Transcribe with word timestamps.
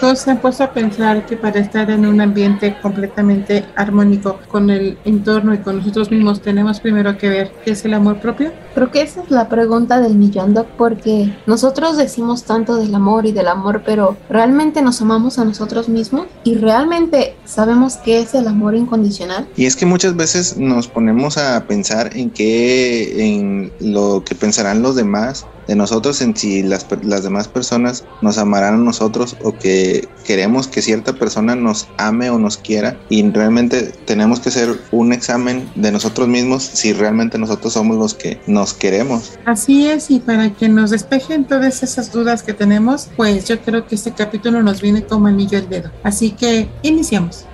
Todos 0.00 0.20
se 0.20 0.30
han 0.30 0.40
puesto 0.40 0.64
a 0.64 0.72
pensar 0.72 1.24
que 1.26 1.36
para 1.36 1.60
estar 1.60 1.90
en 1.90 2.06
un 2.06 2.20
ambiente 2.20 2.76
completamente 2.82 3.64
armónico 3.76 4.38
con 4.48 4.68
el 4.70 4.98
entorno 5.04 5.54
y 5.54 5.58
con 5.58 5.78
nosotros 5.78 6.10
mismos 6.10 6.42
tenemos 6.42 6.80
primero 6.80 7.16
que 7.16 7.28
ver 7.28 7.52
qué 7.64 7.70
es 7.72 7.84
el 7.84 7.94
amor 7.94 8.20
propio. 8.20 8.52
Creo 8.74 8.90
que 8.90 9.02
esa 9.02 9.22
es 9.22 9.30
la 9.30 9.48
pregunta 9.48 10.00
del 10.00 10.14
millón, 10.16 10.54
Doc, 10.54 10.66
porque 10.76 11.34
nosotros 11.46 11.96
decimos 11.96 12.44
tanto 12.44 12.76
del 12.76 12.94
amor 12.94 13.26
y 13.26 13.32
del 13.32 13.48
amor, 13.48 13.82
pero 13.86 14.16
¿realmente 14.28 14.82
nos 14.82 15.00
amamos 15.00 15.38
a 15.38 15.44
nosotros 15.44 15.88
mismos? 15.88 16.26
¿Y 16.44 16.56
realmente 16.56 17.36
sabemos 17.44 17.96
qué 17.96 18.20
es 18.20 18.34
el 18.34 18.48
amor 18.48 18.74
incondicional? 18.74 19.48
Y 19.56 19.66
es 19.66 19.76
que 19.76 19.86
muchas 19.86 20.16
veces 20.16 20.56
nos 20.58 20.88
ponemos 20.88 21.38
a 21.38 21.64
pensar 21.66 22.10
en 22.14 22.30
qué, 22.30 23.26
en 23.26 23.72
lo 23.80 24.22
que 24.24 24.34
pensarán 24.34 24.82
los 24.82 24.96
demás 24.96 25.46
de 25.66 25.76
nosotros 25.76 26.20
en 26.20 26.36
si 26.36 26.62
las, 26.62 26.86
las 27.02 27.22
demás 27.22 27.48
personas 27.48 28.04
nos 28.22 28.38
amarán 28.38 28.74
a 28.74 28.78
nosotros 28.78 29.36
o 29.42 29.52
que 29.52 30.08
queremos 30.24 30.68
que 30.68 30.82
cierta 30.82 31.12
persona 31.14 31.54
nos 31.54 31.88
ame 31.98 32.30
o 32.30 32.38
nos 32.38 32.56
quiera 32.56 32.98
y 33.08 33.28
realmente 33.30 33.92
tenemos 34.04 34.40
que 34.40 34.48
hacer 34.48 34.80
un 34.90 35.12
examen 35.12 35.68
de 35.74 35.92
nosotros 35.92 36.28
mismos 36.28 36.62
si 36.62 36.92
realmente 36.92 37.38
nosotros 37.38 37.72
somos 37.72 37.96
los 37.96 38.14
que 38.14 38.40
nos 38.46 38.74
queremos. 38.74 39.32
Así 39.44 39.86
es, 39.88 40.10
y 40.10 40.20
para 40.20 40.50
que 40.50 40.68
nos 40.68 40.90
despejen 40.90 41.44
todas 41.44 41.82
esas 41.82 42.12
dudas 42.12 42.42
que 42.42 42.52
tenemos, 42.52 43.08
pues 43.16 43.46
yo 43.46 43.60
creo 43.60 43.86
que 43.86 43.94
este 43.94 44.12
capítulo 44.12 44.62
nos 44.62 44.80
viene 44.80 45.04
como 45.04 45.26
anillo 45.26 45.58
al 45.58 45.68
dedo. 45.68 45.90
Así 46.02 46.30
que 46.30 46.68
iniciamos. 46.82 47.44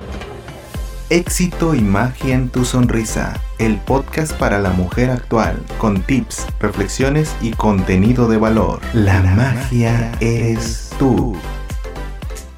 Éxito 1.12 1.75
y 1.75 1.83
magia 1.83 2.34
en 2.34 2.48
tu 2.48 2.65
sonrisa, 2.65 3.39
el 3.59 3.77
podcast 3.77 4.33
para 4.33 4.59
la 4.59 4.70
mujer 4.70 5.11
actual, 5.11 5.62
con 5.77 6.01
tips, 6.01 6.47
reflexiones 6.59 7.37
y 7.43 7.51
contenido 7.51 8.29
de 8.29 8.39
valor. 8.39 8.80
La 8.95 9.20
magia 9.20 10.11
eres 10.20 10.89
tú. 10.98 11.37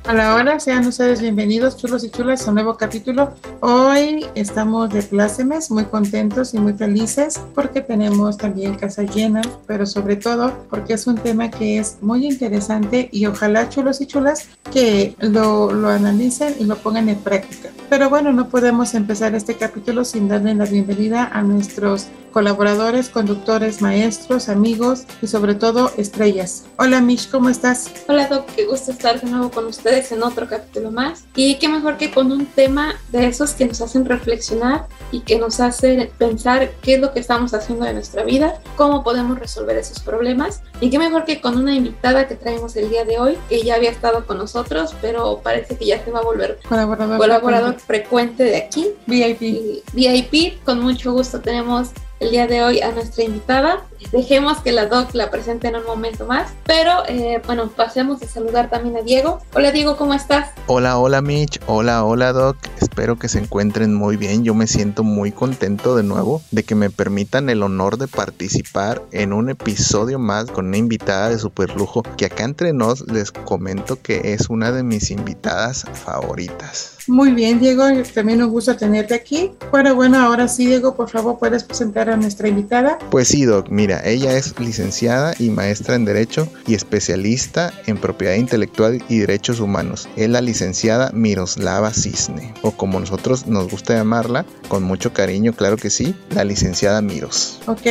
Hola, 0.06 0.34
hola, 0.34 0.60
sean 0.60 0.86
ustedes 0.86 1.22
bienvenidos, 1.22 1.78
chulos 1.78 2.04
y 2.04 2.10
chulas, 2.10 2.46
a 2.46 2.50
un 2.50 2.56
nuevo 2.56 2.76
capítulo. 2.76 3.32
Hoy 3.60 4.26
estamos 4.34 4.90
de 4.90 5.02
plácemes, 5.02 5.70
muy 5.70 5.84
contentos 5.84 6.52
y 6.52 6.58
muy 6.58 6.74
felices 6.74 7.40
porque 7.54 7.80
tenemos 7.80 8.36
también 8.36 8.74
casa 8.74 9.04
llena, 9.04 9.40
pero 9.66 9.86
sobre 9.86 10.16
todo 10.16 10.52
porque 10.68 10.92
es 10.92 11.06
un 11.06 11.16
tema 11.16 11.50
que 11.50 11.78
es 11.78 11.96
muy 12.02 12.26
interesante 12.26 13.08
y 13.12 13.24
ojalá, 13.24 13.70
chulos 13.70 14.02
y 14.02 14.06
chulas, 14.06 14.50
que 14.70 15.16
lo, 15.20 15.72
lo 15.72 15.88
analicen 15.88 16.54
y 16.60 16.64
lo 16.64 16.76
pongan 16.76 17.08
en 17.08 17.16
práctica. 17.16 17.70
Pero 17.88 18.10
bueno, 18.10 18.30
no 18.30 18.50
podemos 18.50 18.92
empezar 18.92 19.34
este 19.34 19.54
capítulo 19.54 20.04
sin 20.04 20.28
darle 20.28 20.54
la 20.54 20.66
bienvenida 20.66 21.30
a 21.32 21.40
nuestros 21.40 22.08
colaboradores, 22.34 23.10
conductores, 23.10 23.80
maestros, 23.80 24.48
amigos 24.48 25.04
y 25.22 25.28
sobre 25.28 25.54
todo 25.54 25.92
estrellas. 25.96 26.64
Hola 26.78 27.00
Mish, 27.00 27.30
¿cómo 27.30 27.48
estás? 27.48 27.92
Hola 28.08 28.26
Doc, 28.26 28.46
qué 28.56 28.66
gusto 28.66 28.90
estar 28.90 29.20
de 29.20 29.30
nuevo 29.30 29.52
con 29.52 29.66
ustedes 29.66 30.10
en 30.10 30.20
otro 30.24 30.48
capítulo 30.48 30.90
más. 30.90 31.26
Y 31.36 31.58
qué 31.60 31.68
mejor 31.68 31.96
que 31.96 32.10
con 32.10 32.32
un 32.32 32.46
tema 32.46 32.96
de 33.12 33.28
esos 33.28 33.52
que 33.52 33.66
nos 33.66 33.80
hacen 33.80 34.04
reflexionar 34.04 34.88
y 35.12 35.20
que 35.20 35.38
nos 35.38 35.60
hacen 35.60 36.10
pensar 36.18 36.72
qué 36.82 36.94
es 36.94 37.00
lo 37.00 37.12
que 37.12 37.20
estamos 37.20 37.54
haciendo 37.54 37.84
de 37.84 37.92
nuestra 37.92 38.24
vida, 38.24 38.60
cómo 38.74 39.04
podemos 39.04 39.38
resolver 39.38 39.76
esos 39.76 40.00
problemas. 40.00 40.60
Y 40.80 40.90
qué 40.90 40.98
mejor 40.98 41.24
que 41.24 41.40
con 41.40 41.56
una 41.56 41.74
invitada 41.74 42.26
que 42.26 42.34
traemos 42.34 42.76
el 42.76 42.90
día 42.90 43.04
de 43.04 43.18
hoy, 43.18 43.38
que 43.48 43.62
ya 43.62 43.76
había 43.76 43.90
estado 43.90 44.26
con 44.26 44.38
nosotros, 44.38 44.94
pero 45.00 45.40
parece 45.42 45.76
que 45.76 45.86
ya 45.86 46.04
se 46.04 46.10
va 46.10 46.18
a 46.18 46.22
volver 46.22 46.58
Colaborador, 46.68 47.18
colaborador 47.18 47.78
frecuente 47.78 48.44
de 48.44 48.56
aquí. 48.56 48.88
VIP. 49.06 49.42
Y 49.42 49.82
VIP, 49.92 50.64
con 50.64 50.80
mucho 50.80 51.12
gusto 51.12 51.40
tenemos 51.40 51.90
el 52.20 52.30
día 52.30 52.46
de 52.46 52.62
hoy 52.62 52.80
a 52.80 52.90
nuestra 52.92 53.24
invitada. 53.24 53.82
Dejemos 54.12 54.58
que 54.58 54.72
la 54.72 54.86
doc 54.86 55.14
la 55.14 55.30
presente 55.30 55.68
en 55.68 55.76
un 55.76 55.84
momento 55.84 56.26
más, 56.26 56.52
pero 56.64 57.06
eh, 57.08 57.40
bueno, 57.46 57.68
pasemos 57.68 58.22
a 58.22 58.26
saludar 58.26 58.70
también 58.70 58.96
a 58.96 59.02
Diego. 59.02 59.40
Hola 59.54 59.72
Diego, 59.72 59.96
¿cómo 59.96 60.14
estás? 60.14 60.50
Hola, 60.66 60.98
hola 60.98 61.20
Mitch, 61.20 61.60
hola, 61.66 62.04
hola 62.04 62.32
Doc, 62.32 62.56
espero 62.80 63.18
que 63.18 63.28
se 63.28 63.38
encuentren 63.38 63.94
muy 63.94 64.16
bien, 64.16 64.44
yo 64.44 64.54
me 64.54 64.66
siento 64.66 65.04
muy 65.04 65.32
contento 65.32 65.96
de 65.96 66.02
nuevo 66.02 66.42
de 66.50 66.62
que 66.62 66.74
me 66.74 66.90
permitan 66.90 67.48
el 67.48 67.62
honor 67.62 67.96
de 67.96 68.08
participar 68.08 69.02
en 69.10 69.32
un 69.32 69.50
episodio 69.50 70.18
más 70.18 70.50
con 70.50 70.63
una 70.64 70.76
invitada 70.76 71.30
de 71.30 71.38
super 71.38 71.74
lujo 71.76 72.02
que 72.16 72.26
acá 72.26 72.44
entre 72.44 72.72
nos 72.72 73.06
les 73.10 73.30
comento 73.30 74.00
que 74.00 74.32
es 74.34 74.48
una 74.50 74.72
de 74.72 74.82
mis 74.82 75.10
invitadas 75.10 75.84
favoritas. 76.04 76.94
Muy 77.06 77.32
bien, 77.32 77.60
Diego, 77.60 77.84
también 78.14 78.38
nos 78.38 78.50
gusta 78.50 78.76
tenerte 78.76 79.14
aquí. 79.14 79.50
Bueno, 79.70 79.94
bueno, 79.94 80.18
ahora 80.18 80.48
sí, 80.48 80.66
Diego, 80.66 80.94
por 80.96 81.10
favor, 81.10 81.38
puedes 81.38 81.62
presentar 81.62 82.08
a 82.08 82.16
nuestra 82.16 82.48
invitada. 82.48 82.98
Pues 83.10 83.28
sí, 83.28 83.44
Doc, 83.44 83.68
mira, 83.68 84.00
ella 84.04 84.36
es 84.36 84.58
licenciada 84.58 85.34
y 85.38 85.50
maestra 85.50 85.96
en 85.96 86.06
Derecho 86.06 86.48
y 86.66 86.74
especialista 86.74 87.72
en 87.86 87.98
propiedad 87.98 88.34
intelectual 88.34 89.04
y 89.08 89.18
derechos 89.18 89.60
humanos. 89.60 90.08
Es 90.16 90.30
la 90.30 90.40
licenciada 90.40 91.10
Miroslava 91.12 91.92
Cisne, 91.92 92.54
o 92.62 92.70
como 92.70 92.98
nosotros 93.00 93.46
nos 93.46 93.70
gusta 93.70 93.94
llamarla, 93.94 94.46
con 94.68 94.82
mucho 94.82 95.12
cariño, 95.12 95.52
claro 95.52 95.76
que 95.76 95.90
sí, 95.90 96.14
la 96.30 96.44
licenciada 96.44 97.02
Miros. 97.02 97.60
Ok. 97.66 97.86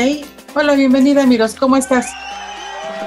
Hola, 0.55 0.73
bienvenida, 0.73 1.25
Miros, 1.25 1.55
¿cómo 1.55 1.78
estás? 1.78 2.07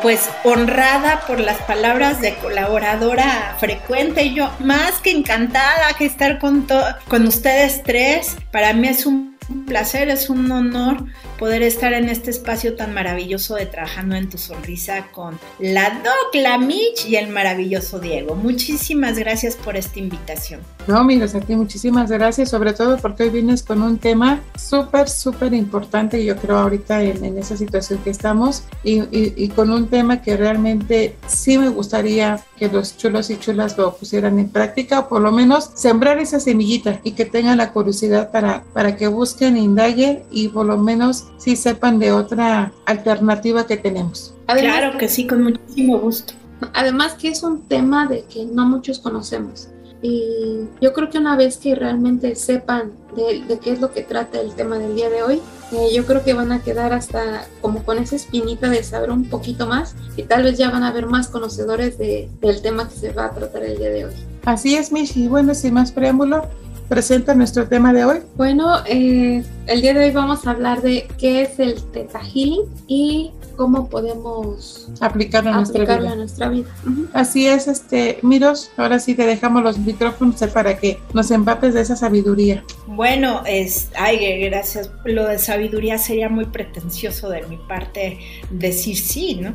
Pues 0.02 0.28
honrada 0.44 1.22
por 1.26 1.40
las 1.40 1.58
palabras 1.62 2.20
de 2.20 2.34
colaboradora 2.34 3.56
frecuente 3.58 4.24
y 4.24 4.34
yo 4.34 4.50
más 4.60 5.00
que 5.00 5.10
encantada 5.10 5.94
que 5.98 6.06
estar 6.06 6.38
con, 6.38 6.66
con 7.08 7.26
ustedes 7.26 7.82
tres. 7.82 8.36
Para 8.50 8.72
mí 8.72 8.88
es 8.88 9.06
un 9.06 9.36
placer, 9.66 10.08
es 10.08 10.30
un 10.30 10.50
honor 10.50 11.04
poder 11.38 11.62
estar 11.62 11.92
en 11.92 12.08
este 12.08 12.30
espacio 12.30 12.74
tan 12.74 12.94
maravilloso 12.94 13.54
de 13.54 13.66
Trabajando 13.66 14.16
en 14.16 14.28
tu 14.28 14.38
Sonrisa 14.38 15.08
con 15.12 15.38
la 15.58 15.90
Doc, 15.90 16.34
la 16.34 16.58
Mitch 16.58 17.06
y 17.06 17.16
el 17.16 17.28
maravilloso 17.28 17.98
Diego. 17.98 18.34
Muchísimas 18.34 19.18
gracias 19.18 19.56
por 19.56 19.76
esta 19.76 19.98
invitación. 19.98 20.60
No, 20.86 20.98
amigos, 20.98 21.34
a 21.34 21.40
ti 21.40 21.56
muchísimas 21.56 22.10
gracias, 22.12 22.50
sobre 22.50 22.72
todo 22.72 22.96
porque 22.98 23.24
hoy 23.24 23.30
vienes 23.30 23.64
con 23.64 23.82
un 23.82 23.98
tema 23.98 24.40
súper, 24.56 25.08
súper 25.08 25.52
importante, 25.52 26.24
yo 26.24 26.36
creo, 26.36 26.58
ahorita 26.58 27.02
en, 27.02 27.24
en 27.24 27.38
esa 27.38 27.56
situación 27.56 27.98
que 28.04 28.10
estamos, 28.10 28.62
y, 28.84 29.00
y, 29.00 29.34
y, 29.36 29.48
con 29.48 29.72
un 29.72 29.88
tema 29.88 30.22
que 30.22 30.36
realmente 30.36 31.16
sí 31.26 31.58
me 31.58 31.70
gustaría 31.70 32.38
que 32.56 32.68
los 32.68 32.96
chulos 32.96 33.30
y 33.30 33.36
chulas 33.36 33.76
lo 33.76 33.96
pusieran 33.96 34.38
en 34.38 34.48
práctica, 34.48 35.00
o 35.00 35.08
por 35.08 35.22
lo 35.22 35.32
menos 35.32 35.72
sembrar 35.74 36.18
esa 36.18 36.38
semillita 36.38 37.00
y 37.02 37.12
que 37.12 37.24
tengan 37.24 37.58
la 37.58 37.72
curiosidad 37.72 38.30
para, 38.30 38.62
para 38.72 38.94
que 38.94 39.08
busquen, 39.08 39.56
indaguen 39.56 40.22
y 40.30 40.48
por 40.48 40.66
lo 40.66 40.78
menos 40.78 41.26
sí 41.38 41.56
sepan 41.56 41.98
de 41.98 42.12
otra 42.12 42.72
alternativa 42.84 43.66
que 43.66 43.76
tenemos. 43.76 44.34
Además, 44.46 44.78
claro 44.78 44.98
que 44.98 45.08
sí, 45.08 45.26
con 45.26 45.42
muchísimo 45.42 45.98
gusto. 45.98 46.34
Además 46.74 47.14
que 47.14 47.28
es 47.28 47.42
un 47.42 47.62
tema 47.62 48.06
de 48.06 48.24
que 48.24 48.44
no 48.44 48.64
muchos 48.66 49.00
conocemos. 49.00 49.68
Y 50.06 50.68
yo 50.80 50.92
creo 50.92 51.10
que 51.10 51.18
una 51.18 51.36
vez 51.36 51.56
que 51.56 51.74
realmente 51.74 52.36
sepan 52.36 52.92
de, 53.16 53.44
de 53.44 53.58
qué 53.58 53.72
es 53.72 53.80
lo 53.80 53.92
que 53.92 54.02
trata 54.02 54.40
el 54.40 54.54
tema 54.54 54.78
del 54.78 54.94
día 54.94 55.10
de 55.10 55.22
hoy, 55.22 55.42
eh, 55.72 55.88
yo 55.92 56.06
creo 56.06 56.22
que 56.22 56.32
van 56.32 56.52
a 56.52 56.62
quedar 56.62 56.92
hasta 56.92 57.48
como 57.60 57.82
con 57.82 57.98
esa 57.98 58.14
espinita 58.14 58.68
de 58.68 58.84
saber 58.84 59.10
un 59.10 59.24
poquito 59.24 59.66
más 59.66 59.96
y 60.16 60.22
tal 60.22 60.44
vez 60.44 60.58
ya 60.58 60.70
van 60.70 60.84
a 60.84 60.92
ver 60.92 61.06
más 61.06 61.26
conocedores 61.26 61.98
de, 61.98 62.30
del 62.40 62.62
tema 62.62 62.88
que 62.88 62.94
se 62.94 63.12
va 63.12 63.26
a 63.26 63.30
tratar 63.32 63.64
el 63.64 63.78
día 63.78 63.90
de 63.90 64.04
hoy. 64.04 64.12
Así 64.44 64.76
es, 64.76 64.92
Michi. 64.92 65.26
Bueno, 65.26 65.56
sin 65.56 65.74
más 65.74 65.90
preámbulo, 65.90 66.48
presenta 66.88 67.34
nuestro 67.34 67.66
tema 67.66 67.92
de 67.92 68.04
hoy. 68.04 68.18
Bueno, 68.36 68.76
eh, 68.86 69.42
el 69.66 69.80
día 69.82 69.92
de 69.92 70.04
hoy 70.04 70.10
vamos 70.12 70.46
a 70.46 70.52
hablar 70.52 70.82
de 70.82 71.08
qué 71.18 71.42
es 71.42 71.58
el 71.58 71.82
Theta 71.82 72.20
Healing 72.20 72.62
y 72.86 73.32
cómo 73.56 73.88
podemos 73.88 74.88
aplicarlo, 75.00 75.50
a 75.50 75.56
nuestra 75.56 75.82
aplicarlo 75.82 76.04
vida. 76.04 76.12
a 76.12 76.16
nuestra 76.16 76.48
vida. 76.48 76.68
Ujú. 76.86 77.08
Así 77.12 77.46
es, 77.46 77.68
este, 77.68 78.18
Miros, 78.22 78.70
ahora 78.76 78.98
sí 78.98 79.14
te 79.14 79.26
dejamos 79.26 79.62
los 79.62 79.78
micrófonos 79.78 80.36
para 80.52 80.78
que 80.78 80.98
nos 81.12 81.30
empapes 81.30 81.74
de 81.74 81.80
esa 81.80 81.96
sabiduría. 81.96 82.64
Bueno, 82.86 83.42
es, 83.46 83.90
ay, 83.96 84.40
gracias. 84.48 84.90
Lo 85.04 85.26
de 85.26 85.38
sabiduría 85.38 85.98
sería 85.98 86.28
muy 86.28 86.46
pretencioso 86.46 87.28
de 87.28 87.42
mi 87.46 87.56
parte 87.56 88.18
decir 88.50 88.96
sí, 88.96 89.36
¿no? 89.36 89.54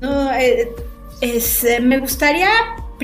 no 0.00 0.32
eh, 0.34 0.70
es, 1.20 1.64
eh, 1.64 1.80
me 1.80 1.98
gustaría 1.98 2.48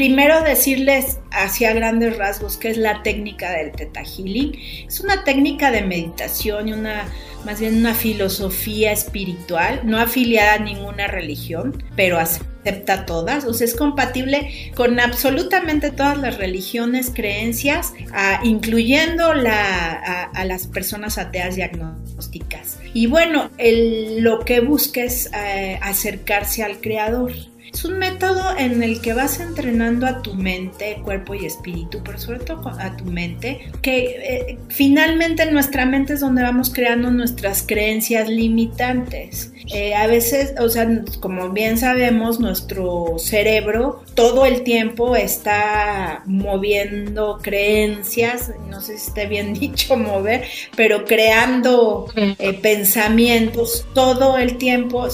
primero 0.01 0.41
decirles 0.41 1.19
hacia 1.31 1.75
grandes 1.75 2.17
rasgos 2.17 2.57
qué 2.57 2.71
es 2.71 2.79
la 2.79 3.03
técnica 3.03 3.51
del 3.51 3.71
Theta 3.73 4.03
Healing. 4.03 4.59
Es 4.87 5.01
una 5.01 5.25
técnica 5.25 5.71
de 5.71 5.83
meditación 5.83 6.69
y 6.69 6.73
una 6.73 7.05
más 7.45 7.61
bien 7.61 7.77
una 7.77 7.93
filosofía 7.93 8.93
espiritual, 8.93 9.83
no 9.85 9.99
afiliada 9.99 10.55
a 10.55 10.59
ninguna 10.59 11.07
religión, 11.07 11.85
pero 11.97 12.19
acepta 12.19 13.05
todas, 13.05 13.45
o 13.45 13.53
sea, 13.53 13.67
es 13.67 13.75
compatible 13.75 14.73
con 14.75 14.99
absolutamente 15.01 15.91
todas 15.91 16.17
las 16.17 16.39
religiones, 16.39 17.13
creencias, 17.15 17.93
a, 18.13 18.41
incluyendo 18.43 19.35
la, 19.35 19.93
a, 19.93 20.23
a, 20.25 20.45
las 20.47 20.67
personas 20.67 21.19
ateas 21.19 21.57
diagnósticas. 21.57 22.79
Y 22.95 23.07
bueno, 23.07 23.51
el, 23.59 24.23
lo 24.23 24.41
que 24.41 24.61
busca 24.61 25.03
es 25.03 25.31
eh, 25.35 25.79
acercarse 25.83 26.63
al 26.63 26.81
creador. 26.81 27.33
Es 27.73 27.85
un 27.85 27.99
método 27.99 28.57
en 28.59 28.83
el 28.83 29.01
que 29.01 29.13
vas 29.13 29.39
entrenando 29.39 30.07
a 30.07 30.23
tu 30.23 30.35
mente, 30.35 31.01
cuerpo 31.05 31.35
y 31.35 31.47
espíritu, 31.47 32.01
pero 32.05 32.19
sobre 32.19 32.41
todo 32.41 32.69
a 32.69 32.97
tu 32.97 33.05
mente, 33.05 33.71
que 33.81 34.49
eh, 34.49 34.59
finalmente 34.69 35.45
en 35.45 35.53
nuestra 35.53 35.87
mente 35.87 36.15
es 36.15 36.21
donde 36.21 36.43
vamos 36.43 36.71
creando 36.71 37.11
nuestras 37.13 37.63
creencias 37.63 38.29
limitantes. 38.29 39.53
Eh, 39.73 39.95
a 39.95 40.09
veces, 40.09 40.55
o 40.59 40.69
sea, 40.69 40.89
como 41.21 41.51
bien 41.51 41.79
sabemos, 41.79 42.41
nuestro 42.41 43.15
cerebro 43.19 44.03
todo 44.15 44.47
el 44.47 44.63
tiempo 44.63 45.15
está 45.15 46.23
moviendo 46.27 47.39
creencias, 47.41 48.53
no 48.69 48.81
sé 48.81 48.99
si 48.99 49.09
esté 49.09 49.27
bien 49.27 49.55
dicho 49.61 49.97
mover, 49.97 50.45
pero 50.77 51.05
creando 51.05 52.09
eh, 52.17 52.53
pensamientos 52.55 53.87
todo 53.95 54.39
el 54.39 54.59
tiempo, 54.59 55.07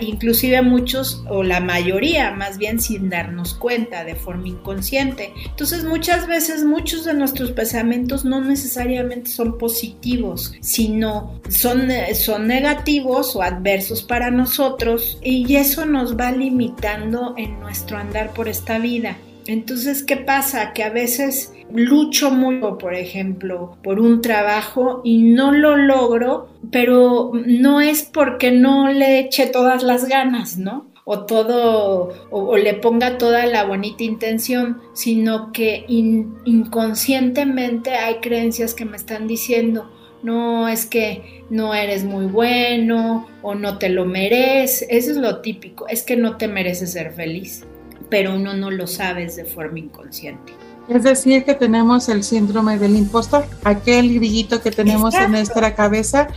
inclusive 0.00 0.62
muchos 0.62 1.22
o 1.28 1.42
la 1.42 1.60
mayoría 1.60 1.97
más 2.34 2.58
bien 2.58 2.80
sin 2.80 3.10
darnos 3.10 3.54
cuenta 3.54 4.04
de 4.04 4.14
forma 4.14 4.48
inconsciente. 4.48 5.32
Entonces 5.44 5.84
muchas 5.84 6.26
veces 6.26 6.64
muchos 6.64 7.04
de 7.04 7.14
nuestros 7.14 7.52
pensamientos 7.52 8.24
no 8.24 8.40
necesariamente 8.40 9.30
son 9.30 9.58
positivos, 9.58 10.54
sino 10.60 11.40
son, 11.48 11.88
son 12.14 12.46
negativos 12.46 13.34
o 13.36 13.42
adversos 13.42 14.02
para 14.02 14.30
nosotros 14.30 15.18
y 15.22 15.56
eso 15.56 15.86
nos 15.86 16.16
va 16.16 16.30
limitando 16.32 17.34
en 17.36 17.58
nuestro 17.60 17.98
andar 17.98 18.32
por 18.32 18.48
esta 18.48 18.78
vida. 18.78 19.16
Entonces, 19.46 20.02
¿qué 20.02 20.16
pasa? 20.16 20.74
Que 20.74 20.84
a 20.84 20.90
veces 20.90 21.54
lucho 21.72 22.30
mucho, 22.30 22.76
por 22.76 22.94
ejemplo, 22.94 23.78
por 23.82 23.98
un 23.98 24.20
trabajo 24.20 25.00
y 25.04 25.22
no 25.22 25.52
lo 25.52 25.76
logro, 25.76 26.48
pero 26.70 27.32
no 27.46 27.80
es 27.80 28.02
porque 28.02 28.50
no 28.50 28.88
le 28.88 29.20
eche 29.20 29.46
todas 29.46 29.82
las 29.82 30.06
ganas, 30.06 30.58
¿no? 30.58 30.86
O 31.10 31.24
todo, 31.24 32.10
o, 32.30 32.56
le 32.58 32.74
ponga 32.74 33.16
toda 33.16 33.46
la 33.46 33.64
bonita 33.64 34.04
intención, 34.04 34.82
sino 34.92 35.52
que 35.52 35.86
inconscientemente 35.88 37.92
hay 37.92 38.16
creencias 38.16 38.74
que 38.74 38.84
me 38.84 38.98
están 38.98 39.26
diciendo, 39.26 39.90
no 40.22 40.68
es 40.68 40.84
que 40.84 41.44
no 41.48 41.74
eres 41.74 42.04
muy 42.04 42.26
bueno 42.26 43.26
o 43.40 43.54
no 43.54 43.78
te 43.78 43.88
lo 43.88 44.04
mereces, 44.04 44.86
eso 44.90 45.12
es 45.12 45.16
lo 45.16 45.40
típico, 45.40 45.88
es 45.88 46.02
que 46.02 46.16
no 46.16 46.36
te 46.36 46.46
mereces 46.46 46.92
ser 46.92 47.12
feliz 47.12 47.64
pero 48.08 48.34
uno 48.34 48.54
no 48.54 48.70
lo 48.70 48.86
sabe 48.86 49.26
de 49.26 49.44
forma 49.44 49.78
inconsciente. 49.78 50.52
Es 50.88 51.02
decir, 51.02 51.44
que 51.44 51.54
tenemos 51.54 52.08
el 52.08 52.24
síndrome 52.24 52.78
del 52.78 52.96
impostor, 52.96 53.44
aquel 53.62 54.14
grillito 54.14 54.62
que 54.62 54.70
tenemos 54.70 55.14
en 55.14 55.32
nuestra 55.32 55.74
cabeza, 55.74 56.28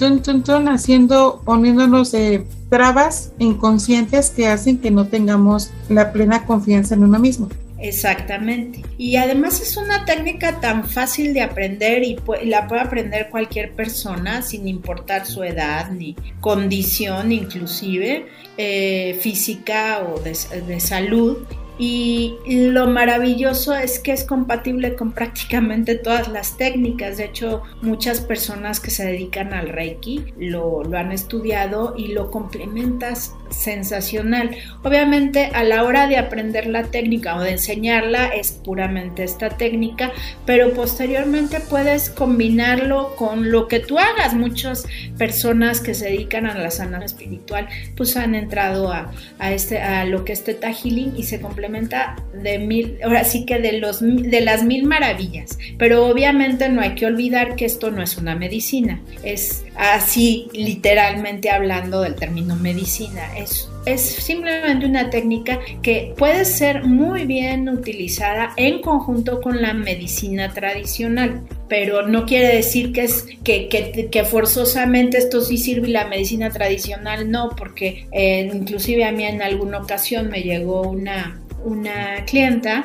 tun, 0.00 0.68
haciendo, 0.68 1.42
poniéndonos 1.44 2.12
eh, 2.14 2.44
trabas 2.68 3.32
inconscientes 3.38 4.30
que 4.30 4.48
hacen 4.48 4.78
que 4.78 4.90
no 4.90 5.06
tengamos 5.06 5.70
la 5.88 6.12
plena 6.12 6.46
confianza 6.46 6.94
en 6.94 7.04
uno 7.04 7.18
mismo. 7.18 7.48
Exactamente. 7.78 8.82
Y 8.98 9.16
además 9.16 9.60
es 9.60 9.76
una 9.76 10.04
técnica 10.04 10.60
tan 10.60 10.84
fácil 10.84 11.32
de 11.32 11.40
aprender 11.40 12.02
y 12.02 12.18
la 12.44 12.68
puede 12.68 12.82
aprender 12.82 13.28
cualquier 13.30 13.72
persona 13.72 14.42
sin 14.42 14.68
importar 14.68 15.26
su 15.26 15.42
edad 15.42 15.90
ni 15.90 16.14
condición 16.40 17.32
inclusive 17.32 18.26
eh, 18.58 19.18
física 19.22 20.00
o 20.00 20.20
de 20.20 20.80
salud 20.80 21.38
y 21.80 22.36
lo 22.46 22.86
maravilloso 22.88 23.74
es 23.74 23.98
que 23.98 24.12
es 24.12 24.24
compatible 24.24 24.96
con 24.96 25.12
prácticamente 25.12 25.94
todas 25.94 26.28
las 26.28 26.58
técnicas. 26.58 27.16
De 27.16 27.24
hecho, 27.24 27.62
muchas 27.80 28.20
personas 28.20 28.80
que 28.80 28.90
se 28.90 29.06
dedican 29.06 29.54
al 29.54 29.70
Reiki 29.70 30.26
lo, 30.38 30.82
han 30.94 31.10
estudiado 31.10 31.94
y 31.96 32.08
lo 32.08 32.30
complementas 32.30 33.34
sensacional. 33.48 34.50
Obviamente 34.82 35.46
a 35.54 35.64
la 35.64 35.84
hora 35.84 36.06
de 36.06 36.18
aprender 36.18 36.66
la 36.66 36.84
técnica 36.84 37.36
o 37.36 37.40
de 37.40 37.52
enseñarla 37.52 38.28
es 38.28 38.52
puramente 38.52 39.24
esta 39.24 39.48
técnica, 39.48 40.12
pero 40.44 40.74
posteriormente 40.74 41.60
puedes 41.60 42.10
combinarlo 42.10 43.16
con 43.16 43.50
lo 43.50 43.68
que 43.68 43.80
tú 43.80 43.98
hagas. 43.98 44.34
Muchas 44.34 44.86
personas 45.16 45.80
que 45.80 45.94
se 45.94 46.06
dedican 46.06 46.46
a 46.46 46.58
la 46.58 46.70
sanación 46.70 46.90
espiritual 47.02 47.68
pues 47.96 48.16
han 48.16 48.34
entrado 48.34 48.92
a, 48.92 49.12
este, 49.50 49.80
a 49.80 50.04
lo 50.04 50.24
que 50.24 50.32
es 50.32 50.44
Teta 50.44 50.72
Healing 50.72 51.14
y 51.16 51.22
se 51.22 51.40
complementa 51.70 52.16
de 52.32 52.58
mil, 52.58 52.98
ahora 53.04 53.24
sí 53.24 53.44
que 53.44 53.58
de, 53.58 53.78
los, 53.78 54.00
de 54.00 54.40
las 54.40 54.64
mil 54.64 54.86
maravillas, 54.86 55.56
pero 55.78 56.06
obviamente 56.06 56.68
no 56.68 56.80
hay 56.80 56.94
que 56.94 57.06
olvidar 57.06 57.54
que 57.54 57.64
esto 57.64 57.90
no 57.90 58.02
es 58.02 58.16
una 58.16 58.34
medicina, 58.34 59.00
es 59.22 59.64
así 59.76 60.48
literalmente 60.52 61.50
hablando 61.50 62.02
del 62.02 62.16
término 62.16 62.56
medicina, 62.56 63.36
es 63.36 63.70
es 63.86 64.00
simplemente 64.02 64.86
una 64.86 65.10
técnica 65.10 65.58
que 65.82 66.14
puede 66.16 66.44
ser 66.44 66.84
muy 66.84 67.24
bien 67.24 67.68
utilizada 67.68 68.52
en 68.56 68.82
conjunto 68.82 69.40
con 69.40 69.62
la 69.62 69.72
medicina 69.72 70.52
tradicional, 70.52 71.40
pero 71.68 72.06
no 72.06 72.26
quiere 72.26 72.54
decir 72.54 72.92
que, 72.92 73.04
es, 73.04 73.26
que, 73.42 73.68
que, 74.10 74.24
forzosamente 74.24 75.18
esto 75.18 75.40
sí 75.40 75.56
sirve 75.56 75.88
la 75.88 76.06
medicina 76.06 76.50
tradicional 76.50 77.30
no, 77.30 77.50
porque 77.56 78.06
eh, 78.12 78.50
inclusive 78.52 79.04
a 79.04 79.12
mí 79.12 79.24
en 79.24 79.40
alguna 79.40 79.78
ocasión 79.78 80.28
me 80.28 80.42
llegó 80.42 80.82
una, 80.82 81.40
una 81.64 82.24
clienta 82.24 82.84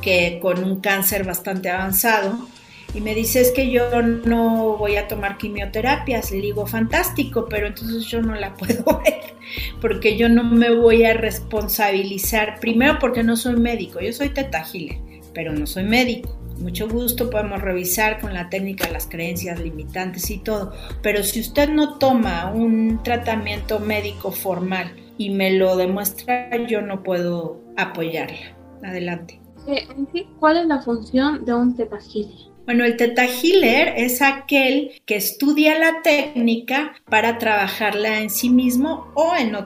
que 0.00 0.38
con 0.40 0.62
un 0.62 0.80
cáncer 0.80 1.24
bastante 1.24 1.70
avanzado 1.70 2.48
y 2.96 3.02
me 3.02 3.14
dice 3.14 3.42
es 3.42 3.50
que 3.50 3.70
yo 3.70 4.00
no 4.00 4.78
voy 4.78 4.96
a 4.96 5.06
tomar 5.06 5.36
quimioterapias. 5.36 6.30
Le 6.30 6.40
digo, 6.40 6.66
fantástico, 6.66 7.46
pero 7.46 7.66
entonces 7.66 8.06
yo 8.06 8.22
no 8.22 8.34
la 8.34 8.54
puedo 8.56 8.84
ver 9.04 9.34
porque 9.82 10.16
yo 10.16 10.28
no 10.28 10.44
me 10.44 10.74
voy 10.74 11.04
a 11.04 11.12
responsabilizar. 11.12 12.58
Primero 12.58 12.98
porque 12.98 13.22
no 13.22 13.36
soy 13.36 13.56
médico, 13.56 14.00
yo 14.00 14.14
soy 14.14 14.30
tetagile, 14.30 15.02
pero 15.34 15.52
no 15.52 15.66
soy 15.66 15.84
médico. 15.84 16.38
Mucho 16.58 16.88
gusto, 16.88 17.28
podemos 17.28 17.60
revisar 17.60 18.18
con 18.18 18.32
la 18.32 18.48
técnica 18.48 18.90
las 18.90 19.06
creencias 19.06 19.60
limitantes 19.60 20.30
y 20.30 20.38
todo. 20.38 20.72
Pero 21.02 21.22
si 21.22 21.40
usted 21.40 21.68
no 21.68 21.98
toma 21.98 22.50
un 22.50 23.02
tratamiento 23.02 23.78
médico 23.78 24.32
formal, 24.32 24.90
y 25.18 25.30
me 25.30 25.52
lo 25.52 25.76
demuestra, 25.76 26.56
yo 26.66 26.82
no 26.82 27.02
puedo 27.02 27.60
apoyarla. 27.76 28.56
Adelante. 28.82 29.40
Eh, 29.66 29.86
¿Cuál 30.38 30.58
es 30.58 30.66
la 30.66 30.80
función 30.82 31.44
de 31.44 31.54
un 31.54 31.74
teta 31.74 31.98
healer? 31.98 32.56
Bueno, 32.66 32.84
el 32.84 32.96
teta 32.96 33.24
healer 33.24 33.94
es 33.96 34.20
aquel 34.22 34.90
que 35.06 35.14
estudia 35.14 35.78
la 35.78 36.02
técnica 36.02 36.94
para 37.08 37.38
trabajarla 37.38 38.18
en 38.20 38.28
sí 38.28 38.50
mismo 38.50 39.12
o 39.14 39.34
en, 39.36 39.56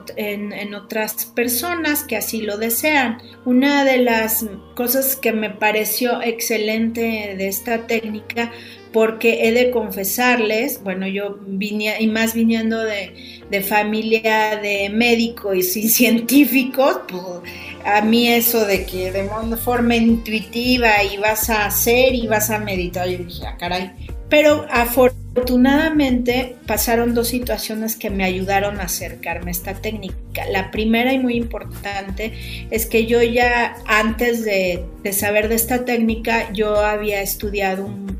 en, 0.53 0.73
otras 0.75 1.25
personas 1.25 2.03
que 2.03 2.15
así 2.15 2.43
lo 2.43 2.57
desean. 2.57 3.17
Una 3.43 3.85
de 3.85 3.97
las 3.97 4.45
cosas 4.75 5.15
que 5.15 5.31
me 5.31 5.49
pareció 5.49 6.21
excelente 6.21 7.35
de 7.35 7.47
esta 7.47 7.87
técnica 7.87 8.51
porque 8.91 9.47
he 9.47 9.51
de 9.53 9.71
confesarles, 9.71 10.81
bueno, 10.83 11.07
yo 11.07 11.37
vine, 11.45 11.95
y 11.99 12.07
más 12.07 12.33
viniendo 12.33 12.79
de, 12.79 13.41
de 13.49 13.61
familia 13.61 14.57
de 14.61 14.89
médicos 14.89 15.75
y 15.77 15.89
científicos, 15.89 16.99
pues 17.07 17.51
a 17.85 18.01
mí 18.01 18.27
eso 18.27 18.65
de 18.65 18.85
que 18.85 19.11
de 19.11 19.29
forma 19.57 19.95
intuitiva 19.95 21.03
y 21.03 21.17
vas 21.17 21.49
a 21.49 21.65
hacer 21.65 22.13
y 22.13 22.27
vas 22.27 22.49
a 22.49 22.59
meditar, 22.59 23.07
yo 23.07 23.17
dije, 23.17 23.45
ah, 23.47 23.57
caray. 23.57 23.91
Pero 24.29 24.65
afortunadamente 24.69 26.55
pasaron 26.65 27.13
dos 27.13 27.27
situaciones 27.27 27.97
que 27.97 28.09
me 28.09 28.23
ayudaron 28.23 28.79
a 28.79 28.83
acercarme 28.83 29.49
a 29.49 29.51
esta 29.51 29.73
técnica. 29.73 30.45
La 30.51 30.71
primera 30.71 31.11
y 31.11 31.19
muy 31.19 31.35
importante 31.35 32.31
es 32.71 32.85
que 32.85 33.05
yo 33.05 33.21
ya 33.21 33.75
antes 33.85 34.45
de, 34.45 34.85
de 35.03 35.11
saber 35.13 35.49
de 35.49 35.55
esta 35.55 35.83
técnica, 35.83 36.51
yo 36.53 36.79
había 36.79 37.21
estudiado 37.21 37.85
un 37.85 38.11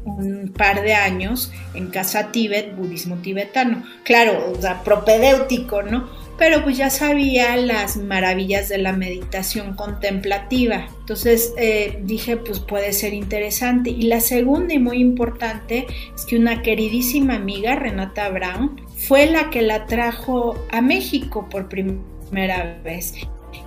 par 0.61 0.83
de 0.83 0.93
años 0.93 1.51
en 1.73 1.87
Casa 1.87 2.31
Tíbet, 2.31 2.75
budismo 2.75 3.15
tibetano. 3.15 3.83
Claro, 4.03 4.53
o 4.55 4.61
sea, 4.61 4.83
propedéutico, 4.83 5.81
¿no? 5.81 6.07
Pero 6.37 6.63
pues 6.63 6.77
ya 6.77 6.91
sabía 6.91 7.57
las 7.57 7.97
maravillas 7.97 8.69
de 8.69 8.77
la 8.77 8.93
meditación 8.93 9.73
contemplativa. 9.73 10.87
Entonces 10.99 11.51
eh, 11.57 11.99
dije, 12.03 12.37
pues 12.37 12.59
puede 12.59 12.93
ser 12.93 13.15
interesante. 13.15 13.89
Y 13.89 14.03
la 14.03 14.19
segunda 14.19 14.75
y 14.75 14.79
muy 14.79 14.99
importante 14.99 15.87
es 16.15 16.25
que 16.25 16.37
una 16.37 16.61
queridísima 16.61 17.37
amiga, 17.37 17.75
Renata 17.75 18.29
Brown, 18.29 18.79
fue 18.97 19.25
la 19.25 19.49
que 19.49 19.63
la 19.63 19.87
trajo 19.87 20.63
a 20.71 20.81
México 20.81 21.47
por 21.49 21.69
primera 21.69 22.79
vez 22.83 23.15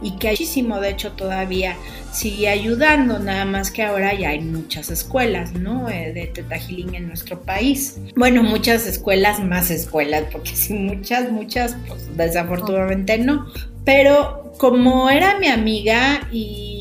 y 0.02 0.16
que 0.16 0.30
muchísimo 0.30 0.80
de 0.80 0.90
hecho 0.90 1.12
todavía 1.12 1.76
sigue 2.12 2.48
ayudando, 2.48 3.18
nada 3.18 3.44
más 3.44 3.70
que 3.70 3.82
ahora 3.82 4.14
ya 4.14 4.30
hay 4.30 4.40
muchas 4.40 4.90
escuelas, 4.90 5.52
¿no? 5.52 5.88
Eh, 5.88 6.12
de 6.12 6.26
Teta 6.26 6.56
en 6.68 7.08
nuestro 7.08 7.40
país. 7.40 7.98
Bueno, 8.16 8.42
muchas 8.42 8.86
escuelas, 8.86 9.40
más 9.40 9.70
escuelas, 9.70 10.24
porque 10.30 10.54
sí, 10.54 10.74
muchas, 10.74 11.30
muchas, 11.30 11.76
pues 11.88 12.16
desafortunadamente 12.16 13.18
no. 13.18 13.46
Pero 13.84 14.43
como 14.58 15.10
era 15.10 15.38
mi 15.38 15.48
amiga 15.48 16.28
y 16.32 16.74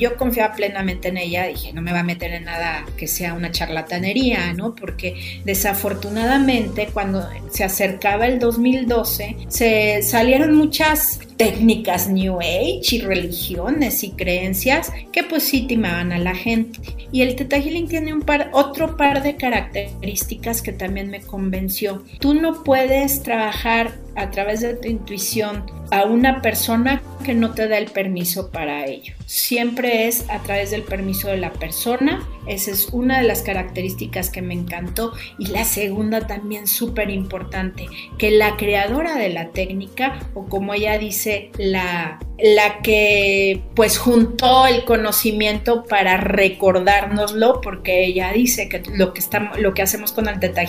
yo 0.00 0.16
confiaba 0.16 0.54
plenamente 0.54 1.08
en 1.08 1.18
ella, 1.18 1.46
dije, 1.46 1.72
no 1.72 1.82
me 1.82 1.92
va 1.92 2.00
a 2.00 2.04
meter 2.04 2.32
en 2.32 2.44
nada 2.44 2.84
que 2.96 3.06
sea 3.06 3.34
una 3.34 3.50
charlatanería, 3.50 4.52
¿no? 4.54 4.74
Porque 4.74 5.42
desafortunadamente 5.44 6.88
cuando 6.92 7.28
se 7.50 7.64
acercaba 7.64 8.26
el 8.26 8.38
2012, 8.38 9.36
se 9.48 10.02
salieron 10.02 10.56
muchas 10.56 11.20
técnicas 11.36 12.08
New 12.08 12.38
Age 12.40 12.96
y 12.96 13.00
religiones 13.00 14.02
y 14.04 14.10
creencias 14.12 14.92
que 15.12 15.22
pues 15.22 15.42
sí 15.42 15.66
timaban 15.66 16.12
a 16.12 16.18
la 16.18 16.34
gente. 16.34 16.78
Y 17.12 17.22
el 17.22 17.34
Teta 17.34 17.56
Healing 17.56 17.88
tiene 17.88 18.12
un 18.12 18.22
par, 18.22 18.50
otro 18.52 18.96
par 18.96 19.22
de 19.22 19.36
características 19.36 20.62
que 20.62 20.72
también 20.72 21.10
me 21.10 21.20
convenció. 21.20 22.04
Tú 22.20 22.34
no 22.34 22.62
puedes 22.62 23.22
trabajar 23.22 23.94
a 24.16 24.30
través 24.30 24.60
de 24.60 24.74
tu 24.74 24.88
intuición 24.88 25.64
a 25.90 26.04
una 26.04 26.40
persona 26.40 27.02
que 27.24 27.34
no 27.34 27.52
te 27.52 27.68
da 27.68 27.78
el 27.78 27.90
permiso 27.90 28.50
para 28.50 28.86
ello. 28.86 29.14
Siempre 29.26 30.08
es 30.08 30.28
a 30.30 30.38
través 30.40 30.70
del 30.70 30.82
permiso 30.82 31.28
de 31.28 31.36
la 31.36 31.52
persona. 31.52 32.26
Esa 32.46 32.70
es 32.70 32.88
una 32.92 33.20
de 33.20 33.26
las 33.26 33.42
características 33.42 34.30
que 34.30 34.42
me 34.42 34.54
encantó. 34.54 35.12
Y 35.38 35.46
la 35.46 35.64
segunda 35.64 36.26
también 36.26 36.66
súper 36.66 37.10
importante, 37.10 37.86
que 38.18 38.30
la 38.30 38.56
creadora 38.56 39.16
de 39.16 39.30
la 39.30 39.50
técnica, 39.50 40.18
o 40.34 40.46
como 40.46 40.74
ella 40.74 40.98
dice, 40.98 41.50
la, 41.58 42.18
la 42.42 42.80
que 42.82 43.60
pues 43.74 43.98
juntó 43.98 44.66
el 44.66 44.84
conocimiento 44.84 45.84
para 45.84 46.16
recordárnoslo, 46.16 47.60
porque 47.60 48.04
ella 48.04 48.32
dice 48.32 48.68
que 48.68 48.82
lo 48.94 49.12
que, 49.12 49.20
estamos, 49.20 49.58
lo 49.58 49.74
que 49.74 49.82
hacemos 49.82 50.12
con 50.12 50.28
el 50.28 50.40
Teta 50.40 50.60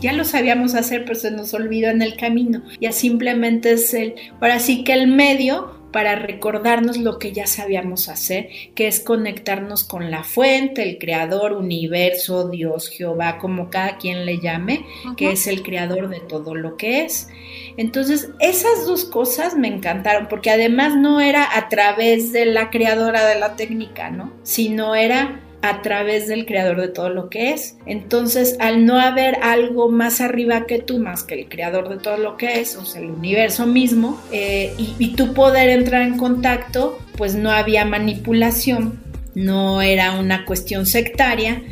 ya 0.00 0.12
lo 0.12 0.24
sabíamos 0.24 0.74
hacer, 0.74 1.04
pero 1.04 1.18
se 1.18 1.30
nos 1.30 1.52
olvidó 1.54 1.90
en 1.90 2.02
el 2.02 2.16
camino. 2.16 2.62
Ya 2.80 2.92
simplemente 2.92 3.72
es 3.72 3.92
el, 3.94 4.14
ahora 4.40 4.58
sí 4.58 4.84
que 4.84 4.92
el 4.92 5.06
medio 5.06 5.76
para 5.96 6.14
recordarnos 6.14 6.98
lo 6.98 7.18
que 7.18 7.32
ya 7.32 7.46
sabíamos 7.46 8.10
hacer, 8.10 8.50
que 8.74 8.86
es 8.86 9.00
conectarnos 9.00 9.82
con 9.82 10.10
la 10.10 10.24
fuente, 10.24 10.82
el 10.82 10.98
creador, 10.98 11.52
universo, 11.52 12.50
Dios, 12.50 12.90
Jehová, 12.90 13.38
como 13.38 13.70
cada 13.70 13.96
quien 13.96 14.26
le 14.26 14.38
llame, 14.38 14.84
que 15.16 15.30
es 15.32 15.46
el 15.46 15.62
creador 15.62 16.10
de 16.10 16.20
todo 16.20 16.54
lo 16.54 16.76
que 16.76 17.04
es. 17.04 17.30
Entonces, 17.78 18.28
esas 18.40 18.86
dos 18.86 19.06
cosas 19.06 19.56
me 19.56 19.68
encantaron, 19.68 20.28
porque 20.28 20.50
además 20.50 20.94
no 20.96 21.22
era 21.22 21.56
a 21.56 21.70
través 21.70 22.30
de 22.30 22.44
la 22.44 22.68
creadora 22.68 23.24
de 23.24 23.40
la 23.40 23.56
técnica, 23.56 24.10
¿no? 24.10 24.34
Sino 24.42 24.94
era 24.94 25.45
a 25.62 25.82
través 25.82 26.28
del 26.28 26.46
creador 26.46 26.80
de 26.80 26.88
todo 26.88 27.08
lo 27.08 27.28
que 27.28 27.52
es. 27.52 27.76
Entonces, 27.86 28.56
al 28.60 28.84
no 28.84 29.00
haber 29.00 29.36
algo 29.42 29.90
más 29.90 30.20
arriba 30.20 30.66
que 30.66 30.78
tú, 30.78 30.98
más 30.98 31.22
que 31.22 31.34
el 31.34 31.48
creador 31.48 31.88
de 31.88 31.96
todo 31.96 32.16
lo 32.16 32.36
que 32.36 32.60
es, 32.60 32.76
o 32.76 32.84
sea, 32.84 33.00
el 33.00 33.10
universo 33.10 33.66
mismo, 33.66 34.20
eh, 34.32 34.74
y, 34.78 35.14
tú 35.16 35.32
poder 35.32 35.70
entrar 35.70 36.02
en 36.02 36.18
contacto, 36.18 36.98
pues 37.16 37.34
no 37.34 37.50
había 37.50 37.84
manipulación, 37.84 39.00
no 39.34 39.80
era 39.82 40.18
una 40.18 40.44
cuestión 40.44 40.86
sectaria. 40.86 41.62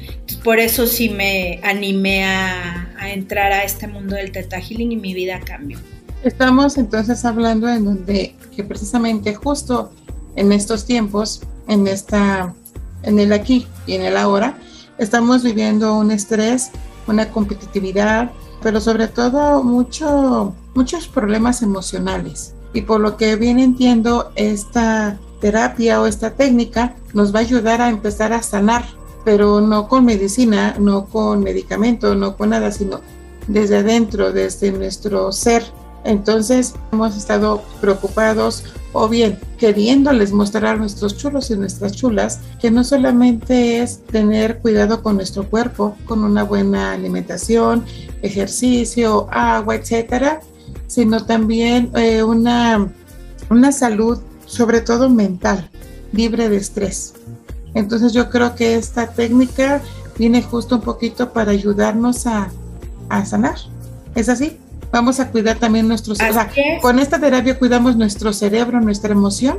por 0.43 0.59
eso 0.59 0.87
sí 0.87 1.11
me 1.11 1.61
animé 1.63 2.25
a, 2.25 2.81
entrar 3.13 3.53
a 3.53 3.65
este 3.65 3.87
mundo 3.87 4.17
del 4.17 4.33
Teta 4.33 4.59
y 4.67 4.97
mi 4.97 5.13
vida 5.13 5.39
cambió. 5.41 5.79
Estamos 6.25 6.79
entonces 6.79 7.23
hablando 7.27 7.69
en 7.69 7.85
donde 7.85 8.35
que 8.57 8.65
precisamente 8.65 9.35
justo 9.35 9.93
en 10.37 10.53
estos 10.53 10.87
tiempos, 10.87 11.43
en 11.69 11.87
esta 11.87 12.55
en 13.05 13.19
el 13.19 13.33
aquí 13.33 13.67
y 13.87 13.95
en 13.95 14.03
el 14.03 14.17
ahora, 14.17 14.59
estamos 14.99 15.43
viviendo 15.43 15.95
un 15.95 16.11
estrés, 16.11 16.71
una 17.07 17.31
competitividad, 17.31 18.31
pero 18.63 18.81
sobre 18.81 19.09
todo 19.09 19.63
mucho, 19.63 20.55
muchos 20.75 21.09
problemas 21.09 21.63
emocionales. 21.63 22.55
Y 22.73 22.83
por 22.83 23.01
lo 23.01 23.17
que 23.17 23.37
bien 23.37 23.59
entiendo, 23.59 24.33
esta 24.35 25.19
terapia 25.41 26.01
o 26.01 26.07
esta 26.07 26.31
técnica 26.31 26.97
nos 27.13 27.35
va 27.35 27.41
a 27.41 27.43
ayudar 27.43 27.81
a 27.81 27.89
empezar 27.89 28.33
a 28.33 28.43
sanar, 28.43 28.85
pero 29.25 29.61
no 29.61 29.89
con 29.89 30.05
medicina, 30.05 30.75
no 30.79 31.07
con 31.07 31.43
medicamento, 31.43 32.15
no 32.15 32.37
con 32.37 32.51
nada, 32.51 32.71
sino 32.71 33.01
desde 33.47 33.79
adentro, 33.79 34.33
desde 34.33 34.73
nuestro 34.73 35.31
ser. 35.33 35.65
Entonces 36.05 36.75
hemos 36.93 37.17
estado 37.17 37.63
preocupados 37.81 38.65
o 38.95 39.09
bien 39.09 39.39
queriéndoles 39.59 40.33
mostrar 40.33 40.67
a 40.67 40.77
nuestros 40.77 41.19
chulos 41.19 41.51
y 41.51 41.57
nuestras 41.57 41.93
chulas 41.93 42.39
que 42.61 42.71
no 42.71 42.85
solamente 42.85 43.83
es 43.83 43.99
tener 44.05 44.59
cuidado 44.59 45.03
con 45.03 45.17
nuestro 45.17 45.51
cuerpo, 45.51 45.97
con 46.07 46.25
una 46.25 46.45
buena 46.45 46.93
alimentación, 46.93 47.85
ejercicio, 48.23 49.29
agua, 49.31 49.75
etcétera, 49.75 50.41
sino 50.87 51.27
también 51.27 51.91
eh, 51.97 52.23
una, 52.23 52.89
una 53.51 53.73
salud, 53.73 54.21
sobre 54.47 54.81
todo 54.81 55.11
mental, 55.11 55.69
libre 56.13 56.49
de 56.49 56.57
estrés. 56.57 57.15
Entonces 57.75 58.13
yo 58.13 58.31
creo 58.31 58.55
que 58.55 58.77
esta 58.77 59.09
técnica 59.09 59.83
viene 60.17 60.41
justo 60.41 60.77
un 60.77 60.83
poquito 60.83 61.33
para 61.33 61.51
ayudarnos 61.51 62.29
a, 62.29 62.51
a 63.09 63.25
sanar. 63.27 63.57
¿Es 64.15 64.29
así? 64.29 64.59
Vamos 64.95 65.19
a 65.19 65.29
cuidar 65.31 65.59
también 65.59 65.89
nuestros... 65.89 66.21
O 66.21 66.33
sea, 66.33 66.49
con 66.81 67.01
esta 67.01 67.19
terapia 67.19 67.59
cuidamos 67.59 67.97
nuestro 67.97 68.33
cerebro, 68.33 68.81
nuestra 68.81 69.11
emoción. 69.11 69.59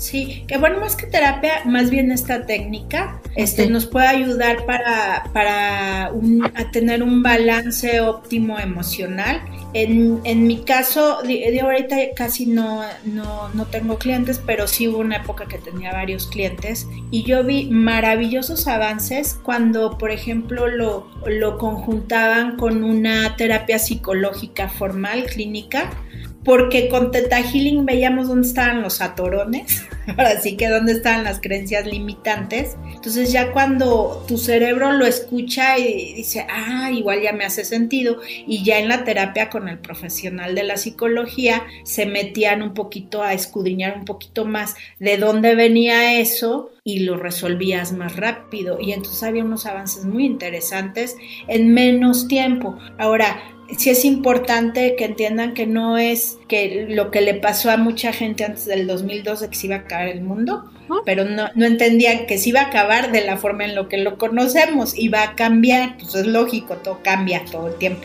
Sí, 0.00 0.44
que 0.48 0.56
bueno, 0.56 0.80
más 0.80 0.96
que 0.96 1.06
terapia, 1.06 1.60
más 1.66 1.90
bien 1.90 2.10
esta 2.10 2.46
técnica 2.46 3.20
este, 3.36 3.68
nos 3.68 3.84
puede 3.84 4.06
ayudar 4.06 4.64
para, 4.64 5.24
para 5.34 6.06
a 6.06 6.70
tener 6.72 7.02
un 7.02 7.22
balance 7.22 8.00
óptimo 8.00 8.58
emocional. 8.58 9.42
En, 9.74 10.20
en 10.24 10.46
mi 10.46 10.64
caso, 10.64 11.20
de, 11.22 11.60
ahorita 11.60 11.96
casi 12.16 12.46
no, 12.46 12.82
no, 13.04 13.66
tengo 13.66 13.98
clientes, 13.98 14.40
pero 14.44 14.66
sí 14.66 14.88
hubo 14.88 15.00
una 15.00 15.16
época 15.16 15.44
que 15.46 15.58
tenía 15.58 15.92
varios 15.92 16.28
clientes 16.28 16.88
y 17.10 17.22
yo 17.24 17.44
vi 17.44 17.66
maravillosos 17.66 18.68
avances 18.68 19.38
cuando, 19.42 19.98
por 19.98 20.12
ejemplo, 20.12 20.66
lo, 20.66 21.08
lo 21.26 21.58
conjuntaban 21.58 22.56
con 22.56 22.84
una 22.84 23.36
terapia 23.36 23.78
psicológica 23.78 24.70
formal, 24.70 25.26
clínica, 25.26 25.90
porque 26.44 26.88
con 26.88 27.10
Teta 27.10 27.42
Healing 27.42 27.84
veíamos 27.84 28.28
dónde 28.28 28.48
estaban 28.48 28.82
los 28.82 29.00
atorones, 29.00 29.86
ahora 30.06 30.40
sí 30.40 30.56
que 30.56 30.68
dónde 30.68 30.92
estaban 30.92 31.24
las 31.24 31.40
creencias 31.40 31.86
limitantes. 31.86 32.76
Entonces 32.94 33.32
ya 33.32 33.52
cuando 33.52 34.24
tu 34.26 34.38
cerebro 34.38 34.92
lo 34.92 35.04
escucha 35.04 35.78
y 35.78 36.14
dice, 36.14 36.46
ah, 36.48 36.90
igual 36.92 37.22
ya 37.22 37.32
me 37.32 37.44
hace 37.44 37.64
sentido, 37.64 38.20
y 38.46 38.64
ya 38.64 38.78
en 38.78 38.88
la 38.88 39.04
terapia 39.04 39.50
con 39.50 39.68
el 39.68 39.78
profesional 39.78 40.54
de 40.54 40.64
la 40.64 40.76
psicología 40.76 41.64
se 41.84 42.06
metían 42.06 42.62
un 42.62 42.74
poquito 42.74 43.22
a 43.22 43.34
escudriñar 43.34 43.98
un 43.98 44.04
poquito 44.04 44.44
más 44.44 44.76
de 44.98 45.18
dónde 45.18 45.54
venía 45.54 46.18
eso 46.20 46.70
y 46.84 47.00
lo 47.00 47.16
resolvías 47.16 47.92
más 47.92 48.16
rápido. 48.16 48.78
Y 48.80 48.92
entonces 48.92 49.22
había 49.22 49.44
unos 49.44 49.66
avances 49.66 50.04
muy 50.04 50.24
interesantes 50.24 51.16
en 51.48 51.74
menos 51.74 52.28
tiempo. 52.28 52.78
Ahora, 52.98 53.40
sí 53.76 53.90
es 53.90 54.04
importante 54.04 54.94
que 54.96 55.04
entiendan 55.04 55.54
que 55.54 55.66
no 55.66 55.98
es 55.98 56.38
que 56.48 56.86
lo 56.88 57.10
que 57.10 57.20
le 57.20 57.34
pasó 57.34 57.70
a 57.70 57.76
mucha 57.76 58.12
gente 58.12 58.44
antes 58.44 58.66
del 58.66 58.86
2012 58.86 59.48
que 59.48 59.56
se 59.56 59.66
iba 59.66 59.76
a 59.76 59.80
acabar 59.80 60.08
el 60.08 60.22
mundo, 60.22 60.70
pero 61.04 61.24
no, 61.24 61.48
no 61.54 61.66
entendían 61.66 62.26
que 62.26 62.38
se 62.38 62.50
iba 62.50 62.60
a 62.60 62.66
acabar 62.66 63.12
de 63.12 63.24
la 63.24 63.36
forma 63.36 63.64
en 63.64 63.74
lo 63.74 63.88
que 63.88 63.98
lo 63.98 64.18
conocemos, 64.18 64.96
iba 64.98 65.22
a 65.22 65.34
cambiar, 65.34 65.96
pues 65.98 66.14
es 66.14 66.26
lógico, 66.26 66.76
todo 66.76 67.00
cambia 67.02 67.44
todo 67.50 67.68
el 67.68 67.74
tiempo. 67.76 68.02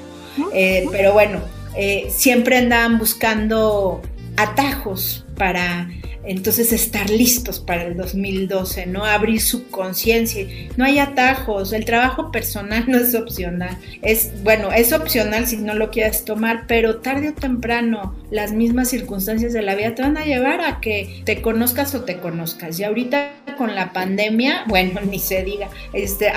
Eh, 0.53 0.85
pero 0.91 1.13
bueno, 1.13 1.41
eh, 1.77 2.07
siempre 2.09 2.57
andaban 2.57 2.97
buscando 2.97 4.01
atajos 4.37 5.25
para 5.37 5.89
entonces 6.25 6.71
estar 6.71 7.09
listos 7.09 7.59
para 7.59 7.83
el 7.83 7.95
2012, 7.95 8.85
¿no? 8.87 9.05
Abrir 9.05 9.41
su 9.41 9.69
conciencia. 9.69 10.45
No 10.77 10.85
hay 10.85 10.99
atajos, 10.99 11.73
el 11.73 11.85
trabajo 11.85 12.31
personal 12.31 12.85
no 12.87 12.97
es 12.97 13.15
opcional. 13.15 13.77
Es, 14.01 14.31
bueno, 14.43 14.71
es 14.71 14.93
opcional 14.93 15.47
si 15.47 15.57
no 15.57 15.73
lo 15.73 15.91
quieres 15.91 16.25
tomar, 16.25 16.65
pero 16.67 16.97
tarde 16.97 17.29
o 17.29 17.33
temprano 17.33 18.15
las 18.31 18.51
mismas 18.51 18.89
circunstancias 18.89 19.53
de 19.53 19.61
la 19.61 19.75
vida 19.75 19.95
te 19.95 20.01
van 20.01 20.17
a 20.17 20.25
llevar 20.25 20.61
a 20.61 20.79
que 20.79 21.21
te 21.25 21.41
conozcas 21.41 21.95
o 21.95 22.01
te 22.03 22.17
conozcas. 22.17 22.79
Y 22.79 22.83
ahorita 22.83 23.31
con 23.57 23.75
la 23.75 23.93
pandemia, 23.93 24.63
bueno, 24.67 25.01
ni 25.01 25.19
se 25.19 25.43
diga, 25.43 25.69
este, 25.93 26.31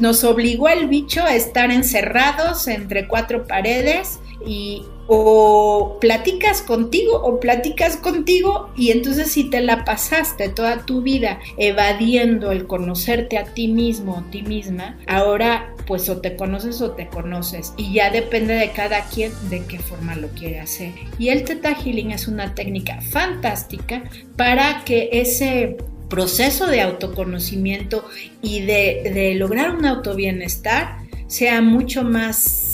nos 0.00 0.24
obligó 0.24 0.68
el 0.68 0.88
bicho 0.88 1.22
a 1.22 1.34
estar 1.34 1.70
encerrados 1.70 2.68
entre 2.68 3.06
cuatro 3.06 3.46
paredes 3.46 4.18
y 4.46 4.84
o 5.06 5.98
platicas 6.00 6.62
contigo 6.62 7.20
o 7.22 7.38
platicas 7.38 7.96
contigo 7.96 8.70
y 8.76 8.90
entonces 8.90 9.30
si 9.30 9.50
te 9.50 9.60
la 9.60 9.84
pasaste 9.84 10.48
toda 10.48 10.86
tu 10.86 11.02
vida 11.02 11.40
evadiendo 11.58 12.52
el 12.52 12.66
conocerte 12.66 13.36
a 13.36 13.44
ti 13.44 13.68
mismo 13.68 14.16
o 14.16 14.30
ti 14.30 14.42
misma, 14.42 14.98
ahora 15.06 15.74
pues 15.86 16.08
o 16.08 16.20
te 16.20 16.36
conoces 16.36 16.80
o 16.80 16.92
te 16.92 17.08
conoces 17.08 17.74
y 17.76 17.92
ya 17.92 18.10
depende 18.10 18.54
de 18.54 18.70
cada 18.70 19.04
quien 19.08 19.32
de 19.50 19.64
qué 19.66 19.78
forma 19.78 20.16
lo 20.16 20.28
quiere 20.28 20.60
hacer. 20.60 20.92
Y 21.18 21.28
el 21.28 21.44
Teta 21.44 21.74
Healing 21.74 22.12
es 22.12 22.26
una 22.26 22.54
técnica 22.54 23.00
fantástica 23.02 24.04
para 24.36 24.84
que 24.84 25.10
ese 25.12 25.76
proceso 26.08 26.66
de 26.66 26.80
autoconocimiento 26.80 28.06
y 28.40 28.60
de, 28.60 29.10
de 29.12 29.34
lograr 29.34 29.74
un 29.74 29.84
autobienestar 29.84 30.98
sea 31.26 31.60
mucho 31.60 32.04
más 32.04 32.73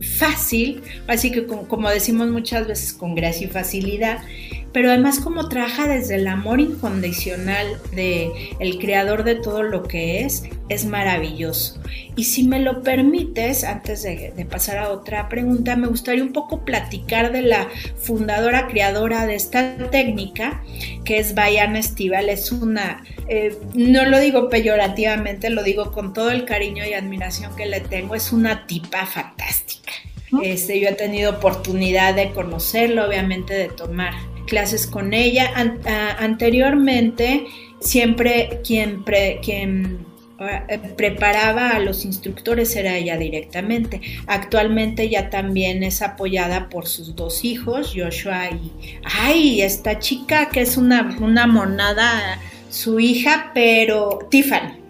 fácil, 0.00 0.82
así 1.06 1.30
que 1.30 1.46
como, 1.46 1.88
decimos 1.88 2.28
muchas 2.28 2.66
veces 2.66 2.92
con 2.92 3.14
gracia 3.14 3.46
y 3.46 3.50
facilidad, 3.50 4.18
pero 4.72 4.90
además 4.90 5.20
como 5.20 5.48
trabaja 5.48 5.88
desde 5.88 6.16
el 6.16 6.26
amor 6.26 6.60
incondicional 6.60 7.66
de 7.94 8.30
el 8.60 8.78
creador 8.78 9.24
de 9.24 9.36
todo 9.36 9.62
lo 9.62 9.84
que 9.84 10.20
es, 10.20 10.44
es 10.68 10.84
maravilloso. 10.84 11.80
Y 12.14 12.24
si 12.24 12.42
me 12.42 12.60
lo 12.60 12.82
permites, 12.82 13.64
antes 13.64 14.02
de, 14.02 14.46
pasar 14.50 14.76
a 14.78 14.90
otra 14.90 15.30
pregunta, 15.30 15.76
me 15.76 15.86
gustaría 15.86 16.22
un 16.22 16.34
poco 16.34 16.64
platicar 16.64 17.32
de 17.32 17.42
la 17.42 17.68
fundadora, 17.96 18.68
creadora 18.68 19.24
de 19.24 19.34
esta 19.34 19.76
técnica, 19.90 20.62
que 21.04 21.18
es 21.18 21.34
Bayana 21.34 21.78
Estival. 21.78 22.28
Es 22.28 22.52
una, 22.52 23.02
eh, 23.28 23.56
no 23.74 24.04
lo 24.04 24.18
digo 24.18 24.50
peyorativamente, 24.50 25.48
lo 25.48 25.62
digo 25.62 25.90
con 25.90 26.12
todo 26.12 26.30
el 26.30 26.44
cariño 26.44 26.84
y 26.84 26.92
admiración 26.92 27.56
que 27.56 27.64
le 27.64 27.80
tengo, 27.80 28.14
es 28.14 28.32
una 28.32 28.66
tipa 28.66 29.06
fantástica 29.06 29.85
Este, 30.42 30.80
yo 30.80 30.88
he 30.88 30.92
tenido 30.92 31.32
oportunidad 31.32 32.14
de 32.14 32.30
conocerlo, 32.30 33.06
obviamente 33.06 33.54
de 33.54 33.68
tomar 33.68 34.14
clases 34.46 34.86
con 34.86 35.14
ella. 35.14 35.50
anteriormente, 36.18 37.46
siempre 37.80 38.60
quien, 38.64 39.04
quien 39.42 40.06
eh, 40.38 40.80
preparaba 40.96 41.70
a 41.70 41.78
los 41.78 42.04
instructores 42.04 42.74
era 42.76 42.96
ella 42.96 43.16
directamente. 43.16 44.00
Actualmente 44.26 45.08
ya 45.08 45.30
también 45.30 45.82
es 45.82 46.02
apoyada 46.02 46.68
por 46.68 46.86
sus 46.86 47.14
dos 47.16 47.44
hijos, 47.44 47.92
Joshua 47.94 48.50
y, 48.50 48.98
ay, 49.04 49.62
esta 49.62 49.98
chica 49.98 50.48
que 50.50 50.62
es 50.62 50.76
una, 50.76 51.16
una 51.20 51.46
monada, 51.46 52.38
su 52.68 53.00
hija, 53.00 53.52
pero 53.54 54.26
Tiffany 54.30 54.86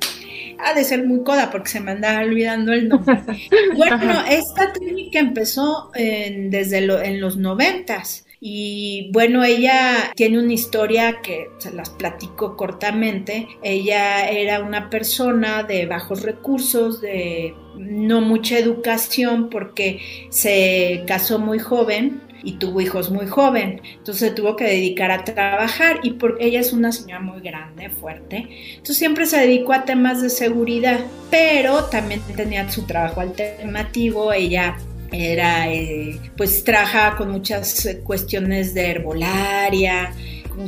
ha 0.58 0.75
de 0.75 0.84
ser 0.84 1.06
muy 1.06 1.22
coda 1.22 1.50
porque 1.50 1.70
se 1.70 1.80
me 1.80 1.92
andaba 1.92 2.20
olvidando 2.20 2.72
el 2.72 2.88
nombre. 2.88 3.16
Bueno, 3.76 4.25
esta 4.28 4.72
técnica 4.72 5.18
empezó 5.18 5.90
desde 5.94 6.78
en 6.78 7.20
los 7.20 7.36
noventas. 7.36 8.26
Y 8.40 9.10
bueno, 9.12 9.44
ella 9.44 10.12
tiene 10.14 10.38
una 10.38 10.52
historia 10.52 11.20
que 11.22 11.48
se 11.58 11.72
las 11.72 11.90
platico 11.90 12.56
cortamente. 12.56 13.48
Ella 13.62 14.28
era 14.28 14.60
una 14.60 14.90
persona 14.90 15.62
de 15.62 15.86
bajos 15.86 16.22
recursos, 16.22 17.00
de 17.00 17.54
no 17.76 18.20
mucha 18.20 18.58
educación 18.58 19.48
porque 19.50 20.00
se 20.30 21.04
casó 21.06 21.38
muy 21.38 21.58
joven 21.58 22.22
y 22.43 22.52
tuvo 22.52 22.81
hijos 22.81 23.11
muy 23.11 23.26
joven, 23.26 23.81
entonces 23.85 24.28
se 24.28 24.35
tuvo 24.35 24.57
que 24.57 24.64
dedicar 24.64 25.11
a 25.11 25.25
trabajar 25.25 26.00
y 26.02 26.12
porque 26.12 26.47
ella 26.47 26.61
es 26.61 26.73
una 26.73 26.93
señora 26.93 27.21
muy 27.21 27.40
grande, 27.40 27.90
fuerte, 27.90 28.49
entonces 28.71 28.99
siempre 28.99 29.26
se 29.26 29.38
dedicó 29.38 29.73
a 29.73 29.85
temas 29.85 30.23
de 30.23 30.31
seguridad, 30.31 31.00
pero 31.31 31.85
también 31.85 32.21
tenía 32.35 32.71
su 32.71 32.87
trabajo 32.87 33.21
alternativo, 33.21 34.33
ella 34.33 34.76
era, 35.12 35.73
eh, 35.73 36.19
pues 36.37 36.64
trabajaba 36.64 37.16
con 37.16 37.31
muchas 37.31 37.88
cuestiones 38.05 38.75
de 38.75 38.90
herbolaria, 38.90 40.12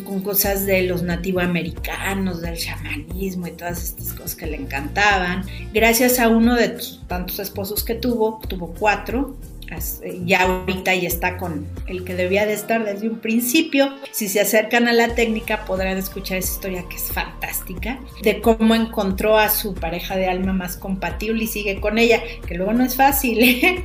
con, 0.05 0.23
cosas 0.23 0.67
de 0.67 0.83
los 0.83 1.03
nativoamericanos, 1.03 2.43
del 2.43 2.57
chamanismo 2.57 3.47
y 3.47 3.53
todas 3.53 3.83
estas 3.83 4.13
cosas 4.13 4.35
que 4.35 4.47
le 4.47 4.57
encantaban. 4.57 5.45
Gracias 5.73 6.19
a 6.19 6.29
uno 6.29 6.55
de 6.55 6.77
tantos 7.07 7.39
esposos 7.39 7.85
que 7.85 7.95
tuvo, 7.95 8.41
tuvo 8.47 8.75
cuatro, 8.79 9.37
eh, 9.41 9.58
ya 10.25 10.43
ahorita 10.43 10.95
ya 10.95 11.09
está 11.09 11.37
con 11.37 11.67
el 11.87 12.05
que 12.05 12.15
debía 12.15 12.47
de 12.47 12.55
estar 12.55 12.85
desde 12.85 13.09
un 13.09 13.19
principio. 13.19 13.95
Si 14.13 14.29
se 14.29 14.41
acercan 14.41 14.89
a 14.89 14.93
la 14.93 15.15
técnica 15.15 15.65
podrán 15.65 15.97
escuchar 15.99 16.39
esa 16.39 16.53
historia 16.53 16.85
que 16.89 16.97
es 16.97 17.13
fantástica, 17.13 17.99
de 18.23 18.41
cómo 18.41 18.75
encontró 18.75 19.39
a 19.39 19.49
su 19.49 19.75
pareja 19.75 20.17
de 20.17 20.27
alma 20.27 20.53
más 20.53 20.77
compatible 20.77 21.45
y 21.45 21.47
sigue 21.47 21.81
con 21.81 21.99
ella, 21.99 22.21
que 22.47 22.55
luego 22.55 22.73
no 22.73 22.85
es 22.85 22.97
fácil. 22.97 23.39
¿eh? 23.43 23.85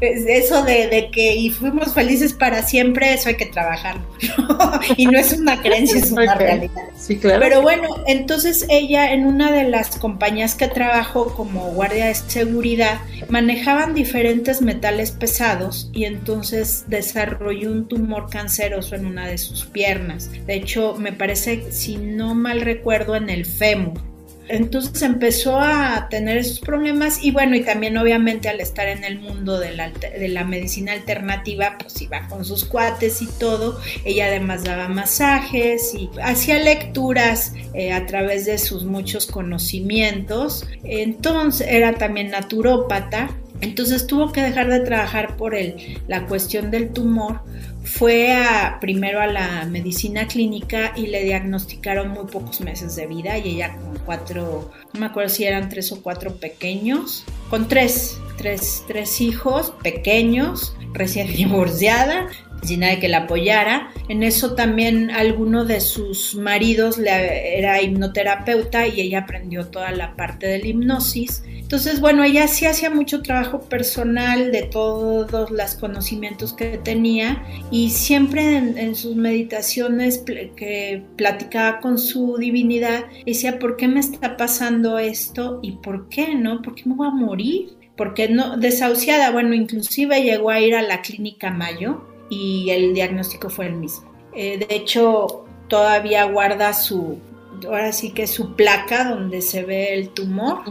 Eso 0.00 0.62
de, 0.64 1.10
que 1.12 1.34
y 1.36 1.50
fuimos 1.50 1.94
felices 1.94 2.32
para 2.32 2.62
siempre, 2.62 3.12
eso 3.12 3.28
hay 3.28 3.36
que 3.36 3.46
trabajarlo. 3.46 4.02
y 4.96 5.06
no 5.06 5.18
es 5.18 5.32
una 5.32 5.60
creencia, 5.60 5.98
es 5.98 6.12
una 6.12 6.34
realidad. 6.34 6.82
Sí, 6.96 7.18
claro. 7.18 7.40
Pero 7.40 7.62
bueno, 7.62 7.88
entonces 8.06 8.66
ella 8.68 9.12
en 9.12 9.26
una 9.26 9.52
de 9.52 9.64
las 9.64 9.96
compañías 9.98 10.54
que 10.54 10.68
trabajó 10.68 11.34
como 11.34 11.70
guardia 11.72 12.06
de 12.06 12.14
seguridad, 12.14 13.00
manejaban 13.28 13.94
diferentes 13.94 14.62
metales 14.62 15.09
pesados 15.12 15.90
y 15.92 16.04
entonces 16.04 16.84
desarrolló 16.88 17.70
un 17.70 17.88
tumor 17.88 18.28
canceroso 18.30 18.94
en 18.94 19.06
una 19.06 19.26
de 19.26 19.38
sus 19.38 19.64
piernas. 19.66 20.30
De 20.46 20.54
hecho, 20.54 20.96
me 20.96 21.12
parece, 21.12 21.72
si 21.72 21.96
no 21.96 22.34
mal 22.34 22.60
recuerdo, 22.60 23.16
en 23.16 23.30
el 23.30 23.46
fémur. 23.46 24.10
Entonces 24.50 25.00
empezó 25.02 25.60
a 25.60 26.08
tener 26.10 26.36
esos 26.36 26.58
problemas 26.58 27.22
y 27.22 27.30
bueno, 27.30 27.54
y 27.54 27.62
también 27.62 27.96
obviamente 27.96 28.48
al 28.48 28.60
estar 28.60 28.88
en 28.88 29.04
el 29.04 29.20
mundo 29.20 29.60
de 29.60 29.76
la, 29.76 30.44
medicina 30.44 30.92
alternativa, 30.92 31.76
pues 31.78 32.02
iba 32.02 32.26
con 32.26 32.44
sus 32.44 32.64
cuates 32.64 33.22
y 33.22 33.26
todo, 33.26 33.78
ella 34.04 34.26
además 34.26 34.64
daba 34.64 34.88
masajes 34.88 35.94
y 35.94 36.10
hacía 36.20 36.58
lecturas 36.58 37.54
eh, 37.74 37.92
a 37.92 38.06
través 38.06 38.44
de 38.44 38.58
sus 38.58 38.84
muchos 38.84 39.26
conocimientos, 39.26 40.66
entonces 40.82 41.68
era 41.70 41.94
también 41.94 42.30
naturópata 42.30 43.30
entonces 43.60 44.06
tuvo 44.06 44.32
que 44.32 44.42
dejar 44.42 44.70
de 44.70 44.80
trabajar 44.80 45.36
por 45.36 45.54
el, 45.54 46.00
la 46.08 46.26
cuestión 46.26 46.70
del 46.70 46.90
tumor. 46.90 47.40
Fue 47.84 48.32
a, 48.32 48.78
primero 48.80 49.20
a 49.20 49.26
la 49.26 49.64
medicina 49.64 50.26
clínica 50.26 50.92
y 50.96 51.06
le 51.06 51.24
diagnosticaron 51.24 52.10
muy 52.10 52.26
pocos 52.26 52.60
meses 52.60 52.94
de 52.96 53.06
vida 53.06 53.38
y 53.38 53.56
ella 53.56 53.76
con 53.76 53.98
cuatro, 54.04 54.70
no 54.92 55.00
me 55.00 55.06
acuerdo 55.06 55.30
si 55.30 55.44
eran 55.44 55.68
tres 55.68 55.90
o 55.92 56.02
cuatro 56.02 56.36
pequeños, 56.36 57.24
con 57.48 57.68
tres, 57.68 58.18
tres, 58.36 58.84
tres 58.86 59.20
hijos 59.20 59.72
pequeños, 59.82 60.74
recién 60.92 61.32
divorciada, 61.32 62.28
sin 62.62 62.80
nadie 62.80 63.00
que 63.00 63.08
la 63.08 63.18
apoyara. 63.18 63.90
En 64.08 64.22
eso 64.22 64.54
también 64.54 65.10
alguno 65.10 65.64
de 65.64 65.80
sus 65.80 66.34
maridos 66.34 66.98
le, 66.98 67.58
era 67.58 67.80
hipnoterapeuta 67.82 68.86
y 68.86 69.00
ella 69.00 69.20
aprendió 69.20 69.66
toda 69.66 69.90
la 69.92 70.16
parte 70.16 70.46
de 70.46 70.58
la 70.58 70.66
hipnosis. 70.66 71.42
Entonces, 71.46 72.00
bueno, 72.00 72.24
ella 72.24 72.48
sí 72.48 72.66
hacía 72.66 72.90
mucho 72.90 73.22
trabajo 73.22 73.60
personal 73.60 74.50
de 74.50 74.62
todos 74.64 75.50
los 75.52 75.74
conocimientos 75.76 76.52
que 76.52 76.78
tenía 76.78 77.44
y 77.70 77.90
siempre 77.90 78.56
en, 78.56 78.96
sus 78.96 79.14
meditaciones 79.14 80.18
que 80.18 81.04
platicaba 81.16 81.78
con 81.78 81.98
su 81.98 82.38
divinidad, 82.38 83.04
decía, 83.24 83.60
¿por 83.60 83.76
qué 83.76 83.86
me 83.86 84.00
está 84.00 84.36
pasando 84.36 84.98
esto 84.98 85.60
y 85.62 85.72
por 85.76 86.08
qué 86.08 86.34
no? 86.34 86.60
¿Por 86.60 86.74
qué 86.74 86.88
me 86.88 86.96
voy 86.96 87.06
a 87.06 87.10
morir? 87.10 87.68
Porque 87.96 88.28
no, 88.28 88.56
desahuciada, 88.56 89.30
bueno, 89.30 89.54
inclusive 89.54 90.22
llegó 90.22 90.50
a 90.50 90.60
ir 90.60 90.74
a 90.74 90.82
la 90.82 91.02
clínica 91.02 91.50
Mayo 91.50 92.09
y 92.30 92.70
el 92.70 92.94
diagnóstico 92.94 93.50
fue 93.50 93.66
el 93.66 93.74
mismo. 93.74 94.10
Eh, 94.34 94.64
de 94.66 94.74
hecho, 94.74 95.44
todavía 95.68 96.24
guarda 96.24 96.72
su, 96.72 97.18
ahora 97.66 97.92
sí 97.92 98.12
que 98.12 98.26
su 98.26 98.54
placa 98.54 99.04
donde 99.10 99.42
se 99.42 99.64
ve 99.64 99.92
el 99.92 100.10
tumor, 100.10 100.62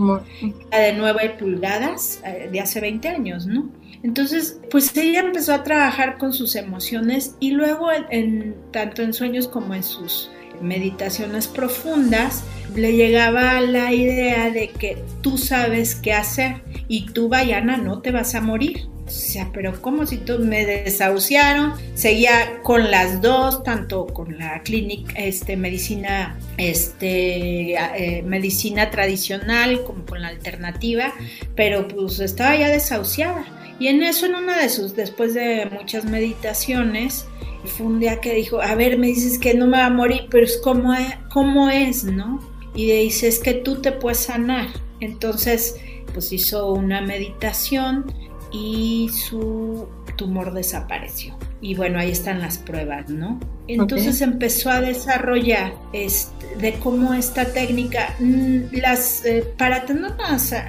la 0.71 0.79
de 0.79 0.93
9 0.93 1.35
pulgadas, 1.37 2.21
eh, 2.25 2.49
de 2.51 2.59
hace 2.59 2.79
20 2.79 3.07
años, 3.09 3.45
¿no? 3.45 3.69
Entonces, 4.01 4.59
pues 4.71 4.95
ella 4.95 5.19
empezó 5.19 5.53
a 5.53 5.63
trabajar 5.63 6.17
con 6.17 6.31
sus 6.31 6.55
emociones 6.55 7.35
y 7.39 7.51
luego 7.51 7.89
en, 8.09 8.55
tanto 8.71 9.01
en 9.01 9.13
sueños 9.13 9.47
como 9.47 9.75
en 9.75 9.83
sus 9.83 10.31
meditaciones 10.61 11.47
profundas, 11.47 12.43
le 12.75 12.93
llegaba 12.93 13.59
la 13.61 13.93
idea 13.93 14.51
de 14.51 14.69
que 14.69 14.97
tú 15.21 15.37
sabes 15.37 15.95
qué 15.95 16.13
hacer 16.13 16.61
y 16.87 17.07
tú, 17.07 17.29
Bayana, 17.29 17.77
no 17.77 18.01
te 18.01 18.11
vas 18.11 18.35
a 18.35 18.41
morir. 18.41 18.87
O 19.09 19.31
sea, 19.31 19.49
pero 19.53 19.81
como 19.81 20.05
si 20.05 20.17
tú 20.17 20.39
me 20.39 20.65
desahuciaron, 20.65 21.73
seguía 21.95 22.61
con 22.63 22.91
las 22.91 23.21
dos, 23.21 23.63
tanto 23.63 24.05
con 24.07 24.37
la 24.37 24.61
clínica, 24.61 25.13
este, 25.17 25.57
medicina, 25.57 26.37
este, 26.57 27.73
eh, 27.73 28.23
medicina 28.23 28.91
tradicional 28.91 29.83
como 29.83 30.05
con 30.05 30.21
la 30.21 30.27
alternativa, 30.27 31.13
pero 31.55 31.87
pues 31.87 32.19
estaba 32.19 32.55
ya 32.55 32.69
desahuciada. 32.69 33.45
Y 33.79 33.87
en 33.87 34.03
eso, 34.03 34.25
en 34.25 34.35
una 34.35 34.61
de 34.61 34.69
sus, 34.69 34.95
después 34.95 35.33
de 35.33 35.67
muchas 35.71 36.05
meditaciones, 36.05 37.25
fue 37.65 37.87
un 37.87 37.99
día 37.99 38.21
que 38.21 38.35
dijo, 38.35 38.61
a 38.61 38.75
ver, 38.75 38.97
me 38.97 39.07
dices 39.07 39.39
que 39.39 39.53
no 39.53 39.65
me 39.65 39.77
va 39.77 39.87
a 39.87 39.89
morir, 39.89 40.27
pero 40.29 40.45
es 40.45 40.57
como, 40.57 40.93
cómo 41.31 41.69
es, 41.69 42.03
¿no? 42.03 42.39
Y 42.75 42.87
le 42.87 43.01
dice, 43.01 43.27
es 43.27 43.39
que 43.39 43.53
tú 43.53 43.81
te 43.81 43.91
puedes 43.91 44.19
sanar. 44.19 44.67
Entonces, 44.99 45.75
pues 46.13 46.31
hizo 46.33 46.73
una 46.73 47.01
meditación 47.01 48.13
y 48.51 49.09
su 49.09 49.87
tumor 50.15 50.53
desapareció. 50.53 51.37
Y 51.61 51.75
bueno, 51.75 51.99
ahí 51.99 52.11
están 52.11 52.39
las 52.39 52.57
pruebas, 52.57 53.09
¿no? 53.09 53.39
Entonces 53.67 54.21
empezó 54.21 54.71
a 54.71 54.81
desarrollar 54.81 55.73
este, 55.93 56.55
de 56.57 56.73
cómo 56.73 57.13
esta 57.13 57.45
técnica, 57.45 58.15
mm, 58.19 58.75
las, 58.81 59.23
eh, 59.25 59.45
para 59.57 59.85
tener 59.85 60.11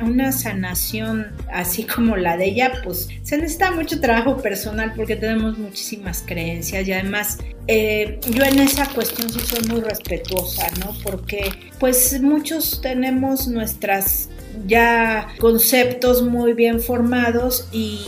una, 0.03 0.33
sanación 0.33 1.29
así 1.53 1.85
como 1.85 2.17
la 2.17 2.37
de 2.37 2.47
ella, 2.47 2.73
pues 2.85 3.09
se 3.23 3.39
necesita 3.39 3.71
mucho 3.71 4.01
trabajo 4.01 4.37
personal 4.37 4.93
porque 4.95 5.17
tenemos 5.17 5.59
muchísimas 5.59 6.23
creencias 6.27 6.87
y 6.87 6.93
además 6.93 7.39
eh, 7.69 8.21
yo 8.31 8.45
en 8.45 8.59
esa 8.59 8.87
cuestión 8.87 9.31
sí 9.31 9.41
soy 9.41 9.67
muy 9.69 9.81
respetuosa, 9.81 10.69
¿no? 10.81 10.95
Porque 11.03 11.51
pues 11.79 12.21
muchos 12.21 12.81
tenemos 12.83 13.49
nuestras 13.49 14.29
ya 14.67 15.29
conceptos 15.39 16.23
muy 16.23 16.53
bien 16.53 16.81
formados 16.81 17.69
y, 17.73 17.99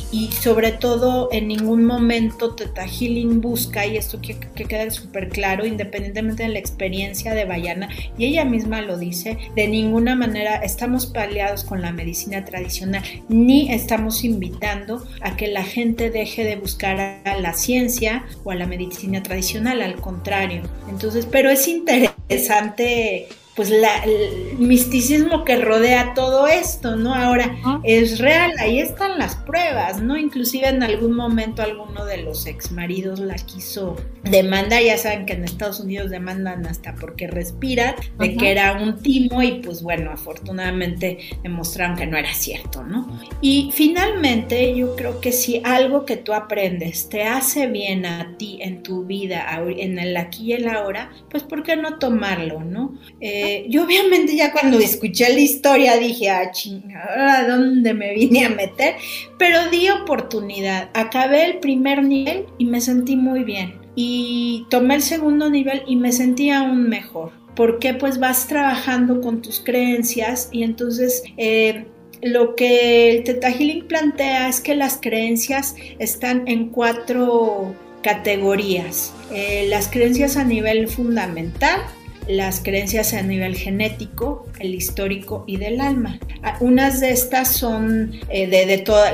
sobre 0.40 0.72
todo 0.72 1.28
en 1.32 1.48
ningún 1.48 1.84
momento 1.84 2.54
Teta 2.54 2.86
Healing 2.86 3.40
busca, 3.40 3.86
y 3.86 3.96
esto 3.96 4.20
que, 4.20 4.36
que 4.54 4.64
quede 4.64 4.90
súper 4.90 5.28
claro, 5.28 5.66
independientemente 5.66 6.44
de 6.44 6.50
la 6.50 6.58
experiencia 6.58 7.34
de 7.34 7.44
Bayana, 7.44 7.88
y 8.18 8.26
ella 8.26 8.44
misma 8.44 8.82
lo 8.82 8.98
dice, 8.98 9.38
de 9.54 9.68
ninguna 9.68 10.14
manera 10.14 10.56
estamos 10.56 11.06
paliados 11.06 11.64
con 11.64 11.82
la 11.82 11.92
medicina 11.92 12.44
tradicional, 12.44 13.02
ni 13.28 13.72
estamos 13.72 14.24
invitando 14.24 15.06
a 15.20 15.36
que 15.36 15.48
la 15.48 15.64
gente 15.64 16.10
deje 16.10 16.44
de 16.44 16.56
buscar 16.56 17.00
a 17.24 17.36
la 17.38 17.54
ciencia 17.54 18.24
o 18.44 18.50
a 18.50 18.54
la 18.54 18.66
medicina 18.66 19.22
tradicional, 19.22 19.82
al 19.82 19.96
contrario. 19.96 20.62
Entonces, 20.88 21.26
pero 21.30 21.50
es 21.50 21.68
interesante 21.68 23.28
pues 23.54 23.68
la, 23.68 24.02
el 24.04 24.56
misticismo 24.58 25.44
que 25.44 25.56
rodea 25.56 26.14
todo 26.14 26.46
esto, 26.46 26.96
¿no? 26.96 27.14
Ahora 27.14 27.54
es 27.82 28.18
real, 28.18 28.52
ahí 28.58 28.78
están 28.78 29.18
las 29.18 29.36
pruebas, 29.36 30.00
¿no? 30.00 30.16
Inclusive 30.16 30.68
en 30.68 30.82
algún 30.82 31.14
momento 31.14 31.62
alguno 31.62 32.04
de 32.06 32.22
los 32.22 32.46
ex 32.46 32.72
maridos 32.72 33.20
la 33.20 33.34
quiso 33.34 33.96
demandar, 34.24 34.82
ya 34.82 34.96
saben 34.96 35.26
que 35.26 35.34
en 35.34 35.44
Estados 35.44 35.80
Unidos 35.80 36.10
demandan 36.10 36.66
hasta 36.66 36.94
porque 36.94 37.26
respiran, 37.26 37.94
de 38.18 38.36
que 38.36 38.50
era 38.50 38.72
un 38.72 38.98
timo 39.02 39.42
y 39.42 39.60
pues 39.60 39.82
bueno, 39.82 40.12
afortunadamente 40.12 41.18
demostraron 41.42 41.96
que 41.96 42.06
no 42.06 42.16
era 42.16 42.32
cierto, 42.32 42.82
¿no? 42.82 43.20
Y 43.42 43.70
finalmente 43.74 44.74
yo 44.74 44.96
creo 44.96 45.20
que 45.20 45.32
si 45.32 45.60
algo 45.64 46.06
que 46.06 46.16
tú 46.16 46.32
aprendes 46.32 47.10
te 47.10 47.24
hace 47.24 47.66
bien 47.66 48.06
a 48.06 48.36
ti 48.38 48.58
en 48.62 48.82
tu 48.82 49.04
vida, 49.04 49.46
en 49.76 49.98
el 49.98 50.16
aquí 50.16 50.46
y 50.46 50.52
el 50.54 50.68
ahora, 50.68 51.10
pues 51.28 51.42
¿por 51.42 51.62
qué 51.62 51.76
no 51.76 51.98
tomarlo, 51.98 52.60
¿no? 52.60 52.94
Eh, 53.20 53.41
yo 53.68 53.84
obviamente 53.84 54.36
ya 54.36 54.52
cuando 54.52 54.78
escuché 54.78 55.32
la 55.32 55.40
historia 55.40 55.96
dije, 55.96 56.30
ah, 56.30 56.50
chingada, 56.50 57.46
¿dónde 57.48 57.94
me 57.94 58.14
vine 58.14 58.46
a 58.46 58.50
meter? 58.50 58.96
Pero 59.38 59.70
di 59.70 59.88
oportunidad, 59.90 60.90
acabé 60.94 61.46
el 61.46 61.58
primer 61.58 62.04
nivel 62.04 62.46
y 62.58 62.64
me 62.64 62.80
sentí 62.80 63.16
muy 63.16 63.44
bien. 63.44 63.80
Y 63.94 64.66
tomé 64.70 64.96
el 64.96 65.02
segundo 65.02 65.50
nivel 65.50 65.82
y 65.86 65.96
me 65.96 66.12
sentí 66.12 66.50
aún 66.50 66.88
mejor. 66.88 67.32
Porque 67.54 67.92
pues 67.92 68.18
vas 68.18 68.46
trabajando 68.46 69.20
con 69.20 69.42
tus 69.42 69.60
creencias 69.60 70.48
y 70.52 70.62
entonces 70.62 71.22
eh, 71.36 71.84
lo 72.22 72.54
que 72.54 73.10
el 73.10 73.24
Teta 73.24 73.50
Healing 73.50 73.86
plantea 73.86 74.48
es 74.48 74.60
que 74.60 74.74
las 74.74 74.98
creencias 75.00 75.74
están 75.98 76.44
en 76.46 76.70
cuatro 76.70 77.74
categorías. 78.02 79.12
Eh, 79.32 79.66
las 79.68 79.88
creencias 79.88 80.36
a 80.36 80.44
nivel 80.44 80.88
fundamental, 80.88 81.80
las 82.28 82.60
creencias 82.60 83.14
a 83.14 83.22
nivel 83.22 83.56
genético, 83.56 84.46
el 84.58 84.74
histórico 84.74 85.44
y 85.46 85.56
del 85.56 85.80
alma. 85.80 86.18
Ah, 86.42 86.56
unas 86.60 87.00
de 87.00 87.10
estas 87.10 87.48
son 87.48 88.12
eh, 88.28 88.46
de, 88.46 88.78
todas 88.78 89.12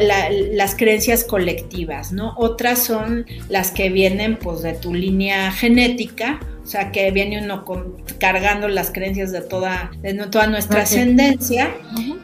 las 0.52 0.74
creencias 0.74 1.24
colectivas, 1.24 2.12
¿no? 2.12 2.34
Otras 2.36 2.84
son 2.84 3.26
las 3.48 3.70
que 3.70 3.90
vienen 3.90 4.36
pues 4.36 4.62
de 4.62 4.74
tu 4.74 4.94
línea 4.94 5.50
genética, 5.52 6.40
o 6.62 6.66
sea, 6.66 6.92
que 6.92 7.10
viene 7.10 7.42
uno 7.42 7.64
cargando 8.18 8.68
las 8.68 8.90
creencias 8.90 9.32
de 9.32 9.40
toda, 9.40 9.90
de 10.02 10.12
toda 10.26 10.48
nuestra 10.48 10.82
ascendencia, 10.82 11.74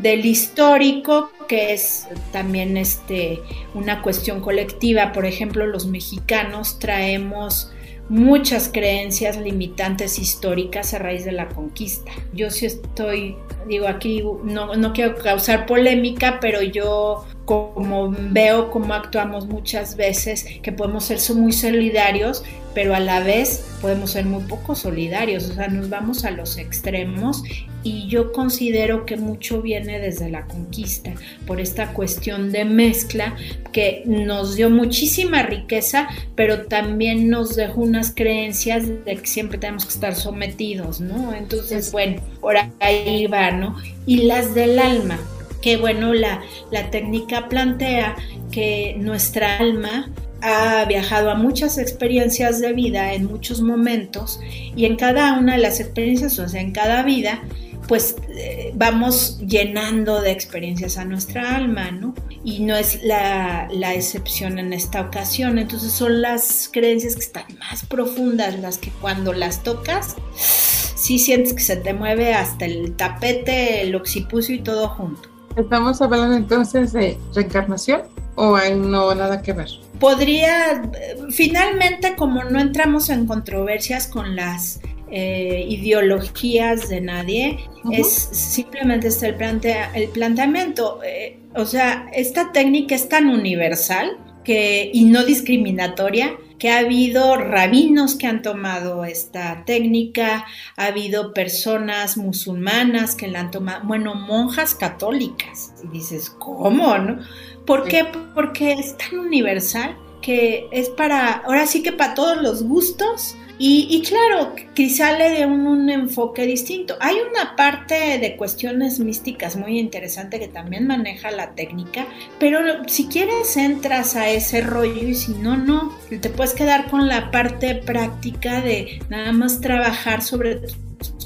del 0.01 0.27
histórico, 0.27 1.31
que 1.49 1.73
es 1.73 2.07
también 2.31 2.77
este, 2.77 3.41
una 3.73 4.03
cuestión 4.03 4.43
colectiva. 4.43 5.13
Por 5.13 5.25
ejemplo, 5.25 5.67
los 5.67 5.87
mexicanos 5.87 6.79
traemos 6.79 7.73
muchas 8.09 8.69
creencias 8.69 9.37
limitantes 9.37 10.19
históricas 10.19 10.95
a 10.95 10.99
raíz 10.99 11.25
de 11.25 11.33
la 11.33 11.49
conquista. 11.49 12.13
Yo 12.33 12.51
sí 12.51 12.67
estoy, 12.67 13.37
digo 13.67 13.89
aquí, 13.89 14.23
no, 14.45 14.75
no 14.75 14.93
quiero 14.93 15.17
causar 15.17 15.67
polémica, 15.67 16.39
pero 16.41 16.63
yo 16.63 17.25
como 17.45 18.15
veo 18.31 18.71
cómo 18.71 18.95
actuamos 18.95 19.47
muchas 19.47 19.97
veces, 19.97 20.47
que 20.63 20.73
podemos 20.73 21.05
ser 21.05 21.19
muy 21.35 21.53
solidarios, 21.53 22.43
pero 22.75 22.95
a 22.95 23.01
la 23.01 23.21
vez 23.21 23.65
podemos 23.81 24.11
ser 24.11 24.25
muy 24.27 24.43
poco 24.45 24.75
solidarios, 24.75 25.45
o 25.51 25.55
sea, 25.55 25.69
nos 25.69 25.89
vamos 25.89 26.25
a 26.25 26.31
los 26.31 26.59
extremos 26.59 27.43
y 27.85 28.09
yo 28.09 28.33
considero 28.33 29.05
que 29.05 29.17
mucho 29.17 29.61
viene 29.63 30.01
desde 30.01 30.31
la 30.31 30.47
conquista, 30.47 31.13
por 31.47 31.61
esta 31.61 31.93
cuestión 31.93 32.51
de 32.51 32.65
mezcla 32.65 33.37
que 33.73 34.03
nos 34.07 34.57
dio 34.57 34.71
muchísima 34.71 35.43
riqueza, 35.43 36.09
pero 36.35 36.63
también 36.63 37.29
nos 37.29 37.55
dejó 37.55 37.83
unas 37.83 38.13
creencias 38.15 38.89
de 39.05 39.17
que 39.17 39.27
siempre 39.27 39.59
tenemos 39.59 39.85
que 39.85 39.93
estar 39.93 40.15
sometidos, 40.15 41.01
¿no? 41.01 41.35
Entonces, 41.35 41.93
bueno, 41.93 42.23
por 42.41 42.57
ahí 42.81 43.27
va, 43.27 43.51
¿no? 43.51 43.77
Y 44.07 44.23
las 44.23 44.55
del 44.55 44.79
alma, 44.79 45.19
que 45.61 45.77
bueno, 45.77 46.15
la, 46.15 46.43
la 46.71 46.91
técnica 46.91 47.49
plantea 47.49 48.17
que 48.51 48.97
nuestra 48.99 49.59
alma 49.59 50.09
ha 50.45 50.85
viajado 50.85 51.31
a 51.31 51.35
muchas 51.35 51.79
experiencias 51.79 52.61
de 52.61 52.75
vida 52.75 53.15
en 53.15 53.25
muchos 53.25 53.63
momentos 53.63 54.39
y 54.77 54.85
en 54.85 54.97
cada 54.97 55.39
una 55.39 55.55
de 55.55 55.63
las 55.63 55.81
experiencias, 55.81 56.39
o 56.39 56.47
sea, 56.47 56.61
en 56.61 56.73
cada 56.73 57.03
vida, 57.03 57.43
pues 57.89 58.17
eh, 58.29 58.71
vamos 58.75 59.39
llenando 59.39 60.21
de 60.21 60.33
experiencias 60.33 60.99
a 60.99 61.07
nuestra 61.07 61.57
alma, 61.57 61.91
¿no? 61.91 62.15
Y 62.45 62.61
no 62.61 62.77
es 62.77 63.03
la, 63.03 63.69
la, 63.73 63.95
excepción 63.95 64.59
en 64.59 64.75
esta 64.75 65.01
ocasión, 65.01 65.59
entonces 65.59 65.93
son 65.93 66.21
las 66.21 66.69
creencias 66.71 67.15
que 67.15 67.23
están 67.23 67.45
más 67.59 67.87
profundas, 67.87 68.59
las 68.59 68.77
que 68.77 68.91
cuando 69.01 69.33
las 69.33 69.63
tocas, 69.63 70.15
sí 70.35 71.19
sientes 71.19 71.55
que 71.55 71.63
se 71.63 71.77
te 71.77 71.95
mueve 71.95 72.35
hasta 72.35 72.67
el 72.67 72.95
tapete, 72.97 73.81
el 73.81 73.95
occipucio 73.95 74.55
y 74.55 74.59
todo 74.59 74.89
junto. 74.89 75.31
¿Estamos 75.57 76.03
hablando 76.03 76.37
entonces 76.37 76.93
de 76.93 77.17
reencarnación 77.35 78.03
o 78.35 78.57
hay 78.57 78.75
no 78.75 79.15
nada 79.15 79.41
que 79.41 79.55
ver? 79.55 79.84
Podría, 79.99 80.83
finalmente 81.31 82.15
como 82.17 82.45
no 82.45 82.61
entramos 82.61 83.11
en 83.11 83.27
controversias 83.27 84.07
con 84.07 84.37
las 84.37 84.81
eh, 85.11 85.65
ideologías 85.69 86.89
de 86.89 87.01
nadie, 87.01 87.59
es 87.93 88.09
simplemente 88.33 89.09
este 89.09 89.29
el, 89.29 89.37
plantea, 89.37 89.93
el 89.95 90.09
planteamiento. 90.09 91.01
Eh, 91.05 91.39
o 91.55 91.67
sea, 91.67 92.07
esta 92.13 92.53
técnica 92.53 92.95
es 92.95 93.09
tan 93.09 93.29
universal 93.29 94.19
que, 94.43 94.91
y 94.93 95.05
no 95.05 95.25
discriminatoria 95.25 96.37
que 96.59 96.71
ha 96.71 96.79
habido 96.79 97.37
rabinos 97.37 98.15
que 98.15 98.27
han 98.27 98.43
tomado 98.43 99.05
esta 99.05 99.65
técnica, 99.65 100.47
ha 100.77 100.87
habido 100.87 101.35
personas 101.35 102.17
musulmanas 102.17 103.17
que 103.17 103.29
la 103.29 103.41
han 103.41 103.51
tomado, 103.51 103.85
bueno, 103.85 104.15
monjas 104.15 104.75
católicas. 104.75 105.75
Y 105.85 105.89
dices, 105.89 106.31
¿cómo? 106.31 106.97
No? 106.99 107.19
¿Por 107.67 107.89
qué? 107.89 108.07
Porque 108.35 108.73
es 108.73 108.97
tan 108.97 109.19
universal 109.19 109.97
que 110.21 110.69
es 110.71 110.89
para, 110.89 111.33
ahora 111.33 111.67
sí 111.67 111.83
que 111.83 111.93
para 111.93 112.15
todos 112.15 112.43
los 112.43 112.63
gustos 112.63 113.37
y, 113.57 114.03
claro, 114.03 114.53
quizá 114.75 115.17
le 115.17 115.31
dé 115.31 115.47
un, 115.47 115.89
enfoque 115.89 116.45
distinto. 116.45 116.97
Hay 117.01 117.17
una 117.31 117.55
parte 117.55 118.19
de 118.19 118.37
cuestiones 118.37 118.99
místicas 118.99 119.57
muy 119.57 119.79
interesante 119.79 120.41
que 120.41 120.49
también 120.49 120.87
maneja 120.89 121.31
la 121.31 121.55
técnica, 121.55 122.07
pero 122.41 122.59
si 122.89 123.07
quieres 123.07 123.57
entras 123.57 124.17
a 124.17 124.29
ese 124.29 124.61
rollo 124.61 125.09
y 125.09 125.15
si 125.15 125.33
no, 125.35 125.57
no. 125.57 125.97
Te 126.21 126.31
puedes 126.31 126.53
quedar 126.53 126.91
con 126.91 127.07
la 127.07 127.31
parte 127.31 127.77
práctica 127.77 128.61
de 128.61 129.01
nada 129.09 129.33
más 129.33 129.61
trabajar 129.61 130.23
sobre 130.23 130.61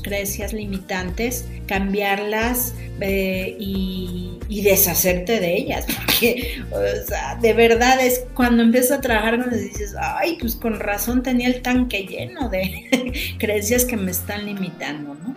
creencias 0.02 0.52
limitantes, 0.52 1.48
cambiarlas 1.66 2.74
eh, 3.00 3.56
y, 3.58 4.37
deshacerte 4.48 5.40
de 5.40 5.56
ellas, 5.56 5.86
porque 5.96 6.62
o 6.70 7.06
sea, 7.06 7.36
de 7.40 7.52
verdad 7.52 8.04
es 8.04 8.24
cuando 8.34 8.62
empiezas 8.62 8.98
a 8.98 9.00
trabajar 9.00 9.42
con 9.42 9.50
dices, 9.50 9.94
ay, 10.00 10.38
pues 10.40 10.56
con 10.56 10.80
razón 10.80 11.22
tenía 11.22 11.48
el 11.48 11.62
tanque 11.62 12.06
lleno 12.06 12.48
de 12.48 13.12
creencias 13.38 13.84
que 13.84 13.96
me 13.96 14.10
están 14.10 14.46
limitando, 14.46 15.14
¿no? 15.14 15.34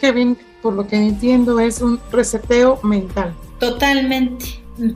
Kevin, 0.00 0.36
por 0.62 0.74
lo 0.74 0.86
que 0.86 0.96
entiendo, 0.96 1.58
es 1.58 1.80
un 1.80 1.98
reseteo 2.12 2.80
mental. 2.82 3.34
Totalmente, 3.58 4.44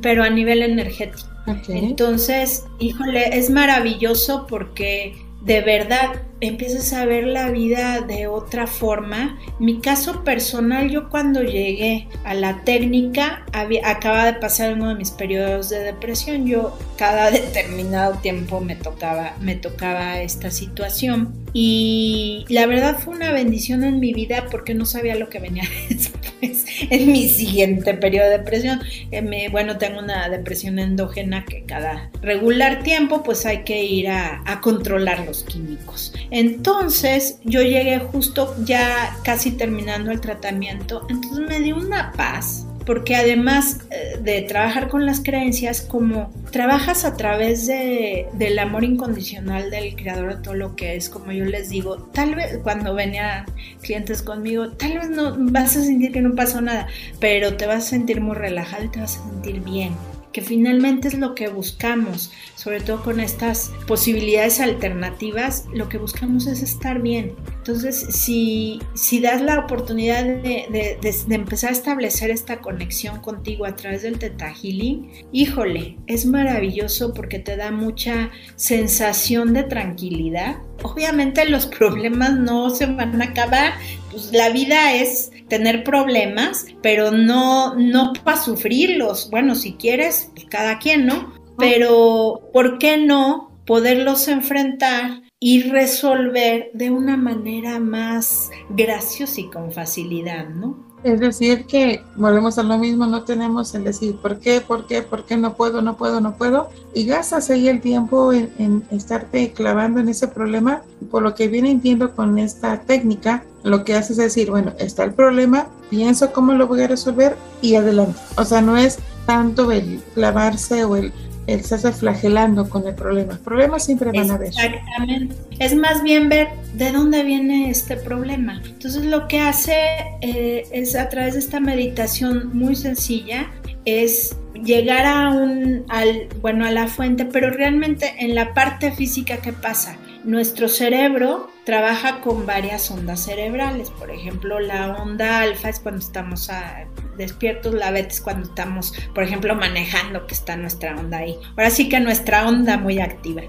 pero 0.02 0.22
a 0.22 0.30
nivel 0.30 0.62
energético. 0.62 1.28
Entonces, 1.68 2.64
híjole, 2.78 3.36
es 3.38 3.50
maravilloso 3.50 4.46
porque 4.46 5.14
de 5.42 5.60
verdad 5.60 6.22
empiezas 6.46 6.92
a 6.92 7.04
ver 7.04 7.26
la 7.26 7.50
vida 7.50 8.00
de 8.00 8.26
otra 8.26 8.66
forma. 8.66 9.38
Mi 9.58 9.80
caso 9.80 10.24
personal, 10.24 10.90
yo 10.90 11.08
cuando 11.08 11.42
llegué 11.42 12.08
a 12.24 12.34
la 12.34 12.62
técnica, 12.64 13.44
había, 13.52 13.88
acaba 13.88 14.24
de 14.26 14.34
pasar 14.34 14.74
uno 14.74 14.88
de 14.88 14.94
mis 14.94 15.10
periodos 15.10 15.68
de 15.70 15.80
depresión. 15.80 16.46
Yo 16.46 16.76
cada 16.96 17.30
determinado 17.30 18.18
tiempo 18.18 18.60
me 18.60 18.76
tocaba, 18.76 19.36
me 19.40 19.54
tocaba 19.54 20.20
esta 20.20 20.50
situación. 20.50 21.44
Y 21.52 22.44
la 22.48 22.66
verdad 22.66 22.98
fue 22.98 23.14
una 23.14 23.30
bendición 23.30 23.84
en 23.84 24.00
mi 24.00 24.12
vida 24.12 24.46
porque 24.50 24.74
no 24.74 24.86
sabía 24.86 25.14
lo 25.14 25.28
que 25.28 25.38
venía 25.38 25.62
después 25.88 26.64
en 26.90 27.12
mi 27.12 27.28
siguiente 27.28 27.94
periodo 27.94 28.28
de 28.28 28.38
depresión. 28.38 28.80
Eh, 29.12 29.48
bueno, 29.50 29.78
tengo 29.78 30.00
una 30.00 30.28
depresión 30.28 30.78
endógena 30.78 31.44
que 31.44 31.62
cada 31.64 32.10
regular 32.22 32.82
tiempo 32.82 33.22
pues 33.22 33.46
hay 33.46 33.62
que 33.62 33.84
ir 33.84 34.08
a, 34.08 34.42
a 34.46 34.60
controlar 34.60 35.24
los 35.26 35.44
químicos. 35.44 36.12
Entonces 36.34 37.38
yo 37.44 37.62
llegué 37.62 38.00
justo 38.00 38.56
ya 38.64 39.16
casi 39.22 39.52
terminando 39.52 40.10
el 40.10 40.20
tratamiento, 40.20 41.06
entonces 41.08 41.46
me 41.48 41.60
dio 41.60 41.76
una 41.76 42.10
paz 42.10 42.66
porque 42.84 43.14
además 43.14 43.82
eh, 43.92 44.18
de 44.20 44.42
trabajar 44.42 44.88
con 44.88 45.06
las 45.06 45.20
creencias, 45.20 45.80
como 45.80 46.32
trabajas 46.50 47.04
a 47.04 47.16
través 47.16 47.68
de, 47.68 48.26
del 48.32 48.58
amor 48.58 48.82
incondicional 48.82 49.70
del 49.70 49.94
creador 49.94 50.34
de 50.34 50.42
todo 50.42 50.54
lo 50.54 50.74
que 50.74 50.96
es, 50.96 51.08
como 51.08 51.30
yo 51.30 51.44
les 51.44 51.68
digo, 51.68 51.98
tal 52.12 52.34
vez 52.34 52.58
cuando 52.64 52.94
venían 52.94 53.44
clientes 53.80 54.20
conmigo, 54.20 54.70
tal 54.72 54.98
vez 54.98 55.10
no 55.10 55.36
vas 55.38 55.76
a 55.76 55.82
sentir 55.82 56.10
que 56.10 56.20
no 56.20 56.34
pasó 56.34 56.60
nada, 56.60 56.88
pero 57.20 57.56
te 57.56 57.66
vas 57.66 57.86
a 57.86 57.90
sentir 57.90 58.20
muy 58.20 58.34
relajado 58.34 58.82
y 58.82 58.88
te 58.88 58.98
vas 58.98 59.18
a 59.18 59.30
sentir 59.30 59.60
bien 59.60 59.92
que 60.34 60.42
finalmente 60.42 61.06
es 61.06 61.14
lo 61.14 61.36
que 61.36 61.46
buscamos, 61.46 62.32
sobre 62.56 62.80
todo 62.80 63.04
con 63.04 63.20
estas 63.20 63.70
posibilidades 63.86 64.58
alternativas, 64.58 65.66
lo 65.72 65.88
que 65.88 65.96
buscamos 65.96 66.48
es 66.48 66.60
estar 66.60 67.00
bien. 67.00 67.36
Entonces, 67.58 68.04
si, 68.10 68.80
si 68.94 69.20
das 69.20 69.40
la 69.40 69.60
oportunidad 69.60 70.24
de, 70.24 70.98
empezar 71.30 71.70
a 71.70 71.72
establecer 71.72 72.30
esta 72.30 72.60
conexión 72.60 73.20
contigo 73.20 73.64
a 73.64 73.76
través 73.76 74.02
del 74.02 74.18
Teta 74.18 74.52
Healing, 74.52 75.08
híjole, 75.30 75.98
es 76.08 76.26
maravilloso 76.26 77.14
porque 77.14 77.38
te 77.38 77.56
da 77.56 77.70
mucha 77.70 78.30
sensación 78.56 79.54
de 79.54 79.62
tranquilidad. 79.62 80.56
Obviamente 80.82 81.48
los 81.48 81.66
problemas 81.78 82.36
no 82.36 82.70
se 82.70 82.86
van 82.86 83.22
a 83.22 83.26
acabar, 83.26 83.74
pues 84.14 84.32
la 84.32 84.50
vida 84.50 84.94
es 84.94 85.32
tener 85.48 85.82
problemas, 85.82 86.66
pero 86.82 87.10
no, 87.10 87.74
no 87.74 88.12
para 88.24 88.40
sufrirlos. 88.40 89.28
Bueno, 89.30 89.56
si 89.56 89.74
quieres, 89.74 90.30
pues 90.34 90.46
cada 90.46 90.78
quien, 90.78 91.06
¿no? 91.06 91.34
Pero, 91.58 92.48
¿por 92.52 92.78
qué 92.78 92.96
no 92.96 93.50
poderlos 93.66 94.28
enfrentar 94.28 95.22
y 95.40 95.62
resolver 95.62 96.70
de 96.74 96.90
una 96.90 97.16
manera 97.16 97.80
más 97.80 98.50
graciosa 98.70 99.40
y 99.40 99.50
con 99.50 99.72
facilidad, 99.72 100.48
¿no? 100.48 100.94
Es 101.02 101.20
decir, 101.20 101.66
que 101.66 102.02
volvemos 102.16 102.56
a 102.56 102.62
lo 102.62 102.78
mismo, 102.78 103.06
no 103.06 103.24
tenemos 103.24 103.74
el 103.74 103.84
decir 103.84 104.16
por 104.16 104.38
qué, 104.38 104.62
por 104.62 104.86
qué, 104.86 105.02
por 105.02 105.26
qué 105.26 105.36
no 105.36 105.54
puedo, 105.54 105.82
no 105.82 105.98
puedo, 105.98 106.20
no 106.22 106.36
puedo, 106.36 106.70
y 106.94 107.04
gastas 107.04 107.50
ahí 107.50 107.68
el 107.68 107.82
tiempo 107.82 108.32
en, 108.32 108.50
en 108.58 108.84
estarte 108.90 109.52
clavando 109.52 110.00
en 110.00 110.08
ese 110.08 110.28
problema. 110.28 110.82
Por 111.10 111.22
lo 111.22 111.34
que 111.34 111.48
viene 111.48 111.70
entiendo 111.70 112.14
con 112.16 112.38
esta 112.38 112.80
técnica, 112.80 113.44
lo 113.64 113.84
que 113.84 113.94
haces 113.94 114.12
es 114.12 114.24
decir, 114.24 114.50
bueno, 114.50 114.72
está 114.78 115.04
el 115.04 115.12
problema, 115.12 115.68
pienso 115.90 116.32
cómo 116.32 116.52
lo 116.52 116.68
voy 116.68 116.82
a 116.82 116.86
resolver 116.86 117.36
y 117.62 117.74
adelante. 117.74 118.18
O 118.36 118.44
sea, 118.44 118.60
no 118.60 118.76
es 118.76 118.98
tanto 119.26 119.72
el 119.72 120.02
clavarse 120.14 120.84
o 120.84 120.96
el 120.96 121.12
el 121.46 121.60
estarse 121.60 121.92
flagelando 121.92 122.68
con 122.68 122.86
el 122.86 122.94
problema. 122.94 123.38
Problemas 123.44 123.84
siempre 123.84 124.10
van 124.12 124.30
a 124.30 124.34
haber. 124.34 124.48
Exactamente. 124.48 125.34
Es 125.58 125.74
más 125.74 126.02
bien 126.02 126.28
ver 126.28 126.48
de 126.74 126.92
dónde 126.92 127.22
viene 127.22 127.70
este 127.70 127.96
problema. 127.96 128.62
Entonces 128.64 129.04
lo 129.04 129.28
que 129.28 129.40
hace 129.40 129.76
eh, 130.20 130.66
es 130.72 130.96
a 130.96 131.08
través 131.08 131.34
de 131.34 131.40
esta 131.40 131.60
meditación 131.60 132.50
muy 132.56 132.76
sencilla 132.76 133.50
es 133.84 134.36
llegar 134.54 135.04
a 135.04 135.30
un 135.30 135.84
al 135.88 136.28
bueno 136.40 136.64
a 136.64 136.70
la 136.70 136.88
fuente, 136.88 137.26
pero 137.26 137.50
realmente 137.50 138.14
en 138.18 138.34
la 138.34 138.54
parte 138.54 138.92
física 138.92 139.38
qué 139.38 139.52
pasa. 139.52 139.96
Nuestro 140.24 140.68
cerebro 140.68 141.50
trabaja 141.64 142.20
con 142.20 142.46
varias 142.46 142.90
ondas 142.90 143.20
cerebrales. 143.20 143.90
Por 143.90 144.10
ejemplo, 144.10 144.58
la 144.58 144.96
onda 144.96 145.40
alfa 145.40 145.68
es 145.68 145.80
cuando 145.80 146.00
estamos 146.00 146.50
a, 146.50 146.86
despiertos, 147.16 147.74
la 147.74 147.90
beta 147.90 148.08
es 148.08 148.20
cuando 148.20 148.48
estamos, 148.48 148.92
por 149.14 149.24
ejemplo, 149.24 149.54
manejando, 149.54 150.26
que 150.26 150.34
está 150.34 150.56
nuestra 150.56 150.96
onda 150.96 151.18
ahí. 151.18 151.36
Ahora 151.50 151.70
sí 151.70 151.88
que 151.88 152.00
nuestra 152.00 152.48
onda 152.48 152.76
muy 152.76 153.00
activa. 153.00 153.42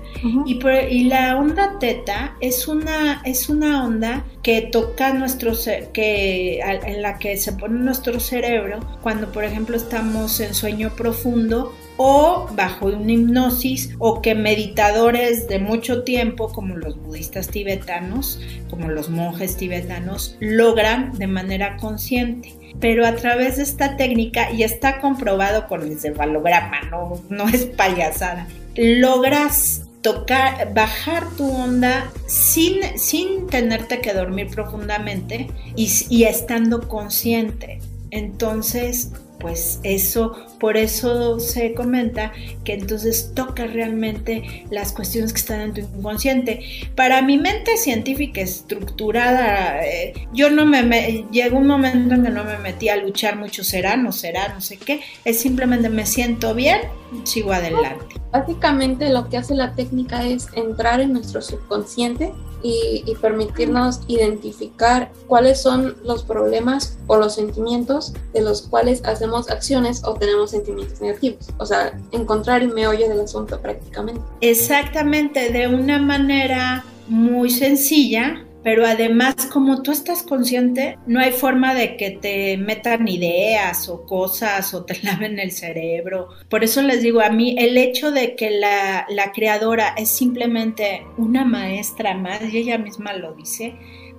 y, 0.45 0.59
y, 0.89 1.03
la 1.05 1.37
onda 1.37 1.77
teta 1.79 2.35
es 2.41 2.67
una, 2.67 3.21
es 3.25 3.49
una 3.49 3.85
onda 3.85 4.25
que 4.43 4.61
toca 4.61 5.13
nuestro 5.13 5.53
que 5.93 6.59
en 6.59 7.01
la 7.01 7.17
que 7.17 7.37
se 7.37 7.53
pone 7.53 7.79
nuestro 7.79 8.19
cerebro 8.19 8.79
cuando, 9.01 9.31
por 9.31 9.43
ejemplo, 9.43 9.75
estamos 9.77 10.39
en 10.39 10.53
sueño 10.53 10.95
profundo 10.95 11.73
o 11.97 12.47
bajo 12.53 12.87
una 12.87 13.11
hipnosis 13.11 13.91
o 13.99 14.21
que 14.21 14.35
meditadores 14.35 15.47
de 15.47 15.59
mucho 15.59 16.03
tiempo 16.03 16.51
como 16.51 16.75
los 16.75 16.97
budistas 17.01 17.47
tibetanos, 17.47 18.39
como 18.69 18.89
los 18.89 19.09
monjes 19.09 19.55
tibetanos, 19.57 20.35
logran 20.39 21.13
de 21.17 21.27
manera 21.27 21.77
consciente. 21.77 22.53
Pero 22.79 23.05
a 23.05 23.15
través 23.15 23.57
de 23.57 23.63
esta 23.63 23.95
técnica, 23.95 24.51
y 24.51 24.63
está 24.63 24.99
comprobado 24.99 25.67
con 25.67 25.83
el 25.83 25.99
cefalograma, 25.99 26.81
no, 26.91 27.21
no 27.29 27.47
es 27.47 27.65
payasada, 27.65 28.47
logras 28.75 29.83
tocar, 30.01 30.73
bajar 30.73 31.27
tu 31.35 31.49
onda 31.49 32.11
sin, 32.27 32.81
sin 32.97 33.47
tenerte 33.47 34.01
que 34.01 34.13
dormir 34.13 34.49
profundamente 34.49 35.47
y, 35.75 35.89
y 36.09 36.25
estando 36.25 36.87
consciente. 36.87 37.79
Entonces, 38.11 39.11
pues 39.45 39.79
eso, 39.83 40.31
por 40.59 40.75
eso 40.75 41.39
se 41.39 41.75
comenta 41.75 42.31
que 42.63 42.73
entonces 42.73 43.31
toca 43.35 43.67
realmente 43.67 44.65
las 44.71 44.91
cuestiones 44.91 45.33
que 45.33 45.39
están 45.39 45.61
en 45.61 45.73
tu 45.75 45.81
inconsciente. 45.81 46.61
Para 46.95 47.21
mi 47.21 47.37
mente 47.37 47.77
científica 47.77 48.41
estructurada, 48.41 49.85
eh, 49.85 50.13
yo 50.33 50.49
no 50.49 50.65
me, 50.65 51.27
llegó 51.31 51.59
un 51.59 51.67
momento 51.67 52.15
en 52.15 52.23
que 52.23 52.31
no 52.31 52.43
me 52.43 52.57
metí 52.57 52.89
a 52.89 52.95
luchar 52.95 53.37
mucho, 53.37 53.63
será, 53.63 53.95
no 53.97 54.11
será, 54.11 54.51
no 54.51 54.61
sé 54.61 54.77
qué, 54.77 55.01
es 55.25 55.39
simplemente 55.39 55.89
me 55.89 56.07
siento 56.07 56.55
bien, 56.55 56.79
sigo 57.23 57.53
adelante. 57.53 58.19
Básicamente 58.31 59.09
lo 59.09 59.29
que 59.29 59.37
hace 59.37 59.53
la 59.53 59.75
técnica 59.75 60.25
es 60.25 60.47
entrar 60.55 61.01
en 61.01 61.13
nuestro 61.13 61.43
subconsciente 61.43 62.33
y, 62.67 63.15
permitirnos 63.21 64.01
identificar 64.07 65.11
cuáles 65.27 65.61
son 65.61 65.95
los 66.03 66.23
problemas 66.23 66.97
o 67.07 67.17
los 67.17 67.35
sentimientos 67.35 68.13
de 68.33 68.41
los 68.41 68.63
cuales 68.63 69.03
hacemos 69.05 69.34
acciones 69.49 70.03
o 70.03 70.13
tenemos 70.15 70.51
sentimientos 70.51 71.01
negativos. 71.01 71.47
O 71.57 71.65
sea, 71.65 71.97
encontrar 72.11 72.61
el 72.61 72.73
meollo 72.73 73.09
del 73.09 73.21
asunto 73.21 73.59
prácticamente. 73.61 74.21
Exactamente, 74.41 75.51
de 75.51 75.67
una 75.67 75.99
manera 75.99 76.85
muy 77.07 77.49
sencilla, 77.49 78.45
pero 78.63 78.83
además 78.83 79.35
como 79.53 79.83
tú 79.83 79.91
estás 79.91 80.23
consciente, 80.23 80.97
no 81.05 81.19
hay 81.19 81.31
forma 81.31 81.75
de 81.75 81.97
que 81.97 82.09
te 82.09 82.57
metan 82.57 83.07
ideas 83.07 83.87
o 83.89 84.07
cosas 84.07 84.73
o 84.73 84.83
te 84.85 84.97
laven 85.03 85.37
el 85.37 85.51
cerebro. 85.51 86.29
Por 86.49 86.63
eso 86.63 86.81
les 86.81 87.03
digo, 87.03 87.21
a 87.21 87.29
mí 87.29 87.55
el 87.59 87.77
hecho 87.77 88.11
de 88.11 88.35
que 88.35 88.49
la, 88.49 89.05
la 89.09 89.31
creadora 89.31 89.93
es 89.95 90.09
simplemente 90.09 91.05
una 91.17 91.45
maestra 91.45 92.15
más, 92.15 92.41
y 92.51 92.57
ella 92.57 92.79
misma 92.79 93.13
lo 93.13 93.35
dice, 93.35 93.75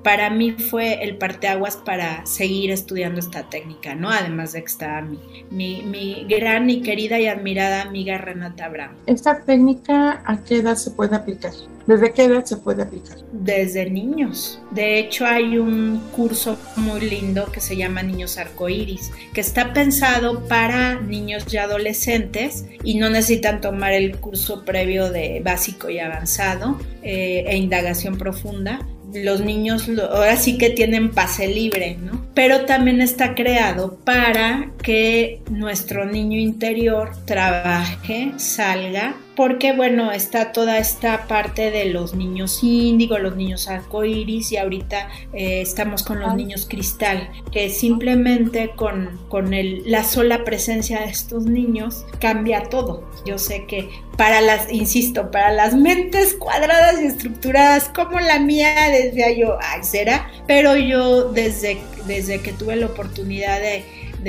para 0.06 0.30
mí 0.30 0.52
fue 0.52 1.02
el 1.02 1.16
parteaguas 1.16 1.78
para 1.78 2.24
seguir 2.26 2.70
estudiando 2.70 3.18
esta 3.18 3.50
técnica, 3.50 3.96
¿no? 3.96 4.08
Además 4.08 4.52
de 4.52 4.60
que 4.60 4.68
está 4.68 5.02
mi, 5.02 5.18
mi, 5.50 5.82
mi, 5.82 6.24
gran 6.28 6.70
y 6.70 6.80
querida 6.80 7.18
y 7.18 7.26
admirada 7.26 7.82
amiga 7.82 8.16
Renata 8.16 8.68
Brown. 8.68 8.92
¿Esta 9.06 9.40
técnica 9.40 10.22
a 10.24 10.44
qué 10.44 10.58
edad 10.58 10.76
se 10.76 10.92
puede 10.92 11.16
aplicar? 11.16 11.50
¿Desde 11.88 12.12
qué 12.12 12.24
edad 12.24 12.44
se 12.44 12.56
puede 12.56 12.84
aplicar? 12.84 13.18
Desde 13.32 13.90
niños. 13.90 14.60
De 14.70 15.00
hecho, 15.00 15.26
hay 15.26 15.58
un 15.58 16.00
curso 16.14 16.56
muy 16.76 17.00
lindo 17.00 17.50
que 17.50 17.60
se 17.60 17.76
llama 17.76 18.04
Niños 18.04 18.38
Arcoíris, 18.38 19.10
que 19.34 19.40
está 19.40 19.72
pensado 19.72 20.46
para 20.46 21.00
niños 21.00 21.52
y 21.52 21.56
adolescentes 21.56 22.64
y 22.84 22.94
no 22.94 23.10
necesitan 23.10 23.60
tomar 23.60 23.92
el 23.92 24.16
curso 24.18 24.64
previo 24.64 25.10
de 25.10 25.42
básico 25.44 25.90
y 25.90 25.98
avanzado 25.98 26.78
eh, 27.02 27.44
e 27.48 27.56
indagación 27.56 28.18
profunda 28.18 28.86
los 29.24 29.40
niños 29.40 29.88
ahora 30.10 30.36
sí 30.36 30.58
que 30.58 30.70
tienen 30.70 31.10
pase 31.10 31.48
libre, 31.48 31.96
¿no? 32.00 32.26
Pero 32.34 32.66
también 32.66 33.00
está 33.00 33.34
creado 33.34 33.96
para 34.04 34.70
que 34.82 35.40
nuestro 35.50 36.04
niño 36.04 36.38
interior 36.38 37.10
trabaje, 37.24 38.32
salga 38.36 39.16
porque 39.36 39.72
bueno, 39.72 40.10
está 40.12 40.50
toda 40.50 40.78
esta 40.78 41.26
parte 41.26 41.70
de 41.70 41.84
los 41.86 42.14
niños 42.14 42.60
índigo, 42.62 43.18
los 43.18 43.36
niños 43.36 43.68
arcoíris 43.68 44.50
y 44.52 44.56
ahorita 44.56 45.10
eh, 45.34 45.60
estamos 45.60 46.02
con 46.02 46.20
los 46.20 46.34
niños 46.34 46.66
cristal, 46.68 47.30
que 47.52 47.68
simplemente 47.68 48.70
con, 48.74 49.20
con 49.28 49.52
el, 49.52 49.82
la 49.84 50.02
sola 50.04 50.42
presencia 50.44 51.00
de 51.00 51.06
estos 51.06 51.44
niños 51.44 52.06
cambia 52.18 52.64
todo. 52.64 53.08
Yo 53.26 53.38
sé 53.38 53.66
que 53.66 53.90
para 54.16 54.40
las, 54.40 54.72
insisto, 54.72 55.30
para 55.30 55.52
las 55.52 55.74
mentes 55.74 56.34
cuadradas 56.34 57.00
y 57.02 57.06
estructuradas 57.06 57.90
como 57.90 58.18
la 58.18 58.38
mía, 58.38 58.88
decía 58.90 59.30
yo, 59.32 59.58
ay, 59.60 59.82
será, 59.82 60.30
pero 60.46 60.76
yo 60.76 61.30
desde, 61.32 61.78
desde 62.06 62.40
que 62.40 62.52
tuve 62.52 62.76
la 62.76 62.86
oportunidad 62.86 63.60
de 63.60 63.84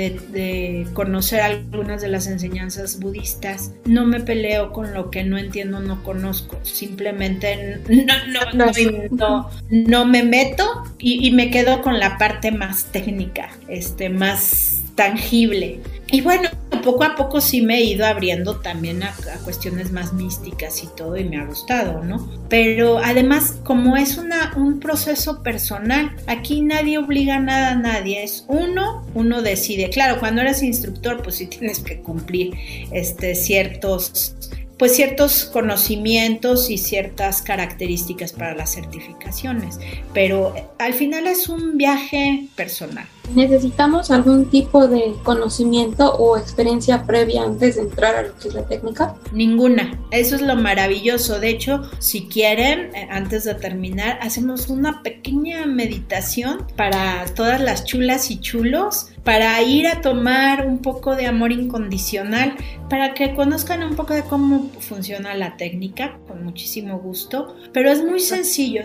de, 0.06 0.86
conocer 0.94 1.40
algunas 1.40 2.00
de 2.00 2.08
las 2.08 2.26
enseñanzas 2.26 3.00
budistas. 3.00 3.72
No 3.84 4.06
me 4.06 4.20
peleo 4.20 4.72
con 4.72 4.94
lo 4.94 5.10
que 5.10 5.24
no 5.24 5.38
entiendo, 5.38 5.80
no 5.80 6.02
conozco. 6.04 6.58
Simplemente 6.62 7.80
no, 7.88 9.50
no, 9.70 10.04
me 10.06 10.22
meto 10.22 10.84
y, 10.98 11.26
y, 11.26 11.30
me 11.32 11.50
quedo 11.50 11.82
con 11.82 11.98
la 11.98 12.18
parte 12.18 12.52
más 12.52 12.84
técnica, 12.92 13.50
este, 13.68 14.08
más 14.08 14.67
tangible. 14.98 15.78
Y 16.10 16.22
bueno, 16.22 16.50
poco 16.82 17.04
a 17.04 17.14
poco 17.14 17.40
sí 17.40 17.62
me 17.62 17.78
he 17.78 17.84
ido 17.84 18.04
abriendo 18.04 18.56
también 18.56 19.04
a, 19.04 19.14
cuestiones 19.44 19.92
más 19.92 20.12
místicas 20.12 20.82
y 20.82 20.88
todo 20.96 21.16
y 21.16 21.24
me 21.24 21.36
ha 21.36 21.44
gustado, 21.44 22.02
¿no? 22.02 22.28
Pero 22.48 22.98
además, 22.98 23.58
como 23.62 23.96
es 23.96 24.18
una, 24.18 24.52
un 24.56 24.80
proceso 24.80 25.42
personal, 25.44 26.16
aquí 26.26 26.62
nadie 26.62 26.98
obliga 26.98 27.38
nada 27.38 27.70
a 27.70 27.74
nadie, 27.76 28.24
es 28.24 28.44
uno, 28.48 29.06
uno 29.14 29.40
decide. 29.40 29.88
Claro, 29.90 30.18
cuando 30.18 30.40
eres 30.40 30.64
instructor, 30.64 31.22
pues 31.22 31.36
sí 31.36 31.46
tienes 31.46 31.78
que 31.78 32.00
cumplir 32.00 32.54
este, 32.90 33.36
ciertos 33.36 34.34
pues 34.78 34.94
ciertos 34.94 35.44
conocimientos 35.44 36.70
y 36.70 36.78
ciertas 36.78 37.42
características 37.42 38.32
para 38.32 38.54
las 38.54 38.72
certificaciones, 38.72 39.80
pero 40.14 40.54
al 40.78 40.94
final 40.94 41.26
es 41.26 41.48
un 41.48 41.76
viaje 41.76 42.46
personal. 42.54 43.08
¿Necesitamos 43.34 44.10
algún 44.10 44.46
tipo 44.46 44.88
de 44.88 45.14
conocimiento 45.22 46.14
o 46.14 46.36
experiencia 46.38 47.04
previa 47.04 47.42
antes 47.42 47.76
de 47.76 47.82
entrar 47.82 48.16
a 48.16 48.22
lo 48.22 48.36
que 48.38 48.48
es 48.48 48.54
la 48.54 48.66
técnica? 48.66 49.16
Ninguna. 49.32 49.98
Eso 50.10 50.36
es 50.36 50.42
lo 50.42 50.56
maravilloso. 50.56 51.38
De 51.38 51.50
hecho, 51.50 51.82
si 51.98 52.26
quieren, 52.26 52.94
eh, 52.94 53.08
antes 53.10 53.44
de 53.44 53.54
terminar, 53.54 54.18
hacemos 54.22 54.68
una 54.68 55.02
pequeña 55.02 55.66
meditación 55.66 56.66
para 56.76 57.26
todas 57.34 57.60
las 57.60 57.84
chulas 57.84 58.30
y 58.30 58.40
chulos 58.40 59.10
para 59.24 59.60
ir 59.60 59.86
a 59.86 60.00
tomar 60.00 60.66
un 60.66 60.78
poco 60.78 61.14
de 61.14 61.26
amor 61.26 61.52
incondicional, 61.52 62.56
para 62.88 63.12
que 63.12 63.34
conozcan 63.34 63.82
un 63.82 63.94
poco 63.94 64.14
de 64.14 64.22
cómo 64.22 64.70
funciona 64.80 65.34
la 65.34 65.58
técnica, 65.58 66.18
con 66.26 66.44
muchísimo 66.44 66.98
gusto. 66.98 67.54
Pero 67.74 67.90
es 67.90 68.02
muy 68.02 68.20
sencillo. 68.20 68.82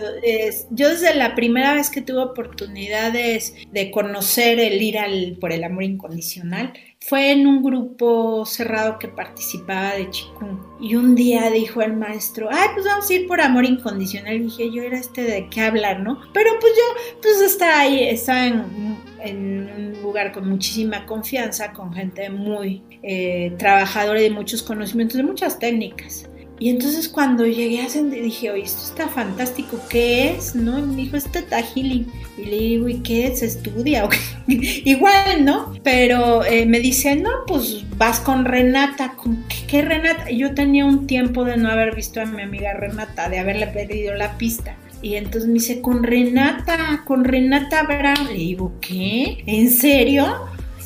yo 0.70 0.90
desde 0.90 1.14
la 1.14 1.34
primera 1.34 1.72
vez 1.72 1.88
que 1.88 2.02
tuve 2.02 2.18
oportunidades 2.18 3.54
de 3.72 3.90
conocer 3.90 4.33
el 4.38 4.80
ir 4.82 4.98
al, 4.98 5.36
por 5.40 5.52
el 5.52 5.64
amor 5.64 5.82
incondicional, 5.82 6.72
fue 7.00 7.32
en 7.32 7.46
un 7.46 7.62
grupo 7.62 8.46
cerrado 8.46 8.98
que 8.98 9.08
participaba 9.08 9.94
de 9.94 10.10
Chikung. 10.10 10.58
Y 10.80 10.96
un 10.96 11.14
día 11.14 11.50
dijo 11.50 11.82
el 11.82 11.94
maestro, 11.94 12.48
ay, 12.50 12.68
pues 12.74 12.86
vamos 12.86 13.08
a 13.08 13.14
ir 13.14 13.26
por 13.26 13.40
amor 13.40 13.64
incondicional. 13.64 14.36
Y 14.36 14.44
dije, 14.44 14.70
yo 14.70 14.82
era 14.82 14.98
este 14.98 15.22
de 15.22 15.48
qué 15.50 15.60
hablar, 15.60 16.00
¿no? 16.00 16.20
Pero 16.32 16.50
pues 16.60 16.72
yo, 16.74 17.18
pues 17.20 17.40
está 17.40 17.80
ahí, 17.80 18.04
está 18.04 18.46
en 18.46 18.94
en 19.24 19.70
un 19.76 20.02
lugar 20.02 20.32
con 20.32 20.48
muchísima 20.48 21.06
confianza, 21.06 21.72
con 21.72 21.92
gente 21.92 22.28
muy 22.30 22.82
eh, 23.02 23.54
trabajadora 23.58 24.20
y 24.20 24.24
de 24.24 24.30
muchos 24.30 24.62
conocimientos, 24.62 25.16
de 25.16 25.22
muchas 25.22 25.58
técnicas. 25.58 26.28
Y 26.58 26.70
entonces 26.70 27.08
cuando 27.08 27.44
llegué 27.46 27.82
a 27.82 27.88
dije, 27.88 28.50
oye, 28.50 28.62
esto 28.62 28.82
está 28.84 29.08
fantástico, 29.08 29.78
¿qué 29.90 30.30
es? 30.30 30.54
¿No? 30.54 30.78
Y 30.78 30.82
me 30.82 30.96
dijo, 30.96 31.16
es 31.16 31.24
Teta 31.24 31.60
Healing. 31.60 32.06
Y 32.38 32.44
le 32.44 32.56
digo, 32.56 32.88
¿y 32.88 33.00
qué 33.00 33.26
es? 33.26 33.42
¿Estudia? 33.42 34.08
Igual, 34.46 35.44
¿no? 35.44 35.74
Pero 35.82 36.44
eh, 36.44 36.64
me 36.64 36.78
dice, 36.78 37.16
no, 37.16 37.30
pues 37.46 37.84
vas 37.96 38.20
con 38.20 38.44
Renata. 38.44 39.14
¿Con 39.16 39.44
qué, 39.68 39.82
Renata? 39.82 40.30
Yo 40.30 40.54
tenía 40.54 40.84
un 40.84 41.06
tiempo 41.08 41.44
de 41.44 41.56
no 41.56 41.68
haber 41.68 41.94
visto 41.96 42.20
a 42.20 42.24
mi 42.24 42.42
amiga 42.42 42.72
Renata, 42.72 43.28
de 43.28 43.40
haberle 43.40 43.66
pedido 43.66 44.14
la 44.14 44.38
pista. 44.38 44.76
Y 45.02 45.16
entonces 45.16 45.48
me 45.48 45.54
dice, 45.54 45.80
con 45.80 46.04
Renata, 46.04 47.02
con 47.04 47.24
Renata 47.24 47.82
Brown. 47.82 48.28
Le 48.28 48.38
digo, 48.38 48.72
¿qué? 48.80 49.42
¿En 49.46 49.70
serio? 49.70 50.26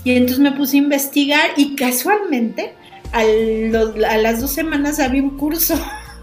Y 0.03 0.13
entonces 0.13 0.39
me 0.39 0.53
puse 0.53 0.77
a 0.77 0.81
investigar 0.81 1.51
y 1.57 1.75
casualmente 1.75 2.73
a, 3.13 3.21
a 3.21 4.17
las 4.19 4.41
dos 4.41 4.53
semanas 4.53 4.99
había 5.01 5.23
un 5.23 5.37
curso 5.37 5.79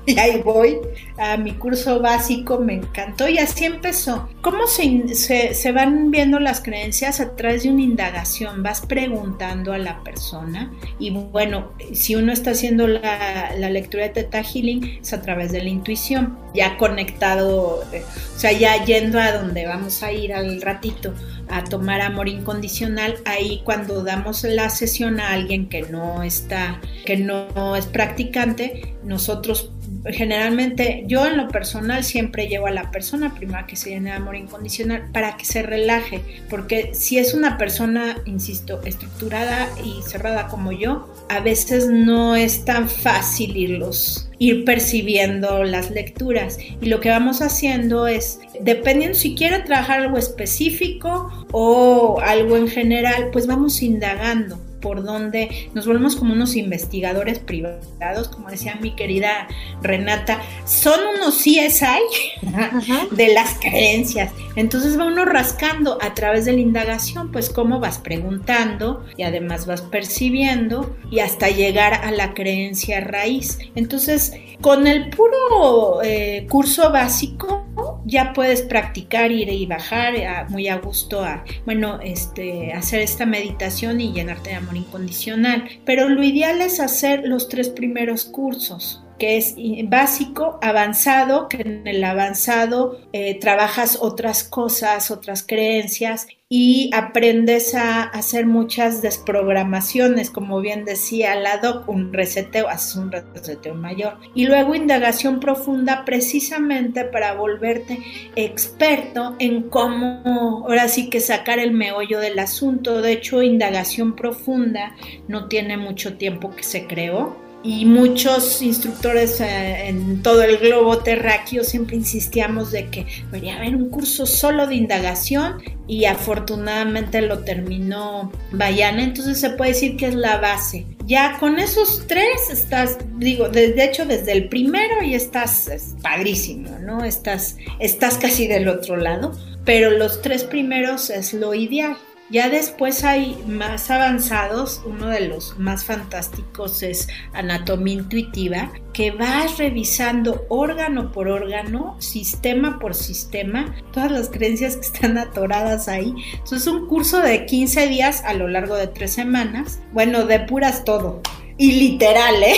y 0.16 0.20
ahí 0.20 0.42
voy 0.44 0.78
a 1.18 1.38
mi 1.38 1.54
curso 1.54 2.00
básico, 2.00 2.60
me 2.60 2.76
encantó 2.76 3.28
y 3.28 3.38
así 3.38 3.66
empezó. 3.66 4.30
¿Cómo 4.42 4.68
se, 4.68 5.16
se, 5.16 5.72
van 5.72 6.12
viendo 6.12 6.40
las 6.40 6.62
creencias 6.62 7.20
a 7.20 7.36
través 7.36 7.64
de 7.64 7.70
una 7.70 7.82
indagación? 7.82 8.62
Vas 8.62 8.82
preguntando 8.82 9.74
a 9.74 9.78
la 9.78 10.04
persona 10.04 10.72
y 11.00 11.10
bueno, 11.10 11.72
si 11.94 12.16
uno 12.16 12.32
está 12.32 12.52
haciendo 12.52 12.88
la, 12.88 13.54
la 13.58 13.70
lectura 13.70 14.04
de 14.04 14.10
Teta 14.10 14.44
Healing 14.44 15.00
es 15.02 15.14
a 15.14 15.22
través 15.22 15.52
de 15.52 15.64
la 15.64 15.70
intuición, 15.70 16.38
ya 16.54 16.78
conectado, 16.78 17.84
eh, 17.92 18.04
o 18.36 18.40
sea, 18.40 18.52
ya 18.52 18.84
yendo 18.86 19.20
a 19.20 19.32
donde 19.32 19.66
vamos 19.66 20.04
a 20.04 20.12
ir 20.12 20.34
al 20.34 20.62
ratito 20.62 21.14
a 21.50 21.64
tomar 21.64 22.02
amor 22.02 22.28
incondicional, 22.28 23.18
ahí 23.26 23.62
cuando 23.64 24.04
damos 24.04 24.44
la 24.44 24.70
sesión 24.70 25.20
a 25.20 25.32
alguien 25.32 25.70
que 25.70 25.84
no 25.84 26.24
está, 26.24 26.82
que 27.06 27.18
no 27.18 27.76
es 27.76 27.86
practicante, 27.86 28.96
nosotros 29.04 29.72
generalmente 30.14 31.04
yo 31.08 31.26
en 31.26 31.38
lo 31.38 31.48
personal 31.48 32.04
siempre 32.04 32.48
llevo 32.48 32.68
a 32.68 32.72
la 32.72 32.92
persona 32.92 33.34
primero 33.36 33.66
que 33.68 33.76
se 33.76 33.90
llene 33.90 34.12
de 34.12 34.16
amor 34.16 34.36
incondicional 34.36 35.10
para 35.12 35.38
que 35.38 35.46
se 35.46 35.64
relaje, 35.64 36.22
porque 36.50 36.92
si 36.94 37.18
es 37.18 37.34
una 37.34 37.58
persona, 37.58 38.18
insisto, 38.26 38.82
estructurada 38.84 39.70
y 39.84 40.02
cerrada 40.04 40.48
como 40.48 40.72
yo, 40.72 41.12
a 41.30 41.40
veces 41.40 41.88
no 41.88 42.36
es 42.36 42.66
tan 42.66 42.90
fácil 42.90 43.58
irlos 43.58 44.30
ir 44.38 44.66
percibiendo 44.66 45.64
las 45.64 45.92
lecturas. 45.92 46.58
Y 46.82 46.88
lo 46.88 47.00
que 47.00 47.10
vamos 47.10 47.42
haciendo 47.42 48.08
es 48.08 48.40
dependiendo 48.60 49.18
si 49.18 49.36
quiere 49.36 49.60
trabajar 49.60 50.02
algo 50.02 50.18
específico 50.18 51.32
o 51.52 52.20
algo 52.22 52.58
en 52.58 52.68
general 52.68 53.30
pues 53.32 53.48
vamos 53.48 53.82
indagando 53.82 54.60
por 54.86 55.04
donde 55.04 55.72
nos 55.74 55.88
volvemos 55.88 56.16
como 56.16 56.34
unos 56.34 56.56
investigadores 56.56 57.40
privados, 57.40 58.28
como 58.28 58.52
decía 58.52 58.78
mi 58.80 58.92
querida 58.96 59.48
Renata, 59.82 60.40
son 60.64 61.00
unos 61.16 61.38
CSI 61.38 63.10
de 63.16 63.34
las 63.34 63.58
creencias. 63.58 64.32
Entonces 64.56 65.00
va 65.00 65.08
uno 65.08 65.26
rascando 65.26 65.98
a 66.04 66.14
través 66.14 66.46
de 66.46 66.54
la 66.54 66.60
indagación, 66.60 67.32
pues 67.32 67.50
cómo 67.50 67.80
vas 67.80 67.98
preguntando 67.98 69.04
y 69.18 69.24
además 69.24 69.66
vas 69.66 69.82
percibiendo 69.82 70.96
y 71.10 71.18
hasta 71.18 71.50
llegar 71.50 71.96
a 71.96 72.12
la 72.12 72.36
creencia 72.36 73.00
raíz. 73.00 73.58
Entonces, 73.74 74.34
con 74.62 74.86
el 74.86 75.10
puro 75.10 76.04
eh, 76.04 76.46
curso 76.48 76.92
básico, 76.92 77.65
ya 78.06 78.34
puedes 78.34 78.62
practicar, 78.62 79.32
ir 79.32 79.50
y 79.50 79.66
bajar 79.66 80.50
muy 80.50 80.68
a 80.68 80.78
gusto 80.78 81.24
a, 81.24 81.44
bueno, 81.66 82.00
este, 82.02 82.74
hacer 82.74 83.02
esta 83.02 83.26
meditación 83.26 84.02
y 84.02 84.14
llenarte 84.14 84.52
de 84.52 84.56
amor 84.58 84.78
incondicional. 84.78 85.66
Pero 85.86 86.10
lo 86.10 86.24
ideal 86.24 86.62
es 86.62 86.80
hacer 86.80 87.24
los 87.26 87.50
tres 87.50 87.70
primeros 87.70 88.26
cursos 88.26 89.05
que 89.20 89.38
es 89.38 89.56
básico, 89.90 90.60
avanzado, 90.62 91.48
que 91.48 91.62
en 91.62 91.88
el 91.88 92.04
avanzado 92.04 93.00
eh, 93.14 93.40
trabajas 93.40 93.98
otras 94.02 94.44
cosas, 94.44 95.12
otras 95.12 95.44
creencias 95.44 96.28
y 96.48 96.92
aprendes 96.94 97.74
a 97.74 98.04
hacer 98.04 98.46
muchas 98.46 99.02
desprogramaciones, 99.02 100.30
como 100.30 100.62
bien 100.62 100.86
decía 100.86 101.36
la 101.36 101.58
doc, 101.58 101.90
un 101.90 102.14
reseteo, 102.14 102.70
haces 102.70 102.96
un 102.98 103.12
reseteo 103.12 103.74
mayor. 103.74 104.20
Y 104.36 104.46
luego 104.46 104.76
indagación 104.76 105.40
profunda 105.40 106.06
precisamente 106.06 107.04
para 107.04 107.34
volverte 107.34 108.00
experto 108.36 109.36
en 109.40 109.64
cómo, 109.70 110.66
ahora 110.68 110.88
sí 110.88 111.10
que 111.10 111.20
sacar 111.20 111.58
el 111.58 111.72
meollo 111.72 112.20
del 112.20 112.38
asunto. 112.38 113.02
De 113.02 113.14
hecho, 113.14 113.42
indagación 113.42 114.16
profunda 114.16 114.96
no 115.28 115.48
tiene 115.48 115.78
mucho 115.78 116.16
tiempo 116.18 116.56
que 116.56 116.64
se 116.64 116.86
creó 116.86 117.45
y 117.66 117.84
muchos 117.86 118.62
instructores 118.62 119.42
eh, 119.42 119.88
en 119.88 120.22
todo 120.22 120.44
el 120.44 120.58
globo 120.58 121.00
terráqueo 121.00 121.64
siempre 121.64 121.96
insistíamos 121.96 122.72
de 122.72 122.90
que 122.90 123.08
debería 123.32 123.58
haber 123.58 123.76
un 123.76 123.90
curso 123.90 124.28
solo 124.28 124.68
de 124.68 124.76
indagación 124.76 125.64
y 125.88 126.06
afortunadamente 126.06 127.24
lo 127.24 127.40
terminó 127.40 128.32
Bayana, 128.52 129.04
entonces 129.04 129.40
se 129.40 129.50
puede 129.50 129.72
decir 129.72 129.98
que 129.98 130.08
es 130.08 130.16
la 130.16 130.38
base. 130.38 130.86
Ya 131.08 131.38
con 131.40 131.58
esos 131.58 132.06
tres 132.08 132.52
estás, 132.52 132.98
digo, 133.18 133.50
de, 133.50 133.74
hecho 133.84 134.06
desde 134.06 134.34
el 134.34 134.48
primero 134.48 135.02
y 135.04 135.16
estás 135.16 135.96
padrísimo, 136.04 136.70
¿no? 136.80 137.04
Estás, 137.04 137.58
estás 137.80 138.20
casi 138.20 138.48
del 138.48 138.68
otro 138.68 138.96
lado, 138.96 139.32
pero 139.64 139.90
los 139.90 140.22
tres 140.22 140.44
primeros 140.44 141.10
es 141.10 141.34
lo 141.34 141.56
ideal. 141.56 141.98
Ya 142.32 142.50
después 142.50 143.04
hay 143.04 143.38
más 143.46 143.92
avanzados, 143.92 144.82
uno 144.84 145.08
de 145.08 145.28
los 145.28 145.60
más 145.60 145.86
fantásticos 145.86 146.82
es 146.82 147.08
Anatomía 147.34 147.94
Intuitiva, 147.94 148.72
que 148.94 149.12
vas 149.12 149.60
revisando 149.60 150.44
órgano 150.50 151.12
por 151.12 151.28
órgano, 151.28 151.96
sistema 152.00 152.80
por 152.80 152.96
sistema, 152.96 153.76
todas 153.94 154.12
las 154.12 154.30
creencias 154.30 154.76
que 154.76 154.88
están 154.88 155.20
atoradas 155.20 155.88
ahí. 155.88 156.16
Entonces 156.34 156.62
es 156.62 156.68
un 156.68 156.88
curso 156.88 157.20
de 157.20 157.46
15 157.46 157.88
días 157.90 158.24
a 158.26 158.34
lo 158.34 158.48
largo 158.48 158.76
de 158.76 158.88
tres 158.88 159.14
semanas, 159.14 159.80
bueno, 159.94 160.26
de 160.26 160.40
puras 160.40 160.84
todo. 160.84 161.22
Y 161.60 161.74
literal, 161.74 162.42
¿eh? 162.42 162.58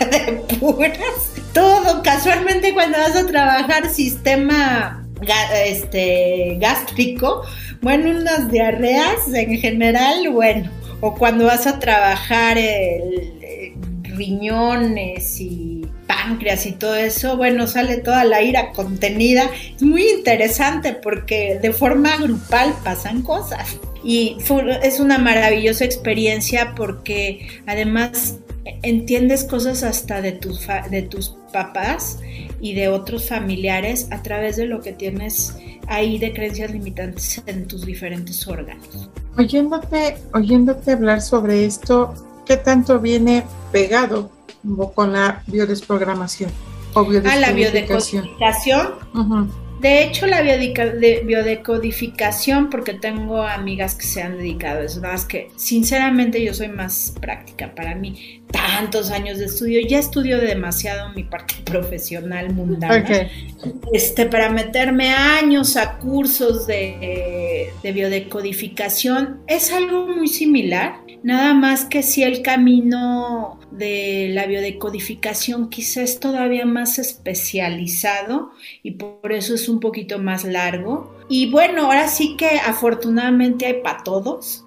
de 0.10 0.32
puras. 0.58 1.32
Todo, 1.54 2.02
casualmente 2.02 2.74
cuando 2.74 2.98
vas 2.98 3.16
a 3.16 3.26
trabajar 3.26 3.88
sistema 3.88 5.08
este, 5.64 6.56
gástrico, 6.60 7.42
bueno, 7.80 8.10
unas 8.10 8.50
diarreas 8.50 9.32
en 9.32 9.58
general, 9.58 10.28
bueno, 10.30 10.70
o 11.00 11.14
cuando 11.14 11.46
vas 11.46 11.66
a 11.66 11.78
trabajar 11.78 12.58
el, 12.58 13.34
riñones 14.02 15.40
y 15.40 15.86
páncreas 16.08 16.66
y 16.66 16.72
todo 16.72 16.96
eso, 16.96 17.36
bueno, 17.36 17.66
sale 17.66 17.98
toda 17.98 18.24
la 18.24 18.42
ira 18.42 18.72
contenida. 18.72 19.48
Es 19.76 19.82
muy 19.82 20.02
interesante 20.08 20.92
porque 20.92 21.58
de 21.62 21.72
forma 21.72 22.16
grupal 22.16 22.74
pasan 22.82 23.22
cosas. 23.22 23.78
Y 24.02 24.36
es 24.82 25.00
una 25.00 25.18
maravillosa 25.18 25.84
experiencia 25.84 26.74
porque 26.74 27.46
además 27.66 28.38
entiendes 28.82 29.44
cosas 29.44 29.82
hasta 29.82 30.20
de 30.20 30.32
tus, 30.32 30.66
de 30.90 31.02
tus 31.02 31.36
papás 31.52 32.18
y 32.60 32.74
de 32.74 32.88
otros 32.88 33.28
familiares 33.28 34.08
a 34.10 34.22
través 34.22 34.56
de 34.56 34.66
lo 34.66 34.80
que 34.80 34.92
tienes 34.92 35.56
ahí 35.86 36.18
de 36.18 36.32
creencias 36.32 36.70
limitantes 36.70 37.42
en 37.46 37.66
tus 37.66 37.86
diferentes 37.86 38.46
órganos. 38.46 39.10
Oyéndote, 39.36 40.16
oyéndote 40.34 40.92
hablar 40.92 41.22
sobre 41.22 41.64
esto, 41.64 42.14
¿qué 42.46 42.56
tanto 42.56 43.00
viene 43.00 43.44
pegado 43.72 44.30
con 44.94 45.12
la 45.12 45.42
biodesprogramación? 45.46 46.50
O? 46.94 47.06
Ah, 47.24 47.36
la 47.36 47.52
biodescodificación. 47.52 48.98
De 49.80 50.02
hecho, 50.02 50.26
la 50.26 50.42
biodecodificación, 50.42 52.68
porque 52.68 52.94
tengo 52.94 53.42
amigas 53.42 53.94
que 53.94 54.06
se 54.06 54.22
han 54.22 54.36
dedicado, 54.36 54.80
es 54.80 55.00
más 55.00 55.24
que 55.24 55.52
sinceramente 55.54 56.44
yo 56.44 56.52
soy 56.52 56.66
más 56.68 57.14
práctica 57.20 57.76
para 57.76 57.94
mí. 57.94 58.37
Tantos 58.50 59.10
años 59.10 59.38
de 59.38 59.46
estudio, 59.46 59.80
ya 59.86 59.98
estudio 59.98 60.38
demasiado 60.38 61.12
mi 61.12 61.24
parte 61.24 61.54
profesional 61.64 62.52
mundana. 62.52 63.28
Este, 63.92 64.26
para 64.26 64.50
meterme 64.50 65.10
años 65.10 65.76
a 65.76 65.98
cursos 65.98 66.66
de, 66.66 67.70
de 67.82 67.92
biodecodificación, 67.92 69.40
es 69.46 69.72
algo 69.72 70.06
muy 70.06 70.28
similar 70.28 71.08
Nada 71.22 71.52
más 71.52 71.84
que 71.84 72.02
si 72.02 72.22
el 72.22 72.42
camino 72.42 73.58
de 73.72 74.30
la 74.32 74.46
biodecodificación 74.46 75.68
quizás 75.68 75.96
es 75.96 76.20
todavía 76.20 76.64
más 76.64 76.98
especializado 76.98 78.50
y 78.82 78.92
por 78.92 79.32
eso 79.32 79.54
es 79.54 79.68
un 79.68 79.80
poquito 79.80 80.18
más 80.18 80.44
largo. 80.44 81.16
Y 81.28 81.50
bueno, 81.50 81.86
ahora 81.86 82.08
sí 82.08 82.36
que 82.36 82.60
afortunadamente 82.64 83.66
hay 83.66 83.82
para 83.82 84.02
todos. 84.04 84.64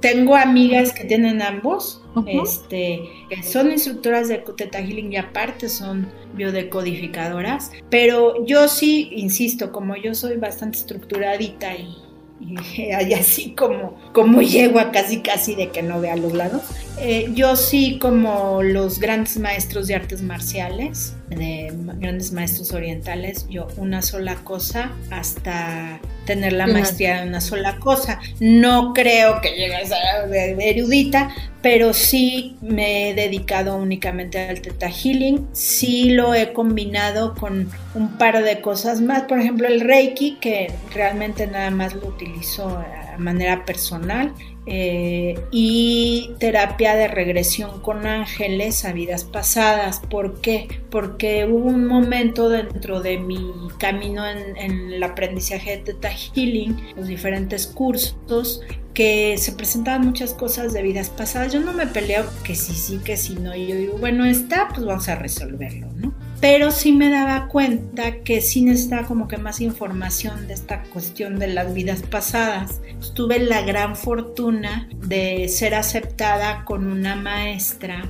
Tengo 0.00 0.36
amigas 0.36 0.92
que 0.92 1.04
tienen 1.04 1.42
ambos, 1.42 2.02
este, 2.26 3.02
que 3.28 3.42
son 3.42 3.70
instructoras 3.70 4.28
de 4.28 4.38
Teta 4.56 4.78
Healing 4.78 5.12
y 5.12 5.16
aparte 5.16 5.68
son 5.68 6.06
biodecodificadoras, 6.34 7.72
pero 7.90 8.44
yo 8.46 8.68
sí, 8.68 9.10
insisto, 9.12 9.72
como 9.72 9.96
yo 9.96 10.14
soy 10.14 10.36
bastante 10.36 10.78
estructuradita 10.78 11.74
y 11.74 11.96
y 12.40 13.12
así 13.14 13.54
como, 13.54 13.96
como 14.12 14.42
yegua 14.42 14.92
casi 14.92 15.20
casi 15.20 15.54
de 15.54 15.70
que 15.70 15.82
no 15.82 16.00
vea 16.00 16.16
los 16.16 16.32
lados. 16.32 16.62
Eh, 17.00 17.30
yo 17.34 17.56
sí 17.56 17.98
como 17.98 18.62
los 18.62 18.98
grandes 18.98 19.38
maestros 19.38 19.86
de 19.86 19.94
artes 19.94 20.22
marciales, 20.22 21.14
de 21.28 21.72
grandes 21.96 22.32
maestros 22.32 22.72
orientales, 22.72 23.46
yo 23.48 23.68
una 23.76 24.02
sola 24.02 24.36
cosa 24.36 24.92
hasta 25.10 26.00
tener 26.24 26.52
la 26.52 26.66
maestría 26.66 27.22
en 27.22 27.28
una 27.28 27.40
sola 27.40 27.76
cosa. 27.78 28.20
No 28.38 28.92
creo 28.92 29.40
que 29.40 29.50
llegue 29.50 29.76
a 29.76 29.86
ser 29.86 30.60
erudita, 30.60 31.30
pero 31.62 31.94
sí 31.94 32.56
me 32.60 33.10
he 33.10 33.14
dedicado 33.14 33.76
únicamente 33.76 34.38
al 34.38 34.60
Teta 34.60 34.90
Healing. 34.90 35.48
Sí 35.52 36.10
lo 36.10 36.34
he 36.34 36.52
combinado 36.52 37.34
con 37.34 37.70
un 37.94 38.18
par 38.18 38.42
de 38.44 38.60
cosas 38.60 39.00
más. 39.00 39.22
Por 39.22 39.40
ejemplo, 39.40 39.68
el 39.68 39.80
Reiki, 39.80 40.36
que 40.40 40.70
realmente 40.94 41.46
nada 41.46 41.70
más 41.70 41.94
lo 41.94 42.08
utilizo 42.08 42.68
a 42.68 43.16
manera 43.18 43.64
personal. 43.64 44.32
Eh, 44.70 45.38
y 45.50 46.34
terapia 46.38 46.94
de 46.94 47.08
regresión 47.08 47.80
con 47.80 48.06
ángeles 48.06 48.84
a 48.84 48.92
vidas 48.92 49.24
pasadas. 49.24 50.00
¿Por 50.10 50.40
qué? 50.42 50.68
Porque 50.90 51.46
hubo 51.46 51.68
un 51.68 51.86
momento 51.86 52.50
dentro 52.50 53.00
de 53.00 53.18
mi 53.18 53.40
camino 53.78 54.28
en, 54.28 54.56
en 54.58 54.92
el 54.92 55.02
aprendizaje 55.02 55.70
de 55.70 55.78
Teta 55.78 56.10
Healing, 56.10 56.76
los 56.96 57.06
diferentes 57.06 57.66
cursos, 57.66 58.60
que 58.92 59.38
se 59.38 59.52
presentaban 59.52 60.04
muchas 60.04 60.34
cosas 60.34 60.72
de 60.72 60.82
vidas 60.82 61.08
pasadas. 61.08 61.52
Yo 61.52 61.60
no 61.60 61.72
me 61.72 61.86
peleo 61.86 62.24
que 62.44 62.54
sí, 62.54 62.74
sí, 62.74 62.98
que 62.98 63.16
sí, 63.16 63.36
no. 63.36 63.54
Y 63.54 63.68
yo 63.68 63.76
digo, 63.76 63.96
bueno, 63.98 64.26
está, 64.26 64.68
pues 64.68 64.84
vamos 64.84 65.08
a 65.08 65.14
resolverlo, 65.14 65.88
¿no? 65.96 66.12
Pero 66.40 66.70
sí 66.70 66.92
me 66.92 67.10
daba 67.10 67.48
cuenta 67.48 68.20
que 68.22 68.40
sí 68.40 68.62
necesitaba 68.62 69.06
como 69.06 69.26
que 69.26 69.38
más 69.38 69.60
información 69.60 70.46
de 70.46 70.54
esta 70.54 70.82
cuestión 70.84 71.38
de 71.38 71.48
las 71.48 71.74
vidas 71.74 72.02
pasadas. 72.02 72.80
tuve 73.14 73.40
la 73.40 73.62
gran 73.62 73.96
fortuna 73.96 74.88
de 75.06 75.48
ser 75.48 75.74
aceptada 75.74 76.64
con 76.64 76.86
una 76.86 77.16
maestra 77.16 78.04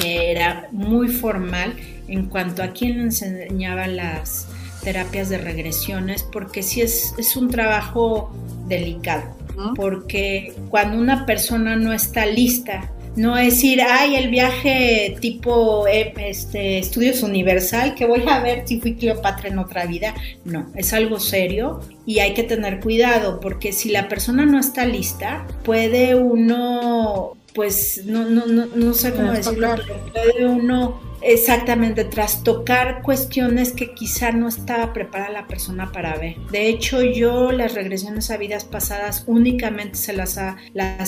que 0.00 0.30
era 0.30 0.68
muy 0.72 1.08
formal 1.08 1.74
en 2.08 2.26
cuanto 2.26 2.62
a 2.62 2.68
quien 2.68 2.96
le 2.96 3.04
enseñaba 3.04 3.86
las 3.86 4.48
terapias 4.82 5.28
de 5.28 5.38
regresiones, 5.38 6.22
porque 6.22 6.62
sí 6.62 6.80
es, 6.80 7.14
es 7.18 7.36
un 7.36 7.48
trabajo 7.48 8.34
delicado 8.66 9.44
porque 9.74 10.54
cuando 10.68 10.98
una 10.98 11.26
persona 11.26 11.76
no 11.76 11.92
está 11.92 12.26
lista, 12.26 12.90
no 13.16 13.38
es 13.38 13.62
ir, 13.62 13.80
ay, 13.82 14.16
el 14.16 14.28
viaje 14.28 15.16
tipo 15.20 15.86
eh, 15.86 16.12
este, 16.16 16.78
estudios 16.78 17.22
universal, 17.22 17.94
que 17.94 18.06
voy 18.06 18.22
a 18.28 18.40
ver 18.40 18.66
si 18.66 18.80
fui 18.80 18.94
Cleopatra 18.94 19.48
en 19.48 19.58
otra 19.58 19.86
vida. 19.86 20.14
No, 20.44 20.70
es 20.74 20.92
algo 20.92 21.20
serio 21.20 21.80
y 22.06 22.18
hay 22.18 22.34
que 22.34 22.42
tener 22.42 22.80
cuidado 22.80 23.40
porque 23.40 23.72
si 23.72 23.90
la 23.90 24.08
persona 24.08 24.46
no 24.46 24.58
está 24.58 24.84
lista, 24.84 25.46
puede 25.62 26.14
uno, 26.14 27.36
pues, 27.54 28.02
no, 28.04 28.24
no, 28.24 28.46
no, 28.46 28.66
no 28.66 28.94
sé 28.94 29.12
cómo 29.12 29.32
decirlo, 29.32 29.74
pero 29.76 30.00
puede 30.12 30.46
uno 30.46 31.00
Exactamente, 31.26 32.04
tras 32.04 32.44
tocar 32.44 33.00
cuestiones 33.00 33.72
que 33.72 33.94
quizá 33.94 34.30
no 34.30 34.46
estaba 34.46 34.92
preparada 34.92 35.30
la 35.30 35.46
persona 35.46 35.90
para 35.90 36.16
ver. 36.16 36.36
De 36.52 36.68
hecho, 36.68 37.02
yo 37.02 37.50
las 37.50 37.72
regresiones 37.74 38.30
a 38.30 38.36
vidas 38.36 38.64
pasadas 38.64 39.24
únicamente 39.26 39.96
se 39.96 40.12
las, 40.12 40.38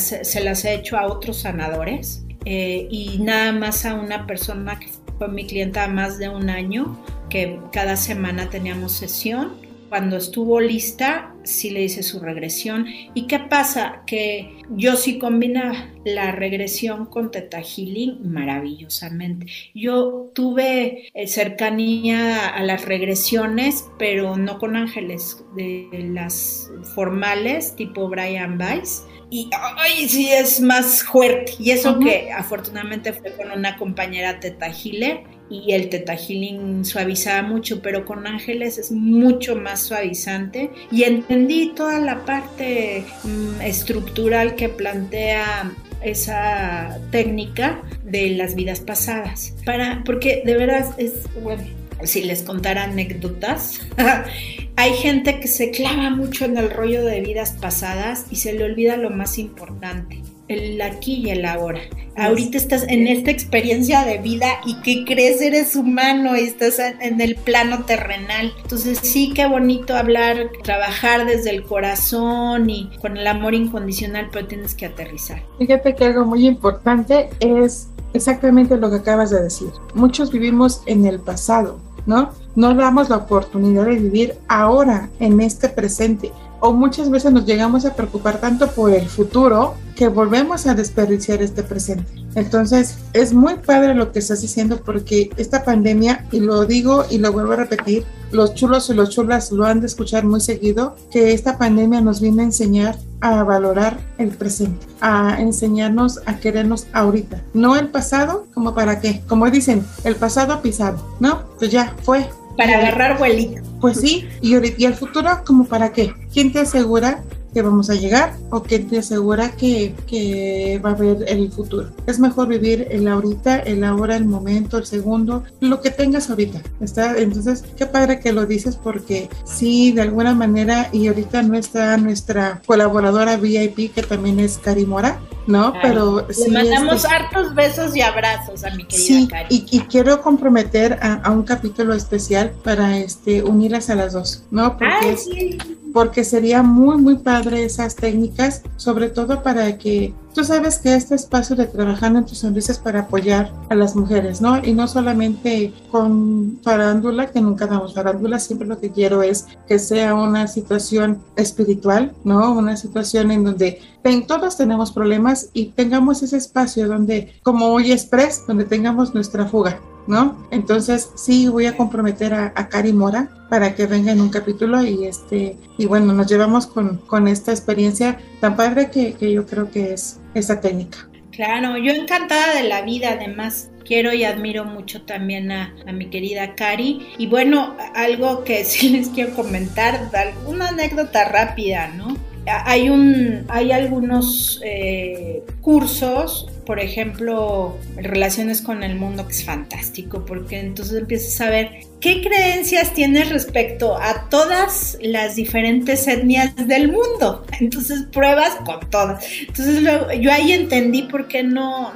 se 0.01 0.41
las 0.41 0.65
he 0.65 0.75
hecho 0.75 0.97
a 0.97 1.07
otros 1.07 1.41
sanadores 1.41 2.25
eh, 2.47 2.89
y 2.91 3.19
nada 3.19 3.53
más 3.53 3.85
a 3.85 3.93
una 3.93 4.27
persona 4.27 4.79
que 4.79 4.89
fue 5.19 5.29
mi 5.29 5.47
clienta 5.47 5.87
más 5.87 6.19
de 6.19 6.31
un 6.31 6.49
año, 6.49 6.97
que 7.29 7.59
cada 7.71 7.97
semana 7.97 8.49
teníamos 8.49 8.93
sesión 8.93 9.66
cuando 9.89 10.17
estuvo 10.17 10.61
lista, 10.61 11.35
sí 11.45 11.71
le 11.71 11.85
hice 11.85 12.03
su 12.03 12.21
regresión. 12.21 12.87
¿Y 13.15 13.27
qué 13.27 13.39
pasa? 13.39 14.03
Que 14.07 14.57
yo 14.71 14.97
sí 14.97 15.19
combina 15.19 15.95
la 16.05 16.33
regresión 16.33 17.07
con 17.07 17.31
Teta 17.31 17.63
Healing 17.63 18.31
maravillosamente. 18.31 19.47
Yo 19.75 20.31
tuve 20.35 21.09
eh, 21.15 21.27
cercanía 21.27 22.49
a 22.49 22.63
las 22.63 22.85
regresiones, 22.85 23.89
pero 23.99 24.37
no 24.37 24.59
con 24.59 24.77
ángeles 24.77 25.45
de 25.55 25.89
las 26.13 26.71
formales, 26.95 27.75
tipo 27.77 28.09
Brian 28.09 28.61
Weiss. 28.61 29.05
Y 29.31 29.51
ay, 29.77 30.09
sí 30.09 30.31
es 30.33 30.61
más 30.61 31.03
fuerte. 31.03 31.53
Y 31.59 31.71
eso 31.71 31.99
que 31.99 32.31
afortunadamente 32.33 33.13
fue 33.13 33.33
con 33.33 33.51
una 33.51 33.77
compañera 33.77 34.39
Teta 34.39 34.69
Healer 34.69 35.25
y 35.49 35.73
el 35.73 35.89
teta 35.89 36.17
healing 36.17 36.85
suavizaba 36.85 37.43
mucho, 37.43 37.81
pero 37.81 38.05
con 38.05 38.27
ángeles 38.27 38.79
es 38.79 38.91
mucho 38.91 39.57
más 39.57 39.83
suavizante 39.83 40.71
y 40.91 41.05
entendí 41.05 41.73
toda 41.75 42.01
la 42.01 42.25
parte 42.25 43.05
mm, 43.23 43.61
estructural 43.61 44.57
que 44.57 44.69
plantea 44.69 45.73
esa 46.03 46.99
técnica 47.11 47.83
de 48.05 48.31
las 48.31 48.55
vidas 48.55 48.81
pasadas. 48.81 49.55
Para, 49.65 50.03
porque 50.05 50.43
de 50.45 50.57
veras 50.57 50.91
es, 50.99 51.13
bueno, 51.43 51.65
si 52.05 52.23
les 52.23 52.43
contara 52.43 52.85
anécdotas, 52.85 53.81
hay 54.77 54.93
gente 54.95 55.41
que 55.41 55.49
se 55.49 55.71
clava 55.71 56.11
mucho 56.11 56.45
en 56.45 56.57
el 56.59 56.71
rollo 56.71 57.05
de 57.05 57.21
vidas 57.21 57.57
pasadas 57.61 58.27
y 58.31 58.37
se 58.37 58.53
le 58.53 58.65
olvida 58.65 58.97
lo 58.97 59.11
más 59.11 59.39
importante 59.39 60.23
el 60.49 60.81
aquí 60.81 61.23
y 61.27 61.31
el 61.31 61.45
ahora. 61.45 61.81
Ahorita 62.17 62.57
estás 62.57 62.85
en 62.89 63.07
esta 63.09 63.31
experiencia 63.31 64.05
de 64.05 64.19
vida 64.19 64.47
y 64.65 64.81
que 64.83 65.05
crees 65.05 65.41
eres 65.43 65.77
humano 65.77 66.37
y 66.37 66.41
estás 66.41 66.79
en 66.79 67.21
el 67.21 67.37
plano 67.37 67.85
terrenal. 67.85 68.53
Entonces 68.63 68.99
sí, 69.03 69.33
qué 69.35 69.47
bonito 69.47 69.97
hablar, 69.97 70.51
trabajar 70.63 71.27
desde 71.27 71.51
el 71.51 71.63
corazón 71.63 72.71
y 72.71 72.91
con 73.01 73.17
el 73.17 73.27
amor 73.27 73.55
incondicional, 73.55 74.29
pero 74.33 74.47
tienes 74.47 74.75
que 74.75 74.87
aterrizar. 74.87 75.43
Fíjate 75.59 75.95
que 75.95 76.05
algo 76.05 76.25
muy 76.25 76.47
importante 76.47 77.29
es 77.41 77.89
exactamente 78.17 78.77
lo 78.77 78.91
que 78.91 78.97
acabas 78.97 79.31
de 79.31 79.43
decir. 79.43 79.71
Muchos 79.95 80.33
vivimos 80.33 80.83
en 80.87 81.07
el 81.07 81.21
pasado, 81.21 81.79
¿no? 82.07 82.31
No 82.55 82.75
damos 82.75 83.09
la 83.11 83.17
oportunidad 83.17 83.85
de 83.85 83.97
vivir 83.97 84.35
ahora, 84.49 85.11
en 85.21 85.41
este 85.41 85.69
presente 85.69 86.33
o 86.61 86.73
muchas 86.73 87.11
veces 87.11 87.33
nos 87.33 87.47
llegamos 87.47 87.85
a 87.85 87.95
preocupar 87.95 88.41
tanto 88.41 88.69
por 88.69 88.93
el 88.93 89.07
futuro 89.07 89.75
que 89.95 90.09
volvemos 90.09 90.67
a 90.67 90.75
desperdiciar 90.75 91.43
este 91.43 91.63
presente. 91.63 92.27
Entonces, 92.35 92.99
es 93.15 93.33
muy 93.33 93.55
padre 93.55 93.95
lo 93.95 94.13
que 94.13 94.19
estás 94.19 94.43
diciendo 94.43 94.81
porque 94.85 95.31
esta 95.39 95.65
pandemia, 95.65 96.27
y 96.31 96.41
lo 96.41 96.67
digo 96.67 97.05
y 97.11 97.19
lo 97.19 97.33
vuelvo 97.33 97.55
a 97.55 97.57
repetir, 97.57 98.05
los 98.31 98.55
chulos 98.55 98.91
y 98.91 98.95
los 98.95 99.11
chulas 99.11 99.53
lo 99.53 99.65
han 99.65 99.81
de 99.81 99.87
escuchar 99.87 100.25
muy 100.25 100.41
seguido, 100.41 100.97
que 101.11 101.33
esta 101.33 101.57
pandemia 101.57 102.01
nos 102.01 102.21
viene 102.21 102.43
a 102.43 102.47
enseñar 102.47 102.99
a 103.21 103.43
valorar 103.43 103.99
el 104.19 104.31
presente, 104.31 104.87
a 105.01 105.41
enseñarnos 105.41 106.21
a 106.27 106.39
querernos 106.39 106.87
ahorita, 106.93 107.43
no 107.55 107.77
el 107.77 107.89
pasado, 107.89 108.47
como 108.53 108.75
para 108.75 109.01
qué, 109.01 109.23
como 109.29 109.51
dicen, 109.51 109.85
el 110.05 110.17
pasado 110.17 110.61
pisado, 110.61 110.99
¿no? 111.21 111.43
Pues 111.59 111.71
ya 111.71 111.95
fue, 112.03 112.29
para 112.57 112.79
agarrar 112.79 113.19
vuelito. 113.19 113.63
Pues 113.81 114.01
sí, 114.01 114.29
y, 114.41 114.55
y 114.83 114.85
el 114.85 114.95
futuro, 114.95 115.29
¿como 115.45 115.67
para 115.67 115.93
qué? 115.93 116.15
¿Quién 116.33 116.53
te 116.53 116.61
asegura 116.61 117.23
que 117.57 117.63
vamos 117.63 117.89
a 117.89 117.95
llegar 117.95 118.35
o 118.51 118.63
quién 118.63 118.87
te 118.87 118.99
asegura 118.99 119.51
que, 119.53 119.95
que 120.07 120.79
va 120.85 120.91
a 120.91 120.93
haber 120.93 121.25
el 121.27 121.51
futuro. 121.51 121.89
Es 122.07 122.21
mejor 122.21 122.49
vivir 122.49 122.87
el 122.91 123.09
ahorita, 123.09 123.61
el 123.61 123.83
ahora, 123.83 124.15
el 124.15 124.27
momento, 124.27 124.77
el 124.77 124.85
segundo, 124.85 125.43
lo 125.61 125.81
que 125.81 125.91
tengas 125.91 126.29
ahorita. 126.29 126.61
¿está? 126.83 127.17
Entonces, 127.17 127.65
qué 127.79 127.87
padre 127.87 128.21
que 128.21 128.35
lo 128.35 128.45
dices 128.45 128.77
porque 128.77 129.31
sí, 129.47 129.91
de 129.93 130.03
alguna 130.03 130.35
manera, 130.35 130.91
y 130.93 131.09
ahorita 131.09 131.41
no 131.45 131.57
está 131.57 131.97
nuestra 131.97 132.61
colaboradora 132.67 133.39
VIP, 133.39 133.95
que 133.95 134.03
también 134.03 134.39
es 134.39 134.59
Cari 134.59 134.85
Mora, 134.85 135.19
¿no? 135.47 135.73
Pero 135.81 136.27
Le 136.29 136.51
mandamos 136.51 137.05
este, 137.05 137.09
hartos 137.09 137.55
besos 137.55 137.97
y 137.97 138.03
abrazos 138.03 138.65
a 138.65 138.71
mi 138.75 138.85
querida 138.85 139.07
sí, 139.07 139.29
Cari. 139.29 139.47
Y, 139.49 139.67
y 139.71 139.81
quiero 139.87 140.21
comprometer 140.21 140.99
a, 141.01 141.15
a, 141.15 141.31
un 141.31 141.45
capítulo 141.45 141.95
especial 141.95 142.53
para 142.63 142.99
este 142.99 143.43
unirlas 143.43 143.89
a 143.89 143.95
las 143.95 144.13
dos, 144.13 144.43
¿no? 144.51 144.77
Porque 144.77 144.93
Ay, 145.01 145.17
sí. 145.17 145.59
Porque 145.97 146.25
sería 146.25 146.63
muy, 146.63 146.99
muy 146.99 147.17
padre 147.17 147.65
esas 147.65 147.97
técnicas, 147.97 148.61
sobre 148.77 149.09
todo 149.09 149.43
para 149.43 149.79
que 149.79 150.13
tú 150.35 150.45
sabes 150.45 150.77
que 150.77 150.95
este 150.95 151.15
espacio 151.15 151.57
de 151.57 151.65
trabajando 151.65 152.19
en 152.19 152.27
tus 152.27 152.37
sonrisas 152.37 152.79
para 152.79 153.01
apoyar 153.01 153.51
a 153.71 153.75
las 153.75 153.97
mujeres, 153.97 154.43
¿no? 154.43 154.63
Y 154.63 154.75
no 154.75 154.89
solamente 154.89 155.73
con 155.91 156.59
farándula, 156.63 157.31
que 157.31 157.41
nunca 157.41 157.67
damos 157.67 157.95
farándula, 157.95 158.39
siempre 158.39 158.69
lo 158.69 158.79
que 158.79 158.91
quiero 158.91 159.23
es 159.23 159.47
que 159.67 159.79
sea 159.79 160.15
una 160.15 160.49
situación 160.49 161.23
espiritual, 161.35 162.13
¿no? 162.25 162.53
Una 162.53 162.77
situación 162.77 163.31
en 163.31 163.45
donde 163.45 163.81
ten, 164.03 164.27
todos 164.27 164.59
tenemos 164.59 164.93
problemas 164.93 165.49
y 165.55 165.69
tengamos 165.69 166.23
ese 166.23 166.37
espacio 166.37 166.89
donde, 166.89 167.33
como 167.43 167.69
hoy 167.69 167.91
Express, 167.91 168.43
donde 168.47 168.67
tengamos 168.67 169.15
nuestra 169.15 169.47
fuga, 169.47 169.81
¿no? 170.07 170.47
Entonces 170.51 171.11
sí 171.15 171.49
voy 171.49 171.67
a 171.67 171.77
comprometer 171.77 172.35
a, 172.35 172.53
Cari 172.69 172.93
Mora 172.93 173.29
para 173.49 173.75
que 173.75 173.87
venga 173.87 174.13
en 174.13 174.21
un 174.21 174.29
capítulo 174.29 174.83
y 174.83 175.07
este 175.07 175.57
y 175.79 175.87
bueno 175.87 176.13
nos 176.13 176.27
llevamos 176.27 176.67
con, 176.67 176.99
con 177.07 177.29
esta 177.29 177.53
experiencia 177.53 178.19
tan 178.41 178.57
padre 178.57 178.91
que, 178.91 179.15
que 179.15 179.33
yo 179.33 179.47
creo 179.47 179.71
que 179.71 179.93
es 179.95 180.21
esta 180.35 180.61
técnica. 180.61 181.09
Claro, 181.31 181.77
yo 181.77 181.93
encantada 181.93 182.55
de 182.55 182.65
la 182.65 182.83
vida 182.83 183.11
además 183.13 183.71
quiero 183.87 184.13
y 184.13 184.25
admiro 184.25 184.65
mucho 184.65 185.03
también 185.03 185.53
a, 185.53 185.75
a, 185.87 185.93
mi 185.93 186.07
querida 186.07 186.55
Cari. 186.55 187.07
Y 187.19 187.27
bueno, 187.27 187.77
algo 187.95 188.45
que 188.45 188.65
sí 188.65 188.91
les 188.91 189.09
quiero 189.09 189.35
comentar, 189.35 190.11
una 190.47 190.69
anécdota 190.69 191.25
rápida, 191.29 191.89
¿no? 191.89 192.17
Hay, 192.47 192.89
un, 192.91 193.45
hay 193.49 193.73
algunos 193.73 194.61
eh, 194.65 195.43
cursos, 195.61 196.49
por 196.65 196.79
ejemplo, 196.79 197.77
relaciones 197.97 198.63
con 198.63 198.83
el 198.83 198.95
mundo, 198.97 199.27
que 199.27 199.33
es 199.33 199.45
fantástico, 199.45 200.25
porque 200.25 200.61
entonces 200.61 200.99
empiezas 200.99 201.41
a 201.41 201.51
ver 201.51 201.71
qué 202.01 202.23
creencias 202.23 202.93
tienes 202.93 203.31
respecto 203.31 203.97
a 203.97 204.29
todas 204.29 204.97
las 205.01 205.37
diferentes 205.37 206.07
etnias 206.07 206.55
del 206.69 206.91
mundo. 206.91 207.45
Entonces 207.61 208.05
pruebas 208.13 208.55
con 208.65 208.81
todas. 208.91 209.25
Entonces 209.41 209.83
yo 210.21 210.33
ahí 210.33 210.53
entendí 210.53 211.03
por 211.03 211.29
qué 211.29 211.43
no, 211.43 211.93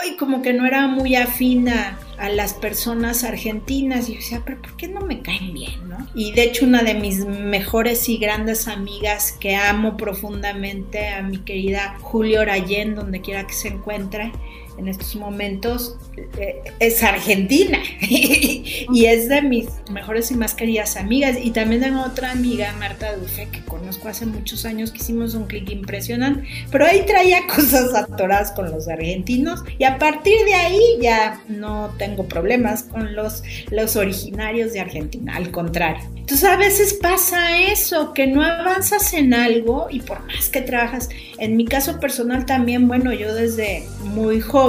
ay, 0.00 0.16
como 0.16 0.42
que 0.42 0.52
no 0.52 0.66
era 0.66 0.86
muy 0.86 1.16
afina 1.16 1.98
a 2.18 2.28
las 2.28 2.54
personas 2.54 3.24
argentinas 3.24 4.08
y 4.08 4.14
yo 4.14 4.18
decía, 4.18 4.42
pero 4.44 4.60
¿por 4.60 4.76
qué 4.76 4.88
no 4.88 5.00
me 5.00 5.22
caen 5.22 5.54
bien? 5.54 5.88
¿no? 5.88 6.06
Y 6.14 6.32
de 6.32 6.44
hecho 6.44 6.64
una 6.66 6.82
de 6.82 6.94
mis 6.94 7.24
mejores 7.24 8.08
y 8.08 8.18
grandes 8.18 8.68
amigas 8.68 9.32
que 9.32 9.56
amo 9.56 9.96
profundamente, 9.96 11.08
a 11.08 11.22
mi 11.22 11.38
querida 11.38 11.96
Julio 12.00 12.40
Orayén, 12.40 12.94
donde 12.94 13.20
quiera 13.20 13.46
que 13.46 13.54
se 13.54 13.68
encuentre, 13.68 14.32
en 14.78 14.88
estos 14.88 15.16
momentos 15.16 15.96
eh, 16.38 16.62
es 16.78 17.02
argentina 17.02 17.78
y 18.00 19.04
es 19.06 19.28
de 19.28 19.42
mis 19.42 19.66
mejores 19.90 20.30
y 20.30 20.36
más 20.36 20.54
queridas 20.54 20.96
amigas. 20.96 21.36
Y 21.42 21.50
también 21.50 21.82
tengo 21.82 22.02
otra 22.02 22.30
amiga, 22.30 22.72
Marta 22.78 23.16
Dufe, 23.16 23.48
que 23.50 23.60
conozco 23.62 24.08
hace 24.08 24.26
muchos 24.26 24.64
años, 24.64 24.90
que 24.90 24.98
hicimos 24.98 25.34
un 25.34 25.46
clic 25.46 25.70
impresionante, 25.70 26.48
pero 26.70 26.86
ahí 26.86 27.04
traía 27.06 27.46
cosas 27.54 27.94
atoradas 27.94 28.52
con 28.52 28.70
los 28.70 28.88
argentinos 28.88 29.62
y 29.78 29.84
a 29.84 29.98
partir 29.98 30.38
de 30.44 30.54
ahí 30.54 30.80
ya 31.00 31.40
no 31.48 31.94
tengo 31.98 32.26
problemas 32.26 32.84
con 32.84 33.14
los, 33.14 33.42
los 33.70 33.96
originarios 33.96 34.72
de 34.72 34.80
Argentina, 34.80 35.36
al 35.36 35.50
contrario. 35.50 36.04
Entonces 36.16 36.48
a 36.48 36.56
veces 36.56 36.94
pasa 36.94 37.58
eso, 37.58 38.12
que 38.12 38.26
no 38.26 38.42
avanzas 38.42 39.14
en 39.14 39.32
algo 39.32 39.88
y 39.90 40.00
por 40.00 40.24
más 40.26 40.50
que 40.50 40.60
trabajas, 40.60 41.08
en 41.38 41.56
mi 41.56 41.64
caso 41.64 41.98
personal 42.00 42.44
también, 42.44 42.86
bueno, 42.86 43.14
yo 43.14 43.34
desde 43.34 43.84
muy 44.02 44.40
joven 44.40 44.67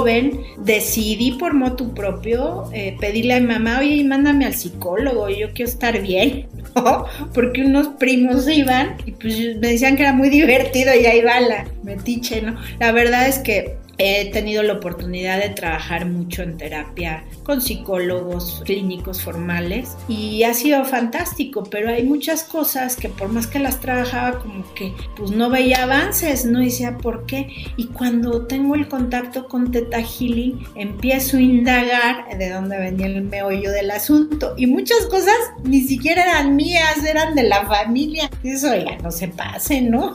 decidí 0.58 1.32
por 1.32 1.54
motu 1.54 1.94
propio 1.94 2.64
eh, 2.72 2.96
pedirle 3.00 3.34
a 3.34 3.40
mi 3.40 3.46
mamá, 3.46 3.80
oye, 3.80 4.04
mándame 4.04 4.46
al 4.46 4.54
psicólogo, 4.54 5.28
yo 5.28 5.48
quiero 5.52 5.70
estar 5.70 6.00
bien, 6.00 6.46
¿no? 6.74 7.06
porque 7.34 7.62
unos 7.62 7.88
primos 7.98 8.48
iban 8.48 8.96
y 9.04 9.12
pues 9.12 9.56
me 9.58 9.68
decían 9.68 9.96
que 9.96 10.02
era 10.02 10.12
muy 10.12 10.28
divertido 10.28 10.94
y 10.94 11.06
ahí 11.06 11.22
va 11.22 11.40
la 11.40 11.66
metiche, 11.82 12.42
¿no? 12.42 12.56
La 12.78 12.92
verdad 12.92 13.28
es 13.28 13.38
que 13.38 13.76
he 13.98 14.30
tenido 14.30 14.62
la 14.62 14.74
oportunidad 14.74 15.40
de 15.40 15.50
trabajar 15.50 16.06
mucho 16.06 16.42
en 16.42 16.56
terapia 16.56 17.24
con 17.50 17.60
psicólogos 17.60 18.62
clínicos 18.64 19.22
formales 19.22 19.96
y 20.06 20.44
ha 20.44 20.54
sido 20.54 20.84
fantástico, 20.84 21.64
pero 21.68 21.90
hay 21.90 22.04
muchas 22.04 22.44
cosas 22.44 22.94
que 22.94 23.08
por 23.08 23.28
más 23.28 23.48
que 23.48 23.58
las 23.58 23.80
trabajaba 23.80 24.38
como 24.38 24.72
que 24.74 24.94
pues 25.16 25.32
no 25.32 25.50
veía 25.50 25.82
avances, 25.82 26.44
no 26.44 26.60
decía 26.60 26.96
por 26.98 27.26
qué 27.26 27.48
y 27.76 27.86
cuando 27.86 28.46
tengo 28.46 28.76
el 28.76 28.86
contacto 28.86 29.48
con 29.48 29.72
Teta 29.72 30.00
Healing 30.00 30.64
empiezo 30.76 31.38
a 31.38 31.40
indagar 31.40 32.38
de 32.38 32.50
dónde 32.50 32.78
venía 32.78 33.06
el 33.06 33.22
meollo 33.22 33.72
del 33.72 33.90
asunto 33.90 34.54
y 34.56 34.68
muchas 34.68 35.06
cosas 35.06 35.34
ni 35.64 35.80
siquiera 35.80 36.22
eran 36.22 36.54
mías, 36.54 37.04
eran 37.04 37.34
de 37.34 37.42
la 37.42 37.66
familia. 37.66 38.30
Eso 38.44 38.72
ya 38.76 38.96
no 38.98 39.10
se 39.10 39.26
pase, 39.26 39.80
¿no? 39.80 40.14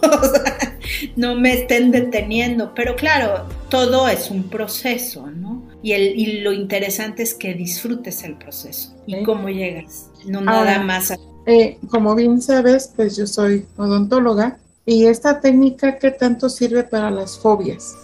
no 1.18 1.36
me 1.36 1.54
estén 1.54 1.92
deteniendo, 1.92 2.74
pero 2.74 2.96
claro, 2.96 3.46
todo 3.68 4.08
es 4.08 4.32
un 4.32 4.44
proceso, 4.44 5.28
¿no? 5.28 5.45
Y, 5.86 5.94
el, 5.94 6.20
y 6.20 6.42
lo 6.42 6.52
interesante 6.52 7.22
es 7.22 7.36
que 7.36 7.54
disfrutes 7.54 8.24
el 8.24 8.38
proceso 8.40 8.92
y 9.06 9.22
cómo 9.22 9.50
llegas, 9.50 10.10
no 10.26 10.42
nada 10.42 10.58
Ahora, 10.58 10.80
más. 10.80 11.12
A... 11.12 11.18
Eh, 11.46 11.78
como 11.92 12.16
bien 12.16 12.42
sabes, 12.42 12.92
pues 12.96 13.16
yo 13.16 13.28
soy 13.28 13.68
odontóloga 13.78 14.58
y 14.84 15.06
esta 15.06 15.42
técnica, 15.42 16.00
¿qué 16.00 16.10
tanto 16.10 16.50
sirve 16.50 16.82
para 16.82 17.12
las 17.12 17.38
fobias? 17.38 17.96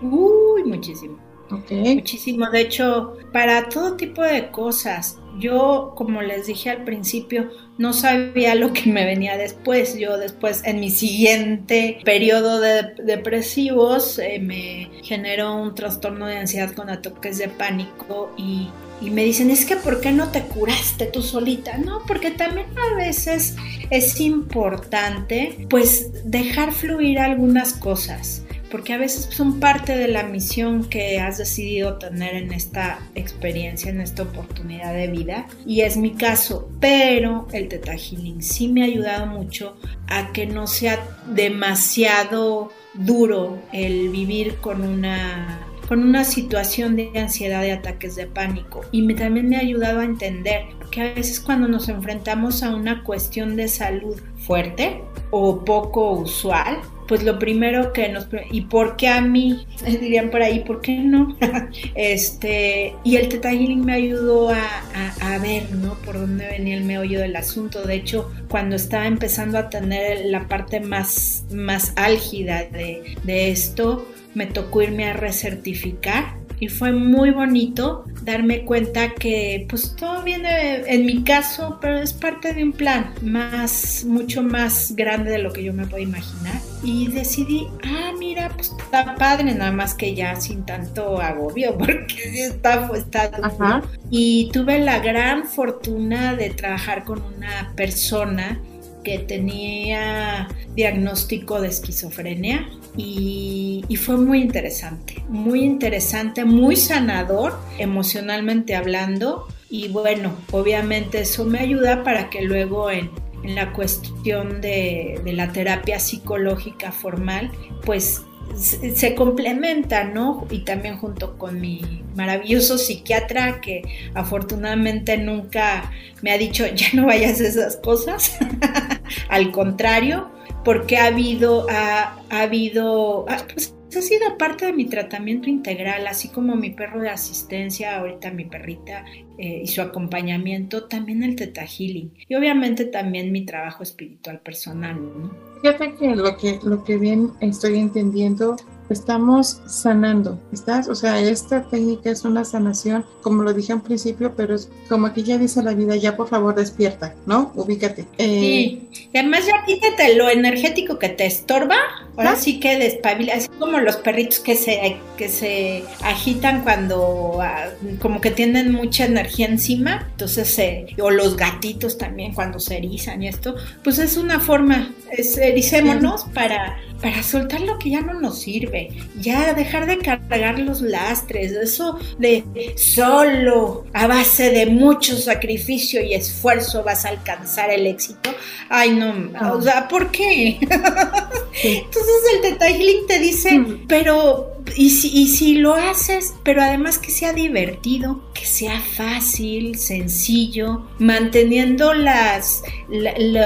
Uy, 0.00 0.62
muchísimo. 0.62 1.18
Okay. 1.50 1.96
Muchísimo, 1.96 2.48
de 2.50 2.60
hecho, 2.60 3.16
para 3.32 3.68
todo 3.68 3.96
tipo 3.96 4.22
de 4.22 4.52
cosas. 4.52 5.18
Yo, 5.38 5.92
como 5.96 6.22
les 6.22 6.46
dije 6.46 6.70
al 6.70 6.84
principio, 6.84 7.50
no 7.78 7.92
sabía 7.92 8.54
lo 8.54 8.72
que 8.72 8.90
me 8.90 9.04
venía 9.04 9.36
después. 9.36 9.98
Yo 9.98 10.18
después, 10.18 10.62
en 10.64 10.80
mi 10.80 10.90
siguiente 10.90 12.00
periodo 12.04 12.60
de 12.60 12.94
depresivos, 13.02 14.18
eh, 14.18 14.38
me 14.40 14.90
generó 15.02 15.56
un 15.56 15.74
trastorno 15.74 16.26
de 16.26 16.38
ansiedad 16.38 16.72
con 16.72 16.90
ataques 16.90 17.38
de 17.38 17.48
pánico 17.48 18.32
y, 18.36 18.68
y, 19.00 19.10
me 19.10 19.24
dicen, 19.24 19.50
es 19.50 19.64
que 19.66 19.76
¿por 19.76 20.00
qué 20.00 20.12
no 20.12 20.30
te 20.30 20.42
curaste 20.42 21.06
tú 21.06 21.22
solita? 21.22 21.78
No, 21.78 22.02
porque 22.06 22.30
también 22.30 22.66
a 22.92 22.96
veces 22.96 23.56
es 23.90 24.20
importante 24.20 25.66
pues 25.68 26.10
dejar 26.24 26.72
fluir 26.72 27.18
algunas 27.18 27.74
cosas 27.74 28.44
porque 28.74 28.92
a 28.92 28.98
veces 28.98 29.28
son 29.30 29.60
parte 29.60 29.96
de 29.96 30.08
la 30.08 30.24
misión 30.24 30.88
que 30.88 31.20
has 31.20 31.38
decidido 31.38 31.96
tener 31.96 32.34
en 32.34 32.52
esta 32.52 32.98
experiencia, 33.14 33.88
en 33.88 34.00
esta 34.00 34.24
oportunidad 34.24 34.92
de 34.92 35.06
vida. 35.06 35.46
Y 35.64 35.82
es 35.82 35.96
mi 35.96 36.14
caso, 36.14 36.68
pero 36.80 37.46
el 37.52 37.68
Teta 37.68 37.92
sí 37.96 38.66
me 38.66 38.82
ha 38.82 38.86
ayudado 38.86 39.26
mucho 39.26 39.76
a 40.08 40.32
que 40.32 40.46
no 40.46 40.66
sea 40.66 40.98
demasiado 41.32 42.72
duro 42.94 43.62
el 43.72 44.08
vivir 44.08 44.56
con 44.56 44.82
una 44.82 45.60
con 45.86 46.02
una 46.02 46.24
situación 46.24 46.96
de 46.96 47.12
ansiedad, 47.14 47.62
de 47.62 47.72
ataques 47.72 48.16
de 48.16 48.26
pánico. 48.26 48.80
Y 48.90 49.02
me, 49.02 49.14
también 49.14 49.48
me 49.50 49.56
ha 49.56 49.60
ayudado 49.60 50.00
a 50.00 50.04
entender 50.04 50.64
que 50.90 51.02
a 51.02 51.14
veces 51.14 51.38
cuando 51.38 51.68
nos 51.68 51.88
enfrentamos 51.88 52.64
a 52.64 52.74
una 52.74 53.04
cuestión 53.04 53.54
de 53.54 53.68
salud 53.68 54.20
fuerte 54.36 55.04
o 55.30 55.64
poco 55.64 56.12
usual, 56.12 56.80
pues 57.06 57.22
lo 57.22 57.38
primero 57.38 57.92
que 57.92 58.08
nos 58.08 58.28
y 58.50 58.62
por 58.62 58.96
qué 58.96 59.08
a 59.08 59.20
mí 59.20 59.66
dirían 59.86 60.30
por 60.30 60.42
ahí 60.42 60.60
por 60.60 60.80
qué 60.80 60.98
no 60.98 61.36
este 61.94 62.94
y 63.04 63.16
el 63.16 63.28
Teta 63.28 63.50
Healing 63.50 63.84
me 63.84 63.94
ayudó 63.94 64.50
a, 64.50 64.62
a, 64.94 65.34
a, 65.34 65.38
ver 65.38 65.70
no 65.72 65.94
por 66.04 66.18
dónde 66.18 66.46
venía 66.46 66.76
el 66.76 66.84
meollo 66.84 67.20
del 67.20 67.36
asunto. 67.36 67.82
De 67.82 67.94
hecho 67.94 68.30
cuando 68.48 68.76
estaba 68.76 69.06
empezando 69.06 69.58
a 69.58 69.68
tener 69.70 70.26
la 70.26 70.48
parte 70.48 70.80
más 70.80 71.44
más 71.52 71.92
álgida 71.96 72.64
de, 72.64 73.16
de 73.24 73.50
esto 73.50 74.08
me 74.34 74.46
tocó 74.46 74.82
irme 74.82 75.04
a 75.06 75.12
recertificar 75.12 76.43
y 76.64 76.68
fue 76.68 76.92
muy 76.92 77.30
bonito 77.30 78.06
darme 78.22 78.64
cuenta 78.64 79.12
que 79.14 79.66
pues 79.68 79.94
todo 79.96 80.22
viene 80.22 80.76
en 80.86 81.04
mi 81.04 81.22
caso, 81.22 81.76
pero 81.78 81.98
es 81.98 82.14
parte 82.14 82.54
de 82.54 82.64
un 82.64 82.72
plan 82.72 83.12
más, 83.20 84.02
mucho 84.06 84.42
más 84.42 84.96
grande 84.96 85.30
de 85.30 85.38
lo 85.40 85.52
que 85.52 85.62
yo 85.62 85.74
me 85.74 85.86
puedo 85.86 86.02
imaginar. 86.02 86.58
Y 86.82 87.08
decidí, 87.08 87.66
ah, 87.84 88.12
mira, 88.18 88.48
pues 88.48 88.72
está 88.80 89.14
padre, 89.16 89.54
nada 89.54 89.72
más 89.72 89.92
que 89.92 90.14
ya 90.14 90.40
sin 90.40 90.64
tanto 90.64 91.20
agobio, 91.20 91.76
porque 91.78 92.46
está, 92.46 92.90
está 92.94 93.30
Ajá. 93.42 93.82
Y 94.08 94.48
tuve 94.50 94.78
la 94.78 95.00
gran 95.00 95.44
fortuna 95.44 96.34
de 96.34 96.48
trabajar 96.48 97.04
con 97.04 97.20
una 97.20 97.74
persona 97.76 98.58
que 99.02 99.18
tenía 99.18 100.48
diagnóstico 100.74 101.60
de 101.60 101.68
esquizofrenia 101.68 102.66
y, 102.96 103.84
y, 103.88 103.96
fue 103.96 104.16
muy 104.16 104.40
interesante, 104.40 105.24
muy 105.28 105.62
interesante, 105.62 106.44
muy 106.44 106.76
sanador 106.76 107.58
emocionalmente 107.78 108.76
hablando 108.76 109.48
y 109.68 109.88
bueno, 109.88 110.32
obviamente 110.52 111.20
eso 111.20 111.44
me 111.44 111.58
ayuda 111.58 112.04
para 112.04 112.30
que 112.30 112.42
luego 112.42 112.90
en, 112.90 113.10
en 113.42 113.54
la 113.56 113.72
cuestión 113.72 114.60
de, 114.60 115.20
de 115.24 115.32
la 115.32 115.52
terapia 115.52 115.98
psicológica 115.98 116.92
formal, 116.92 117.50
pues 117.84 118.22
se 118.56 119.14
complementa, 119.14 120.04
¿no? 120.04 120.46
Y 120.50 120.60
también 120.60 120.98
junto 120.98 121.38
con 121.38 121.60
mi 121.60 122.02
maravilloso 122.14 122.78
psiquiatra 122.78 123.60
que 123.60 123.82
afortunadamente 124.14 125.16
nunca 125.18 125.90
me 126.22 126.30
ha 126.30 126.38
dicho 126.38 126.64
ya 126.74 126.86
no 126.92 127.06
vayas 127.06 127.40
a 127.40 127.48
esas 127.48 127.76
cosas, 127.76 128.36
al 129.28 129.50
contrario, 129.50 130.30
porque 130.64 130.96
ha 130.96 131.06
habido, 131.06 131.66
ha, 131.70 132.16
habido, 132.30 133.26
ah, 133.28 133.38
pues 133.52 133.74
ha 133.96 134.02
sido 134.02 134.36
parte 134.38 134.66
de 134.66 134.72
mi 134.72 134.86
tratamiento 134.86 135.48
integral, 135.48 136.06
así 136.06 136.28
como 136.28 136.56
mi 136.56 136.70
perro 136.70 137.00
de 137.00 137.10
asistencia, 137.10 137.98
ahorita 137.98 138.30
mi 138.32 138.44
perrita 138.44 139.04
eh, 139.38 139.60
y 139.62 139.66
su 139.68 139.82
acompañamiento, 139.82 140.84
también 140.84 141.22
el 141.22 141.36
Teta 141.36 141.64
Healing 141.64 142.12
y 142.28 142.34
obviamente 142.34 142.86
también 142.86 143.30
mi 143.30 143.44
trabajo 143.44 143.82
espiritual 143.82 144.40
personal, 144.40 144.96
¿no? 145.00 145.30
Fíjate 145.62 145.94
que 145.94 146.16
lo 146.16 146.36
que, 146.36 146.58
lo 146.62 146.84
que 146.84 146.96
bien 146.98 147.30
estoy 147.40 147.78
entendiendo 147.78 148.56
estamos 148.90 149.60
sanando, 149.66 150.38
¿estás? 150.52 150.88
O 150.88 150.94
sea, 150.94 151.20
esta 151.20 151.62
técnica 151.62 152.10
es 152.10 152.24
una 152.24 152.44
sanación, 152.44 153.04
como 153.22 153.42
lo 153.42 153.52
dije 153.52 153.72
al 153.72 153.82
principio, 153.82 154.34
pero 154.36 154.54
es 154.54 154.68
como 154.88 155.12
que 155.12 155.22
ya 155.22 155.38
dice 155.38 155.62
la 155.62 155.74
vida, 155.74 155.96
ya 155.96 156.16
por 156.16 156.28
favor 156.28 156.54
despierta, 156.54 157.14
¿no? 157.26 157.52
Ubícate. 157.54 158.06
Eh, 158.18 158.40
sí, 158.40 158.88
y 159.12 159.18
además 159.18 159.46
ya 159.46 159.64
quítate 159.64 160.14
lo 160.16 160.28
energético 160.28 160.98
que 160.98 161.08
te 161.08 161.26
estorba, 161.26 161.76
ahora 162.16 162.32
¿Ah? 162.32 162.36
sí 162.36 162.60
que 162.60 162.78
despabila, 162.78 163.34
así 163.34 163.48
como 163.58 163.78
los 163.78 163.96
perritos 163.96 164.40
que 164.40 164.56
se, 164.56 164.96
que 165.16 165.28
se 165.28 165.84
agitan 166.02 166.62
cuando 166.62 167.38
ah, 167.40 167.70
como 168.00 168.20
que 168.20 168.30
tienen 168.30 168.72
mucha 168.72 169.06
energía 169.06 169.46
encima, 169.46 170.08
entonces, 170.10 170.58
o 171.00 171.10
los 171.10 171.36
gatitos 171.36 171.98
también 171.98 172.34
cuando 172.34 172.58
se 172.60 172.78
erizan 172.78 173.22
y 173.22 173.28
esto, 173.28 173.54
pues 173.82 173.98
es 173.98 174.16
una 174.16 174.40
forma, 174.40 174.92
es 175.10 175.36
ericémonos 175.38 176.24
para 176.34 176.76
para 177.04 177.22
soltar 177.22 177.60
lo 177.60 177.78
que 177.78 177.90
ya 177.90 178.00
no 178.00 178.18
nos 178.18 178.46
sirve, 178.74 178.88
ya 179.20 179.54
dejar 179.54 179.86
de 179.86 179.98
cargar 179.98 180.58
los 180.58 180.80
lastres, 180.80 181.52
eso 181.52 181.98
de 182.18 182.44
solo 182.76 183.84
a 183.92 184.06
base 184.06 184.50
de 184.50 184.66
mucho 184.66 185.16
sacrificio 185.16 186.02
y 186.02 186.14
esfuerzo 186.14 186.82
vas 186.82 187.04
a 187.04 187.10
alcanzar 187.10 187.70
el 187.70 187.86
éxito. 187.86 188.30
Ay, 188.68 188.90
no, 188.94 189.30
o 189.52 189.62
sea, 189.62 189.88
¿por 189.88 190.10
qué? 190.10 190.58
Entonces 191.62 192.22
el 192.34 192.42
detailing 192.42 193.06
te 193.06 193.18
dice, 193.18 193.58
mm. 193.58 193.86
pero 193.86 194.54
y 194.76 194.90
si, 194.90 195.08
y 195.08 195.28
si 195.28 195.54
lo 195.56 195.74
haces, 195.74 196.34
pero 196.42 196.62
además 196.62 196.98
que 196.98 197.10
sea 197.10 197.32
divertido, 197.32 198.22
que 198.34 198.46
sea 198.46 198.80
fácil, 198.80 199.78
sencillo, 199.78 200.86
manteniendo 200.98 201.94
las, 201.94 202.62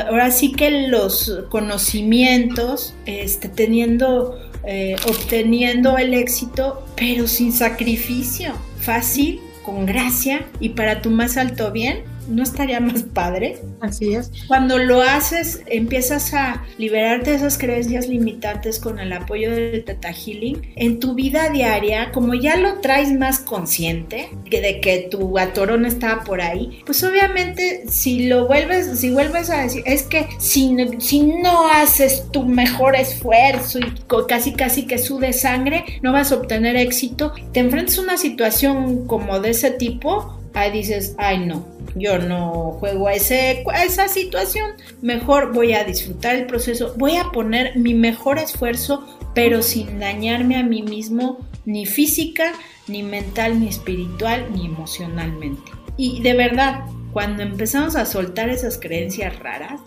ahora 0.09 0.31
sí 0.31 0.53
que 0.53 0.89
los 0.89 1.45
conocimientos, 1.51 2.95
este, 3.07 3.49
teniendo, 3.49 4.39
eh, 4.65 4.97
obteniendo 5.07 5.99
el 5.99 6.15
éxito, 6.15 6.85
pero 6.97 7.27
sin 7.27 7.53
sacrificio, 7.53 8.53
fácil, 8.81 9.41
con 9.63 9.87
gracia 9.87 10.47
y 10.61 10.71
para 10.71 11.03
tu 11.03 11.11
más 11.11 11.37
alto 11.37 11.71
bien, 11.73 12.05
¿no 12.29 12.43
estaría 12.43 12.81
más 12.81 13.03
padre? 13.03 13.59
Así 13.81 14.15
es. 14.15 14.31
Cuando 14.47 14.79
lo 14.79 15.03
haces, 15.03 15.63
empiezas 15.67 16.35
a 16.35 16.65
liberarte 16.77 17.31
de 17.31 17.37
esas 17.37 17.59
creencias 17.59 18.09
limitantes 18.09 18.79
con 18.79 18.99
el 18.99 19.13
apoyo 19.13 19.51
del 19.51 19.85
Teta 19.85 20.13
Healing. 20.13 20.73
En 20.77 21.01
tu 21.01 21.15
vida 21.15 21.49
diaria, 21.51 22.13
como 22.13 22.35
ya 22.35 22.57
lo 22.57 22.81
traes 22.81 23.13
más 23.13 23.39
consciente 23.41 24.29
de 24.51 24.81
que 24.81 25.09
tu 25.11 25.39
atorón 25.39 25.87
estaba 25.87 26.25
por 26.25 26.41
ahí, 26.41 26.81
pues 26.85 27.03
obviamente 27.05 27.85
si 27.89 28.29
lo 28.29 28.47
vuelves, 28.47 28.99
si 28.99 29.11
vuelves 29.11 29.51
a 29.51 29.63
decir, 29.63 29.83
es 29.87 30.03
que 30.03 30.29
si, 30.39 30.77
si 30.99 31.23
no 31.23 31.69
haces 31.69 32.25
tu 32.31 32.45
mejor 32.45 32.97
esfuerzo 32.97 33.79
y 33.79 33.85
casi 34.29 34.53
casi 34.53 34.87
que 34.87 34.99
sude 34.99 35.33
sangre, 35.33 35.85
no 36.03 36.13
vas 36.13 36.33
a 36.33 36.37
obtener 36.37 36.77
éxito, 36.77 37.33
te 37.53 37.61
enfrentas 37.61 37.99
a 37.99 38.03
una 38.03 38.17
situación 38.17 39.07
como 39.07 39.41
de 39.41 39.51
ese 39.51 39.71
tipo, 39.71 40.38
ahí 40.55 40.71
dices, 40.73 41.15
ay 41.19 41.47
no, 41.47 41.67
yo 41.95 42.19
no 42.19 42.77
juego 42.81 43.09
a, 43.09 43.15
ese, 43.15 43.65
a 43.73 43.85
esa 43.85 44.09
situación, 44.09 44.73
mejor 45.03 45.53
voy 45.53 45.73
a 45.73 45.85
disfrutar 45.85 46.37
el 46.37 46.47
proceso, 46.47 46.95
voy 46.97 47.17
a 47.17 47.31
poner 47.33 47.77
mi 47.77 47.95
mejor 47.95 48.39
esfuerzo, 48.39 49.05
pero 49.35 49.63
sin 49.63 49.99
dañarme 49.99 50.57
a 50.57 50.63
mí 50.63 50.83
mismo, 50.83 51.39
ni 51.65 51.87
física, 51.87 52.53
ni 52.87 53.03
mental, 53.03 53.61
ni 53.61 53.69
espiritual, 53.69 54.47
ni 54.53 54.67
emocionalmente. 54.67 55.71
Y 55.97 56.23
de 56.23 56.35
verdad, 56.35 56.85
cuando 57.13 57.43
empezamos 57.43 57.97
a 57.97 58.07
soltar 58.07 58.49
esas 58.49 58.79
creencias 58.79 59.39
raras, 59.39 59.81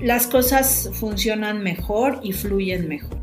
las 0.00 0.26
cosas 0.26 0.90
funcionan 0.94 1.62
mejor 1.62 2.20
y 2.22 2.32
fluyen 2.32 2.88
mejor 2.88 3.18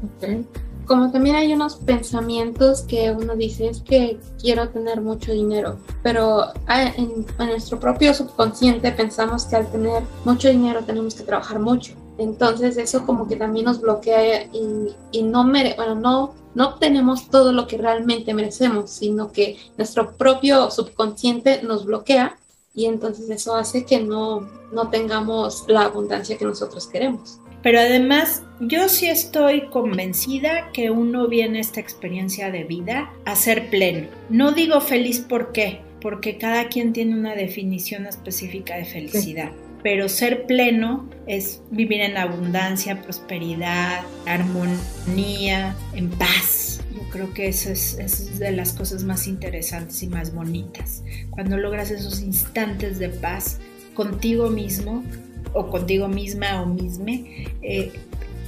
como 0.90 1.12
también 1.12 1.36
hay 1.36 1.54
unos 1.54 1.76
pensamientos 1.76 2.82
que 2.82 3.12
uno 3.12 3.36
dice 3.36 3.68
es 3.68 3.82
que 3.82 4.20
quiero 4.42 4.70
tener 4.70 5.02
mucho 5.02 5.32
dinero, 5.32 5.78
pero 6.02 6.46
en, 6.68 7.28
nuestro 7.38 7.80
propio 7.80 8.12
subconsciente 8.16 8.92
pensamos 8.92 9.46
que 9.46 9.56
al 9.56 9.72
tener 9.72 10.02
mucho 10.26 10.50
dinero 10.50 10.84
tenemos 10.84 11.14
que 11.14 11.22
trabajar 11.22 11.60
mucho. 11.60 11.94
Entonces 12.18 12.76
eso 12.78 13.06
como 13.06 13.28
que 13.28 13.36
también 13.36 13.66
nos 13.66 13.80
bloquea 13.80 14.46
y, 15.12 15.22
no, 15.22 15.44
mere 15.44 15.76
bueno, 15.76 15.94
no, 15.94 16.34
no 16.56 16.70
obtenemos 16.70 17.30
todo 17.30 17.52
lo 17.52 17.68
que 17.68 17.78
realmente 17.78 18.34
merecemos, 18.34 18.90
sino 18.90 19.32
que 19.32 19.58
nuestro 19.78 20.14
propio 20.14 20.72
subconsciente 20.72 21.62
nos 21.62 21.86
bloquea 21.86 22.36
y 22.74 22.86
entonces 22.86 23.30
eso 23.30 23.54
hace 23.54 23.86
que 23.86 24.02
no, 24.02 24.50
no 24.72 24.90
tengamos 24.90 25.66
la 25.68 25.84
abundancia 25.84 26.36
que 26.36 26.46
nosotros 26.46 26.88
queremos. 26.88 27.40
Pero 27.62 27.80
además, 27.80 28.44
yo 28.60 28.88
sí 28.88 29.08
estoy 29.08 29.68
convencida 29.68 30.72
que 30.72 30.92
uno 30.92 31.28
viene 31.28 31.58
a 31.58 31.62
esta 31.62 31.80
experiencia 31.80 32.52
de 32.52 32.64
vida 32.64 33.12
a 33.26 33.36
ser 33.36 33.70
pleno. 33.70 34.08
No 34.30 34.52
digo 34.54 34.80
feliz 34.80 35.20
por 35.20 35.52
qué, 35.52 35.82
porque 36.02 36.38
cada 36.38 36.70
quien 36.70 36.94
tiene 36.94 37.16
una 37.16 37.36
definición 37.36 38.06
específica 38.06 38.78
de 38.78 38.86
felicidad. 38.86 39.52
Pero 39.84 40.10
ser 40.10 40.46
pleno 40.46 41.10
es 41.26 41.62
vivir 41.72 42.02
en 42.02 42.18
abundancia, 42.18 43.02
prosperidad, 43.02 44.02
armonía, 44.26 45.76
en 45.96 46.10
paz. 46.10 46.82
Yo 46.94 47.02
creo 47.12 47.34
que 47.34 47.48
eso 47.48 47.72
es, 47.72 47.98
es 47.98 48.40
de 48.40 48.52
las 48.52 48.74
cosas 48.74 49.04
más 49.04 49.28
interesantes 49.28 50.04
y 50.04 50.08
más 50.08 50.34
bonitas. 50.34 51.04
Cuando 51.30 51.58
logras 51.58 51.92
esos 51.92 52.22
instantes 52.22 53.00
de 53.00 53.10
paz 53.10 53.60
contigo 53.94 54.50
mismo, 54.50 55.04
o 55.54 55.68
contigo 55.68 56.08
misma 56.08 56.62
o 56.62 56.66
misme, 56.66 57.48
eh, 57.62 57.92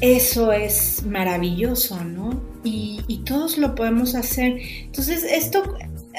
eso 0.01 0.51
es 0.51 1.03
maravilloso, 1.05 2.03
¿no? 2.03 2.41
Y, 2.63 2.97
todos 3.25 3.57
lo 3.57 3.75
podemos 3.75 4.15
hacer. 4.15 4.59
Entonces, 4.85 5.23
esto 5.23 5.77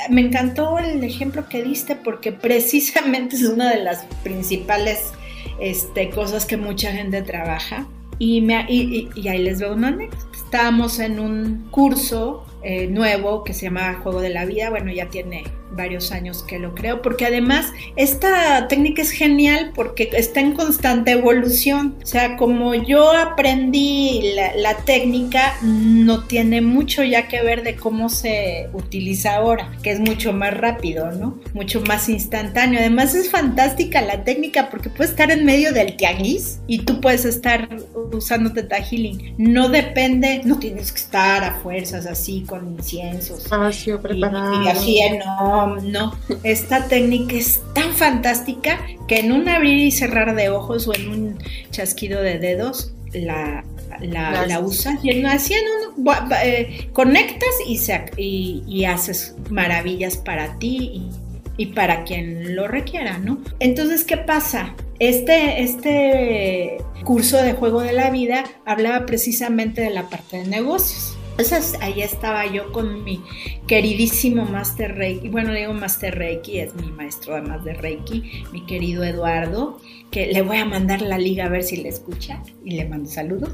me 0.08 0.20
encantó 0.20 0.78
el 0.78 1.02
ejemplo 1.02 1.48
que 1.48 1.62
diste 1.62 1.96
porque 1.96 2.32
precisamente 2.32 3.36
es 3.36 3.42
una 3.42 3.70
de 3.70 3.82
las 3.82 4.04
principales 4.22 5.12
este, 5.60 6.10
cosas 6.10 6.46
que 6.46 6.56
mucha 6.56 6.92
gente 6.92 7.22
trabaja. 7.22 7.86
Y, 8.18 8.40
me, 8.40 8.64
y, 8.68 9.10
ahí 9.28 9.42
les 9.42 9.58
veo 9.58 9.74
una 9.74 9.88
anécdota. 9.88 10.26
Estábamos 10.32 11.00
en 11.00 11.18
un 11.18 11.66
curso 11.70 12.46
eh, 12.62 12.86
nuevo 12.86 13.42
que 13.42 13.52
se 13.52 13.62
llama 13.62 14.00
Juego 14.02 14.20
de 14.20 14.30
la 14.30 14.44
Vida. 14.44 14.70
Bueno, 14.70 14.92
ya 14.92 15.08
tiene 15.08 15.44
varios 15.76 16.12
años 16.12 16.42
que 16.42 16.58
lo 16.58 16.74
creo, 16.74 17.02
porque 17.02 17.26
además 17.26 17.72
esta 17.96 18.68
técnica 18.68 19.02
es 19.02 19.10
genial 19.10 19.72
porque 19.74 20.10
está 20.12 20.40
en 20.40 20.52
constante 20.52 21.12
evolución. 21.12 21.96
O 22.02 22.06
sea, 22.06 22.36
como 22.36 22.74
yo 22.74 23.12
aprendí 23.12 24.32
la, 24.56 24.76
técnica, 24.84 25.54
no 25.62 26.24
tiene 26.24 26.60
mucho 26.60 27.04
ya 27.04 27.28
que 27.28 27.42
ver 27.42 27.62
de 27.62 27.76
cómo 27.76 28.08
se 28.08 28.68
utiliza 28.72 29.36
ahora, 29.36 29.70
que 29.82 29.92
es 29.92 30.00
mucho 30.00 30.32
más 30.32 30.56
rápido, 30.56 31.12
¿no? 31.12 31.38
Mucho 31.54 31.82
más 31.82 32.08
instantáneo. 32.08 32.80
Además 32.80 33.14
es 33.14 33.30
fantástica 33.30 34.02
la 34.02 34.24
técnica 34.24 34.70
porque 34.70 34.90
puedes 34.90 35.10
estar 35.10 35.30
en 35.30 35.44
medio 35.44 35.72
del 35.72 35.96
tianguis 35.96 36.60
y 36.66 36.80
tú 36.80 37.00
puedes 37.00 37.24
estar 37.24 37.68
usando 38.12 38.52
Teta 38.52 38.76
Healing. 38.76 39.34
No 39.38 39.68
depende, 39.68 40.40
no 40.44 40.58
tienes 40.58 40.92
que 40.92 41.00
estar 41.00 41.44
a 41.44 41.54
fuerzas 41.60 42.06
así 42.06 42.42
con 42.46 42.72
inciensos. 42.72 43.40
Espacio 43.40 44.00
preparado. 44.00 44.62
Y, 44.62 44.68
así, 44.68 45.00
no, 45.24 45.61
no. 45.66 46.16
Esta 46.42 46.88
técnica 46.88 47.36
es 47.36 47.60
tan 47.74 47.92
fantástica 47.92 48.80
que 49.08 49.20
en 49.20 49.32
un 49.32 49.48
abrir 49.48 49.78
y 49.78 49.90
cerrar 49.90 50.34
de 50.34 50.48
ojos 50.50 50.88
o 50.88 50.94
en 50.94 51.08
un 51.08 51.38
chasquido 51.70 52.22
de 52.22 52.38
dedos 52.38 52.94
la, 53.12 53.64
la, 54.00 54.58
usas 54.60 55.04
y 55.04 55.22
así 55.24 55.54
en 55.54 56.06
eh, 56.42 56.88
conectas 56.92 57.50
y, 57.66 58.62
y, 58.66 58.84
haces 58.86 59.34
maravillas 59.50 60.16
para 60.16 60.58
ti 60.58 60.78
y, 60.78 61.10
y 61.58 61.66
para 61.66 62.04
quien 62.04 62.56
lo 62.56 62.68
requiera, 62.68 63.18
¿no? 63.18 63.38
Entonces, 63.60 64.04
¿qué 64.04 64.16
pasa? 64.16 64.74
este, 65.02 65.62
este 65.62 66.78
curso 67.02 67.36
de 67.42 67.54
juego 67.54 67.80
de 67.80 67.92
la 67.92 68.10
vida 68.10 68.44
hablaba 68.64 69.04
precisamente 69.04 69.80
de 69.80 69.90
la 69.90 70.08
parte 70.08 70.36
de 70.36 70.46
negocios. 70.46 71.11
Entonces 71.32 71.76
ahí 71.80 72.02
estaba 72.02 72.46
yo 72.46 72.72
con 72.72 73.04
mi 73.04 73.22
queridísimo 73.66 74.44
Master 74.44 74.94
Reiki, 74.96 75.28
bueno 75.28 75.52
digo 75.52 75.72
Master 75.72 76.16
Reiki, 76.16 76.58
es 76.60 76.74
mi 76.74 76.90
maestro 76.92 77.34
además 77.34 77.64
de 77.64 77.72
Reiki, 77.72 78.44
mi 78.52 78.64
querido 78.66 79.02
Eduardo, 79.02 79.80
que 80.10 80.26
le 80.26 80.42
voy 80.42 80.58
a 80.58 80.66
mandar 80.66 81.00
la 81.00 81.18
liga 81.18 81.46
a 81.46 81.48
ver 81.48 81.62
si 81.62 81.78
le 81.78 81.88
escucha 81.88 82.42
y 82.64 82.72
le 82.72 82.84
mando 82.84 83.08
saludos. 83.08 83.50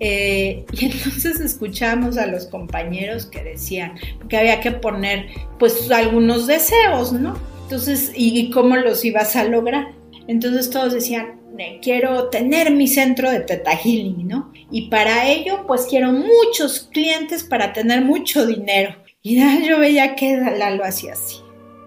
Eh, 0.00 0.64
y 0.72 0.86
entonces 0.86 1.40
escuchamos 1.40 2.18
a 2.18 2.26
los 2.26 2.46
compañeros 2.46 3.26
que 3.26 3.42
decían 3.44 3.94
que 4.28 4.36
había 4.36 4.60
que 4.60 4.72
poner 4.72 5.26
pues 5.58 5.90
algunos 5.90 6.48
deseos, 6.48 7.12
¿no? 7.12 7.38
Entonces, 7.62 8.12
¿y, 8.14 8.50
cómo 8.50 8.76
los 8.76 9.02
ibas 9.04 9.34
a 9.36 9.44
lograr? 9.44 9.92
Entonces 10.26 10.68
todos 10.68 10.92
decían, 10.92 11.40
quiero 11.80 12.28
tener 12.28 12.70
mi 12.70 12.86
centro 12.86 13.30
de 13.30 13.40
Teta 13.40 13.74
Healing, 13.74 14.28
¿no? 14.28 14.51
Y 14.72 14.88
para 14.88 15.28
ello, 15.28 15.64
pues 15.66 15.86
quiero 15.88 16.10
muchos 16.12 16.88
clientes 16.90 17.44
para 17.44 17.74
tener 17.74 18.02
mucho 18.04 18.46
dinero. 18.46 18.96
Y 19.22 19.36
yo 19.68 19.78
veía 19.78 20.16
que 20.16 20.36
lo 20.36 20.84
hacía 20.84 21.12
así. 21.12 21.36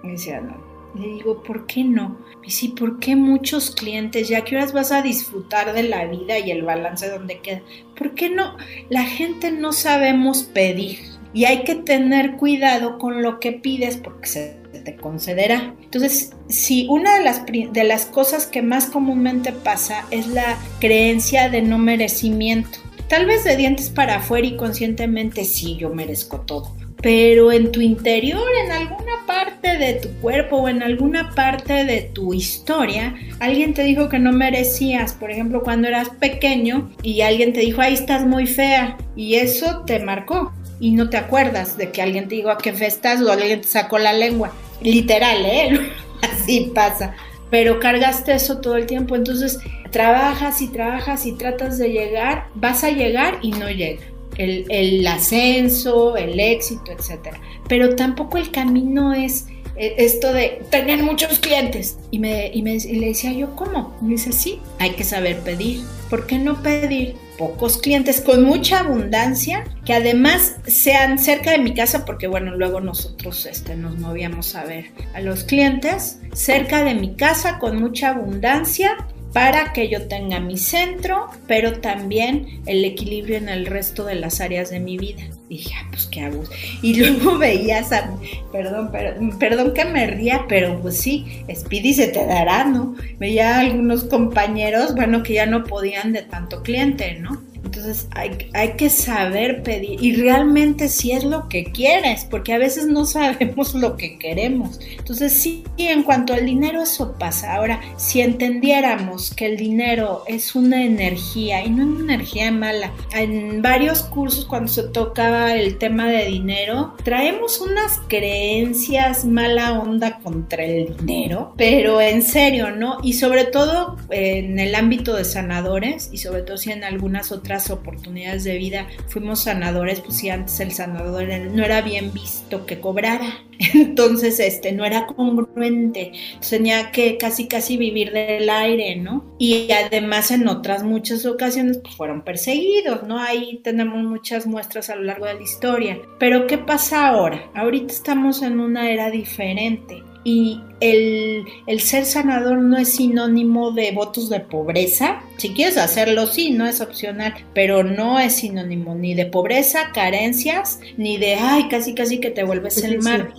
Y 0.03 0.11
decía, 0.11 0.39
no. 0.39 0.63
Le 0.95 1.07
digo, 1.15 1.43
¿por 1.43 1.65
qué 1.65 1.83
no? 1.83 2.17
Y 2.41 2.51
sí, 2.51 2.69
¿por 2.69 2.99
qué 2.99 3.17
muchos 3.17 3.71
clientes? 3.71 4.29
Ya 4.29 4.45
que 4.45 4.55
horas 4.55 4.71
vas 4.71 4.91
a 4.93 5.01
disfrutar 5.01 5.73
de 5.73 5.83
la 5.83 6.05
vida 6.05 6.39
y 6.39 6.51
el 6.51 6.61
balance 6.61 7.09
donde 7.09 7.39
queda. 7.39 7.61
¿Por 7.97 8.13
qué 8.13 8.29
no? 8.29 8.55
La 8.89 9.03
gente 9.03 9.51
no 9.51 9.73
sabemos 9.73 10.43
pedir. 10.43 10.99
Y 11.33 11.45
hay 11.45 11.63
que 11.63 11.75
tener 11.75 12.37
cuidado 12.37 12.97
con 12.97 13.23
lo 13.23 13.41
que 13.41 13.51
pides 13.51 13.97
porque 13.97 14.27
se 14.27 14.64
te 14.79 14.95
concederá. 14.95 15.73
Entonces, 15.81 16.31
si 16.49 16.87
una 16.89 17.17
de 17.17 17.23
las, 17.23 17.43
de 17.45 17.83
las 17.83 18.05
cosas 18.05 18.45
que 18.47 18.61
más 18.61 18.85
comúnmente 18.85 19.51
pasa 19.51 20.05
es 20.11 20.27
la 20.27 20.57
creencia 20.79 21.49
de 21.49 21.61
no 21.61 21.77
merecimiento, 21.77 22.79
tal 23.07 23.25
vez 23.25 23.43
de 23.43 23.57
dientes 23.57 23.89
para 23.89 24.17
afuera 24.17 24.47
y 24.47 24.57
conscientemente 24.57 25.45
sí, 25.45 25.77
yo 25.77 25.89
merezco 25.89 26.41
todo. 26.41 26.75
Pero 27.01 27.51
en 27.51 27.71
tu 27.71 27.81
interior, 27.81 28.47
en 28.65 28.71
alguna 28.71 29.25
parte 29.27 29.77
de 29.77 29.93
tu 29.93 30.09
cuerpo 30.21 30.57
o 30.57 30.69
en 30.69 30.81
alguna 30.81 31.29
parte 31.35 31.85
de 31.85 32.01
tu 32.01 32.33
historia, 32.33 33.15
alguien 33.39 33.73
te 33.73 33.83
dijo 33.83 34.09
que 34.09 34.17
no 34.17 34.31
merecías. 34.31 35.13
Por 35.13 35.29
ejemplo, 35.29 35.61
cuando 35.61 35.87
eras 35.87 36.09
pequeño 36.09 36.89
y 37.03 37.21
alguien 37.21 37.53
te 37.53 37.59
dijo, 37.59 37.81
ahí 37.81 37.93
estás 37.93 38.25
muy 38.25 38.47
fea. 38.47 38.97
Y 39.15 39.35
eso 39.35 39.83
te 39.85 39.99
marcó 39.99 40.51
y 40.79 40.91
no 40.91 41.09
te 41.09 41.17
acuerdas 41.17 41.77
de 41.77 41.91
que 41.91 42.01
alguien 42.01 42.27
te 42.27 42.35
dijo 42.35 42.49
a 42.49 42.57
qué 42.57 42.73
fe 42.73 42.87
estás 42.87 43.21
o 43.21 43.31
alguien 43.31 43.61
te 43.61 43.67
sacó 43.67 43.97
la 43.97 44.13
lengua. 44.13 44.51
Literal, 44.81 45.45
¿eh? 45.45 45.91
Así 46.21 46.71
pasa. 46.73 47.15
Pero 47.49 47.79
cargaste 47.79 48.33
eso 48.33 48.59
todo 48.59 48.75
el 48.75 48.85
tiempo, 48.85 49.15
entonces 49.15 49.59
trabajas 49.91 50.61
y 50.61 50.67
trabajas 50.67 51.25
y 51.25 51.33
tratas 51.33 51.77
de 51.77 51.89
llegar, 51.89 52.47
vas 52.55 52.83
a 52.83 52.89
llegar 52.89 53.37
y 53.41 53.51
no 53.51 53.69
llega. 53.69 54.03
El, 54.37 55.07
ascenso, 55.07 56.17
el 56.17 56.37
éxito, 56.37 56.91
etc. 56.91 57.37
Pero 57.69 57.95
tampoco 57.95 58.37
el 58.37 58.51
camino 58.51 59.13
es 59.13 59.45
eh, 59.77 59.95
esto 59.97 60.33
de 60.33 60.61
tener 60.69 61.01
muchos 61.03 61.39
clientes. 61.39 61.97
Y, 62.11 62.19
me, 62.19 62.51
y, 62.53 62.61
me, 62.61 62.73
y 62.75 62.95
le 62.95 63.07
decía 63.07 63.31
yo, 63.31 63.55
¿cómo? 63.55 63.95
me 64.01 64.09
dice, 64.09 64.33
sí, 64.33 64.59
hay 64.79 64.91
que 64.91 65.05
saber 65.05 65.39
pedir. 65.39 65.81
¿Por 66.09 66.27
qué 66.27 66.39
no 66.39 66.61
pedir 66.61 67.15
pocos 67.37 67.77
clientes 67.77 68.21
con 68.21 68.43
mucha 68.43 68.79
abundancia 68.79 69.63
que 69.85 69.93
además 69.93 70.55
sean 70.65 71.19
cerca 71.19 71.51
de 71.51 71.59
mi 71.59 71.73
casa 71.73 72.05
porque 72.05 72.27
bueno 72.27 72.55
luego 72.55 72.81
nosotros 72.81 73.45
este, 73.45 73.75
nos 73.75 73.97
movíamos 73.97 74.55
a 74.55 74.63
ver 74.63 74.91
a 75.13 75.21
los 75.21 75.43
clientes 75.43 76.19
cerca 76.33 76.83
de 76.83 76.95
mi 76.95 77.15
casa 77.15 77.59
con 77.59 77.79
mucha 77.79 78.09
abundancia 78.09 78.97
para 79.35 79.73
que 79.73 79.89
yo 79.89 80.07
tenga 80.07 80.39
mi 80.39 80.57
centro, 80.57 81.27
pero 81.45 81.81
también 81.81 82.61
el 82.67 82.85
equilibrio 82.85 83.35
en 83.35 83.49
el 83.49 83.65
resto 83.65 84.05
de 84.05 84.15
las 84.15 84.39
áreas 84.39 84.69
de 84.69 84.79
mi 84.79 84.97
vida. 84.97 85.23
Y 85.49 85.57
dije, 85.57 85.73
ah, 85.77 85.87
pues 85.89 86.05
qué 86.05 86.21
hago. 86.21 86.41
Y 86.81 86.93
luego 87.01 87.37
veías 87.37 87.91
a, 87.91 88.15
perdón, 88.53 88.93
perdón, 88.93 89.37
perdón 89.37 89.73
que 89.73 89.83
me 89.83 90.07
ría, 90.07 90.45
pero 90.47 90.81
pues 90.81 90.95
sí, 91.01 91.43
Speedy 91.53 91.93
se 91.93 92.07
te 92.07 92.25
dará, 92.25 92.63
¿no? 92.63 92.95
Veía 93.19 93.57
a 93.57 93.59
algunos 93.59 94.05
compañeros, 94.05 94.95
bueno, 94.95 95.21
que 95.21 95.33
ya 95.33 95.45
no 95.45 95.65
podían 95.65 96.13
de 96.13 96.21
tanto 96.21 96.63
cliente, 96.63 97.19
¿no? 97.19 97.43
Entonces 97.65 98.07
hay, 98.11 98.49
hay, 98.53 98.73
que 98.73 98.89
saber 98.89 99.63
pedir 99.63 100.03
y 100.03 100.15
realmente 100.15 100.87
si 100.87 101.11
es 101.11 101.23
lo 101.23 101.49
que 101.49 101.65
quieres, 101.65 102.25
porque 102.29 102.53
a 102.53 102.57
veces 102.57 102.87
no 102.87 103.05
sabemos 103.05 103.73
lo 103.73 103.97
que 103.97 104.17
queremos. 104.17 104.79
Entonces 104.97 105.33
sí, 105.33 105.63
en 105.77 106.03
cuanto 106.03 106.33
al 106.33 106.45
dinero 106.45 106.83
eso 106.83 107.15
pasa. 107.17 107.55
Ahora, 107.55 107.81
si 107.97 108.21
entendiéramos 108.21 109.33
que 109.33 109.47
el 109.47 109.57
dinero 109.57 110.23
es 110.27 110.55
una 110.55 110.83
energía 110.83 111.63
y 111.63 111.69
no 111.69 111.85
una 111.85 112.13
energía 112.13 112.51
mala, 112.51 112.91
en 113.13 113.61
varios 113.61 114.03
cursos 114.03 114.45
cuando 114.45 114.71
se 114.71 114.83
tocaba 114.83 115.55
el 115.55 115.77
tema 115.77 116.07
de 116.07 116.25
dinero, 116.25 116.93
traemos 117.03 117.59
unas 117.61 117.99
creencias 118.07 119.25
mala 119.25 119.79
onda 119.79 120.19
contra 120.19 120.63
el 120.63 120.95
dinero, 120.97 121.53
pero 121.57 122.01
en 122.01 122.21
serio, 122.21 122.71
¿no? 122.71 122.97
Y 123.03 123.13
sobre 123.13 123.45
todo 123.45 123.97
en 124.09 124.59
el 124.59 124.75
ámbito 124.75 125.15
de 125.15 125.25
sanadores 125.25 126.09
y 126.11 126.17
sobre 126.17 126.41
todo 126.43 126.57
si 126.57 126.71
en 126.71 126.83
algunas 126.83 127.31
otras 127.31 127.54
oportunidades 127.69 128.43
de 128.43 128.57
vida 128.57 128.87
fuimos 129.07 129.43
sanadores, 129.43 130.01
pues 130.01 130.17
si 130.17 130.29
antes 130.29 130.59
el 130.59 130.71
sanador 130.71 131.27
no 131.27 131.63
era 131.63 131.81
bien 131.81 132.11
visto 132.13 132.65
que 132.65 132.79
cobrara, 132.79 133.39
entonces 133.73 134.39
este 134.39 134.71
no 134.71 134.85
era 134.85 135.07
congruente, 135.07 136.11
tenía 136.49 136.91
que 136.91 137.17
casi 137.17 137.47
casi 137.47 137.77
vivir 137.77 138.11
del 138.11 138.49
aire, 138.49 138.95
¿no? 138.97 139.35
Y 139.39 139.71
además 139.71 140.31
en 140.31 140.47
otras 140.47 140.83
muchas 140.83 141.25
ocasiones 141.25 141.79
pues, 141.79 141.95
fueron 141.95 142.23
perseguidos, 142.23 143.03
¿no? 143.03 143.19
Ahí 143.19 143.61
tenemos 143.63 144.03
muchas 144.03 144.45
muestras 144.45 144.89
a 144.89 144.95
lo 144.95 145.03
largo 145.03 145.25
de 145.25 145.35
la 145.35 145.41
historia. 145.41 145.99
Pero 146.19 146.47
¿qué 146.47 146.57
pasa 146.57 147.07
ahora? 147.07 147.49
Ahorita 147.55 147.93
estamos 147.93 148.41
en 148.41 148.59
una 148.59 148.89
era 148.89 149.09
diferente 149.09 150.03
y 150.23 150.59
el, 150.79 151.45
ser 151.79 152.05
sanador 152.05 152.57
no 152.57 152.77
es 152.77 152.95
sinónimo 152.95 153.71
de 153.71 153.91
votos 153.91 154.29
de 154.29 154.39
pobreza. 154.39 155.21
Si 155.37 155.53
quieres 155.53 155.77
hacerlo, 155.77 156.27
sí, 156.27 156.51
no 156.51 156.65
es 156.65 156.81
opcional, 156.81 157.33
pero 157.53 157.83
no 157.83 158.19
es 158.19 158.35
sinónimo 158.35 158.95
ni 158.95 159.13
de 159.13 159.25
pobreza, 159.25 159.91
carencias, 159.93 160.79
ni 160.97 161.17
de, 161.17 161.35
ay, 161.35 161.67
casi 161.69 161.93
casi 161.93 162.19
que 162.19 162.31
te 162.31 162.43
vuelves 162.43 162.83
el 162.83 163.01
mar. 163.01 163.33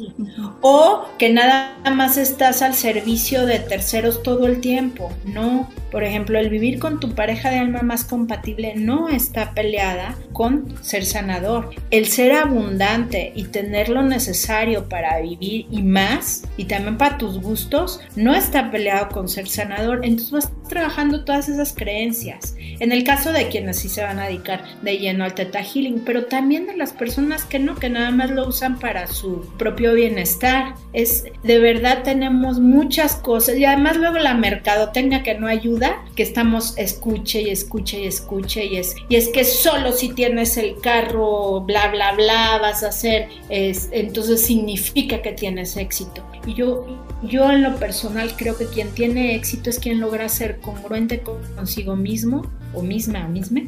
O 0.60 1.04
que 1.18 1.30
nada 1.30 1.76
más 1.94 2.16
estás 2.16 2.62
al 2.62 2.74
servicio 2.74 3.46
de 3.46 3.58
terceros 3.58 4.22
todo 4.22 4.46
el 4.46 4.60
tiempo. 4.60 5.10
No, 5.24 5.68
por 5.90 6.04
ejemplo, 6.04 6.38
el 6.38 6.50
vivir 6.50 6.78
con 6.78 7.00
tu 7.00 7.14
pareja 7.14 7.50
de 7.50 7.58
alma 7.58 7.82
más 7.82 8.04
compatible 8.04 8.74
no 8.76 9.08
está 9.08 9.52
peleada 9.52 10.16
con 10.32 10.74
ser 10.82 11.04
sanador. 11.04 11.70
El 11.90 12.06
ser 12.06 12.32
abundante 12.32 13.32
y 13.34 13.44
tener 13.44 13.88
lo 13.88 14.02
necesario 14.02 14.88
para 14.88 15.20
vivir 15.20 15.66
y 15.70 15.82
más, 15.82 16.42
y 16.56 16.64
también 16.64 16.98
para 16.98 17.16
gustos, 17.34 18.00
no 18.16 18.34
está 18.34 18.70
peleado 18.70 19.08
con 19.08 19.28
ser 19.28 19.48
sanador. 19.48 20.04
Entonces 20.04 20.30
vas 20.32 20.52
trabajando 20.68 21.24
todas 21.24 21.48
esas 21.48 21.72
creencias. 21.72 22.55
En 22.80 22.92
el 22.92 23.04
caso 23.04 23.32
de 23.32 23.48
quienes 23.48 23.78
sí 23.78 23.88
se 23.88 24.02
van 24.02 24.18
a 24.18 24.26
dedicar 24.26 24.64
de 24.82 24.98
lleno 24.98 25.24
al 25.24 25.34
Teta 25.34 25.62
Healing, 25.62 26.02
pero 26.04 26.26
también 26.26 26.66
de 26.66 26.76
las 26.76 26.92
personas 26.92 27.44
que 27.44 27.58
no, 27.58 27.76
que 27.76 27.88
nada 27.88 28.10
más 28.10 28.30
lo 28.30 28.46
usan 28.46 28.78
para 28.78 29.06
su 29.06 29.42
propio 29.58 29.94
bienestar. 29.94 30.74
Es 30.92 31.24
de 31.42 31.58
verdad 31.58 32.02
tenemos 32.02 32.60
muchas 32.60 33.16
cosas 33.16 33.56
y 33.56 33.64
además 33.64 33.96
luego 33.96 34.18
la 34.18 34.34
mercadotecnia 34.34 35.22
que 35.22 35.34
no 35.34 35.46
ayuda, 35.46 36.04
que 36.14 36.22
estamos 36.22 36.76
escuche 36.76 37.42
y 37.42 37.50
escuche 37.50 38.00
y 38.00 38.06
escuche 38.06 38.64
y 38.64 38.76
es 38.76 38.94
y 39.08 39.16
es 39.16 39.28
que 39.28 39.44
solo 39.44 39.92
si 39.92 40.10
tienes 40.10 40.56
el 40.56 40.80
carro 40.80 41.60
bla 41.62 41.88
bla 41.88 42.12
bla 42.12 42.58
vas 42.60 42.82
a 42.82 42.88
hacer 42.88 43.28
es, 43.48 43.88
entonces 43.92 44.42
significa 44.42 45.22
que 45.22 45.32
tienes 45.32 45.76
éxito. 45.76 46.24
Y 46.46 46.54
yo 46.54 46.86
yo 47.22 47.50
en 47.50 47.62
lo 47.62 47.76
personal 47.76 48.34
creo 48.36 48.56
que 48.56 48.66
quien 48.66 48.90
tiene 48.90 49.34
éxito 49.34 49.70
es 49.70 49.78
quien 49.78 50.00
logra 50.00 50.28
ser 50.28 50.60
congruente 50.60 51.22
consigo 51.56 51.96
mismo 51.96 52.42
o 52.76 52.82
misma 52.82 53.26
o 53.26 53.28
misma 53.28 53.62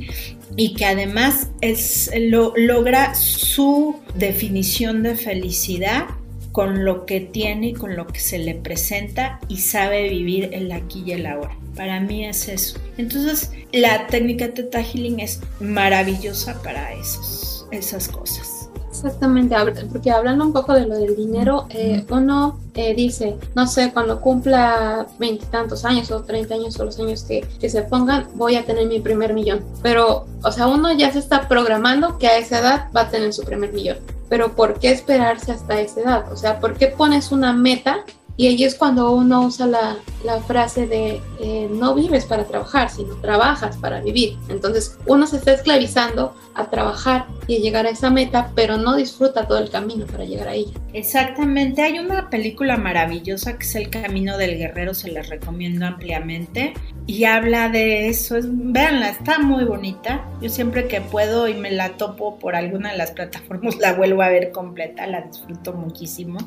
y 0.56 0.74
que 0.74 0.84
además 0.84 1.48
es, 1.60 2.10
lo, 2.16 2.52
logra 2.56 3.14
su 3.14 3.96
definición 4.14 5.02
de 5.02 5.16
felicidad 5.16 6.06
con 6.52 6.84
lo 6.84 7.06
que 7.06 7.20
tiene 7.20 7.68
y 7.68 7.72
con 7.72 7.96
lo 7.96 8.06
que 8.06 8.20
se 8.20 8.38
le 8.38 8.54
presenta 8.54 9.38
y 9.48 9.58
sabe 9.58 10.08
vivir 10.08 10.50
el 10.52 10.72
aquí 10.72 11.02
y 11.06 11.12
el 11.12 11.26
ahora. 11.26 11.56
Para 11.76 12.00
mí 12.00 12.26
es 12.26 12.48
eso. 12.48 12.80
Entonces, 12.96 13.52
la 13.72 14.08
técnica 14.08 14.52
Teta 14.52 14.82
Healing 14.82 15.20
es 15.20 15.40
maravillosa 15.60 16.60
para 16.62 16.92
esos, 16.94 17.66
esas 17.70 18.08
cosas. 18.08 18.57
Exactamente, 18.98 19.54
porque 19.92 20.10
hablando 20.10 20.44
un 20.44 20.52
poco 20.52 20.72
de 20.72 20.84
lo 20.84 20.98
del 20.98 21.14
dinero, 21.14 21.66
eh, 21.70 22.04
uno 22.10 22.58
eh, 22.74 22.94
dice, 22.94 23.36
no 23.54 23.68
sé, 23.68 23.92
cuando 23.92 24.20
cumpla 24.20 25.06
veintitantos 25.20 25.84
años 25.84 26.10
o 26.10 26.22
treinta 26.24 26.54
años 26.54 26.78
o 26.80 26.84
los 26.84 26.98
años 26.98 27.22
que, 27.22 27.46
que, 27.60 27.70
se 27.70 27.82
pongan, 27.82 28.26
voy 28.34 28.56
a 28.56 28.64
tener 28.64 28.88
mi 28.88 28.98
primer 28.98 29.34
millón. 29.34 29.64
Pero, 29.82 30.26
o 30.42 30.50
sea, 30.50 30.66
uno 30.66 30.92
ya 30.92 31.12
se 31.12 31.20
está 31.20 31.46
programando 31.46 32.18
que 32.18 32.26
a 32.26 32.38
esa 32.38 32.58
edad 32.58 32.88
va 32.94 33.02
a 33.02 33.08
tener 33.08 33.32
su 33.32 33.44
primer 33.44 33.72
millón. 33.72 33.98
Pero 34.28 34.56
¿por 34.56 34.80
qué 34.80 34.90
esperarse 34.90 35.52
hasta 35.52 35.80
esa 35.80 36.00
edad? 36.00 36.32
O 36.32 36.36
sea, 36.36 36.58
¿por 36.58 36.74
qué 36.74 36.88
pones 36.88 37.30
una 37.30 37.52
meta 37.52 38.04
Y 38.38 38.46
ahí 38.46 38.62
es 38.62 38.76
cuando 38.76 39.10
uno 39.10 39.42
usa 39.42 39.66
la, 39.66 39.96
la 40.24 40.40
frase 40.40 40.86
de 40.86 41.20
eh, 41.40 41.68
no 41.70 41.94
vives 41.94 42.24
para 42.24 42.44
trabajar, 42.44 42.90
sino 42.90 43.14
trabajas 43.16 43.76
para 43.76 44.00
vivir. 44.00 44.36
Entonces 44.48 44.96
uno 45.06 45.26
se 45.26 45.36
está 45.36 45.52
esclavizando 45.52 46.34
a 46.54 46.70
trabajar 46.70 47.26
y 47.46 47.56
a 47.56 47.60
llegar 47.60 47.86
a 47.86 47.90
esa 47.90 48.10
meta, 48.10 48.50
pero 48.54 48.76
no 48.76 48.96
disfruta 48.96 49.46
todo 49.46 49.58
el 49.58 49.70
camino 49.70 50.06
para 50.06 50.24
llegar 50.24 50.48
a 50.48 50.54
ella. 50.54 50.72
Exactamente, 50.92 51.82
hay 51.82 51.98
una 51.98 52.30
película 52.30 52.76
maravillosa 52.76 53.56
que 53.56 53.64
es 53.64 53.74
El 53.76 53.90
Camino 53.90 54.36
del 54.36 54.58
Guerrero, 54.58 54.92
se 54.92 55.10
les 55.10 55.28
recomiendo 55.28 55.86
ampliamente. 55.86 56.74
Y 57.06 57.24
habla 57.24 57.70
de 57.70 58.08
eso, 58.08 58.36
es, 58.36 58.44
véanla, 58.50 59.08
está 59.08 59.38
muy 59.38 59.64
bonita, 59.64 60.28
yo 60.42 60.50
siempre 60.50 60.88
que 60.88 61.00
puedo 61.00 61.48
y 61.48 61.54
me 61.54 61.70
la 61.70 61.96
topo 61.96 62.38
por 62.38 62.54
alguna 62.54 62.92
de 62.92 62.98
las 62.98 63.12
plataformas 63.12 63.76
la 63.80 63.94
vuelvo 63.94 64.20
a 64.20 64.28
ver 64.28 64.50
completa, 64.50 65.06
la 65.06 65.22
disfruto 65.22 65.72
muchísimo. 65.72 66.38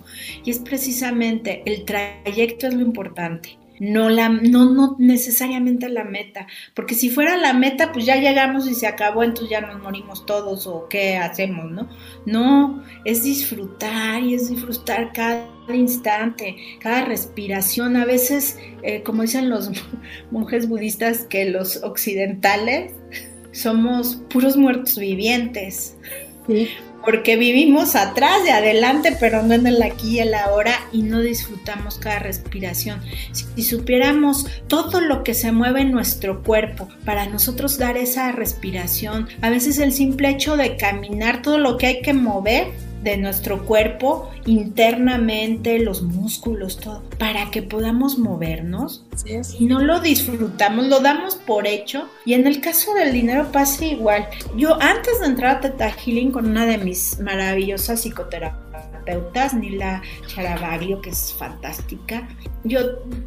Y 0.44 0.52
es 0.52 0.60
precisamente 0.60 1.64
el 1.66 1.81
trayecto 1.82 2.68
es 2.68 2.74
lo 2.74 2.82
importante 2.82 3.62
no, 3.82 4.10
la, 4.10 4.30
no, 4.30 4.72
no 4.72 4.96
necesariamente 5.00 5.90
la 5.90 6.04
meta, 6.04 6.46
porque 6.76 6.94
si 6.94 7.10
fuera 7.10 7.36
la 7.36 7.54
meta, 7.54 7.92
pues 7.92 8.06
ya 8.06 8.16
llegamos 8.16 8.70
y 8.70 8.76
se 8.76 8.86
acabó, 8.86 9.24
entonces 9.24 9.50
ya 9.50 9.62
nos 9.62 9.82
morimos 9.82 10.24
todos 10.28 10.68
o 10.68 10.88
qué 10.88 11.18
hacemos, 11.18 11.72
¿no? 11.72 11.90
No, 12.28 12.84
es 13.06 13.24
disfrutar 13.24 14.22
y 14.22 14.36
es 14.36 14.52
disfrutar 14.52 15.12
cada 15.14 15.48
instante, 15.74 16.56
cada 16.80 17.06
respiración. 17.06 17.96
A 17.96 18.06
veces, 18.06 18.60
eh, 18.84 19.02
como 19.02 19.24
dicen 19.24 19.50
los 19.50 19.72
monjes 20.32 20.70
budistas, 20.70 21.24
que 21.24 21.46
los 21.46 21.78
occidentales 21.78 22.94
somos 23.52 24.18
puros 24.30 24.58
muertos 24.58 25.00
vivientes. 25.00 25.98
Sí 26.46 26.70
porque 27.06 27.36
vivimos 27.36 27.96
atrás 27.96 28.40
y 28.46 28.50
adelante, 28.50 29.16
pero 29.20 29.44
no 29.44 29.54
en 29.54 29.68
el 29.68 29.82
aquí 29.82 30.18
y 30.18 30.20
el 30.20 30.34
ahora 30.34 30.74
y 30.92 31.04
no 31.04 31.20
disfrutamos 31.20 31.98
cada 31.98 32.20
respiración. 32.20 33.02
Si, 33.32 33.64
supiéramos 33.64 34.48
todo 34.68 35.02
lo 35.02 35.24
que 35.24 35.34
se 35.34 35.52
mueve 35.52 35.82
en 35.82 35.92
nuestro 35.92 36.44
cuerpo 36.44 36.88
para 37.06 37.26
nosotros 37.28 37.78
dar 37.78 37.98
esa 37.98 38.32
respiración, 38.32 39.28
a 39.42 39.50
veces 39.50 39.80
el 39.80 39.94
simple 39.94 40.30
hecho 40.30 40.58
de 40.58 40.78
caminar, 40.78 41.42
todo 41.42 41.58
lo 41.58 41.78
que 41.78 41.88
hay 41.88 42.02
que 42.02 42.14
mover, 42.14 42.68
de 43.02 43.18
nuestro 43.18 43.66
cuerpo 43.66 44.30
internamente, 44.46 45.80
los 45.80 46.02
músculos, 46.02 46.78
todo, 46.78 47.04
para 47.18 47.50
que 47.52 47.62
podamos 47.62 48.18
movernos. 48.18 49.06
Y 49.60 49.66
no 49.66 49.80
lo 49.80 50.00
disfrutamos, 50.00 50.88
lo 50.88 51.00
damos 51.00 51.36
por 51.36 51.68
hecho. 51.68 52.08
Y 52.26 52.34
en 52.34 52.48
el 52.48 52.62
caso 52.62 52.94
del 52.94 53.12
dinero 53.12 53.52
pasa 53.52 53.86
igual. 53.86 54.28
Yo 54.56 54.82
antes 54.82 55.20
de 55.20 55.28
entrar 55.28 55.58
a 55.58 55.60
Teta 55.62 55.92
Healing 55.92 56.32
con 56.32 56.50
una 56.50 56.66
de 56.66 56.78
mis 56.78 57.20
maravillosas 57.20 58.02
psicoterapeutas, 58.02 59.54
Nila 59.54 60.02
Charabaglio, 60.28 61.02
que 61.02 61.10
es 61.10 61.34
fantástica, 61.38 62.28
yo, 62.64 62.80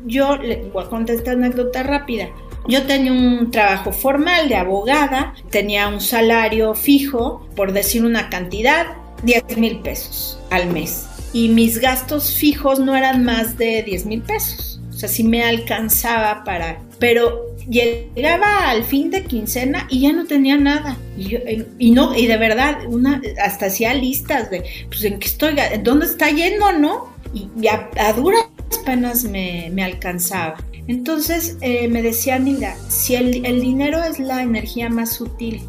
yo 0.06 0.36
le 0.36 0.62
voy 0.72 0.84
a 0.84 0.88
contar 0.88 1.16
esta 1.16 1.32
anécdota 1.32 1.82
rápida. 1.82 2.28
Yo 2.66 2.86
tenía 2.86 3.12
un 3.12 3.50
trabajo 3.50 3.92
formal 3.92 4.48
de 4.48 4.56
abogada, 4.56 5.34
tenía 5.50 5.88
un 5.88 6.00
salario 6.00 6.74
fijo, 6.74 7.46
por 7.54 7.72
decir 7.72 8.04
una 8.04 8.30
cantidad, 8.30 8.86
10 9.24 9.56
mil 9.56 9.78
pesos 9.80 10.38
al 10.50 10.70
mes. 10.70 11.06
Y 11.32 11.48
mis 11.48 11.78
gastos 11.78 12.34
fijos 12.34 12.78
no 12.78 12.94
eran 12.94 13.24
más 13.24 13.58
de 13.58 13.82
10 13.82 14.06
mil 14.06 14.22
pesos. 14.22 14.80
O 14.90 14.96
sea, 14.96 15.08
sí 15.08 15.24
me 15.24 15.42
alcanzaba 15.42 16.44
para... 16.44 16.80
Pero 16.98 17.54
llegaba 17.68 18.70
al 18.70 18.84
fin 18.84 19.10
de 19.10 19.24
quincena 19.24 19.86
y 19.90 20.02
ya 20.02 20.12
no 20.12 20.26
tenía 20.26 20.56
nada. 20.56 20.96
Y, 21.16 21.34
eh, 21.34 21.66
no, 21.80 22.14
y 22.14 22.26
de 22.26 22.36
verdad, 22.36 22.78
una, 22.86 23.20
hasta 23.42 23.66
hacía 23.66 23.94
listas 23.94 24.50
de, 24.50 24.64
pues, 24.88 25.02
¿en 25.04 25.18
qué 25.18 25.26
estoy? 25.26 25.56
¿Dónde 25.82 26.06
está 26.06 26.30
yendo, 26.30 26.70
no? 26.72 27.12
Y, 27.32 27.48
a, 27.66 28.12
duras 28.12 28.46
penas 28.86 29.24
me, 29.24 29.70
me 29.72 29.82
alcanzaba. 29.82 30.56
Entonces 30.86 31.56
eh, 31.62 31.88
me 31.88 32.02
decía 32.02 32.38
Nilda, 32.38 32.76
si 32.88 33.14
el, 33.14 33.44
el 33.46 33.60
dinero 33.60 34.04
es 34.04 34.18
la 34.18 34.42
energía 34.42 34.90
más 34.90 35.14
sutil 35.14 35.62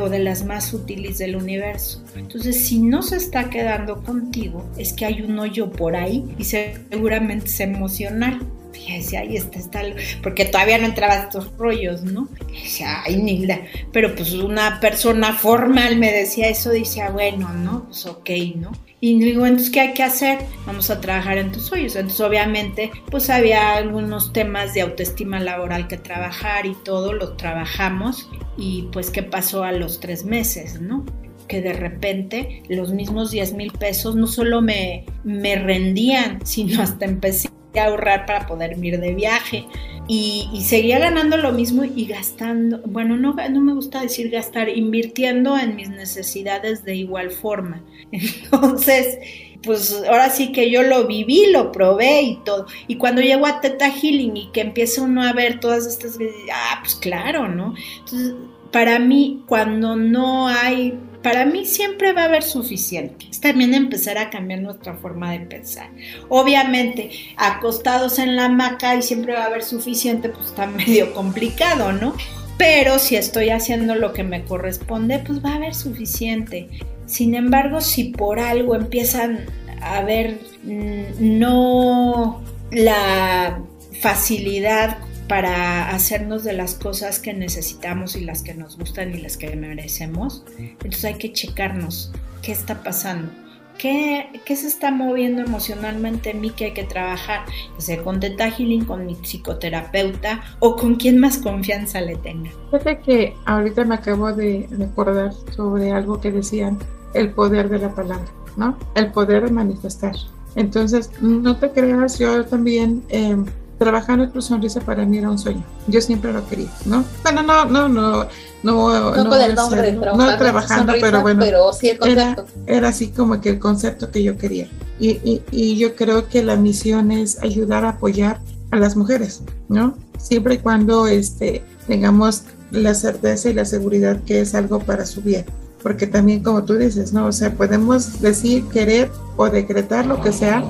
o 0.00 0.08
de 0.08 0.18
las 0.18 0.44
más 0.44 0.72
útiles 0.72 1.18
del 1.18 1.36
universo. 1.36 2.02
Entonces, 2.14 2.66
si 2.66 2.80
no 2.80 3.02
se 3.02 3.16
está 3.16 3.50
quedando 3.50 4.02
contigo, 4.02 4.68
es 4.76 4.92
que 4.92 5.06
hay 5.06 5.22
un 5.22 5.38
hoyo 5.38 5.70
por 5.70 5.96
ahí 5.96 6.24
y 6.38 6.44
seguramente 6.44 7.46
es 7.46 7.60
emocional. 7.60 8.40
Decía, 8.72 9.20
ahí 9.20 9.36
está, 9.36 9.58
está, 9.58 9.82
porque 10.22 10.44
todavía 10.44 10.78
no 10.78 10.86
entraba 10.86 11.14
estos 11.14 11.50
rollos, 11.56 12.02
¿no? 12.02 12.28
Y 12.52 12.62
decía, 12.62 13.02
ay, 13.04 13.16
Nilda, 13.16 13.60
pero 13.92 14.14
pues 14.14 14.32
una 14.34 14.80
persona 14.80 15.32
formal 15.32 15.96
me 15.96 16.12
decía 16.12 16.48
eso, 16.48 16.70
dice, 16.70 17.02
ah, 17.02 17.10
bueno, 17.10 17.52
¿no? 17.52 17.86
Pues 17.86 18.06
ok, 18.06 18.30
¿no? 18.56 18.72
Y 19.00 19.18
digo, 19.18 19.44
entonces, 19.44 19.70
¿qué 19.70 19.80
hay 19.80 19.94
que 19.94 20.02
hacer? 20.02 20.38
Vamos 20.66 20.90
a 20.90 21.00
trabajar 21.00 21.38
en 21.38 21.52
tus 21.52 21.70
hoyos. 21.70 21.96
Entonces, 21.96 22.20
obviamente, 22.20 22.90
pues 23.10 23.28
había 23.28 23.74
algunos 23.76 24.32
temas 24.32 24.72
de 24.74 24.80
autoestima 24.80 25.38
laboral 25.38 25.86
que 25.86 25.98
trabajar 25.98 26.66
y 26.66 26.74
todo, 26.84 27.12
lo 27.12 27.36
trabajamos. 27.36 28.28
Y 28.56 28.88
pues, 28.92 29.10
¿qué 29.10 29.22
pasó 29.22 29.64
a 29.64 29.72
los 29.72 30.00
tres 30.00 30.24
meses, 30.24 30.80
no? 30.80 31.04
que 31.46 31.60
de 31.60 31.74
repente 31.74 32.64
los 32.68 32.92
mismos 32.92 33.30
10 33.30 33.52
mil 33.52 33.70
pesos 33.70 34.16
no 34.16 34.26
solo 34.26 34.62
me, 34.62 35.06
me 35.22 35.54
rendían, 35.54 36.44
sino 36.44 36.82
hasta 36.82 37.04
empecé 37.04 37.48
ahorrar 37.78 38.26
para 38.26 38.46
poder 38.46 38.76
ir 38.82 39.00
de 39.00 39.14
viaje 39.14 39.66
y, 40.08 40.62
seguía 40.64 40.98
ganando 40.98 41.36
lo 41.36 41.52
mismo 41.52 41.84
y 41.84 42.06
gastando, 42.06 42.80
bueno, 42.84 43.16
no, 43.16 43.34
no 43.34 43.60
me 43.60 43.74
gusta 43.74 44.00
decir 44.00 44.30
gastar, 44.30 44.68
invirtiendo 44.68 45.58
en 45.58 45.74
mis 45.74 45.88
necesidades 45.88 46.84
de 46.84 46.94
igual 46.94 47.30
forma. 47.30 47.82
Entonces, 48.12 49.18
pues 49.62 50.04
ahora 50.08 50.30
sí 50.30 50.52
que 50.52 50.70
yo 50.70 50.82
lo 50.82 51.06
viví, 51.06 51.46
lo 51.50 51.72
probé 51.72 52.22
y 52.22 52.36
todo. 52.44 52.66
Y 52.86 52.96
cuando 52.96 53.20
llego 53.20 53.46
a 53.46 53.60
Teta 53.60 53.90
Healing 53.90 54.36
y 54.36 54.50
que 54.52 54.60
empieza 54.60 55.02
uno 55.02 55.22
a 55.22 55.32
ver 55.32 55.58
todas 55.58 55.86
estas, 55.86 56.18
ah, 56.52 56.78
pues 56.82 56.94
claro, 56.94 57.48
¿no? 57.48 57.74
Entonces, 57.98 58.34
para 58.70 59.00
mí, 59.00 59.42
cuando 59.46 59.96
no 59.96 60.46
hay 60.48 60.98
para 61.26 61.44
mí 61.44 61.66
siempre 61.66 62.12
va 62.12 62.22
a 62.22 62.24
haber 62.26 62.44
suficiente. 62.44 63.26
Es 63.28 63.40
también 63.40 63.74
empezar 63.74 64.16
a 64.16 64.30
cambiar 64.30 64.60
nuestra 64.60 64.94
forma 64.94 65.32
de 65.32 65.40
pensar. 65.40 65.90
Obviamente, 66.28 67.10
acostados 67.36 68.20
en 68.20 68.36
la 68.36 68.44
hamaca 68.44 68.94
y 68.94 69.02
siempre 69.02 69.32
va 69.32 69.42
a 69.42 69.46
haber 69.46 69.64
suficiente, 69.64 70.28
pues 70.28 70.46
está 70.50 70.66
medio 70.68 71.12
complicado, 71.14 71.92
¿no? 71.92 72.14
Pero 72.58 73.00
si 73.00 73.16
estoy 73.16 73.50
haciendo 73.50 73.96
lo 73.96 74.12
que 74.12 74.22
me 74.22 74.44
corresponde, 74.44 75.18
pues 75.18 75.44
va 75.44 75.54
a 75.54 75.54
haber 75.56 75.74
suficiente. 75.74 76.68
Sin 77.06 77.34
embargo, 77.34 77.80
si 77.80 78.04
por 78.04 78.38
algo 78.38 78.76
empiezan 78.76 79.46
a 79.82 80.02
ver 80.02 80.38
mm, 80.62 81.38
no 81.40 82.40
la 82.70 83.58
facilidad 84.00 84.98
para 85.28 85.90
hacernos 85.90 86.44
de 86.44 86.52
las 86.52 86.74
cosas 86.74 87.18
que 87.18 87.34
necesitamos 87.34 88.16
y 88.16 88.24
las 88.24 88.42
que 88.42 88.54
nos 88.54 88.78
gustan 88.78 89.14
y 89.14 89.18
las 89.18 89.36
que 89.36 89.54
merecemos. 89.56 90.44
Entonces 90.58 91.04
hay 91.04 91.14
que 91.14 91.32
checarnos 91.32 92.12
qué 92.42 92.52
está 92.52 92.82
pasando. 92.82 93.30
¿Qué, 93.78 94.40
¿Qué, 94.46 94.56
se 94.56 94.68
está 94.68 94.90
moviendo 94.90 95.42
emocionalmente 95.42 96.30
en 96.30 96.40
mí 96.40 96.50
que 96.50 96.66
hay 96.66 96.72
que 96.72 96.84
trabajar? 96.84 97.44
Ya 97.74 97.80
sea 97.80 98.02
con 98.02 98.20
Teta 98.20 98.50
Healing, 98.50 98.86
con 98.86 99.04
mi 99.04 99.16
psicoterapeuta 99.16 100.42
o 100.60 100.76
con 100.76 100.94
quien 100.94 101.18
más 101.18 101.36
confianza 101.36 102.00
le 102.00 102.16
tenga. 102.16 102.50
Fíjate 102.70 102.98
que 103.00 103.34
ahorita 103.44 103.84
me 103.84 103.96
acabo 103.96 104.32
de 104.32 104.66
recordar 104.70 105.34
sobre 105.54 105.92
algo 105.92 106.18
que 106.20 106.32
decían, 106.32 106.78
el 107.12 107.30
poder 107.32 107.68
de 107.68 107.80
la 107.80 107.94
palabra, 107.94 108.26
¿no? 108.56 108.78
El 108.94 109.12
poder 109.12 109.44
de 109.44 109.50
manifestar. 109.50 110.14
Entonces, 110.54 111.10
no 111.20 111.56
te 111.56 111.70
creas, 111.70 112.18
yo 112.18 112.46
también... 112.46 113.02
Eh, 113.10 113.36
trabajar 113.78 114.18
en 114.20 114.30
tu 114.30 114.40
sonrisa 114.40 114.80
para 114.80 115.04
mí 115.04 115.18
era 115.18 115.30
un 115.30 115.38
sueño. 115.38 115.62
Yo 115.86 116.00
siempre 116.00 116.32
lo 116.32 116.46
quería, 116.48 116.68
¿no? 116.84 117.04
Bueno, 117.22 117.42
no, 117.42 117.64
no, 117.66 117.88
no, 117.88 118.28
no, 118.62 119.14
no, 119.14 119.28
con 119.28 119.40
el 119.40 119.54
nombre 119.54 119.82
de 119.82 119.92
no 119.92 120.38
trabajando, 120.38 120.94
pero 121.00 121.22
bueno, 121.22 121.40
pero 121.40 121.72
sí 121.72 121.90
el 121.90 121.98
concepto. 121.98 122.46
Era, 122.66 122.76
era, 122.78 122.88
así 122.88 123.08
como 123.08 123.40
que 123.40 123.50
el 123.50 123.58
concepto 123.58 124.10
que 124.10 124.22
yo 124.22 124.36
quería. 124.36 124.68
Y, 124.98 125.10
y, 125.10 125.42
y 125.50 125.76
yo 125.76 125.94
creo 125.94 126.28
que 126.28 126.42
la 126.42 126.56
misión 126.56 127.10
es 127.12 127.42
ayudar 127.42 127.84
a 127.84 127.90
apoyar 127.90 128.40
a 128.70 128.76
las 128.76 128.96
mujeres, 128.96 129.42
¿no? 129.68 129.96
Siempre 130.18 130.54
y 130.54 130.58
cuando 130.58 131.06
este, 131.06 131.62
tengamos 131.86 132.42
la 132.70 132.94
certeza 132.94 133.50
y 133.50 133.54
la 133.54 133.64
seguridad 133.64 134.20
que 134.24 134.40
es 134.40 134.54
algo 134.54 134.80
para 134.80 135.06
su 135.06 135.22
bien. 135.22 135.44
Porque 135.82 136.06
también, 136.06 136.42
como 136.42 136.64
tú 136.64 136.74
dices, 136.74 137.12
¿no? 137.12 137.26
O 137.26 137.32
sea, 137.32 137.54
podemos 137.54 138.20
decir, 138.20 138.64
querer 138.72 139.10
o 139.36 139.48
decretar 139.48 140.06
lo 140.06 140.20
que 140.20 140.32
sea, 140.32 140.64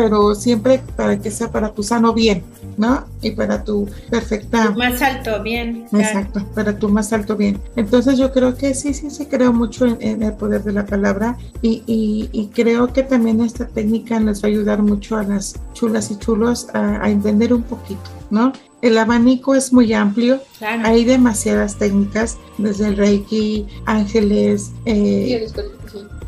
pero 0.00 0.34
siempre 0.34 0.80
para 0.96 1.20
que 1.20 1.30
sea 1.30 1.52
para 1.52 1.74
tu 1.74 1.82
sano 1.82 2.14
bien, 2.14 2.42
¿no? 2.78 3.04
Y 3.20 3.32
para 3.32 3.62
tu 3.62 3.86
perfecta... 4.08 4.70
más 4.70 5.02
alto 5.02 5.42
bien. 5.42 5.84
Exacto, 5.92 6.42
para 6.54 6.78
tu 6.78 6.88
más 6.88 7.12
alto 7.12 7.36
bien. 7.36 7.60
Entonces 7.76 8.16
yo 8.16 8.32
creo 8.32 8.56
que 8.56 8.72
sí, 8.72 8.94
sí, 8.94 9.10
sí, 9.10 9.26
creo 9.26 9.52
mucho 9.52 9.84
en, 9.84 10.22
el 10.22 10.32
poder 10.32 10.62
de 10.62 10.72
la 10.72 10.86
palabra 10.86 11.36
y, 11.60 11.82
y, 11.86 12.46
creo 12.54 12.94
que 12.94 13.02
también 13.02 13.42
esta 13.42 13.66
técnica 13.66 14.18
nos 14.20 14.42
va 14.42 14.48
a 14.48 14.52
ayudar 14.52 14.80
mucho 14.80 15.18
a 15.18 15.22
las 15.22 15.60
chulas 15.74 16.10
y 16.10 16.16
chulos 16.16 16.68
a, 16.72 17.10
entender 17.10 17.52
un 17.52 17.62
poquito 17.62 18.08
¿no? 18.30 18.54
El 18.80 18.96
abanico 18.96 19.54
es 19.54 19.70
muy 19.70 19.92
amplio, 19.92 20.40
hay 20.60 21.04
demasiadas 21.04 21.76
técnicas, 21.76 22.38
desde 22.56 22.86
el 22.86 22.96
Reiki, 22.96 23.66
ángeles, 23.84 24.72
eh, 24.86 25.46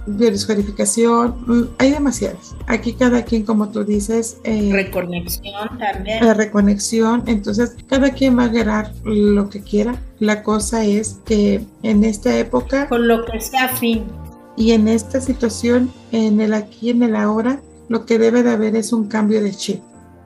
biodescodificación, 0.06 1.36
mm, 1.46 1.62
hay 1.78 1.90
demasiadas. 1.92 2.54
Aquí 2.66 2.94
cada 2.94 3.24
quien, 3.24 3.44
como 3.44 3.70
tú 3.70 3.84
dices... 3.84 4.38
Eh, 4.44 4.70
reconexión 4.72 5.78
también. 5.78 6.24
La 6.24 6.34
reconexión, 6.34 7.22
entonces 7.26 7.76
cada 7.88 8.10
quien 8.10 8.38
va 8.38 8.44
a 8.44 8.46
agarrar 8.46 8.92
lo 9.04 9.48
que 9.48 9.62
quiera. 9.62 10.00
La 10.18 10.42
cosa 10.42 10.84
es 10.84 11.20
que 11.24 11.64
en 11.82 12.04
esta 12.04 12.38
época... 12.38 12.88
Con 12.88 13.08
lo 13.08 13.24
que 13.24 13.40
sea 13.40 13.68
fin. 13.68 14.04
Y 14.56 14.72
en 14.72 14.88
esta 14.88 15.20
situación, 15.20 15.92
en 16.10 16.40
el 16.40 16.54
aquí, 16.54 16.90
en 16.90 17.02
el 17.02 17.16
ahora, 17.16 17.60
lo 17.88 18.06
que 18.06 18.18
debe 18.18 18.42
de 18.42 18.50
haber 18.50 18.76
es 18.76 18.92
un 18.92 19.08
cambio 19.08 19.42
de 19.42 19.52
chip, 19.52 19.80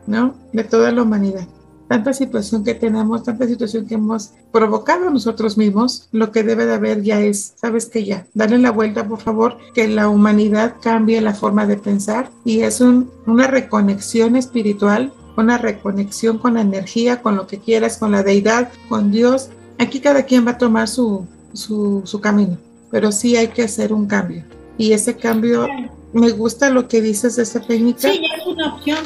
¿no? 0.06 0.34
De 0.52 0.64
toda 0.64 0.90
la 0.92 1.02
humanidad 1.02 1.46
tanta 1.88 2.12
situación 2.12 2.64
que 2.64 2.74
tenemos, 2.74 3.22
tanta 3.22 3.46
situación 3.46 3.86
que 3.86 3.94
hemos 3.94 4.30
provocado 4.52 5.10
nosotros 5.10 5.56
mismos, 5.56 6.08
lo 6.12 6.32
que 6.32 6.42
debe 6.42 6.66
de 6.66 6.74
haber 6.74 7.02
ya 7.02 7.20
es, 7.20 7.54
sabes 7.56 7.86
que 7.86 8.04
ya, 8.04 8.26
dale 8.34 8.58
la 8.58 8.70
vuelta 8.70 9.06
por 9.06 9.20
favor, 9.20 9.58
que 9.74 9.88
la 9.88 10.08
humanidad 10.08 10.74
cambie 10.82 11.20
la 11.20 11.34
forma 11.34 11.66
de 11.66 11.76
pensar 11.76 12.30
y 12.44 12.60
es 12.60 12.80
una 12.80 13.46
reconexión 13.46 14.36
espiritual, 14.36 15.12
una 15.36 15.58
reconexión 15.58 16.38
con 16.38 16.54
la 16.54 16.62
energía, 16.62 17.22
con 17.22 17.36
lo 17.36 17.46
que 17.46 17.58
quieras, 17.58 17.98
con 17.98 18.12
la 18.12 18.22
deidad, 18.22 18.70
con 18.88 19.10
Dios. 19.10 19.50
Aquí 19.78 20.00
cada 20.00 20.22
quien 20.22 20.46
va 20.46 20.52
a 20.52 20.58
tomar 20.58 20.88
su, 20.88 21.26
su, 21.52 22.02
su 22.04 22.20
camino, 22.20 22.56
pero 22.90 23.12
sí 23.12 23.36
hay 23.36 23.48
que 23.48 23.62
hacer 23.62 23.92
un 23.92 24.06
cambio. 24.06 24.44
Y 24.78 24.92
ese 24.92 25.16
cambio, 25.16 25.66
me 26.12 26.30
gusta 26.30 26.70
lo 26.70 26.88
que 26.88 27.00
dices 27.00 27.36
de 27.36 27.42
esta 27.42 27.60
técnica. 27.60 28.00
Sí, 28.00 28.20
es 28.38 28.46
una 28.46 28.74
opción 28.74 28.98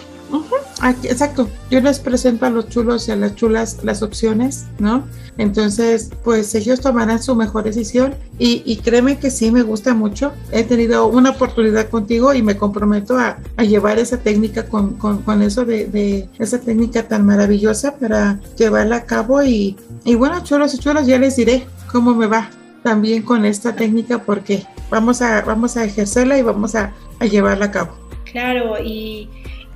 exacto, 1.05 1.49
yo 1.71 1.81
les 1.81 1.99
presento 1.99 2.47
a 2.47 2.51
los 2.51 2.69
chulos 2.69 3.09
y 3.09 3.13
a 3.13 3.17
las 3.17 3.35
chulas 3.35 3.79
las 3.83 4.03
opciones, 4.03 4.67
¿no? 4.79 5.05
Entonces, 5.39 6.11
pues 6.25 6.55
ellos 6.55 6.81
tomarán 6.81 7.23
su 7.23 7.35
mejor 7.35 7.65
decisión 7.65 8.15
y, 8.39 8.77
créeme 8.79 9.19
que 9.19 9.31
sí, 9.31 9.51
me 9.51 9.63
gusta 9.63 9.95
mucho. 9.95 10.33
He 10.53 10.65
tenido 10.65 11.07
una 11.07 11.31
oportunidad 11.31 11.89
contigo 11.89 12.35
y 12.35 12.43
me 12.43 12.57
comprometo 12.57 13.19
a, 13.19 13.39
llevar 13.63 13.99
esa 13.99 14.19
técnica 14.19 14.67
con, 14.67 15.43
eso 15.43 15.65
de, 15.65 16.29
esa 16.39 16.61
técnica 16.61 17.07
tan 17.07 17.27
maravillosa 17.27 17.97
para 17.97 18.41
llevarla 18.57 18.97
a 18.97 19.05
cabo 19.05 19.43
y, 19.43 19.77
bueno, 20.17 20.43
chulos 20.43 20.75
y 20.75 20.79
chulas, 20.79 21.07
ya 21.07 21.19
les 21.19 21.37
diré 21.37 21.67
cómo 21.91 22.15
me 22.15 22.27
va 22.27 22.51
también 22.83 23.23
con 23.23 23.45
esta 23.45 23.77
técnica 23.77 24.19
porque 24.19 24.67
vamos 24.91 25.21
a, 25.21 25.43
vamos 25.43 25.77
a 25.77 25.85
ejercerla 25.85 26.39
y 26.39 26.43
vamos 26.43 26.75
a, 26.75 26.93
a 27.19 27.27
llevarla 27.27 27.67
a 27.67 27.71
cabo. 27.71 27.93
Claro, 28.25 28.77
y 28.83 29.29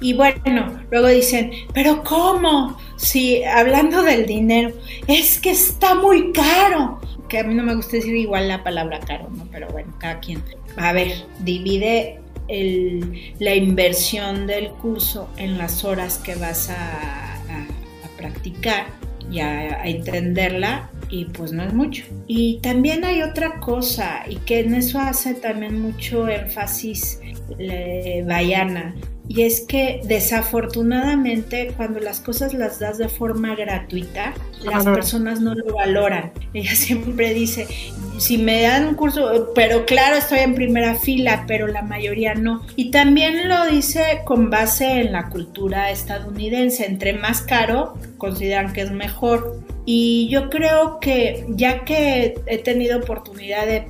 y 0.05 0.13
bueno, 0.13 0.81
luego 0.91 1.09
dicen, 1.09 1.51
pero 1.73 2.05
¿cómo? 2.05 2.77
Si 2.97 3.43
hablando 3.43 4.03
del 4.03 4.27
dinero, 4.27 4.71
es 5.07 5.41
que 5.41 5.53
está 5.53 5.95
muy 5.95 6.31
caro. 6.31 7.01
Que 7.27 7.39
a 7.39 7.45
mí 7.45 7.55
no 7.55 7.63
me 7.63 7.75
gusta 7.75 7.97
decir 7.97 8.15
igual 8.15 8.49
la 8.49 8.63
palabra 8.63 9.01
caro, 9.01 9.31
¿no? 9.31 9.49
Pero 9.51 9.67
bueno, 9.69 9.95
cada 9.99 10.21
quien. 10.21 10.43
A 10.77 10.93
ver, 10.93 11.11
divide 11.39 12.21
la 13.39 13.55
inversión 13.55 14.47
del 14.47 14.73
curso 14.73 15.31
en 15.39 15.57
las 15.57 15.85
horas 15.85 16.19
que 16.19 16.35
vas 16.35 16.69
a, 16.69 17.31
practicar 18.19 18.85
y 19.31 19.41
a, 19.41 19.87
entenderla 19.87 20.91
y 21.09 21.25
pues 21.25 21.53
no 21.53 21.63
es 21.63 21.73
mucho. 21.73 22.05
Y 22.27 22.59
también 22.59 23.07
hay 23.07 23.23
otra 23.23 23.59
cosa 23.59 24.25
y 24.29 24.37
que 24.37 24.61
en 24.61 24.75
eso 24.75 24.99
hace 24.99 25.33
también 25.33 25.81
mucho 25.81 26.29
énfasis 26.29 27.21
eh, 27.59 28.23
Bayana 28.27 28.95
y 29.27 29.43
es 29.43 29.63
que 29.63 30.01
desafortunadamente 30.05 31.73
cuando 31.77 31.99
las 32.01 32.21
cosas 32.21 32.53
las 32.53 32.79
das 32.79 32.99
de 32.99 33.09
forma 33.09 33.55
gratuita, 33.55 34.35
las 34.63 34.85
personas 34.85 35.41
no 35.41 35.55
lo 35.55 35.75
valoran. 35.75 36.33
Ella 36.55 36.75
siempre 36.75 37.33
dice, 37.33 37.67
si 38.19 38.39
me 38.39 38.63
dan 38.63 38.87
un 38.87 38.95
curso, 38.95 39.53
pero 39.55 39.87
claro, 39.87 40.17
estoy 40.17 40.41
en 40.41 40.55
primera 40.55 40.95
fila, 40.95 41.45
pero 41.47 41.67
la 41.67 41.83
mayoría 41.83 42.35
no. 42.35 42.63
Y 42.77 42.91
también 42.91 43.49
lo 43.49 43.67
dice 43.67 44.21
con 44.25 44.51
base 44.51 45.01
en 45.01 45.13
la 45.13 45.31
cultura 45.31 45.91
estadounidense, 45.91 46.87
entre 46.87 47.15
más 47.15 47.41
caro, 47.41 47.95
consideran 48.19 48.73
que 48.73 48.83
es 48.83 48.91
mejor. 48.91 49.61
Y 49.87 50.29
yo 50.29 50.51
creo 50.51 50.99
que 51.01 51.47
ya 51.49 51.85
que 51.85 52.35
he 52.47 52.59
tenido 52.59 52.99
oportunidad 52.99 53.67
de, 53.67 53.87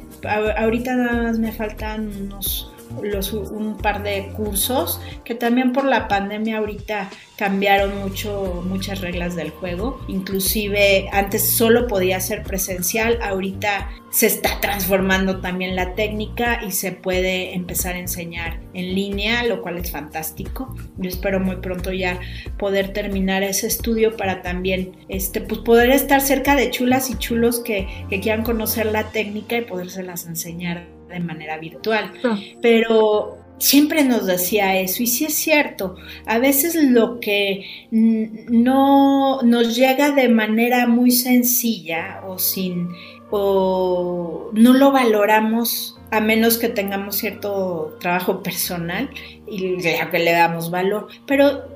ahorita 0.57 0.95
nada 0.95 1.22
más 1.22 1.39
me 1.39 1.53
faltan 1.53 2.09
unos 2.09 2.74
los, 3.03 3.33
un 3.33 3.77
par 3.77 4.03
de 4.03 4.33
cursos 4.37 5.01
que 5.25 5.35
también 5.35 5.73
por 5.73 5.85
la 5.85 6.09
pandemia 6.09 6.59
ahorita 6.59 7.11
cambiaron 7.37 7.99
mucho 7.99 8.63
muchas 8.67 9.01
reglas 9.01 9.35
del 9.35 9.51
juego. 9.51 10.01
Inclusive 10.09 11.09
antes 11.13 11.51
solo 11.51 11.87
podía 11.87 12.21
ser 12.21 12.43
presencial 12.43 13.19
ahorita 13.23 13.91
se 14.11 14.27
está 14.27 14.61
transformando 14.61 15.41
también 15.41 15.75
la 15.75 15.95
técnica 15.95 16.61
y 16.65 16.71
se 16.71 16.93
puede 16.93 17.55
empezar 17.55 17.97
a 17.97 17.99
enseñar 17.99 18.61
en 18.73 18.95
línea 18.95 19.45
lo 19.45 19.61
cual 19.63 19.79
es 19.79 19.91
fantástico. 19.91 20.75
Yo 20.97 21.09
espero 21.09 21.41
muy 21.41 21.57
pronto 21.57 21.93
ya 21.93 22.21
poder 22.59 22.93
terminar 22.93 23.43
ese 23.43 23.67
estudio 23.67 24.17
para 24.17 24.43
también 24.43 24.93
este 25.09 25.41
pues 25.41 25.61
poder 25.61 25.91
estar 25.91 26.21
cerca 26.21 26.55
de 26.55 26.71
chulas 26.71 27.11
y 27.11 27.17
chulos 27.17 27.61
que, 27.61 27.89
que 28.09 28.21
quieran 28.21 28.45
conocer 28.45 28.87
la 28.87 29.11
técnica 29.11 29.57
y 29.57 29.63
podérselas 29.63 30.27
enseñar 30.27 30.87
de 31.15 31.21
manera 31.21 31.59
virtual. 31.59 32.12
Pero 32.61 33.39
siempre 33.59 34.05
nos 34.05 34.27
decía 34.27 34.79
eso 34.79 35.03
y 35.03 35.07
sí 35.07 35.25
es 35.25 35.35
cierto, 35.35 35.97
a 36.27 36.39
veces 36.39 36.75
lo 36.75 37.21
que 37.21 37.65
no 37.91 39.41
nos 39.43 39.77
llega 39.77 40.11
de 40.11 40.29
manera 40.29 40.87
muy 40.87 41.11
sencilla 41.11 42.21
o 42.27 42.39
sin 42.39 42.89
o 43.31 44.51
no 44.53 44.75
lo 44.75 44.93
valoramos 44.93 45.99
a 46.11 46.21
menos 46.21 46.59
que 46.59 46.69
tengamos 46.69 47.17
cierto 47.17 47.97
trabajo 48.01 48.43
personal 48.43 49.11
y 49.49 49.79
que 49.79 50.19
le 50.19 50.33
damos 50.33 50.71
valor, 50.71 51.09
pero 51.27 51.74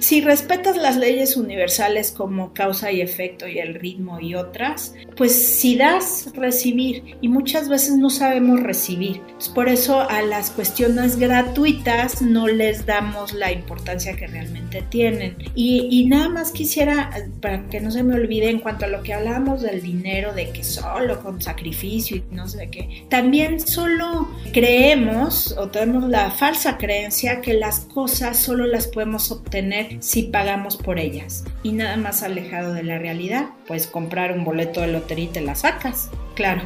si 0.00 0.20
respetas 0.20 0.76
las 0.76 0.96
leyes 0.96 1.36
universales 1.36 2.10
como 2.10 2.52
causa 2.52 2.92
y 2.92 3.00
efecto 3.00 3.46
y 3.46 3.58
el 3.58 3.74
ritmo 3.74 4.20
y 4.20 4.34
otras, 4.34 4.94
pues 5.16 5.32
si 5.32 5.76
das, 5.76 6.30
recibir. 6.34 7.16
Y 7.20 7.28
muchas 7.28 7.68
veces 7.68 7.96
no 7.96 8.10
sabemos 8.10 8.60
recibir. 8.60 9.20
por 9.54 9.68
eso 9.68 10.00
a 10.00 10.22
las 10.22 10.50
cuestiones 10.50 11.18
gratuitas 11.18 12.22
no 12.22 12.48
les 12.48 12.86
damos 12.86 13.32
la 13.32 13.52
importancia 13.52 14.16
que 14.16 14.26
realmente 14.26 14.82
tienen. 14.82 15.36
Y, 15.54 15.88
y 15.90 16.06
nada 16.06 16.28
más 16.28 16.50
quisiera, 16.50 17.10
para 17.40 17.66
que 17.68 17.80
no 17.80 17.90
se 17.90 18.02
me 18.02 18.14
olvide, 18.14 18.50
en 18.50 18.60
cuanto 18.60 18.84
a 18.84 18.88
lo 18.88 19.02
que 19.02 19.14
hablábamos 19.14 19.62
del 19.62 19.82
dinero, 19.82 20.32
de 20.32 20.50
que 20.50 20.64
solo 20.64 21.22
con 21.22 21.40
sacrificio 21.40 22.16
y 22.16 22.24
no 22.30 22.48
sé 22.48 22.68
qué, 22.70 23.04
también 23.08 23.60
solo 23.60 24.28
creemos 24.52 25.54
o 25.58 25.68
tenemos 25.68 26.08
la 26.08 26.30
falsa 26.30 26.78
creencia 26.78 27.40
que 27.40 27.54
las 27.54 27.80
cosas 27.80 28.38
solo 28.38 28.66
las 28.66 28.86
podemos 28.86 29.30
obtener 29.34 29.96
si 30.00 30.24
pagamos 30.24 30.76
por 30.76 30.98
ellas. 30.98 31.44
Y 31.62 31.72
nada 31.72 31.96
más 31.96 32.22
alejado 32.22 32.74
de 32.74 32.82
la 32.82 32.98
realidad, 32.98 33.46
pues 33.66 33.86
comprar 33.86 34.32
un 34.32 34.44
boleto 34.44 34.80
de 34.80 34.88
lotería 34.88 35.24
y 35.26 35.28
te 35.28 35.40
la 35.40 35.54
sacas. 35.54 36.10
Claro, 36.34 36.62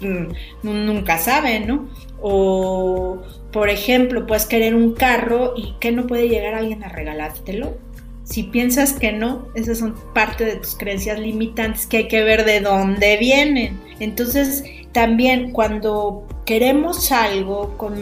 nunca 0.62 1.18
sabe, 1.18 1.60
¿no? 1.60 1.88
O, 2.20 3.22
por 3.52 3.68
ejemplo, 3.68 4.26
puedes 4.26 4.46
querer 4.46 4.74
un 4.74 4.94
carro 4.94 5.54
y 5.56 5.74
que 5.80 5.92
no 5.92 6.06
puede 6.06 6.28
llegar 6.28 6.54
alguien 6.54 6.84
a 6.84 6.88
regalártelo. 6.88 7.76
Si 8.28 8.42
piensas 8.42 8.92
que 8.92 9.10
no, 9.10 9.48
esas 9.54 9.78
son 9.78 9.94
parte 10.12 10.44
de 10.44 10.56
tus 10.56 10.76
creencias 10.76 11.18
limitantes 11.18 11.86
que 11.86 11.96
hay 11.96 12.08
que 12.08 12.22
ver 12.22 12.44
de 12.44 12.60
dónde 12.60 13.16
vienen. 13.16 13.80
Entonces, 14.00 14.64
también 14.92 15.52
cuando 15.52 16.26
queremos 16.44 17.10
algo 17.10 17.76
con, 17.78 17.94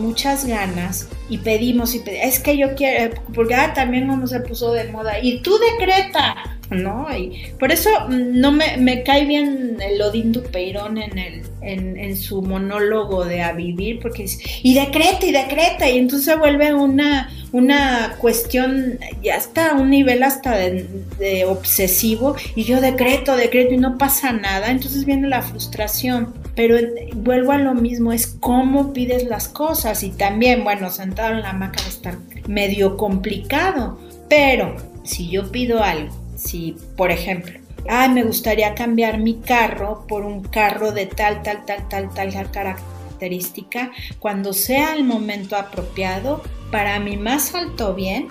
muchas 0.00 0.46
ganas 0.46 1.08
y 1.28 1.38
pedimos 1.38 1.94
y 1.94 1.98
pedimos, 2.00 2.26
es 2.26 2.40
que 2.40 2.56
yo 2.56 2.74
quiero, 2.74 3.14
porque 3.34 3.54
ah, 3.54 3.74
también 3.74 4.06
como 4.08 4.26
se 4.26 4.40
puso 4.40 4.72
de 4.72 4.90
moda, 4.90 5.18
y 5.20 5.40
tú 5.42 5.58
decreta, 5.58 6.55
¿no? 6.70 7.06
Y 7.16 7.52
por 7.58 7.72
eso 7.72 7.90
no 8.08 8.52
me, 8.52 8.76
me 8.76 9.02
cae 9.02 9.24
bien 9.26 9.78
el 9.80 10.00
Odín 10.00 10.32
Dupeirón 10.32 10.98
en, 10.98 11.18
el, 11.18 11.42
en, 11.62 12.16
su 12.16 12.42
monólogo 12.42 13.24
de 13.24 13.42
A 13.42 13.52
Vivir, 13.52 14.00
porque 14.00 14.22
dice, 14.22 14.42
y 14.62 14.74
decreta, 14.74 15.26
y 15.26 15.32
decreta, 15.32 15.88
y 15.88 15.98
entonces 15.98 16.26
se 16.26 16.36
vuelve 16.36 16.74
una, 16.74 17.30
una 17.52 18.16
cuestión, 18.18 18.98
ya 19.22 19.36
está 19.36 19.70
a 19.70 19.74
un 19.74 19.90
nivel 19.90 20.22
hasta 20.22 20.56
de, 20.56 20.86
de 21.18 21.44
obsesivo, 21.44 22.36
y 22.54 22.64
yo 22.64 22.80
decreto, 22.80 23.36
decreto, 23.36 23.74
y 23.74 23.78
no 23.78 23.98
pasa 23.98 24.32
nada, 24.32 24.70
entonces 24.70 25.04
viene 25.04 25.28
la 25.28 25.42
frustración. 25.42 26.34
Pero 26.54 26.78
vuelvo 27.14 27.52
a 27.52 27.58
lo 27.58 27.74
mismo, 27.74 28.12
es 28.12 28.26
cómo 28.26 28.94
pides 28.94 29.24
las 29.24 29.46
cosas 29.46 30.02
y 30.02 30.08
también, 30.08 30.64
bueno, 30.64 30.90
sentado 30.90 31.34
en 31.34 31.42
la 31.42 31.50
hamaca 31.50 31.80
va 31.82 31.86
a 31.86 31.90
estar 31.90 32.16
medio 32.48 32.96
complicado, 32.96 33.98
pero 34.30 34.74
si 35.04 35.28
yo 35.28 35.50
pido 35.52 35.82
algo, 35.82 36.14
si 36.36 36.76
por 36.96 37.10
ejemplo, 37.10 37.58
ay, 37.88 38.10
me 38.10 38.22
gustaría 38.22 38.74
cambiar 38.74 39.18
mi 39.18 39.34
carro 39.40 40.06
por 40.06 40.24
un 40.24 40.42
carro 40.42 40.92
de 40.92 41.06
tal, 41.06 41.42
tal, 41.42 41.64
tal, 41.64 41.88
tal, 41.88 42.10
tal 42.10 42.50
característica, 42.50 43.92
cuando 44.18 44.52
sea 44.52 44.94
el 44.94 45.04
momento 45.04 45.56
apropiado, 45.56 46.42
para 46.70 46.98
mi 46.98 47.16
más 47.16 47.54
alto 47.54 47.94
bien 47.94 48.28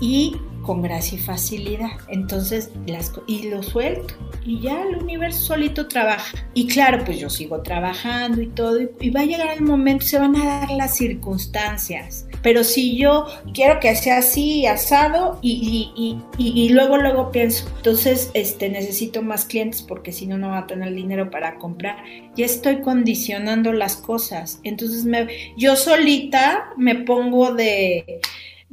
y 0.00 0.36
con 0.62 0.82
gracia 0.82 1.18
y 1.18 1.22
facilidad. 1.22 1.92
Entonces, 2.08 2.70
las, 2.86 3.12
y 3.26 3.48
lo 3.48 3.62
suelto. 3.62 4.14
Y 4.44 4.60
ya 4.60 4.82
el 4.82 4.96
universo 4.96 5.46
solito 5.46 5.88
trabaja. 5.88 6.36
Y 6.52 6.66
claro, 6.66 7.04
pues 7.04 7.18
yo 7.18 7.30
sigo 7.30 7.62
trabajando 7.62 8.42
y 8.42 8.48
todo. 8.48 8.78
Y, 9.00 9.08
va 9.10 9.20
a 9.20 9.24
llegar 9.24 9.56
el 9.56 9.62
momento, 9.62 10.04
se 10.04 10.18
van 10.18 10.36
a 10.36 10.44
dar 10.44 10.70
las 10.70 10.96
circunstancias. 10.96 12.26
Pero 12.42 12.64
si 12.64 12.96
yo 12.96 13.26
quiero 13.52 13.80
que 13.80 13.94
sea 13.96 14.18
así, 14.18 14.66
asado, 14.66 15.38
y, 15.42 15.92
y, 15.96 16.18
y, 16.38 16.68
luego, 16.70 16.96
luego 16.96 17.30
pienso, 17.30 17.68
entonces 17.76 18.30
este, 18.34 18.68
necesito 18.68 19.22
más 19.22 19.44
clientes 19.44 19.82
porque 19.82 20.12
si 20.12 20.26
no, 20.26 20.38
no 20.38 20.50
va 20.50 20.58
a 20.58 20.66
tener 20.66 20.94
dinero 20.94 21.30
para 21.30 21.56
comprar. 21.56 21.96
Ya 22.36 22.46
estoy 22.46 22.80
condicionando 22.80 23.72
las 23.72 23.96
cosas. 23.96 24.60
Entonces, 24.62 25.04
me, 25.04 25.28
yo 25.56 25.76
solita 25.76 26.70
me 26.76 26.94
pongo 26.94 27.52
de 27.52 28.20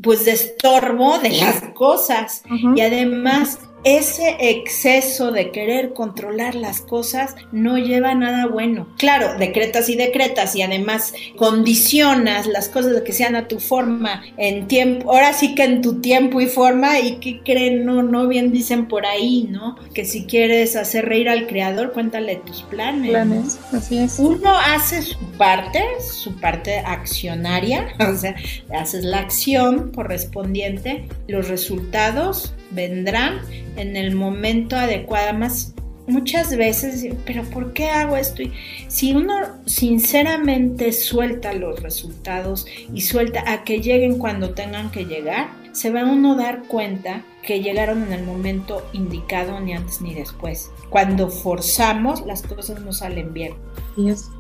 pues 0.02 0.26
de 0.26 0.32
estorbo 0.32 1.20
de 1.20 1.30
las 1.30 1.62
cosas 1.74 2.44
y 2.76 2.82
además 2.82 3.60
ese 3.86 4.36
exceso 4.40 5.32
de 5.32 5.52
querer 5.52 5.94
controlar 5.94 6.56
las 6.56 6.82
cosas 6.82 7.36
no 7.52 7.78
lleva 7.78 8.10
a 8.10 8.16
nada 8.16 8.48
bueno. 8.48 8.88
Claro, 8.98 9.38
decretas 9.38 9.90
y 9.90 9.96
decretas 9.96 10.56
y 10.56 10.64
además 10.64 11.14
condicionas 11.36 12.48
las 12.48 12.68
cosas 12.68 12.96
de 12.96 13.04
que 13.04 13.14
sean 13.14 13.36
a 13.36 13.48
tu 13.48 13.60
forma 13.60 14.24
en 14.38 14.68
tiempo, 14.68 15.12
ahora 15.12 15.34
sí 15.34 15.54
que 15.54 15.66
en 15.66 15.84
tu 15.84 16.02
tiempo 16.02 16.42
y 16.42 16.48
forma 16.48 17.00
y 17.00 17.18
que 17.18 17.42
creen, 17.44 17.86
no, 17.86 18.02
no 18.02 18.28
bien 18.28 18.52
dicen 18.52 18.88
por 18.88 19.06
ahí, 19.06 19.48
¿no? 19.52 19.76
Que 19.94 20.04
si 20.04 20.26
quieres 20.26 20.76
hacer 20.76 21.06
reír 21.06 21.30
al 21.30 21.46
creador, 21.46 21.94
cuéntale 21.94 22.38
tus 22.38 22.64
planes. 22.64 23.12
Planes, 23.12 23.60
así 23.72 24.00
es. 24.00 24.18
Uno 24.18 24.50
hace 24.58 25.04
su 25.04 25.20
parte, 25.38 25.84
su 26.02 26.36
parte 26.40 26.80
accionaria, 26.80 27.94
o 28.00 28.18
sea, 28.18 28.36
haces 28.76 29.06
la 29.06 29.20
acción 29.20 29.92
correspondiente, 29.92 31.08
los 31.28 31.50
resultados 31.50 32.56
vendrán 32.72 33.42
en 33.76 33.96
el 33.96 34.16
momento 34.16 34.76
adecuado. 34.76 35.34
Más 35.34 35.74
muchas 36.08 36.56
veces, 36.56 37.08
pero 37.26 37.44
¿por 37.44 37.74
qué 37.74 37.90
hago 37.90 38.16
esto? 38.16 38.44
Si 38.88 39.14
uno 39.14 39.34
sinceramente 39.66 40.92
suelta 40.92 41.54
los 41.54 41.82
resultados 41.82 42.66
y 42.94 43.02
suelta 43.02 43.44
a 43.52 43.64
que 43.64 43.82
lleguen 43.82 44.18
cuando 44.18 44.52
tengan 44.52 44.92
que 44.92 45.06
llegar, 45.06 45.50
se 45.72 45.92
va 45.92 46.06
uno 46.06 46.34
a 46.34 46.38
dar 46.38 46.64
cuenta 46.68 47.24
que 47.44 47.62
llegaron 47.62 48.04
en 48.04 48.14
el 48.14 48.24
momento 48.24 48.88
indicado 48.94 49.60
ni 49.60 49.74
antes 49.74 50.02
ni 50.02 50.14
después. 50.14 50.72
Cuando 50.90 51.30
forzamos, 51.30 52.26
las 52.26 52.42
cosas 52.44 52.80
no 52.82 52.94
salen 52.94 53.34
bien. 53.34 53.54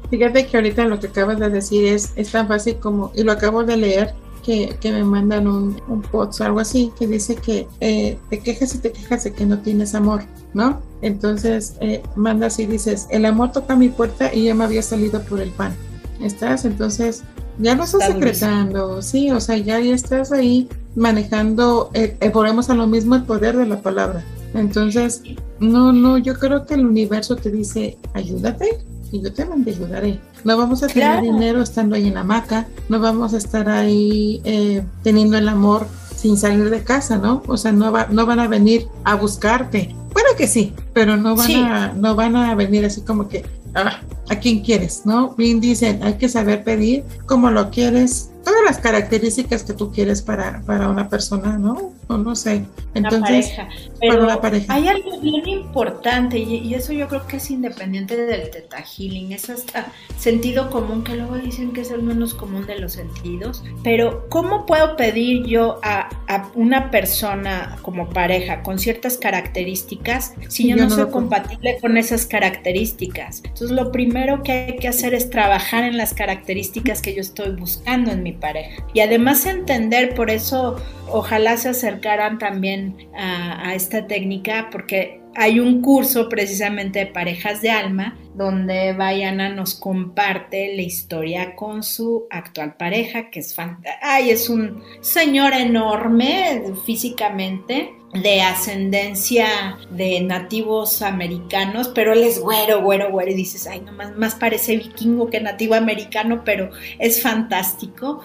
Fíjate 0.09 0.47
que 0.47 0.57
ahorita 0.57 0.85
lo 0.85 0.99
que 0.99 1.07
acabas 1.07 1.39
de 1.39 1.49
decir 1.49 1.85
es, 1.85 2.13
es 2.15 2.31
tan 2.31 2.47
fácil 2.47 2.77
como, 2.77 3.11
y 3.15 3.23
lo 3.23 3.31
acabo 3.31 3.63
de 3.63 3.77
leer, 3.77 4.13
que, 4.45 4.77
me 4.83 5.03
mandan 5.03 5.47
un, 5.47 5.81
un 5.87 6.01
post 6.03 6.39
o 6.39 6.43
algo 6.43 6.59
así 6.59 6.91
que 6.97 7.07
dice 7.07 7.35
que 7.35 7.67
eh, 7.79 8.17
te 8.29 8.39
quejas 8.39 8.75
y 8.75 8.77
te 8.77 8.91
quejas 8.91 9.23
de 9.23 9.33
que 9.33 9.45
no 9.45 9.59
tienes 9.59 9.95
amor, 9.95 10.23
¿no? 10.53 10.79
Entonces 11.01 11.75
eh, 11.81 12.03
mandas 12.15 12.59
y 12.59 12.67
dices, 12.67 13.07
el 13.09 13.25
amor 13.25 13.51
toca 13.51 13.75
mi 13.75 13.89
puerta 13.89 14.31
y 14.33 14.43
ya 14.43 14.55
me 14.55 14.63
había 14.63 14.83
salido 14.83 15.21
por 15.23 15.41
el 15.41 15.49
pan. 15.49 15.75
¿Estás? 16.21 16.63
Entonces 16.65 17.23
ya 17.57 17.75
no 17.75 17.85
estás 17.85 18.05
secretando, 18.07 19.01
sí, 19.01 19.31
o 19.31 19.39
sea, 19.39 19.57
ya, 19.57 19.79
ya 19.79 19.95
estás 19.95 20.31
ahí 20.31 20.69
manejando, 20.95 21.89
eh, 21.93 22.17
volvemos 22.33 22.69
a 22.69 22.75
lo 22.75 22.85
mismo, 22.85 23.15
el 23.15 23.23
poder 23.23 23.57
de 23.57 23.65
la 23.65 23.81
palabra. 23.81 24.23
Entonces, 24.53 25.21
no, 25.59 25.91
no, 25.91 26.17
yo 26.17 26.35
creo 26.35 26.65
que 26.65 26.75
el 26.75 26.85
universo 26.85 27.35
te 27.35 27.51
dice, 27.51 27.97
ayúdate 28.13 28.83
y 29.11 29.21
yo 29.21 29.33
te 29.33 29.43
ayudaré. 29.43 30.19
No 30.45 30.57
vamos 30.57 30.83
a 30.83 30.87
tener 30.87 31.21
dinero 31.21 31.61
estando 31.61 31.95
ahí 31.95 32.07
en 32.07 32.13
la 32.13 32.21
hamaca, 32.21 32.67
no 32.87 32.99
vamos 32.99 33.33
a 33.33 33.37
estar 33.37 33.67
ahí 33.67 34.41
eh, 34.45 34.83
teniendo 35.01 35.37
el 35.37 35.49
amor 35.49 35.87
sin 36.15 36.37
salir 36.37 36.69
de 36.69 36.83
casa, 36.83 37.17
¿no? 37.17 37.41
O 37.47 37.57
sea, 37.57 37.71
no, 37.71 37.91
va, 37.91 38.07
no 38.11 38.25
van 38.27 38.39
a 38.39 38.47
venir 38.47 38.87
a 39.03 39.15
buscarte. 39.15 39.95
Bueno 40.13 40.29
que 40.37 40.47
sí, 40.47 40.73
pero 40.93 41.17
no 41.17 41.35
van, 41.35 41.51
a, 41.51 41.93
no 41.93 42.15
van 42.15 42.35
a 42.35 42.53
venir 42.53 42.85
así 42.85 43.01
como 43.01 43.27
que, 43.27 43.43
ah, 43.73 44.01
¿a 44.29 44.35
quién 44.35 44.61
quieres? 44.61 45.01
¿No? 45.03 45.33
Bien 45.35 45.59
dicen, 45.59 46.03
hay 46.03 46.13
que 46.13 46.29
saber 46.29 46.63
pedir 46.63 47.03
como 47.25 47.49
lo 47.49 47.71
quieres, 47.71 48.29
todas 48.43 48.61
las 48.65 48.77
características 48.77 49.63
que 49.63 49.73
tú 49.73 49.91
quieres 49.91 50.21
para, 50.21 50.61
para 50.61 50.89
una 50.89 51.09
persona, 51.09 51.57
¿no? 51.57 51.91
O 52.07 52.17
no 52.17 52.35
sé. 52.35 52.65
Entonces, 52.93 53.49
pareja. 53.49 53.69
para 53.99 54.23
una 54.23 54.41
pareja. 54.41 54.73
Hay 54.73 54.87
algo 54.87 55.19
bien 55.19 55.47
importante 55.47 56.37
y, 56.37 56.73
eso 56.73 56.93
yo 56.93 57.07
creo 57.07 57.25
que 57.25 57.37
es 57.37 57.49
independiente 57.49 58.15
del 58.15 58.49
teta 58.49 58.81
healing, 58.81 59.31
es 59.31 59.49
hasta 59.49 59.87
sentido 60.17 60.69
común 60.69 61.03
que 61.03 61.15
luego 61.15 61.37
dicen 61.37 61.71
que 61.71 61.81
es 61.81 61.91
el 61.91 62.03
menos 62.03 62.33
común 62.33 62.65
de 62.65 62.79
los 62.79 62.93
sentidos, 62.93 63.63
pero 63.83 64.27
¿cómo 64.29 64.65
puedo 64.65 64.97
pedir 64.97 65.45
yo 65.45 65.79
a, 65.83 66.09
a 66.27 66.51
una 66.53 66.91
persona 66.91 67.77
como 67.81 68.09
pareja 68.09 68.61
con 68.61 68.77
ciertas 68.77 69.17
características 69.17 70.33
si 70.47 70.67
yo, 70.69 70.75
no, 70.75 70.89
soy 70.89 71.09
compatible 71.09 71.77
con 71.81 71.97
esas 71.97 72.25
características? 72.25 73.41
Entonces, 73.43 73.71
lo 73.71 73.91
primero 73.91 74.43
que 74.43 74.51
hay 74.51 74.77
que 74.77 74.87
hacer 74.87 75.13
es 75.13 75.29
trabajar 75.29 75.83
en 75.83 75.97
las 75.97 76.13
características 76.13 77.01
que 77.01 77.13
yo 77.13 77.21
estoy 77.21 77.51
buscando 77.51 78.11
en 78.11 78.23
mi 78.23 78.33
pareja. 78.33 78.83
Y 78.93 78.99
además 78.99 79.45
entender, 79.45 80.13
por 80.15 80.29
eso 80.29 80.75
ojalá 81.07 81.57
se 81.57 81.69
acercaran 81.95 82.37
también 82.37 83.09
a, 83.15 83.73
esta 83.73 84.07
técnica, 84.07 84.69
porque 84.71 85.21
hay 85.35 85.59
un 85.59 85.81
curso 85.81 86.29
precisamente 86.29 86.99
de 86.99 87.07
parejas 87.07 87.61
de 87.61 87.69
alma 87.69 88.17
donde 88.35 88.93
Bayana 88.93 89.49
nos 89.49 89.75
comparte 89.75 90.75
la 90.75 90.81
historia 90.81 91.55
con 91.55 91.83
su 91.83 92.25
actual 92.29 92.75
pareja, 92.77 93.29
que 93.29 93.39
es 93.39 93.55
Ay, 94.01 94.29
es 94.29 94.49
un 94.49 94.81
señor 95.01 95.53
enorme 95.53 96.63
físicamente, 96.85 97.91
de 98.13 98.41
ascendencia 98.41 99.77
de 99.89 100.21
nativos 100.21 101.01
americanos, 101.01 101.91
pero 101.93 102.13
él 102.13 102.23
es 102.23 102.39
güero, 102.39 102.81
güero, 102.81 103.11
güero, 103.11 103.31
y 103.31 103.35
dices, 103.35 103.67
ay, 103.67 103.81
no, 103.81 103.91
más, 103.91 104.15
más 104.15 104.35
parece 104.35 104.77
vikingo 104.77 105.29
que 105.29 105.41
nativo 105.41 105.75
americano, 105.75 106.43
pero 106.45 106.69
es 106.97 107.21
fantástico 107.21 108.21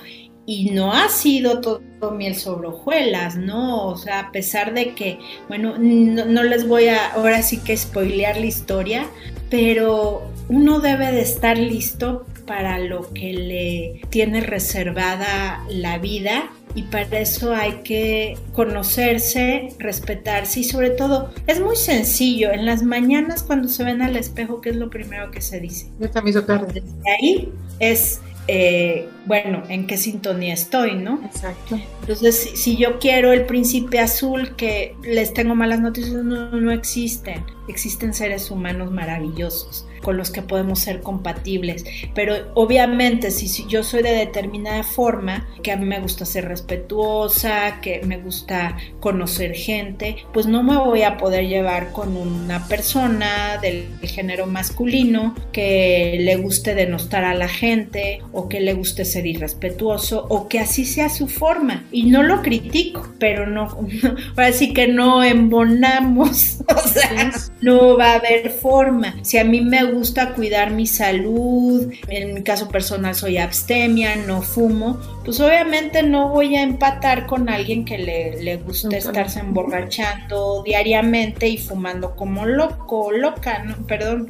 y 0.50 0.70
no 0.70 0.92
ha 0.92 1.08
sido 1.08 1.60
todo 1.60 2.10
miel 2.10 2.34
sobre 2.34 2.66
hojuelas, 2.66 3.36
¿no? 3.36 3.86
O 3.86 3.96
sea, 3.96 4.18
a 4.18 4.32
pesar 4.32 4.74
de 4.74 4.94
que, 4.96 5.20
bueno, 5.46 5.76
no, 5.78 6.42
les 6.42 6.66
voy 6.66 6.88
a 6.88 7.12
ahora 7.12 7.40
sí 7.42 7.58
que 7.58 7.76
spoilear 7.76 8.36
la 8.36 8.46
historia, 8.46 9.06
pero 9.48 10.28
uno 10.48 10.80
debe 10.80 11.12
de 11.12 11.20
estar 11.20 11.56
listo 11.56 12.26
para 12.48 12.80
lo 12.80 13.12
que 13.12 13.32
le 13.32 14.00
tiene 14.10 14.40
reservada 14.40 15.64
la 15.70 15.98
vida 15.98 16.50
y 16.74 16.82
para 16.82 17.20
eso 17.20 17.54
hay 17.54 17.82
que 17.84 18.36
conocerse, 18.52 19.68
respetarse 19.78 20.60
y 20.60 20.64
sobre 20.64 20.90
todo 20.90 21.32
es 21.46 21.60
muy 21.60 21.76
sencillo. 21.76 22.50
En 22.50 22.66
las 22.66 22.82
mañanas 22.82 23.44
cuando 23.44 23.68
se 23.68 23.84
ven 23.84 24.02
al 24.02 24.16
espejo, 24.16 24.60
¿qué 24.60 24.70
es 24.70 24.76
lo 24.76 24.90
primero 24.90 25.30
que 25.30 25.42
se 25.42 25.60
dice? 25.60 25.86
Yo 26.00 26.10
también 26.10 26.44
tarde. 26.44 26.72
Desde 26.72 27.10
ahí 27.20 27.52
es 27.78 28.20
eh, 28.48 29.08
bueno, 29.26 29.62
en 29.68 29.86
qué 29.86 29.96
sintonía 29.96 30.54
estoy, 30.54 30.94
¿no? 30.94 31.20
Exacto. 31.24 31.78
Entonces, 32.00 32.52
si, 32.54 32.76
yo 32.76 32.98
quiero 32.98 33.32
el 33.32 33.46
príncipe 33.46 33.98
azul, 33.98 34.56
que 34.56 34.96
les 35.02 35.32
tengo 35.34 35.54
malas 35.54 35.80
noticias, 35.80 36.24
no, 36.24 36.50
no 36.50 36.72
existen. 36.72 37.44
Existen 37.68 38.14
seres 38.14 38.50
humanos 38.50 38.90
maravillosos 38.90 39.86
con 40.02 40.16
los 40.16 40.30
que 40.30 40.42
podemos 40.42 40.80
ser 40.80 41.02
compatibles. 41.02 41.84
Pero 42.14 42.34
obviamente 42.54 43.30
si, 43.30 43.66
yo 43.66 43.82
soy 43.82 44.02
de 44.02 44.12
determinada 44.12 44.82
forma, 44.82 45.48
que 45.62 45.72
a 45.72 45.76
mí 45.76 45.84
me 45.84 46.00
gusta 46.00 46.24
ser 46.24 46.46
respetuosa, 46.46 47.80
que 47.80 48.00
me 48.04 48.18
gusta 48.18 48.76
conocer 49.00 49.54
gente, 49.54 50.16
pues 50.32 50.46
no 50.46 50.62
me 50.62 50.76
voy 50.76 51.02
a 51.02 51.16
poder 51.16 51.48
llevar 51.48 51.92
con 51.92 52.16
una 52.16 52.66
persona 52.66 53.58
del 53.60 53.86
género 54.02 54.46
masculino 54.46 55.34
que 55.52 56.16
le 56.20 56.36
guste 56.36 56.74
denostar 56.74 57.24
a 57.24 57.34
la 57.34 57.48
gente 57.48 58.20
o 58.32 58.48
que 58.48 58.60
le 58.60 58.74
guste 58.74 59.04
ser 59.04 59.19
irrespetuoso 59.26 60.26
o 60.28 60.48
que 60.48 60.60
así 60.60 60.84
sea 60.84 61.08
su 61.08 61.28
forma. 61.28 61.84
Y 61.90 62.04
no 62.04 62.22
lo 62.22 62.42
critico, 62.42 63.06
pero 63.18 63.46
no, 63.46 63.68
ahora 64.36 64.52
sí 64.52 64.72
que 64.72 64.88
no 64.88 65.22
embonamos, 65.22 66.58
o 66.68 66.88
sea, 66.88 67.32
no 67.60 67.96
va 67.96 68.12
a 68.12 68.16
haber 68.16 68.50
forma. 68.50 69.16
Si 69.22 69.38
a 69.38 69.44
mí 69.44 69.60
me 69.60 69.84
gusta 69.84 70.34
cuidar 70.34 70.70
mi 70.70 70.86
salud, 70.86 71.92
en 72.08 72.34
mi 72.34 72.42
caso 72.42 72.68
personal 72.68 73.14
soy 73.14 73.38
abstemia, 73.38 74.16
no 74.16 74.42
fumo, 74.42 74.98
pues 75.24 75.40
obviamente 75.40 76.02
no 76.02 76.28
voy 76.28 76.56
a 76.56 76.62
empatar 76.62 77.26
con 77.26 77.48
alguien 77.48 77.84
que 77.84 77.98
le, 77.98 78.42
le 78.42 78.56
guste 78.56 78.96
estarse 78.96 79.40
emborrachando 79.40 80.62
diariamente 80.64 81.48
y 81.48 81.58
fumando 81.58 82.16
como 82.16 82.46
loco, 82.46 83.12
loca, 83.12 83.62
no, 83.64 83.76
perdón, 83.86 84.28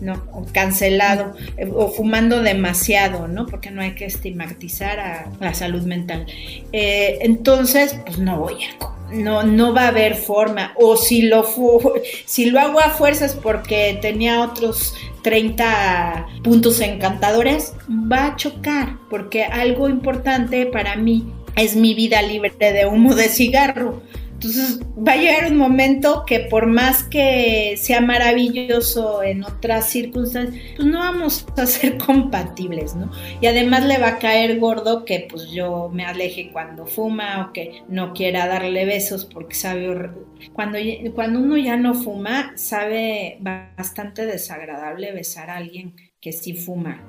no, 0.00 0.22
cancelado, 0.52 1.34
o 1.74 1.88
fumando 1.88 2.42
demasiado, 2.42 3.28
¿no? 3.28 3.46
Porque 3.46 3.70
no 3.70 3.77
hay 3.82 3.94
que 3.94 4.06
estigmatizar 4.06 5.00
a 5.00 5.30
la 5.40 5.54
salud 5.54 5.82
mental. 5.82 6.26
Eh, 6.72 7.18
entonces, 7.22 7.98
pues 8.04 8.18
no 8.18 8.38
voy 8.38 8.64
a 8.64 8.98
no, 9.10 9.42
no 9.42 9.72
va 9.72 9.84
a 9.84 9.88
haber 9.88 10.14
forma. 10.14 10.72
O 10.76 10.96
si 10.96 11.22
lo, 11.22 11.44
si 12.24 12.46
lo 12.46 12.60
hago 12.60 12.80
a 12.80 12.90
fuerzas 12.90 13.34
porque 13.34 13.98
tenía 14.00 14.42
otros 14.42 14.94
30 15.22 16.26
puntos 16.42 16.80
encantadores, 16.80 17.74
va 17.90 18.26
a 18.26 18.36
chocar. 18.36 18.96
Porque 19.10 19.44
algo 19.44 19.88
importante 19.88 20.66
para 20.66 20.96
mí 20.96 21.32
es 21.56 21.74
mi 21.74 21.94
vida 21.94 22.22
libre 22.22 22.52
de 22.58 22.86
humo 22.86 23.14
de 23.14 23.28
cigarro. 23.28 24.02
Entonces 24.38 24.78
va 24.96 25.14
a 25.14 25.16
llegar 25.16 25.50
un 25.50 25.58
momento 25.58 26.22
que 26.24 26.38
por 26.38 26.68
más 26.68 27.02
que 27.02 27.74
sea 27.76 28.00
maravilloso 28.00 29.20
en 29.24 29.42
otras 29.42 29.90
circunstancias, 29.90 30.62
pues 30.76 30.86
no 30.86 31.00
vamos 31.00 31.44
a 31.56 31.66
ser 31.66 31.98
compatibles, 31.98 32.94
¿no? 32.94 33.10
Y 33.40 33.46
además 33.46 33.84
le 33.84 33.98
va 33.98 34.10
a 34.10 34.18
caer 34.20 34.60
gordo 34.60 35.04
que 35.04 35.26
pues 35.28 35.50
yo 35.50 35.90
me 35.92 36.04
aleje 36.04 36.50
cuando 36.52 36.86
fuma 36.86 37.48
o 37.48 37.52
que 37.52 37.82
no 37.88 38.12
quiera 38.12 38.46
darle 38.46 38.84
besos 38.84 39.24
porque 39.24 39.56
sabe, 39.56 40.08
cuando, 40.52 40.78
cuando 41.16 41.40
uno 41.40 41.56
ya 41.56 41.76
no 41.76 41.94
fuma, 41.94 42.52
sabe 42.56 43.38
bastante 43.40 44.24
desagradable 44.24 45.10
besar 45.10 45.50
a 45.50 45.56
alguien 45.56 45.96
que 46.20 46.30
sí 46.30 46.54
fuma. 46.54 47.02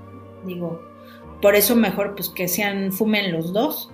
Digo, 0.47 0.81
por 1.43 1.53
eso 1.53 1.75
mejor 1.75 2.15
pues 2.15 2.29
que 2.29 2.47
sean, 2.47 2.91
fumen 2.91 3.31
los 3.31 3.53
dos. 3.53 3.91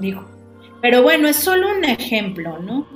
Digo, 0.00 0.37
pero 0.80 1.02
bueno, 1.02 1.28
es 1.28 1.36
solo 1.36 1.70
un 1.76 1.84
ejemplo, 1.84 2.58
¿no? 2.58 2.86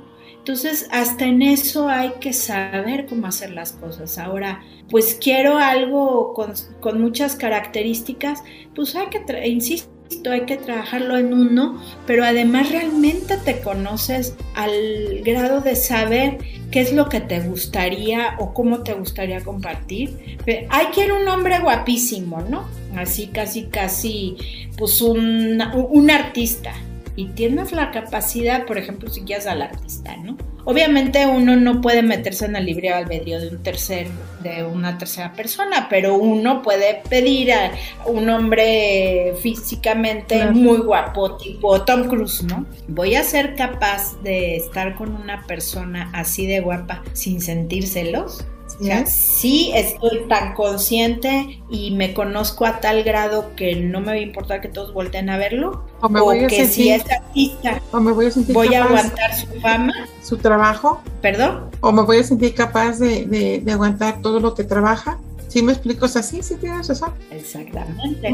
Entonces, 0.43 0.89
hasta 0.91 1.25
en 1.25 1.41
eso 1.41 1.87
hay 1.87 2.15
que 2.19 2.33
saber 2.33 3.05
cómo 3.05 3.27
hacer 3.27 3.51
las 3.51 3.71
cosas. 3.71 4.17
Ahora, 4.17 4.61
pues 4.89 5.17
quiero 5.19 5.57
algo 5.57 6.33
con, 6.33 7.01
muchas 7.01 7.37
características, 7.37 8.43
pues 8.75 8.93
hay 8.97 9.07
que, 9.07 9.47
insisto, 9.47 9.89
hay 10.29 10.41
que 10.41 10.57
trabajarlo 10.57 11.17
en 11.17 11.33
uno, 11.33 11.81
pero 12.05 12.25
además 12.25 12.69
realmente 12.71 13.37
te 13.37 13.61
conoces 13.61 14.35
al 14.53 15.21
grado 15.23 15.61
de 15.61 15.77
saber 15.77 16.39
qué 16.71 16.81
es 16.81 16.91
lo 16.91 17.07
que 17.07 17.21
te 17.21 17.39
gustaría 17.39 18.35
o 18.37 18.53
cómo 18.53 18.83
te 18.83 18.95
gustaría 18.95 19.41
compartir. 19.45 20.37
Hay 20.69 20.87
quiero 20.87 21.21
un 21.21 21.27
hombre 21.29 21.59
guapísimo, 21.59 22.41
¿no? 22.41 22.65
Así, 22.97 23.27
casi, 23.27 23.67
casi, 23.67 24.35
pues 24.77 25.01
un, 25.01 25.61
un 25.73 26.11
artista 26.11 26.73
y 27.15 27.27
tienes 27.29 27.71
la 27.71 27.91
capacidad, 27.91 28.65
por 28.65 28.77
ejemplo, 28.77 29.09
si 29.09 29.21
quieres 29.21 29.47
al 29.47 29.61
artista, 29.61 30.15
¿no? 30.17 30.37
Obviamente 30.65 31.27
uno 31.27 31.57
no 31.57 31.81
puede 31.81 32.03
meterse 32.03 32.45
en 32.45 32.55
el 32.55 32.65
libre 32.65 32.89
albedrío 32.89 33.39
de 33.41 33.49
un 33.49 33.61
tercer, 33.61 34.07
de 34.41 34.63
una 34.63 34.97
tercera 34.97 35.33
persona, 35.33 35.87
pero 35.89 36.15
uno 36.15 36.61
puede 36.61 37.01
pedir 37.09 37.51
a 37.51 37.71
un 38.05 38.29
hombre 38.29 39.33
físicamente 39.41 40.45
muy 40.45 40.77
guapo, 40.77 41.35
tipo 41.35 41.83
Tom 41.83 42.07
Cruise, 42.07 42.43
¿no? 42.43 42.65
Voy 42.87 43.15
a 43.15 43.23
ser 43.23 43.55
capaz 43.55 44.21
de 44.23 44.55
estar 44.55 44.95
con 44.95 45.13
una 45.13 45.45
persona 45.45 46.09
así 46.13 46.47
de 46.47 46.61
guapa 46.61 47.03
sin 47.11 47.41
sentir 47.41 47.85
celos. 47.85 48.45
¿Sí? 49.05 49.71
estoy 49.75 50.25
tan 50.27 50.53
consciente 50.53 51.61
y 51.69 51.91
me 51.91 52.13
conozco 52.13 52.65
a 52.65 52.79
tal 52.79 53.03
grado 53.03 53.55
que 53.55 53.75
no 53.75 53.99
me 53.99 54.07
va 54.07 54.11
a 54.13 54.19
importar 54.19 54.61
que 54.61 54.67
todos 54.67 54.93
volteen 54.93 55.29
a 55.29 55.37
verlo. 55.37 55.85
O, 56.01 56.09
me 56.09 56.21
voy 56.21 56.39
a 56.39 56.47
que 56.47 56.67
si 56.67 56.89
es 56.89 57.03
artista, 57.09 57.81
o 57.91 57.99
me 57.99 58.11
voy 58.11 58.27
a, 58.27 58.31
sentir 58.31 58.53
voy 58.53 58.73
a 58.73 58.83
aguantar 58.83 59.35
su 59.35 59.47
fama. 59.61 59.93
Su 60.21 60.37
trabajo. 60.37 61.01
¿Perdón? 61.21 61.69
O 61.81 61.91
me 61.91 62.01
voy 62.03 62.17
a 62.17 62.23
sentir 62.23 62.53
capaz 62.55 62.99
de, 62.99 63.61
de 63.63 63.71
aguantar 63.71 64.21
todo 64.21 64.39
lo 64.39 64.53
que 64.53 64.63
trabaja 64.63 65.19
¿Sí 65.53 65.61
me 65.61 65.73
explico? 65.73 66.05
así, 66.05 66.37
sí, 66.37 66.41
sí 66.41 66.55
tienes 66.55 66.87
razón. 66.87 67.13
Exactamente. 67.29 68.27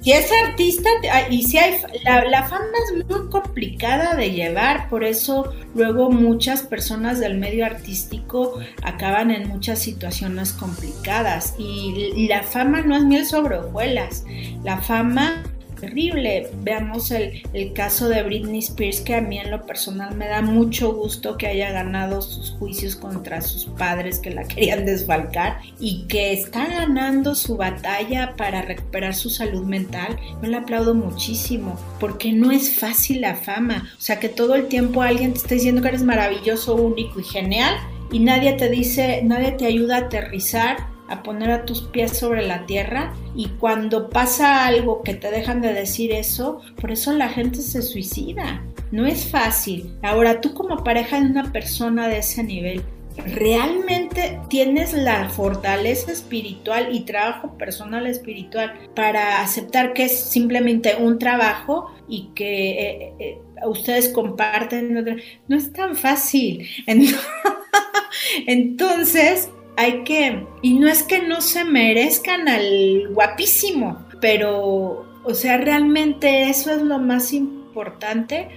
Si 0.00 0.10
es 0.10 0.28
artista, 0.44 0.90
ah, 1.12 1.28
y 1.30 1.44
si 1.44 1.56
hay, 1.56 1.76
la, 2.02 2.48
fama 2.48 2.64
es 2.84 3.06
muy 3.06 3.28
complicada 3.28 4.16
de 4.16 4.32
llevar, 4.32 4.88
por 4.88 5.04
eso 5.04 5.52
luego 5.76 6.10
muchas 6.10 6.62
personas 6.62 7.20
del 7.20 7.38
medio 7.38 7.64
artístico 7.64 8.58
acaban 8.82 9.30
en 9.30 9.46
muchas 9.46 9.78
situaciones 9.78 10.52
complicadas. 10.52 11.54
y 11.60 12.26
la 12.26 12.42
fama 12.42 12.82
no 12.82 12.96
es 12.96 13.04
miel 13.04 13.24
sobre 13.24 13.58
hojuelas. 13.58 14.24
La 14.64 14.78
fama 14.78 15.44
terrible. 15.80 16.48
Veamos 16.62 17.10
el, 17.10 17.42
caso 17.74 18.08
de 18.08 18.22
Britney 18.22 18.60
Spears, 18.60 19.00
que 19.00 19.14
a 19.14 19.20
mí 19.20 19.38
en 19.38 19.50
lo 19.50 19.64
personal 19.66 20.14
me 20.14 20.28
da 20.28 20.42
mucho 20.42 20.92
gusto 20.92 21.36
que 21.36 21.46
haya 21.46 21.70
ganado 21.70 22.22
sus 22.22 22.50
juicios 22.52 22.96
contra 22.96 23.40
sus 23.40 23.66
padres 23.66 24.18
que 24.18 24.30
la 24.30 24.44
querían 24.44 24.86
desfalcar 24.86 25.60
y 25.78 26.06
que 26.08 26.32
está 26.32 26.66
ganando 26.66 27.34
su 27.34 27.56
batalla 27.56 28.34
para 28.36 28.62
recuperar 28.62 29.14
su 29.14 29.30
salud 29.30 29.64
mental. 29.64 30.18
Yo 30.42 30.48
le 30.48 30.56
aplaudo 30.56 30.94
muchísimo, 30.94 31.78
porque 32.00 32.32
no 32.32 32.50
es 32.50 32.76
fácil 32.76 33.20
la 33.20 33.36
fama. 33.36 33.90
O 33.96 34.00
sea, 34.00 34.18
que 34.18 34.28
todo 34.28 34.54
el 34.54 34.68
tiempo 34.68 35.02
alguien 35.02 35.32
te 35.32 35.38
está 35.38 35.54
diciendo 35.54 35.82
que 35.82 35.88
eres 35.88 36.02
maravilloso, 36.02 36.74
único 36.74 37.20
y 37.20 37.24
genial 37.24 37.74
y 38.10 38.20
nadie 38.20 38.54
te 38.54 38.70
dice, 38.70 39.20
nadie 39.22 39.52
te 39.52 39.66
ayuda 39.66 39.96
a 39.96 40.00
aterrizar 40.00 40.97
a 41.08 41.22
poner 41.22 41.50
a 41.50 41.64
tus 41.64 41.82
pies 41.82 42.16
sobre 42.16 42.46
la 42.46 42.66
tierra 42.66 43.14
y 43.34 43.48
cuando 43.48 44.10
pasa 44.10 44.66
algo 44.66 45.02
que 45.02 45.14
te 45.14 45.30
dejan 45.30 45.60
de 45.60 45.72
decir 45.72 46.12
eso, 46.12 46.60
por 46.80 46.92
eso 46.92 47.12
la 47.12 47.28
gente 47.28 47.60
se 47.62 47.82
suicida. 47.82 48.62
No 48.90 49.06
es 49.06 49.26
fácil. 49.30 49.92
Ahora 50.02 50.40
tú 50.40 50.54
como 50.54 50.82
pareja 50.84 51.20
de 51.20 51.26
una 51.26 51.52
persona 51.52 52.08
de 52.08 52.18
ese 52.18 52.42
nivel, 52.42 52.82
¿realmente 53.16 54.40
tienes 54.48 54.92
la 54.92 55.28
fortaleza 55.28 56.12
espiritual 56.12 56.88
y 56.94 57.00
trabajo 57.00 57.56
personal 57.58 58.06
espiritual 58.06 58.74
para 58.94 59.42
aceptar 59.42 59.92
que 59.92 60.04
es 60.04 60.18
simplemente 60.18 60.96
un 60.96 61.18
trabajo 61.18 61.92
y 62.08 62.30
que 62.34 62.70
eh, 62.70 63.14
eh, 63.18 63.38
ustedes 63.66 64.08
comparten? 64.08 65.22
No 65.48 65.56
es 65.56 65.72
tan 65.72 65.96
fácil. 65.96 66.66
Entonces, 68.46 69.50
hay 69.78 70.02
que, 70.02 70.44
y 70.60 70.74
no 70.80 70.88
es 70.88 71.04
que 71.04 71.22
no 71.22 71.40
se 71.40 71.64
merezcan 71.64 72.48
al 72.48 73.10
guapísimo, 73.12 74.04
pero, 74.20 75.06
o 75.22 75.34
sea, 75.34 75.56
realmente 75.56 76.50
eso 76.50 76.72
es 76.72 76.82
lo 76.82 76.98
más 76.98 77.32
importante, 77.32 77.57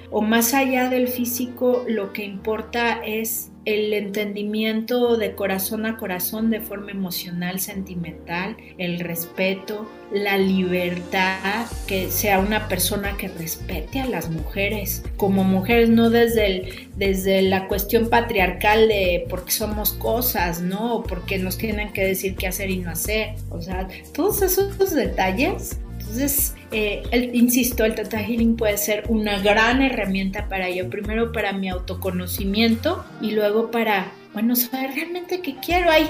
o 0.10 0.22
más 0.22 0.54
allá 0.54 0.90
del 0.90 1.08
físico, 1.08 1.86
lo 1.88 2.14
que 2.14 2.24
importa 2.24 3.02
es 3.06 3.52
el 3.66 3.94
entendimiento 3.94 5.18
de 5.18 5.36
corazón 5.36 5.86
a 5.86 5.98
corazón 5.98 6.50
de 6.50 6.62
forma 6.62 6.92
emocional, 6.92 7.60
sentimental, 7.60 8.58
el 8.80 9.00
respeto, 9.00 9.88
la 10.12 10.38
libertad, 10.38 11.68
que 11.86 12.10
sea 12.10 12.40
una 12.40 12.68
persona 12.68 13.18
que 13.18 13.28
respete 13.28 14.00
a 14.02 14.08
las 14.08 14.30
mujeres 14.32 15.04
como 15.16 15.44
mujeres, 15.44 15.90
no 15.90 16.10
desde, 16.10 16.90
desde 16.96 17.44
la 17.44 17.68
cuestión 17.68 18.10
patriarcal 18.10 18.88
de 18.88 19.28
porque 19.30 19.52
somos 19.52 19.94
cosas, 19.94 20.62
¿no? 20.62 21.04
Porque 21.08 21.38
nos 21.38 21.58
tienen 21.58 21.94
que 21.94 22.04
decir 22.04 22.36
qué 22.36 22.48
hacer 22.48 22.72
y 22.72 22.80
no 22.80 22.90
hacer. 22.90 23.36
O 23.52 23.62
sea, 23.62 23.88
todos 24.14 24.42
esos 24.42 24.96
detalles 24.96 25.78
entonces, 26.12 26.56
eh, 26.72 27.32
insisto, 27.34 27.84
el 27.86 27.96
Tata 27.96 28.20
Healing 28.20 28.56
puede 28.56 28.78
ser 28.78 29.04
una 29.10 29.40
gran 29.40 29.82
herramienta 29.82 30.48
para 30.48 30.68
ello. 30.68 30.90
Primero 30.90 31.32
para 31.32 31.54
mi 31.54 31.70
autoconocimiento 31.70 33.04
y 33.22 33.32
luego 33.32 33.72
para 33.72 34.14
bueno, 34.34 34.56
saber 34.56 34.92
realmente 34.96 35.42
qué 35.42 35.58
quiero. 35.58 35.92
Hay, 35.92 36.08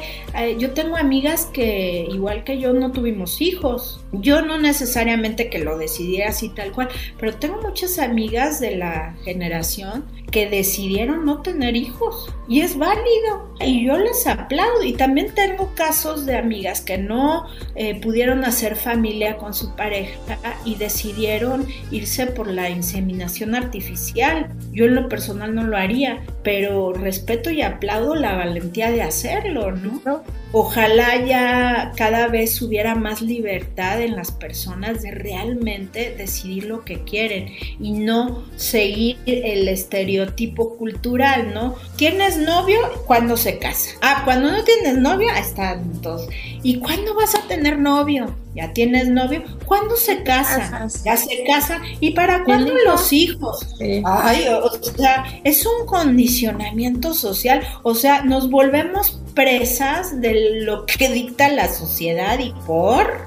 yo 0.59 0.71
tengo 0.71 0.95
amigas 0.95 1.47
que, 1.47 2.07
igual 2.11 2.43
que 2.43 2.59
yo, 2.59 2.73
no 2.73 2.91
tuvimos 2.91 3.41
hijos. 3.41 3.99
Yo 4.11 4.43
no 4.43 4.59
necesariamente 4.59 5.49
que 5.49 5.59
lo 5.59 5.77
decidiera 5.77 6.29
así 6.29 6.49
tal 6.49 6.71
cual, 6.71 6.89
pero 7.19 7.33
tengo 7.35 7.59
muchas 7.61 7.97
amigas 7.97 8.59
de 8.59 8.75
la 8.75 9.15
generación 9.23 10.05
que 10.31 10.49
decidieron 10.49 11.25
no 11.25 11.41
tener 11.41 11.75
hijos 11.75 12.33
y 12.47 12.61
es 12.61 12.77
válido 12.77 13.53
y 13.59 13.85
yo 13.85 13.97
les 13.97 14.25
aplaudo 14.25 14.81
y 14.81 14.93
también 14.93 15.33
tengo 15.35 15.73
casos 15.75 16.25
de 16.25 16.37
amigas 16.37 16.79
que 16.79 16.97
no 16.97 17.47
eh, 17.75 17.99
pudieron 17.99 18.45
hacer 18.45 18.77
familia 18.77 19.35
con 19.37 19.53
su 19.53 19.75
pareja 19.75 20.17
y 20.65 20.75
decidieron 20.75 21.65
irse 21.91 22.27
por 22.27 22.47
la 22.47 22.69
inseminación 22.69 23.55
artificial. 23.55 24.49
Yo 24.71 24.85
en 24.85 24.95
lo 24.95 25.09
personal 25.09 25.53
no 25.55 25.63
lo 25.63 25.77
haría 25.77 26.21
pero 26.43 26.93
respeto 26.93 27.49
y 27.49 27.61
aplaudo 27.61 28.15
la 28.15 28.35
valentía 28.35 28.91
de 28.91 29.01
hacerlo 29.01 29.71
no 29.71 30.23
Ojalá 30.53 31.25
ya 31.25 31.93
cada 31.95 32.27
vez 32.27 32.61
hubiera 32.61 32.95
más 32.95 33.21
libertad 33.21 34.01
en 34.01 34.15
las 34.15 34.31
personas 34.31 35.01
de 35.01 35.11
realmente 35.11 36.13
decidir 36.17 36.65
lo 36.65 36.83
que 36.83 37.03
quieren 37.03 37.53
y 37.79 37.93
no 37.93 38.43
seguir 38.55 39.17
el 39.25 39.67
estereotipo 39.67 40.77
cultural, 40.77 41.53
¿no? 41.53 41.75
¿Tienes 41.95 42.37
novio? 42.37 42.79
cuando 43.05 43.37
se 43.37 43.57
casa? 43.57 43.89
Ah, 44.01 44.21
cuando 44.25 44.51
no 44.51 44.63
tienes 44.63 44.97
novio, 44.97 45.29
están 45.35 46.01
todos. 46.01 46.27
¿Y 46.63 46.79
cuándo 46.79 47.15
vas 47.15 47.35
a 47.35 47.47
tener 47.47 47.79
novio? 47.79 48.35
¿Ya 48.55 48.73
tienes 48.73 49.07
novio? 49.07 49.43
¿Cuándo 49.65 49.95
se 49.95 50.23
casa? 50.23 50.87
Ya 51.05 51.17
se 51.17 51.43
casa. 51.45 51.81
¿Y 51.99 52.11
para 52.11 52.43
cuándo 52.43 52.73
los 52.85 53.11
hijos? 53.13 53.65
Ay, 54.05 54.45
o 54.49 54.69
sea, 54.97 55.25
es 55.43 55.65
un 55.65 55.85
condicionamiento 55.85 57.13
social. 57.13 57.61
O 57.83 57.95
sea, 57.95 58.23
nos 58.23 58.49
volvemos 58.49 59.21
presas 59.33 60.19
de 60.21 60.40
lo 60.63 60.85
que 60.85 61.09
dicta 61.09 61.49
la 61.49 61.67
sociedad 61.67 62.39
y 62.39 62.53
por. 62.65 63.25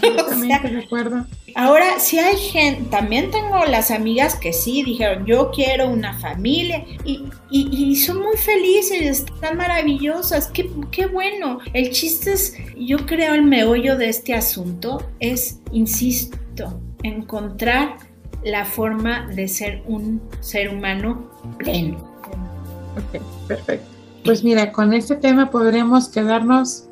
Ahora, 1.54 1.98
si 1.98 2.18
hay 2.18 2.36
gente, 2.36 2.90
también 2.90 3.30
tengo 3.30 3.64
las 3.64 3.90
amigas 3.90 4.34
que 4.36 4.52
sí 4.52 4.82
dijeron, 4.82 5.24
yo 5.24 5.50
quiero 5.50 5.88
una 5.88 6.18
familia 6.18 6.84
y, 7.02 7.24
y, 7.50 7.96
son 7.96 8.22
muy 8.22 8.36
felices, 8.36 9.20
están 9.20 9.56
maravillosas, 9.56 10.48
qué, 10.48 10.70
qué 10.90 11.06
bueno. 11.06 11.60
El 11.72 11.92
chiste 11.92 12.32
es, 12.34 12.54
yo 12.76 13.06
creo 13.06 13.32
el 13.32 13.42
meollo 13.42 13.96
de 13.96 14.10
este 14.10 14.34
asunto 14.34 15.10
es, 15.18 15.60
insisto, 15.72 16.78
encontrar 17.02 17.96
la 18.44 18.66
forma 18.66 19.26
de 19.34 19.48
ser 19.48 19.82
un 19.86 20.20
ser 20.40 20.68
humano 20.68 21.30
pleno. 21.58 21.96
Ok, 22.96 23.22
perfecto. 23.48 23.95
Pues 24.26 24.44
mira, 24.44 24.72
con 24.72 24.92
este 24.92 25.16
tema 25.16 25.50
podremos 25.50 26.08
quedarnos 26.08 26.84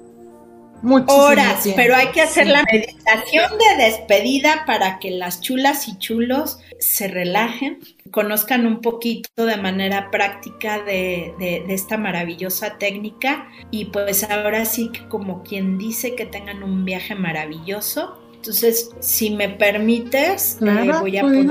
muchas 0.83 1.17
horas, 1.17 1.69
pero 1.75 1.97
hay 1.97 2.09
que 2.09 2.21
hacer 2.21 2.47
la 2.47 2.63
meditación 2.71 3.51
de 3.59 3.85
despedida 3.85 4.65
para 4.67 4.99
que 4.99 5.11
las 5.11 5.41
chulas 5.41 5.89
y 5.89 5.99
chulos 5.99 6.59
se 6.79 7.09
relajen, 7.09 7.79
conozcan 8.11 8.67
un 8.67 8.81
poquito 8.81 9.47
de 9.47 9.57
manera 9.57 10.11
práctica 10.11 10.83
de, 10.83 11.33
de, 11.39 11.65
esta 11.69 11.97
maravillosa 11.97 12.77
técnica 12.79 13.49
y 13.71 13.87
pues 13.87 14.25
ahora 14.25 14.65
sí 14.67 14.91
que 14.93 15.09
como 15.09 15.43
quien 15.43 15.79
dice 15.79 16.15
que 16.15 16.27
tengan 16.27 16.63
un 16.63 16.85
viaje 16.85 17.15
maravilloso. 17.15 18.21
Entonces, 18.35 18.91
si 19.01 19.31
me 19.31 19.49
permites, 19.49 20.59
eh, 20.61 20.93
voy 21.01 21.17
a 21.17 21.23
poner 21.23 21.47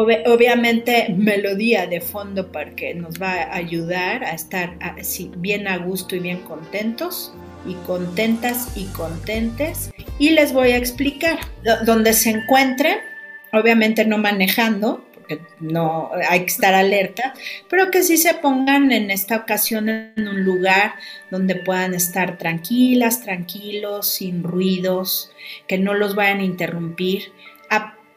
obviamente 0.00 1.14
melodía 1.16 1.86
de 1.86 2.00
fondo 2.00 2.50
porque 2.50 2.94
nos 2.94 3.20
va 3.20 3.32
a 3.32 3.56
ayudar 3.56 4.24
a 4.24 4.32
estar 4.32 4.76
así, 4.80 5.30
bien 5.36 5.68
a 5.68 5.78
gusto 5.78 6.16
y 6.16 6.20
bien 6.20 6.40
contentos 6.40 7.32
y 7.66 7.74
contentas 7.86 8.76
y 8.76 8.84
contentes. 8.86 9.90
Y 10.18 10.30
les 10.30 10.52
voy 10.52 10.72
a 10.72 10.76
explicar 10.76 11.38
donde 11.84 12.12
se 12.12 12.30
encuentren, 12.30 12.98
obviamente 13.52 14.04
no 14.04 14.18
manejando, 14.18 15.04
porque 15.12 15.40
no 15.60 16.10
hay 16.28 16.40
que 16.40 16.46
estar 16.46 16.74
alerta, 16.74 17.34
pero 17.68 17.90
que 17.90 18.02
sí 18.02 18.16
se 18.16 18.34
pongan 18.34 18.92
en 18.92 19.10
esta 19.10 19.36
ocasión 19.36 19.88
en 19.88 20.28
un 20.28 20.44
lugar 20.44 20.94
donde 21.30 21.56
puedan 21.56 21.94
estar 21.94 22.38
tranquilas, 22.38 23.22
tranquilos, 23.22 24.08
sin 24.08 24.42
ruidos, 24.42 25.32
que 25.66 25.78
no 25.78 25.94
los 25.94 26.14
vayan 26.14 26.40
a 26.40 26.44
interrumpir. 26.44 27.32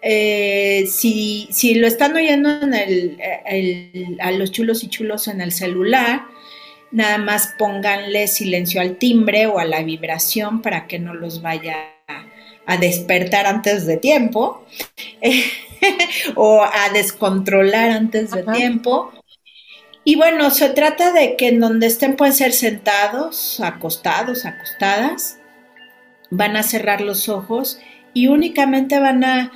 Eh, 0.05 0.85
si, 0.87 1.47
si, 1.49 1.75
lo 1.75 1.87
están 1.87 2.13
oyendo 2.13 2.49
en 2.61 2.73
el, 2.73 4.17
a 4.19 4.31
los 4.31 4.51
chulos 4.51 4.83
y 4.83 4.89
chulos 4.89 5.29
en 5.29 5.39
el 5.39 5.53
celular, 5.53 6.23
nada 6.91 7.17
más 7.17 7.53
pónganle 7.57 8.27
silencio 8.27 8.81
al 8.81 8.97
timbre 8.97 9.47
o 9.47 9.59
a 9.59 9.65
la 9.65 9.81
vibración 9.81 10.61
para 10.61 10.87
que 10.87 10.99
no 10.99 11.13
los 11.13 11.41
vaya 11.41 11.93
a 12.65 12.77
despertar 12.77 13.45
antes 13.45 13.85
de 13.85 13.95
tiempo 13.95 14.65
o 16.35 16.63
a 16.63 16.89
descontrolar 16.93 17.89
antes 17.89 18.31
de 18.31 18.43
tiempo. 18.43 19.13
Y 20.03 20.15
bueno, 20.15 20.51
se 20.51 20.67
trata 20.69 21.13
de 21.13 21.37
que 21.37 21.47
en 21.47 21.61
donde 21.61 21.87
estén 21.87 22.17
pueden 22.17 22.33
ser 22.33 22.51
sentados, 22.51 23.61
acostados, 23.61 24.45
acostadas, 24.45 25.37
van 26.29 26.57
a 26.57 26.63
cerrar 26.63 26.99
los 26.99 27.29
ojos 27.29 27.79
y 28.13 28.27
únicamente 28.27 28.99
van 28.99 29.23
a 29.23 29.51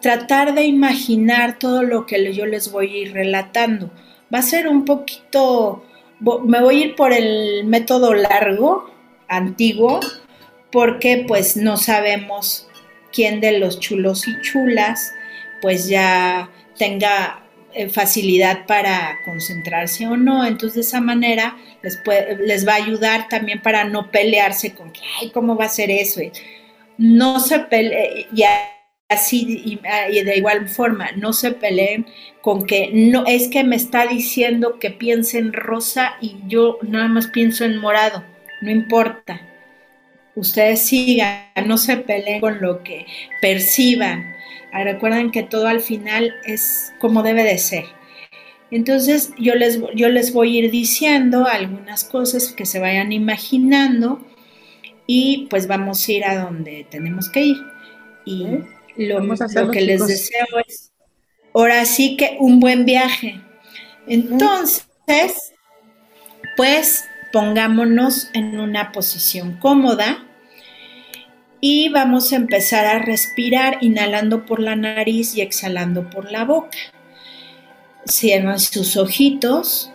tratar 0.00 0.54
de 0.54 0.64
imaginar 0.64 1.58
todo 1.58 1.82
lo 1.82 2.06
que 2.06 2.32
yo 2.32 2.46
les 2.46 2.70
voy 2.72 2.92
a 2.92 2.96
ir 2.98 3.12
relatando. 3.12 3.90
Va 4.32 4.38
a 4.38 4.42
ser 4.42 4.68
un 4.68 4.84
poquito 4.84 5.84
me 6.20 6.60
voy 6.60 6.82
a 6.82 6.86
ir 6.86 6.94
por 6.96 7.12
el 7.12 7.64
método 7.64 8.14
largo, 8.14 8.90
antiguo, 9.28 10.00
porque 10.70 11.24
pues 11.26 11.56
no 11.56 11.76
sabemos 11.76 12.68
quién 13.12 13.40
de 13.40 13.58
los 13.58 13.80
chulos 13.80 14.28
y 14.28 14.40
chulas 14.42 15.12
pues 15.62 15.88
ya 15.88 16.50
tenga 16.78 17.42
eh, 17.74 17.88
facilidad 17.88 18.66
para 18.66 19.18
concentrarse 19.24 20.06
o 20.06 20.16
no. 20.16 20.44
Entonces 20.44 20.74
de 20.74 20.80
esa 20.82 21.00
manera 21.00 21.56
les, 21.82 22.00
les 22.40 22.66
va 22.66 22.72
a 22.72 22.76
ayudar 22.76 23.28
también 23.28 23.60
para 23.62 23.84
no 23.84 24.10
pelearse 24.10 24.74
con 24.74 24.92
que, 24.92 25.00
ay, 25.20 25.30
¿cómo 25.30 25.56
va 25.56 25.66
a 25.66 25.70
ser 25.70 25.90
eso? 25.90 26.20
No 26.98 27.40
se 27.40 27.58
pelee, 27.60 28.26
ya 28.32 28.79
así 29.10 29.78
ah, 29.84 30.08
y, 30.08 30.22
de 30.22 30.36
igual 30.38 30.68
forma, 30.68 31.10
no 31.16 31.34
se 31.34 31.52
peleen 31.52 32.06
con 32.40 32.64
que 32.64 32.90
no 32.92 33.24
es 33.26 33.48
que 33.48 33.64
me 33.64 33.76
está 33.76 34.06
diciendo 34.06 34.78
que 34.78 34.90
piense 34.90 35.38
en 35.38 35.52
rosa 35.52 36.14
y 36.22 36.36
yo 36.46 36.78
nada 36.82 37.08
más 37.08 37.26
pienso 37.26 37.64
en 37.64 37.76
morado, 37.76 38.24
no 38.62 38.70
importa. 38.70 39.42
Ustedes 40.36 40.80
sigan, 40.80 41.42
no 41.66 41.76
se 41.76 41.96
peleen 41.98 42.40
con 42.40 42.60
lo 42.62 42.82
que 42.82 43.04
perciban. 43.42 44.34
Ah, 44.72 44.84
recuerden 44.84 45.32
que 45.32 45.42
todo 45.42 45.66
al 45.66 45.80
final 45.80 46.32
es 46.46 46.94
como 47.00 47.22
debe 47.22 47.42
de 47.42 47.58
ser. 47.58 47.84
Entonces 48.70 49.32
yo 49.36 49.56
les, 49.56 49.80
yo 49.96 50.08
les 50.08 50.32
voy 50.32 50.56
a 50.56 50.60
ir 50.60 50.70
diciendo 50.70 51.46
algunas 51.46 52.04
cosas 52.04 52.52
que 52.52 52.64
se 52.64 52.78
vayan 52.78 53.10
imaginando 53.10 54.24
y 55.08 55.48
pues 55.50 55.66
vamos 55.66 56.06
a 56.06 56.12
ir 56.12 56.24
a 56.24 56.44
donde 56.44 56.86
tenemos 56.88 57.28
que 57.28 57.40
ir. 57.46 57.56
Y 58.24 58.46
lo, 59.06 59.70
que 59.70 59.80
les 59.80 60.06
deseo 60.06 60.46
es, 60.66 60.92
ahora 61.54 61.84
sí 61.84 62.16
que 62.16 62.36
un 62.38 62.60
buen 62.60 62.84
viaje. 62.84 63.40
Entonces, 64.06 65.54
pues 66.56 67.04
pongámonos 67.32 68.30
en 68.34 68.58
una 68.58 68.92
posición 68.92 69.58
cómoda 69.58 70.26
y 71.60 71.90
vamos 71.90 72.32
a 72.32 72.36
empezar 72.36 72.86
a 72.86 72.98
respirar 72.98 73.78
inhalando 73.80 74.46
por 74.46 74.60
la 74.60 74.76
nariz 74.76 75.36
y 75.36 75.42
exhalando 75.42 76.08
por 76.08 76.30
la 76.32 76.44
boca. 76.44 76.78
Cierran 78.06 78.58
sus 78.58 78.96
ojitos 78.96 79.92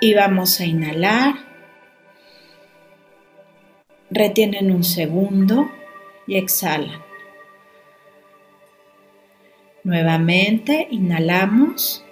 y 0.00 0.14
vamos 0.14 0.60
a 0.60 0.66
inhalar. 0.66 1.34
Retienen 4.10 4.70
un 4.70 4.84
segundo 4.84 5.68
y 6.26 6.36
exhalan. 6.36 7.05
Nuevamente 9.86 10.88
inhalamos, 10.90 12.04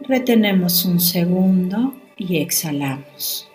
retenemos 0.00 0.84
un 0.84 0.98
segundo 0.98 1.94
y 2.16 2.38
exhalamos. 2.38 3.48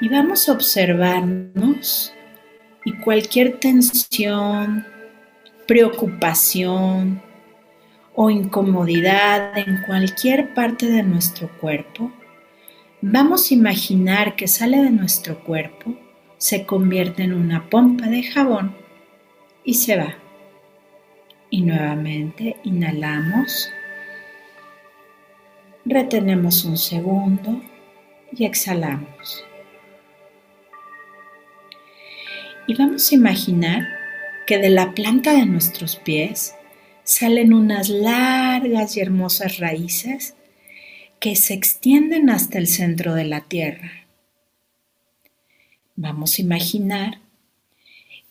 Y 0.00 0.08
vamos 0.08 0.48
a 0.48 0.52
observarnos 0.54 2.12
y 2.84 2.94
cualquier 2.94 3.60
tensión, 3.60 4.84
preocupación 5.68 7.22
o 8.16 8.28
incomodidad 8.28 9.56
en 9.56 9.80
cualquier 9.86 10.54
parte 10.54 10.86
de 10.86 11.04
nuestro 11.04 11.56
cuerpo, 11.60 12.10
vamos 13.00 13.52
a 13.52 13.54
imaginar 13.54 14.34
que 14.34 14.48
sale 14.48 14.78
de 14.78 14.90
nuestro 14.90 15.44
cuerpo, 15.44 15.96
se 16.36 16.66
convierte 16.66 17.22
en 17.22 17.32
una 17.32 17.70
pompa 17.70 18.08
de 18.08 18.24
jabón 18.24 18.85
y 19.66 19.74
se 19.74 19.96
va. 19.96 20.16
Y 21.50 21.60
nuevamente 21.60 22.56
inhalamos, 22.64 23.68
retenemos 25.84 26.64
un 26.64 26.78
segundo 26.78 27.60
y 28.32 28.46
exhalamos. 28.46 29.44
Y 32.68 32.74
vamos 32.74 33.10
a 33.10 33.14
imaginar 33.14 33.88
que 34.46 34.58
de 34.58 34.70
la 34.70 34.94
planta 34.94 35.32
de 35.32 35.46
nuestros 35.46 35.96
pies 35.96 36.54
salen 37.04 37.52
unas 37.52 37.88
largas 37.88 38.96
y 38.96 39.00
hermosas 39.00 39.58
raíces 39.58 40.34
que 41.20 41.34
se 41.34 41.54
extienden 41.54 42.30
hasta 42.30 42.58
el 42.58 42.66
centro 42.66 43.14
de 43.14 43.24
la 43.24 43.42
tierra. 43.42 44.06
Vamos 45.96 46.38
a 46.38 46.42
imaginar 46.42 47.20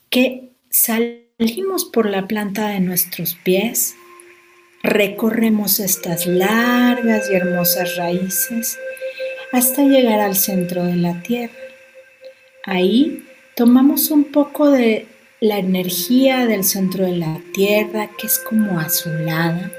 que 0.09 0.51
salen 0.69 1.24
Salimos 1.37 1.83
por 1.83 2.05
la 2.05 2.29
planta 2.29 2.69
de 2.69 2.79
nuestros 2.79 3.35
pies, 3.35 3.93
recorremos 4.81 5.81
estas 5.81 6.27
largas 6.27 7.29
y 7.29 7.35
hermosas 7.35 7.97
raíces 7.97 8.79
hasta 9.51 9.83
llegar 9.83 10.21
al 10.21 10.37
centro 10.37 10.85
de 10.85 10.95
la 10.95 11.21
tierra. 11.23 11.53
Ahí 12.63 13.25
tomamos 13.53 14.11
un 14.11 14.31
poco 14.31 14.71
de 14.71 15.07
la 15.41 15.57
energía 15.57 16.45
del 16.45 16.63
centro 16.63 17.03
de 17.03 17.17
la 17.17 17.41
tierra, 17.53 18.09
que 18.17 18.27
es 18.27 18.39
como 18.39 18.79
azulada. 18.79 19.73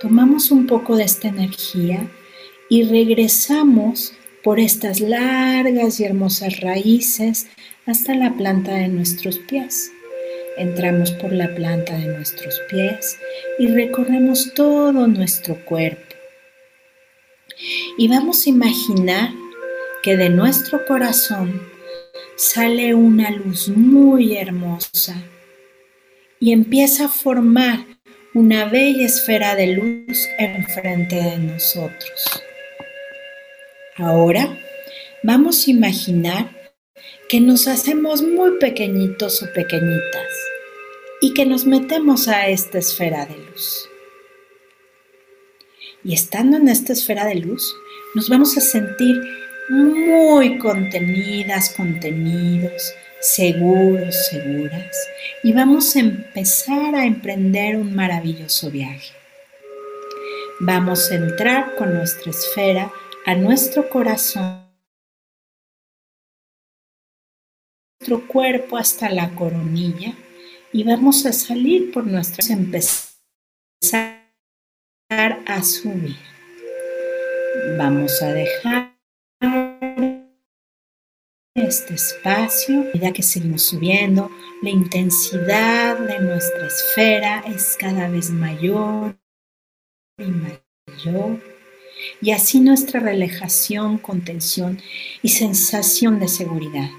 Tomamos 0.00 0.50
un 0.50 0.66
poco 0.66 0.96
de 0.96 1.04
esta 1.04 1.28
energía 1.28 2.08
y 2.70 2.84
regresamos 2.84 4.14
por 4.42 4.58
estas 4.58 5.00
largas 5.00 6.00
y 6.00 6.04
hermosas 6.04 6.60
raíces 6.60 7.48
hasta 7.84 8.14
la 8.14 8.34
planta 8.34 8.72
de 8.72 8.88
nuestros 8.88 9.38
pies. 9.40 9.92
Entramos 10.56 11.10
por 11.12 11.32
la 11.32 11.54
planta 11.54 11.98
de 11.98 12.06
nuestros 12.06 12.60
pies 12.70 13.18
y 13.58 13.68
recorremos 13.68 14.54
todo 14.54 15.06
nuestro 15.06 15.62
cuerpo. 15.64 16.14
Y 17.98 18.08
vamos 18.08 18.46
a 18.46 18.50
imaginar 18.50 19.30
que 20.02 20.16
de 20.16 20.30
nuestro 20.30 20.86
corazón 20.86 21.60
sale 22.36 22.94
una 22.94 23.30
luz 23.30 23.68
muy 23.68 24.36
hermosa 24.36 25.22
y 26.40 26.52
empieza 26.52 27.06
a 27.06 27.08
formar 27.08 27.84
una 28.32 28.66
bella 28.66 29.04
esfera 29.04 29.54
de 29.56 29.68
luz 29.68 30.28
enfrente 30.38 31.16
de 31.16 31.38
nosotros. 31.38 32.42
Ahora 33.96 34.58
vamos 35.22 35.66
a 35.66 35.70
imaginar 35.70 36.50
que 37.28 37.40
nos 37.40 37.66
hacemos 37.66 38.22
muy 38.22 38.58
pequeñitos 38.58 39.42
o 39.42 39.52
pequeñitas 39.52 40.35
y 41.20 41.32
que 41.34 41.46
nos 41.46 41.66
metemos 41.66 42.28
a 42.28 42.48
esta 42.48 42.78
esfera 42.78 43.26
de 43.26 43.36
luz. 43.36 43.88
Y 46.04 46.14
estando 46.14 46.56
en 46.58 46.68
esta 46.68 46.92
esfera 46.92 47.24
de 47.24 47.36
luz, 47.36 47.74
nos 48.14 48.28
vamos 48.28 48.56
a 48.56 48.60
sentir 48.60 49.20
muy 49.68 50.58
contenidas, 50.58 51.70
contenidos, 51.70 52.94
seguros, 53.20 54.14
seguras, 54.26 54.96
y 55.42 55.52
vamos 55.52 55.96
a 55.96 56.00
empezar 56.00 56.94
a 56.94 57.06
emprender 57.06 57.76
un 57.76 57.94
maravilloso 57.94 58.70
viaje. 58.70 59.12
Vamos 60.60 61.10
a 61.10 61.16
entrar 61.16 61.74
con 61.76 61.94
nuestra 61.94 62.30
esfera 62.30 62.92
a 63.26 63.34
nuestro 63.34 63.88
corazón, 63.88 64.64
nuestro 67.98 68.28
cuerpo 68.28 68.76
hasta 68.76 69.10
la 69.10 69.34
coronilla 69.34 70.14
y 70.76 70.84
vamos 70.84 71.24
a 71.24 71.32
salir 71.32 71.90
por 71.90 72.06
nuestra 72.06 72.44
empezar 72.52 74.12
a 75.10 75.62
subir. 75.64 76.16
Vamos 77.78 78.22
a 78.22 78.34
dejar 78.34 78.94
este 81.54 81.94
espacio, 81.94 82.92
ya 82.92 83.10
que 83.10 83.22
seguimos 83.22 83.62
subiendo, 83.62 84.30
la 84.60 84.68
intensidad 84.68 85.98
de 85.98 86.20
nuestra 86.20 86.66
esfera 86.66 87.42
es 87.46 87.78
cada 87.78 88.10
vez 88.10 88.28
mayor 88.28 89.18
y 90.18 90.24
mayor. 90.24 91.42
Y 92.20 92.32
así 92.32 92.60
nuestra 92.60 93.00
relajación, 93.00 93.96
contención 93.96 94.78
y 95.22 95.30
sensación 95.30 96.20
de 96.20 96.28
seguridad. 96.28 96.90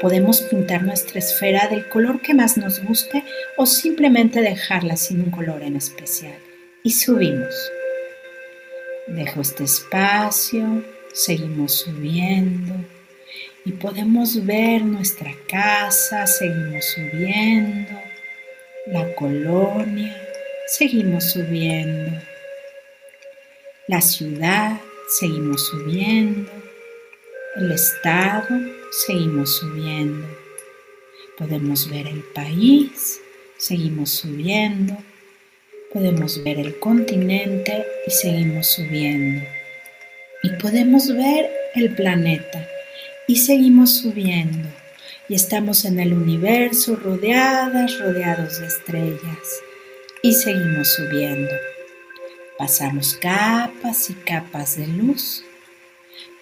Podemos 0.00 0.40
pintar 0.42 0.82
nuestra 0.82 1.18
esfera 1.18 1.68
del 1.68 1.86
color 1.88 2.22
que 2.22 2.32
más 2.32 2.56
nos 2.56 2.82
guste 2.82 3.22
o 3.58 3.66
simplemente 3.66 4.40
dejarla 4.40 4.96
sin 4.96 5.20
un 5.20 5.30
color 5.30 5.62
en 5.62 5.76
especial. 5.76 6.38
Y 6.82 6.92
subimos. 6.92 7.54
Dejo 9.06 9.42
este 9.42 9.64
espacio, 9.64 10.82
seguimos 11.12 11.80
subiendo 11.80 12.74
y 13.64 13.72
podemos 13.72 14.46
ver 14.46 14.82
nuestra 14.82 15.32
casa, 15.48 16.26
seguimos 16.26 16.84
subiendo, 16.94 18.00
la 18.86 19.14
colonia, 19.14 20.16
seguimos 20.66 21.32
subiendo, 21.32 22.18
la 23.86 24.00
ciudad, 24.00 24.80
seguimos 25.18 25.66
subiendo, 25.66 26.50
el 27.56 27.72
estado, 27.72 28.48
seguimos 28.90 29.56
subiendo, 29.56 30.26
podemos 31.38 31.88
ver 31.88 32.06
el 32.06 32.22
país, 32.34 33.20
seguimos 33.56 34.10
subiendo, 34.10 34.96
podemos 35.92 36.42
ver 36.42 36.58
el 36.58 36.78
continente 36.78 37.84
y 38.06 38.10
seguimos 38.10 38.66
subiendo, 38.66 39.46
y 40.42 40.50
podemos 40.60 41.14
ver 41.14 41.50
el 41.74 41.94
planeta 41.94 42.68
y 43.26 43.36
seguimos 43.36 43.98
subiendo 43.98 44.68
y 45.28 45.34
estamos 45.34 45.84
en 45.84 46.00
el 46.00 46.12
universo 46.12 46.96
rodeadas, 46.96 47.96
rodeados 48.00 48.58
de 48.58 48.66
estrellas 48.66 49.62
y 50.22 50.32
seguimos 50.32 50.88
subiendo. 50.88 51.52
Pasamos 52.58 53.14
capas 53.14 54.10
y 54.10 54.14
capas 54.14 54.76
de 54.76 54.88
luz. 54.88 55.44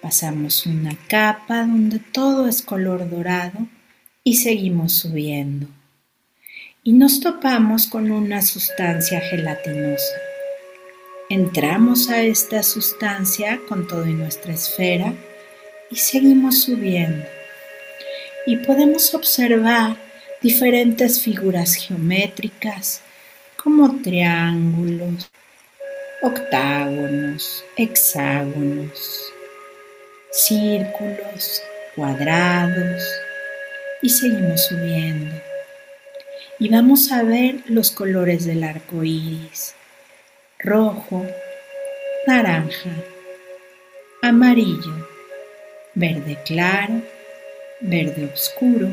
Pasamos 0.01 0.65
una 0.65 0.95
capa 1.09 1.59
donde 1.61 1.99
todo 1.99 2.47
es 2.47 2.61
color 2.61 3.09
dorado 3.09 3.67
y 4.23 4.37
seguimos 4.37 4.93
subiendo. 4.93 5.67
Y 6.83 6.93
nos 6.93 7.19
topamos 7.19 7.85
con 7.87 8.09
una 8.09 8.41
sustancia 8.41 9.19
gelatinosa. 9.19 10.15
Entramos 11.29 12.09
a 12.09 12.21
esta 12.21 12.63
sustancia 12.63 13.59
con 13.67 13.87
todo 13.87 14.05
en 14.05 14.19
nuestra 14.19 14.53
esfera 14.53 15.13
y 15.91 15.97
seguimos 15.97 16.61
subiendo. 16.61 17.25
Y 18.45 18.55
podemos 18.57 19.13
observar 19.13 19.97
diferentes 20.41 21.21
figuras 21.21 21.75
geométricas 21.75 23.01
como 23.61 24.01
triángulos, 24.01 25.29
octágonos, 26.21 27.65
hexágonos, 27.75 29.33
círculos, 30.31 31.61
cuadrados 31.95 33.03
y 34.01 34.09
seguimos 34.09 34.65
subiendo. 34.65 35.35
Y 36.59 36.69
vamos 36.69 37.11
a 37.11 37.23
ver 37.23 37.55
los 37.67 37.91
colores 37.91 38.45
del 38.45 38.63
arco 38.63 39.03
iris: 39.03 39.75
rojo, 40.59 41.25
naranja, 42.27 42.91
amarillo 44.21 45.09
verde 45.95 46.37
claro, 46.45 47.01
verde 47.81 48.29
oscuro, 48.33 48.89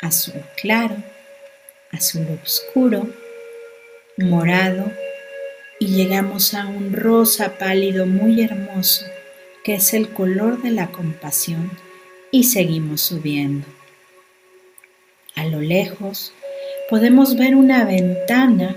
azul 0.00 0.42
claro, 0.56 0.96
azul 1.92 2.26
oscuro, 2.42 3.06
morado 4.16 4.90
y 5.78 5.88
llegamos 5.94 6.54
a 6.54 6.66
un 6.66 6.92
rosa 6.92 7.58
pálido 7.58 8.06
muy 8.06 8.42
hermoso 8.42 9.06
que 9.64 9.74
es 9.74 9.94
el 9.94 10.10
color 10.10 10.62
de 10.62 10.70
la 10.70 10.92
compasión 10.92 11.70
y 12.30 12.44
seguimos 12.44 13.00
subiendo. 13.00 13.66
A 15.34 15.46
lo 15.46 15.60
lejos 15.60 16.32
podemos 16.88 17.36
ver 17.36 17.56
una 17.56 17.84
ventana 17.84 18.76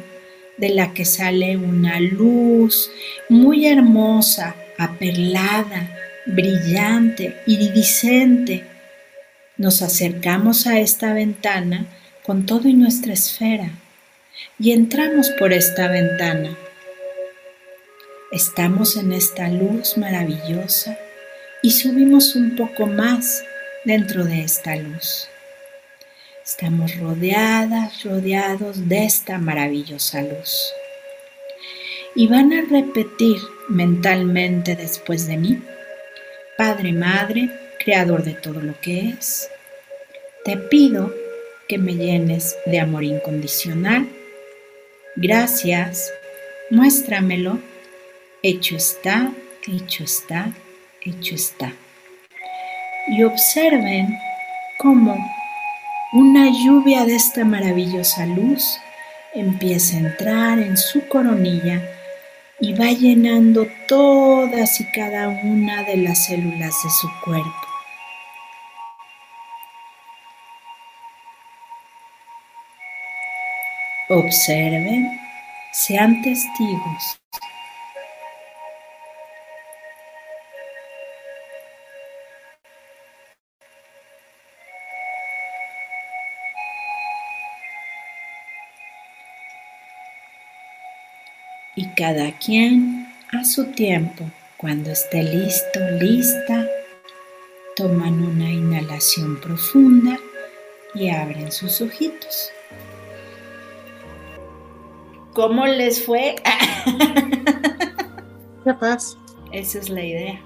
de 0.58 0.70
la 0.70 0.94
que 0.94 1.06
sale 1.06 1.58
una 1.58 2.00
luz 2.00 2.90
muy 3.30 3.68
hermosa, 3.68 4.56
aperlada, 4.78 5.96
brillante, 6.26 7.36
iridiscente. 7.46 8.64
Nos 9.58 9.82
acercamos 9.82 10.68
a 10.68 10.80
esta 10.80 11.14
ventana 11.14 11.86
con 12.24 12.46
todo 12.46 12.68
y 12.70 12.74
nuestra 12.74 13.14
esfera 13.14 13.72
y 14.60 14.72
entramos 14.72 15.30
por 15.32 15.54
esta 15.54 15.88
ventana. 15.90 16.58
Estamos 18.32 18.98
en 18.98 19.14
esta 19.14 19.48
luz 19.48 19.98
maravillosa 19.98 20.98
y 21.62 21.72
subimos 21.72 22.36
un 22.36 22.58
poco 22.58 22.86
más 22.86 23.42
dentro 23.86 24.26
de 24.26 24.42
esta 24.42 24.76
luz. 24.76 25.30
Estamos 26.46 26.98
rodeadas, 26.98 28.04
rodeados 28.04 28.90
de 28.90 29.06
esta 29.06 29.38
maravillosa 29.38 30.24
luz. 30.24 30.74
Y 32.16 32.28
van 32.28 32.52
a 32.52 32.64
repetir 32.70 33.38
mentalmente 33.70 34.76
después 34.76 35.26
de 35.26 35.38
mí 35.38 35.62
Padre, 36.58 36.92
Madre, 36.92 37.50
Creador 37.80 38.26
de 38.26 38.34
todo 38.34 38.60
lo 38.60 38.78
que 38.82 39.10
es, 39.10 39.50
te 40.44 40.58
pido 40.58 41.14
que 41.70 41.78
me 41.78 41.96
llenes 41.96 42.58
de 42.66 42.82
amor 42.82 43.06
incondicional. 43.06 44.10
Gracias, 45.16 46.12
muéstramelo. 46.72 47.60
Hecho 48.44 48.76
está, 48.76 49.32
hecho 49.68 50.04
está, 50.04 50.52
hecho 51.02 51.34
está. 51.34 51.74
Y 53.08 53.24
observen 53.24 54.16
cómo 54.78 55.18
una 56.14 56.48
lluvia 56.52 57.04
de 57.06 57.16
esta 57.16 57.44
maravillosa 57.44 58.28
luz 58.28 58.64
empieza 59.34 59.98
a 59.98 60.02
entrar 60.02 60.60
en 60.60 60.78
su 60.78 61.08
coronilla 61.08 61.82
y 62.60 62.74
va 62.74 62.92
llenando 62.92 63.68
todas 63.88 64.82
y 64.82 64.92
cada 64.92 65.30
una 65.30 65.82
de 65.82 65.98
las 65.98 66.28
células 66.28 66.76
de 66.84 66.90
su 66.92 67.10
cuerpo. 67.26 67.68
Observen, 74.10 75.20
sean 75.74 76.22
testigos 76.22 77.20
cada 91.98 92.32
quien 92.38 93.08
a 93.34 93.44
su 93.44 93.72
tiempo, 93.72 94.24
cuando 94.58 94.92
esté 94.92 95.24
listo, 95.24 95.80
lista, 96.00 96.68
toman 97.76 98.24
una 98.24 98.52
inhalación 98.52 99.42
profunda 99.42 100.20
y 100.94 101.10
abren 101.10 101.52
sus 101.52 101.82
ojitos. 101.82 102.52
¿Cómo 105.34 105.66
les 105.66 106.06
fue? 106.06 106.36
Capaz. 108.64 109.18
Esa 109.52 109.80
es 109.80 109.90
la 109.90 110.04
idea. 110.04 110.40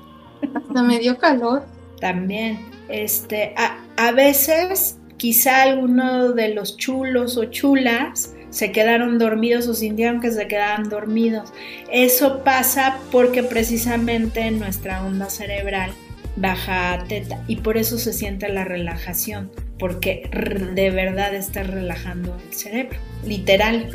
Hasta 0.55 0.83
me 0.83 0.99
dio 0.99 1.17
calor. 1.17 1.65
También, 1.99 2.65
este, 2.87 3.53
a, 3.57 3.77
a 3.97 4.13
veces 4.13 4.97
quizá 5.17 5.63
alguno 5.63 6.31
de 6.31 6.53
los 6.53 6.77
chulos 6.77 7.35
o 7.35 7.43
chulas 7.45 8.35
se 8.51 8.71
quedaron 8.71 9.17
dormidos 9.17 9.67
o 9.67 9.73
sintieron 9.73 10.21
que 10.21 10.31
se 10.31 10.47
quedaban 10.47 10.89
dormidos. 10.89 11.51
Eso 11.91 12.43
pasa 12.43 12.99
porque 13.11 13.41
precisamente 13.41 14.51
nuestra 14.51 15.03
onda 15.03 15.29
cerebral 15.29 15.91
baja 16.35 16.93
a 16.93 17.03
teta 17.05 17.43
y 17.47 17.57
por 17.57 17.77
eso 17.77 17.97
se 17.97 18.13
siente 18.13 18.47
la 18.49 18.63
relajación, 18.63 19.51
porque 19.79 20.29
de 20.73 20.89
verdad 20.91 21.33
está 21.33 21.63
relajando 21.63 22.37
el 22.47 22.53
cerebro, 22.53 22.99
literal. 23.25 23.89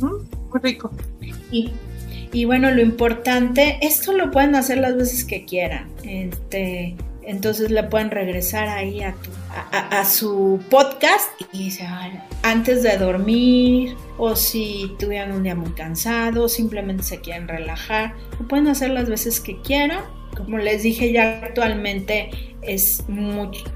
Muy 0.00 0.60
rico. 0.62 0.92
Y, 1.50 1.72
y, 2.32 2.44
bueno, 2.44 2.70
lo 2.70 2.80
importante, 2.80 3.78
esto 3.82 4.12
lo 4.12 4.30
pueden 4.30 4.54
hacer 4.56 4.78
las 4.78 4.96
veces 4.96 5.24
que 5.24 5.44
quieran. 5.44 5.88
Este, 6.02 6.96
entonces 7.22 7.70
le 7.70 7.82
pueden 7.84 8.10
regresar 8.10 8.68
ahí 8.68 9.02
a, 9.02 9.14
a, 9.70 10.04
su 10.04 10.60
podcast 10.70 11.28
y 11.52 11.64
dice, 11.64 11.86
antes 12.42 12.82
de 12.82 12.96
dormir 12.98 13.96
o 14.18 14.36
si 14.36 14.94
tuvieran 14.98 15.32
un 15.32 15.42
día 15.42 15.54
muy 15.54 15.72
cansado, 15.72 16.48
simplemente 16.48 17.02
se 17.02 17.20
quieren 17.20 17.48
relajar, 17.48 18.14
lo 18.38 18.46
pueden 18.46 18.68
hacer 18.68 18.90
las 18.90 19.08
veces 19.08 19.40
que 19.40 19.60
quieran. 19.60 20.00
Como 20.36 20.58
les 20.58 20.82
dije 20.82 21.12
ya 21.12 21.40
actualmente 21.42 22.30
es, 22.60 23.04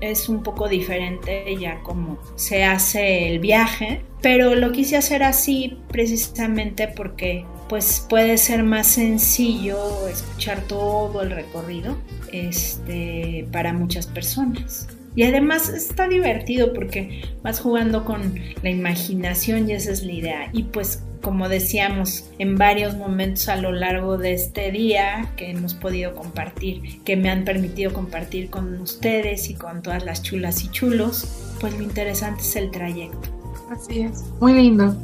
es 0.01 0.29
un 0.29 0.43
poco 0.43 0.69
diferente 0.69 1.57
ya 1.59 1.81
como 1.83 2.19
se 2.37 2.65
hace 2.65 3.29
el 3.29 3.39
viaje, 3.39 4.03
pero 4.21 4.55
lo 4.55 4.73
quise 4.73 4.99
hacer 4.99 5.23
así 5.23 5.79
precisamente 5.89 6.89
porque 6.89 7.47
pues 7.69 8.05
puede 8.09 8.37
ser 8.37 8.63
más 8.65 8.89
sencillo 8.89 10.09
escuchar 10.09 10.61
todo 10.63 11.23
el 11.23 11.31
recorrido 11.31 11.97
este, 12.33 13.47
para 13.53 13.73
muchas 13.73 14.07
personas. 14.07 14.89
Y 15.15 15.25
además 15.25 15.69
está 15.69 16.09
divertido 16.09 16.73
porque 16.73 17.23
vas 17.43 17.61
jugando 17.61 18.05
con 18.05 18.35
la 18.63 18.71
imaginación 18.71 19.69
y 19.69 19.73
esa 19.73 19.91
es 19.91 20.05
la 20.05 20.13
idea. 20.13 20.51
Y 20.53 20.65
pues 20.65 21.03
como 21.21 21.49
decíamos 21.49 22.31
en 22.39 22.57
varios 22.57 22.97
momentos 22.97 23.49
a 23.49 23.57
lo 23.57 23.73
largo 23.73 24.17
de 24.17 24.33
este 24.33 24.71
día 24.71 25.33
que 25.37 25.51
hemos 25.51 25.75
podido 25.75 26.15
compartir, 26.15 27.03
que 27.05 27.17
me 27.17 27.29
han 27.29 27.45
permitido 27.45 27.93
compartir 27.93 28.51
con 28.51 28.81
ustedes 28.81 29.51
y 29.51 29.55
con 29.55 29.83
todas 29.83 30.05
las 30.05 30.23
chulas 30.23 30.65
y 30.65 30.69
chulos, 30.71 31.55
pues 31.61 31.77
lo 31.77 31.83
interesante 31.83 32.41
es 32.41 32.57
el 32.57 32.71
trayecto. 32.71 33.29
Así 33.71 34.01
es, 34.01 34.25
muy 34.41 34.55
lindo. 34.55 34.97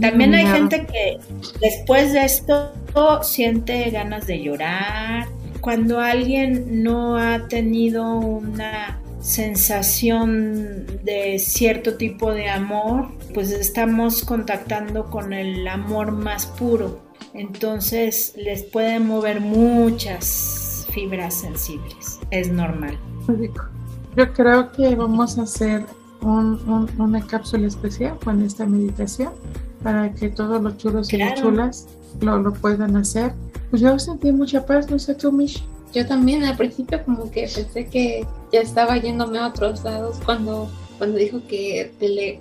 También 0.00 0.34
hay 0.34 0.46
gente 0.46 0.86
que 0.86 1.18
después 1.60 2.12
de 2.12 2.24
esto 2.24 2.72
siente 3.22 3.90
ganas 3.90 4.26
de 4.26 4.42
llorar, 4.42 5.28
cuando 5.60 6.00
alguien 6.00 6.82
no 6.82 7.16
ha 7.16 7.46
tenido 7.48 8.10
una 8.10 8.98
sensación 9.22 10.86
de 11.02 11.38
cierto 11.38 11.94
tipo 11.94 12.32
de 12.32 12.50
amor, 12.50 13.08
pues 13.32 13.50
estamos 13.50 14.24
contactando 14.24 15.06
con 15.06 15.32
el 15.32 15.66
amor 15.68 16.12
más 16.12 16.46
puro. 16.46 17.00
Entonces 17.32 18.34
les 18.36 18.62
puede 18.64 19.00
mover 19.00 19.40
muchas 19.40 20.86
fibras 20.92 21.34
sensibles. 21.34 22.18
Es 22.30 22.50
normal. 22.50 22.98
Yo 24.16 24.32
creo 24.34 24.70
que 24.72 24.94
vamos 24.94 25.38
a 25.38 25.42
hacer 25.42 25.84
una 26.20 27.26
cápsula 27.26 27.66
especial 27.66 28.18
con 28.22 28.42
esta 28.42 28.66
meditación 28.66 29.32
para 29.82 30.12
que 30.12 30.28
todos 30.28 30.62
los 30.62 30.76
chulos 30.76 31.12
y 31.12 31.16
las 31.16 31.40
chulas 31.40 31.88
lo, 32.20 32.38
lo 32.38 32.52
puedan 32.52 32.94
hacer 32.96 33.32
pues 33.72 33.80
yo 33.80 33.98
sentí 33.98 34.30
mucha 34.32 34.66
paz, 34.66 34.90
no 34.90 34.98
sé 34.98 35.14
tú, 35.14 35.32
Mish. 35.32 35.64
Yo 35.94 36.06
también 36.06 36.44
al 36.44 36.58
principio 36.58 37.02
como 37.06 37.30
que 37.30 37.48
pensé 37.54 37.86
que 37.86 38.26
ya 38.52 38.60
estaba 38.60 38.96
yéndome 38.96 39.38
a 39.38 39.48
otros 39.48 39.82
lados 39.84 40.18
cuando, 40.24 40.68
cuando 40.98 41.18
dijo 41.18 41.40
que, 41.48 41.92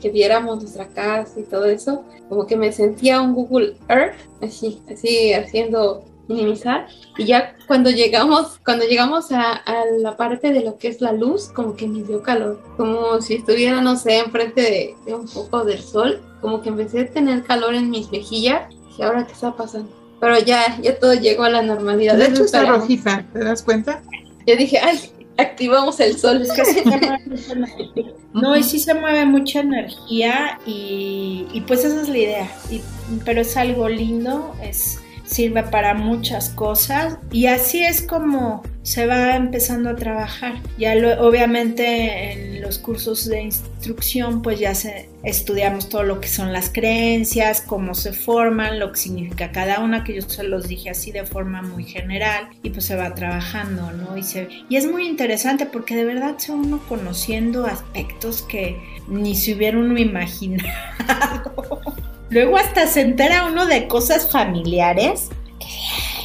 que 0.02 0.10
viéramos 0.10 0.62
nuestra 0.62 0.88
casa 0.88 1.40
y 1.40 1.44
todo 1.44 1.66
eso, 1.66 2.04
como 2.30 2.46
que 2.46 2.56
me 2.56 2.72
sentía 2.72 3.22
un 3.22 3.34
Google 3.34 3.76
Earth, 3.90 4.16
así, 4.42 4.82
así 4.92 5.34
haciendo 5.34 6.06
minimizar 6.28 6.88
y 7.18 7.26
ya 7.26 7.56
cuando 7.68 7.90
llegamos 7.90 8.60
cuando 8.64 8.86
llegamos 8.86 9.34
a, 9.34 9.52
a, 9.52 9.86
la 10.00 10.16
parte 10.16 10.54
de 10.54 10.62
lo 10.62 10.78
que 10.78 10.88
es 10.88 11.02
la 11.02 11.12
luz 11.12 11.50
como 11.50 11.76
que 11.76 11.88
me 11.88 12.04
dio 12.04 12.22
calor 12.22 12.62
como 12.78 13.20
si 13.22 13.34
estuviera 13.34 13.82
no 13.82 13.98
sé 13.98 14.20
enfrente 14.20 14.62
de, 14.62 14.96
de 15.06 15.16
un 15.16 15.28
poco 15.28 15.66
del 15.66 15.82
sol 15.82 16.22
como 16.40 16.62
que 16.62 16.70
empecé 16.70 17.02
a 17.02 17.08
tener 17.08 17.44
calor 17.44 17.74
en 17.74 17.90
mis 17.90 18.12
mejillas 18.14 18.74
y 18.98 19.02
ahora 19.02 19.26
qué 19.26 19.34
está 19.34 19.54
pasando 19.58 19.92
pero 20.22 20.38
ya, 20.40 20.80
ya 20.80 20.98
todo 21.00 21.16
llegó 21.16 21.44
a 21.44 21.50
la 21.50 21.64
normalidad. 21.64 22.16
De 22.16 22.28
hecho 22.28 22.44
está 22.44 22.64
rojita, 22.64 23.26
¿te 23.34 23.40
das 23.40 23.64
cuenta? 23.64 24.04
Yo 24.46 24.56
dije, 24.56 24.78
ay, 24.78 25.00
activamos 25.38 26.00
el 26.00 26.18
sol. 26.18 26.44
no, 28.34 28.56
y 28.56 28.64
sí 28.64 28.80
se 28.80 28.94
mueve 28.94 29.26
mucha 29.26 29.62
energía 29.62 30.60
y, 30.66 31.48
y 31.52 31.62
pues 31.62 31.84
esa 31.86 32.02
es 32.02 32.10
la 32.10 32.18
idea. 32.18 32.52
Y, 32.70 32.82
pero 33.26 33.42
es 33.42 33.58
algo 33.58 33.90
lindo, 33.90 34.56
es 34.62 35.00
sirve 35.26 35.64
para 35.64 35.94
muchas 35.94 36.50
cosas 36.50 37.18
y 37.32 37.46
así 37.46 37.82
es 37.84 38.02
como 38.02 38.64
se 38.84 39.06
va 39.06 39.36
empezando 39.36 39.90
a 39.90 39.96
trabajar. 39.96 40.56
Ya 40.78 40.94
obviamente 41.20 42.32
en 42.32 42.62
los 42.62 42.80
cursos 42.80 43.26
de 43.26 43.42
instrucción 43.42 44.42
pues 44.42 44.60
ya 44.60 44.74
se, 44.74 45.10
estudiamos 45.24 45.90
todo 45.90 46.04
lo 46.04 46.20
que 46.20 46.28
son 46.28 46.52
las 46.52 46.70
creencias, 46.70 47.62
cómo 47.62 47.94
se 47.94 48.14
forman, 48.14 48.80
lo 48.80 48.92
que 48.92 49.00
significa 49.00 49.52
cada 49.52 49.80
una, 49.80 50.04
que 50.04 50.16
yo 50.16 50.22
se 50.22 50.44
los 50.44 50.68
dije 50.68 50.90
así 50.90 51.12
de 51.12 51.26
forma 51.26 51.62
muy 51.62 51.84
general 51.84 52.50
y 52.64 52.72
pues 52.72 52.86
se 52.86 52.96
va 52.96 53.14
trabajando, 53.14 53.92
¿no? 53.92 54.18
Y, 54.18 54.24
se, 54.24 54.48
y 54.70 54.76
es 54.76 54.90
muy 54.90 55.08
interesante 55.08 55.66
porque 55.66 55.96
de 55.96 56.06
verdad 56.06 56.38
se 56.38 56.52
uno 56.52 56.82
conociendo 56.88 57.66
aspectos 57.66 58.42
que 58.42 58.78
ni 59.08 59.36
se 59.36 59.54
hubiera 59.54 59.78
uno 59.78 59.98
imaginado. 59.98 60.70
Luego 62.30 62.58
hasta 62.58 62.88
se 62.88 63.02
entera 63.02 63.46
uno 63.46 63.66
de 63.66 63.88
cosas 63.88 64.30
familiares 64.32 65.30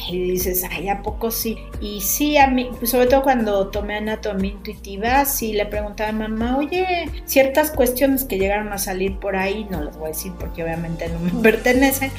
y 0.09 0.31
dices, 0.31 0.63
ay, 0.69 0.89
¿a 0.89 1.01
poco 1.01 1.31
sí? 1.31 1.57
Y 1.81 2.01
sí, 2.01 2.37
a 2.37 2.47
mí, 2.47 2.69
pues, 2.77 2.91
sobre 2.91 3.07
todo 3.07 3.23
cuando 3.23 3.67
tomé 3.67 3.95
anatomía 3.95 4.51
intuitiva, 4.51 5.25
sí 5.25 5.53
le 5.53 5.65
preguntaba 5.65 6.09
a 6.09 6.13
mamá, 6.13 6.57
oye, 6.57 7.09
ciertas 7.25 7.71
cuestiones 7.71 8.23
que 8.23 8.37
llegaron 8.37 8.71
a 8.71 8.77
salir 8.77 9.17
por 9.17 9.35
ahí, 9.35 9.67
no 9.69 9.81
las 9.81 9.97
voy 9.97 10.05
a 10.05 10.09
decir 10.09 10.31
porque 10.39 10.63
obviamente 10.63 11.09
no 11.09 11.19
me 11.19 11.31
pertenecen, 11.43 12.11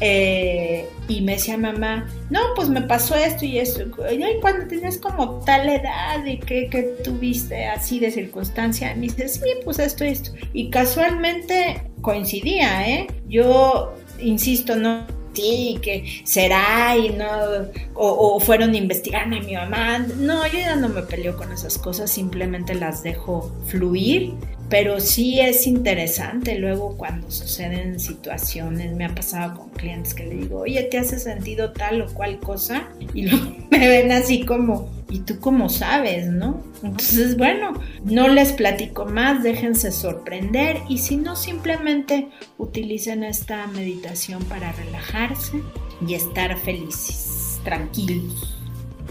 eh, 0.00 0.88
y 1.08 1.20
me 1.22 1.32
decía 1.32 1.56
mamá, 1.56 2.08
no, 2.30 2.40
pues 2.54 2.68
me 2.68 2.82
pasó 2.82 3.16
esto 3.16 3.44
y 3.44 3.58
esto, 3.58 3.82
y 3.82 4.40
cuando 4.40 4.66
tenías 4.66 4.98
como 4.98 5.40
tal 5.40 5.68
edad 5.68 6.24
y 6.24 6.38
que, 6.38 6.68
que 6.68 6.82
tuviste 7.04 7.66
así 7.66 7.98
de 7.98 8.10
circunstancia, 8.10 8.94
me 8.94 9.02
dice, 9.02 9.28
sí, 9.28 9.40
pues 9.64 9.78
esto 9.78 10.04
y 10.04 10.08
esto, 10.08 10.32
y 10.52 10.70
casualmente 10.70 11.82
coincidía, 12.00 12.88
¿eh? 12.88 13.06
Yo, 13.28 13.94
insisto, 14.20 14.76
no 14.76 15.21
sí, 15.34 15.78
que 15.82 16.22
será 16.24 16.96
y 16.96 17.10
no, 17.10 17.26
o, 17.94 18.40
fueron 18.40 18.74
a 18.74 18.76
investigarme 18.76 19.38
a 19.38 19.42
mi 19.42 19.54
mamá. 19.54 19.98
No, 19.98 20.46
yo 20.46 20.58
ya 20.58 20.76
no 20.76 20.88
me 20.88 21.02
peleo 21.02 21.36
con 21.36 21.52
esas 21.52 21.78
cosas, 21.78 22.10
simplemente 22.10 22.74
las 22.74 23.02
dejo 23.02 23.50
fluir. 23.66 24.34
Pero 24.72 25.00
sí 25.00 25.38
es 25.38 25.66
interesante 25.66 26.56
luego 26.56 26.96
cuando 26.96 27.30
suceden 27.30 28.00
situaciones, 28.00 28.96
me 28.96 29.04
ha 29.04 29.14
pasado 29.14 29.54
con 29.54 29.68
clientes 29.68 30.14
que 30.14 30.24
le 30.24 30.36
digo, 30.36 30.60
oye, 30.60 30.82
¿te 30.84 30.96
hace 30.96 31.18
sentido 31.18 31.72
tal 31.72 32.00
o 32.00 32.06
cual 32.06 32.38
cosa? 32.38 32.88
Y 33.12 33.22
luego 33.28 33.54
me 33.70 33.86
ven 33.86 34.10
así 34.12 34.46
como, 34.46 34.88
¿y 35.10 35.18
tú 35.18 35.40
cómo 35.40 35.68
sabes, 35.68 36.28
no? 36.28 36.62
Entonces, 36.82 37.36
bueno, 37.36 37.74
no 38.04 38.28
les 38.28 38.52
platico 38.54 39.04
más, 39.04 39.42
déjense 39.42 39.92
sorprender 39.92 40.78
y 40.88 40.96
si 40.96 41.18
no, 41.18 41.36
simplemente 41.36 42.28
utilicen 42.56 43.24
esta 43.24 43.66
meditación 43.66 44.42
para 44.44 44.72
relajarse 44.72 45.60
y 46.08 46.14
estar 46.14 46.56
felices, 46.56 47.60
tranquilos 47.62 48.56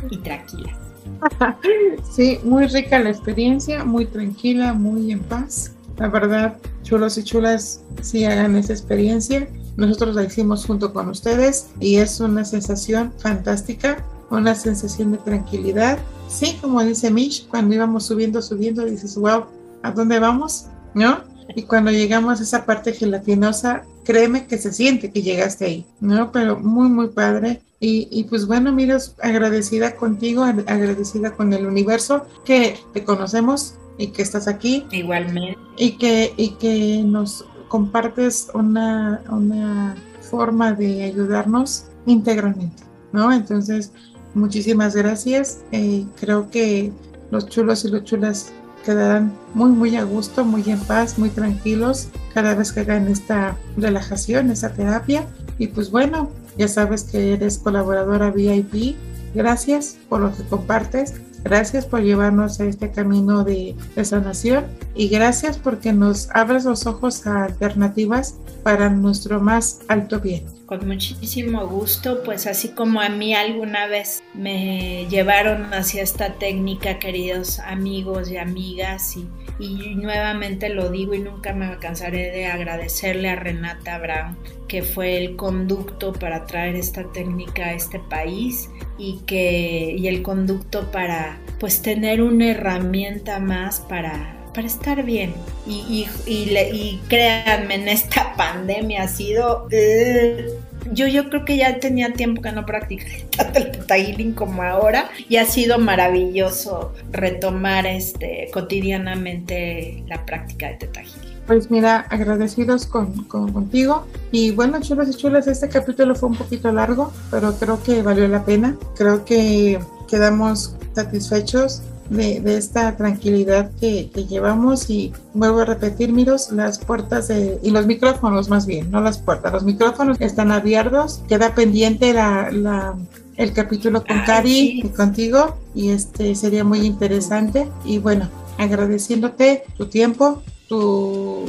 y 0.09 0.17
tranquilas. 0.17 0.90
Sí, 2.11 2.39
muy 2.43 2.67
rica 2.67 2.99
la 2.99 3.09
experiencia, 3.09 3.83
muy 3.85 4.05
tranquila, 4.05 4.73
muy 4.73 5.11
en 5.11 5.21
paz. 5.21 5.73
La 5.97 6.07
verdad, 6.07 6.57
chulos 6.83 7.17
y 7.17 7.23
chulas, 7.23 7.83
sí 8.01 8.25
hagan 8.25 8.55
esa 8.55 8.73
experiencia. 8.73 9.47
Nosotros 9.77 10.15
la 10.15 10.23
hicimos 10.23 10.65
junto 10.65 10.93
con 10.93 11.09
ustedes 11.09 11.69
y 11.79 11.97
es 11.97 12.19
una 12.19 12.43
sensación 12.43 13.13
fantástica 13.17 14.03
una 14.31 14.55
sensación 14.55 15.11
de 15.11 15.17
tranquilidad. 15.19 15.99
Sí, 16.27 16.57
como 16.61 16.81
dice 16.83 17.11
Mish, 17.11 17.47
cuando 17.47 17.75
íbamos 17.75 18.05
subiendo, 18.05 18.41
subiendo, 18.41 18.85
dices, 18.85 19.15
wow, 19.15 19.45
¿a 19.83 19.91
dónde 19.91 20.19
vamos? 20.19 20.67
¿No? 20.93 21.19
Y 21.55 21.63
cuando 21.63 21.91
llegamos 21.91 22.39
a 22.39 22.43
esa 22.43 22.65
parte 22.65 22.93
gelatinosa, 22.93 23.83
créeme 24.03 24.47
que 24.47 24.57
se 24.57 24.71
siente 24.71 25.11
que 25.11 25.21
llegaste 25.21 25.65
ahí, 25.65 25.85
¿no? 25.99 26.31
Pero 26.31 26.59
muy, 26.59 26.89
muy 26.89 27.09
padre. 27.09 27.61
Y, 27.79 28.07
y, 28.11 28.25
pues 28.25 28.45
bueno, 28.45 28.71
mira, 28.71 28.97
agradecida 29.21 29.95
contigo, 29.95 30.43
agradecida 30.43 31.31
con 31.31 31.51
el 31.53 31.65
universo 31.65 32.25
que 32.45 32.77
te 32.93 33.03
conocemos 33.03 33.75
y 33.97 34.07
que 34.07 34.21
estás 34.21 34.47
aquí. 34.47 34.85
Igualmente. 34.91 35.57
Y 35.77 35.97
que, 35.97 36.33
y 36.37 36.51
que 36.51 37.01
nos 37.03 37.45
compartes 37.67 38.49
una, 38.53 39.23
una 39.29 39.95
forma 40.29 40.73
de 40.73 41.03
ayudarnos 41.03 41.85
íntegramente, 42.05 42.83
¿no? 43.13 43.31
Entonces, 43.31 43.91
Muchísimas 44.33 44.95
gracias. 44.95 45.59
Eh, 45.71 46.05
creo 46.19 46.49
que 46.49 46.91
los 47.31 47.47
chulos 47.49 47.83
y 47.85 47.89
los 47.89 48.03
chulas 48.03 48.53
quedarán 48.85 49.33
muy, 49.53 49.71
muy 49.71 49.95
a 49.95 50.03
gusto, 50.03 50.45
muy 50.45 50.63
en 50.69 50.79
paz, 50.79 51.17
muy 51.17 51.29
tranquilos 51.29 52.09
cada 52.33 52.55
vez 52.55 52.71
que 52.71 52.81
hagan 52.81 53.07
esta 53.07 53.57
relajación, 53.77 54.51
esta 54.51 54.73
terapia. 54.73 55.25
Y 55.57 55.67
pues 55.67 55.91
bueno, 55.91 56.29
ya 56.57 56.67
sabes 56.67 57.03
que 57.03 57.33
eres 57.33 57.57
colaboradora 57.57 58.31
VIP. 58.31 58.95
Gracias 59.33 59.97
por 60.09 60.21
lo 60.21 60.35
que 60.35 60.43
compartes. 60.43 61.15
Gracias 61.43 61.85
por 61.85 62.01
llevarnos 62.01 62.59
a 62.59 62.65
este 62.65 62.91
camino 62.91 63.43
de, 63.43 63.75
de 63.95 64.05
sanación 64.05 64.65
y 64.93 65.07
gracias 65.09 65.57
porque 65.57 65.91
nos 65.91 66.29
abres 66.35 66.65
los 66.65 66.85
ojos 66.85 67.25
a 67.25 67.45
alternativas 67.45 68.35
para 68.61 68.89
nuestro 68.89 69.41
más 69.41 69.79
alto 69.87 70.19
bien 70.19 70.60
con 70.71 70.87
muchísimo 70.87 71.67
gusto, 71.67 72.23
pues 72.23 72.47
así 72.47 72.69
como 72.69 73.01
a 73.01 73.09
mí 73.09 73.35
alguna 73.35 73.87
vez 73.87 74.23
me 74.33 75.05
llevaron 75.09 75.73
hacia 75.73 76.01
esta 76.01 76.35
técnica, 76.35 76.97
queridos 76.97 77.59
amigos 77.59 78.31
y 78.31 78.37
amigas, 78.37 79.17
y, 79.17 79.27
y 79.59 79.95
nuevamente 79.95 80.69
lo 80.69 80.89
digo 80.89 81.13
y 81.13 81.19
nunca 81.19 81.51
me 81.51 81.77
cansaré 81.79 82.31
de 82.31 82.45
agradecerle 82.45 83.27
a 83.27 83.35
Renata 83.35 83.97
Brown, 83.97 84.37
que 84.69 84.81
fue 84.81 85.17
el 85.17 85.35
conducto 85.35 86.13
para 86.13 86.45
traer 86.45 86.77
esta 86.77 87.03
técnica 87.11 87.65
a 87.65 87.73
este 87.73 87.99
país 87.99 88.69
y 88.97 89.19
que 89.25 89.93
y 89.97 90.07
el 90.07 90.21
conducto 90.21 90.89
para 90.89 91.37
pues 91.59 91.81
tener 91.81 92.21
una 92.21 92.51
herramienta 92.51 93.39
más 93.39 93.81
para 93.81 94.40
para 94.53 94.67
estar 94.67 95.03
bien. 95.03 95.33
Y, 95.65 96.07
y, 96.25 97.01
créanme, 97.07 97.75
en 97.75 97.87
esta 97.87 98.33
pandemia 98.37 99.03
ha 99.03 99.07
sido... 99.07 99.67
Eh, 99.71 100.47
yo, 100.91 101.07
yo 101.07 101.29
creo 101.29 101.45
que 101.45 101.57
ya 101.57 101.79
tenía 101.79 102.11
tiempo 102.13 102.41
que 102.41 102.51
no 102.51 102.65
practicaba 102.65 103.11
tanto 103.37 103.59
el 103.59 103.71
Teta 103.71 103.95
como 104.35 104.63
ahora 104.63 105.09
y 105.29 105.37
ha 105.37 105.45
sido 105.45 105.77
maravilloso 105.77 106.93
retomar 107.11 107.85
este, 107.85 108.49
cotidianamente 108.51 110.03
la 110.07 110.25
práctica 110.25 110.69
de 110.69 110.73
Teta 110.77 111.01
Pues 111.45 111.69
mira, 111.69 112.07
agradecidos 112.09 112.87
con, 112.87 113.25
contigo. 113.25 114.07
Y 114.31 114.51
bueno, 114.51 114.81
chulas 114.81 115.09
y 115.09 115.13
chulas, 115.13 115.47
este 115.47 115.69
capítulo 115.69 116.15
fue 116.15 116.29
un 116.29 116.35
poquito 116.35 116.71
largo, 116.71 117.13
pero 117.29 117.53
creo 117.53 117.81
que 117.83 118.01
valió 118.01 118.27
la 118.27 118.43
pena. 118.43 118.75
Creo 118.95 119.23
que 119.23 119.79
quedamos 120.09 120.75
satisfechos 120.93 121.83
de, 122.11 122.57
esta 122.57 122.95
tranquilidad 122.95 123.71
que, 123.79 124.09
llevamos. 124.29 124.89
Y 124.89 125.13
vuelvo 125.33 125.59
a 125.59 125.65
repetir, 125.65 126.11
miros, 126.11 126.51
las 126.51 126.77
puertas 126.79 127.29
de, 127.29 127.59
y 127.63 127.71
los 127.71 127.87
micrófonos 127.87 128.49
más 128.49 128.65
bien, 128.65 128.91
no 128.91 129.01
las 129.01 129.17
puertas, 129.17 129.51
los 129.53 129.63
micrófonos 129.63 130.19
están 130.21 130.51
abiertos, 130.51 131.21
queda 131.27 131.55
pendiente 131.55 132.13
la, 132.13 132.95
el 133.37 133.53
capítulo 133.53 134.03
con 134.05 134.19
Cari 134.25 134.81
y 134.83 134.89
contigo 134.89 135.57
y 135.73 135.89
este 135.89 136.35
sería 136.35 136.63
muy 136.63 136.85
interesante. 136.85 137.67
Y 137.85 137.97
bueno, 137.97 138.29
agradeciéndote 138.57 139.63
tu 139.77 139.87
tiempo, 139.87 140.43
tu 140.67 141.45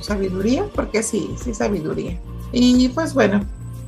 sabiduría, 0.00 0.66
porque 0.74 1.02
sí, 1.02 1.30
sí 1.42 1.54
sabiduría. 1.54 2.18
Y 2.52 2.88
pues 2.90 3.14
bueno, 3.14 3.44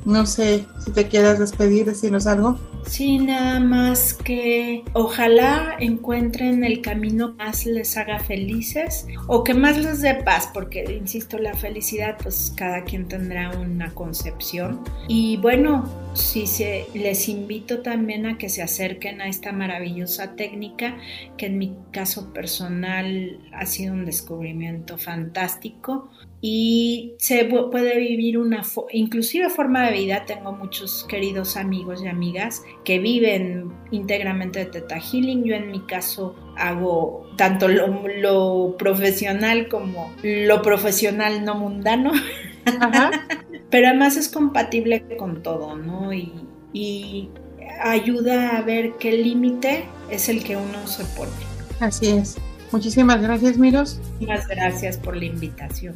no 0.07 0.25
sé 0.25 0.65
si 0.79 0.93
te 0.93 1.09
quieras 1.09 1.39
despedir, 1.41 1.85
decirnos 1.85 2.27
algo. 2.27 2.59
Sí, 2.87 3.19
nada 3.19 3.59
más 3.59 4.15
que 4.15 4.85
ojalá 4.93 5.75
encuentren 5.81 6.63
el 6.63 6.81
camino 6.81 7.37
que 7.37 7.45
más 7.45 7.67
les 7.67 7.97
haga 7.97 8.21
felices 8.21 9.09
o 9.27 9.43
que 9.43 9.55
más 9.55 9.77
les 9.77 10.01
dé 10.03 10.15
paz, 10.15 10.49
porque 10.55 10.85
insisto, 10.97 11.39
la 11.39 11.55
felicidad 11.55 12.17
pues 12.23 12.53
cada 12.57 12.85
quien 12.85 13.09
tendrá 13.09 13.51
una 13.59 13.93
concepción. 13.93 14.85
Y 15.09 15.39
bueno, 15.39 15.85
sí 16.15 16.47
se, 16.47 16.87
les 16.95 17.29
invito 17.29 17.81
también 17.81 18.27
a 18.27 18.39
que 18.39 18.49
se 18.49 18.63
acerquen 18.63 19.21
a 19.21 19.27
esta 19.27 19.51
maravillosa 19.51 20.37
técnica 20.37 20.97
que 21.37 21.47
en 21.47 21.59
mi 21.59 21.75
caso 21.91 22.33
personal 22.33 23.41
ha 23.53 23.67
sido 23.67 23.95
un 23.95 24.05
descubrimiento 24.05 24.97
fantástico 24.99 26.09
y 26.41 27.15
se 27.19 27.45
puede 27.45 27.99
vivir 27.99 28.39
una 28.39 28.63
inclusive 28.93 29.49
forma 29.49 29.87
de 29.87 29.93
vida. 29.93 30.25
Tengo 30.27 30.53
muchos 30.53 31.05
queridos 31.09 31.57
amigos 31.57 32.03
y 32.03 32.09
amigas 32.09 32.63
que 32.85 32.99
viven 32.99 33.73
íntegramente 33.91 34.61
de 34.61 34.67
Teta 34.67 35.01
Healing. 35.01 35.45
Yo 35.45 35.55
en 35.55 35.71
mi 35.71 35.81
caso 35.81 36.37
hago 36.57 37.29
tanto 37.37 37.69
lo, 37.69 38.77
profesional 38.77 39.69
como 39.69 40.13
lo 40.23 40.63
profesional 40.63 41.45
no 41.45 41.55
mundano. 41.55 42.13
Pero 43.71 43.89
además 43.89 44.17
es 44.17 44.29
compatible 44.29 45.05
con 45.17 45.43
todo, 45.43 45.77
¿no? 45.77 46.13
Y, 46.13 46.33
y 46.73 47.31
ayuda 47.83 48.57
a 48.57 48.63
ver 48.63 48.93
qué 48.99 49.13
límite 49.13 49.85
es 50.11 50.29
el 50.29 50.45
que 50.45 50.57
uno 50.57 50.87
se 50.87 51.05
pone. 51.17 51.33
Así 51.81 52.09
es. 52.09 52.37
Muchísimas 52.73 53.23
gracias, 53.23 53.59
Miros. 53.59 54.01
Muchas 54.21 54.47
gracias 54.49 54.97
por 54.99 55.17
la 55.17 55.25
invitación. 55.25 55.95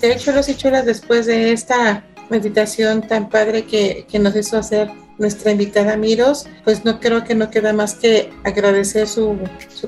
De 0.00 0.12
hecho, 0.12 0.32
los 0.32 0.54
chulas, 0.56 0.84
después 0.84 1.26
de 1.26 1.52
esta 1.52 2.04
meditación 2.30 3.06
tan 3.06 3.28
padre 3.28 3.64
que, 3.64 4.06
que, 4.10 4.18
nos 4.18 4.36
hizo 4.36 4.58
hacer 4.58 4.90
nuestra 5.18 5.50
invitada 5.50 5.96
Miros, 5.96 6.46
pues 6.64 6.84
no 6.84 7.00
creo 7.00 7.24
que 7.24 7.34
no 7.34 7.50
queda 7.50 7.72
más 7.72 7.94
que 7.94 8.30
agradecer 8.44 9.08
su, 9.08 9.38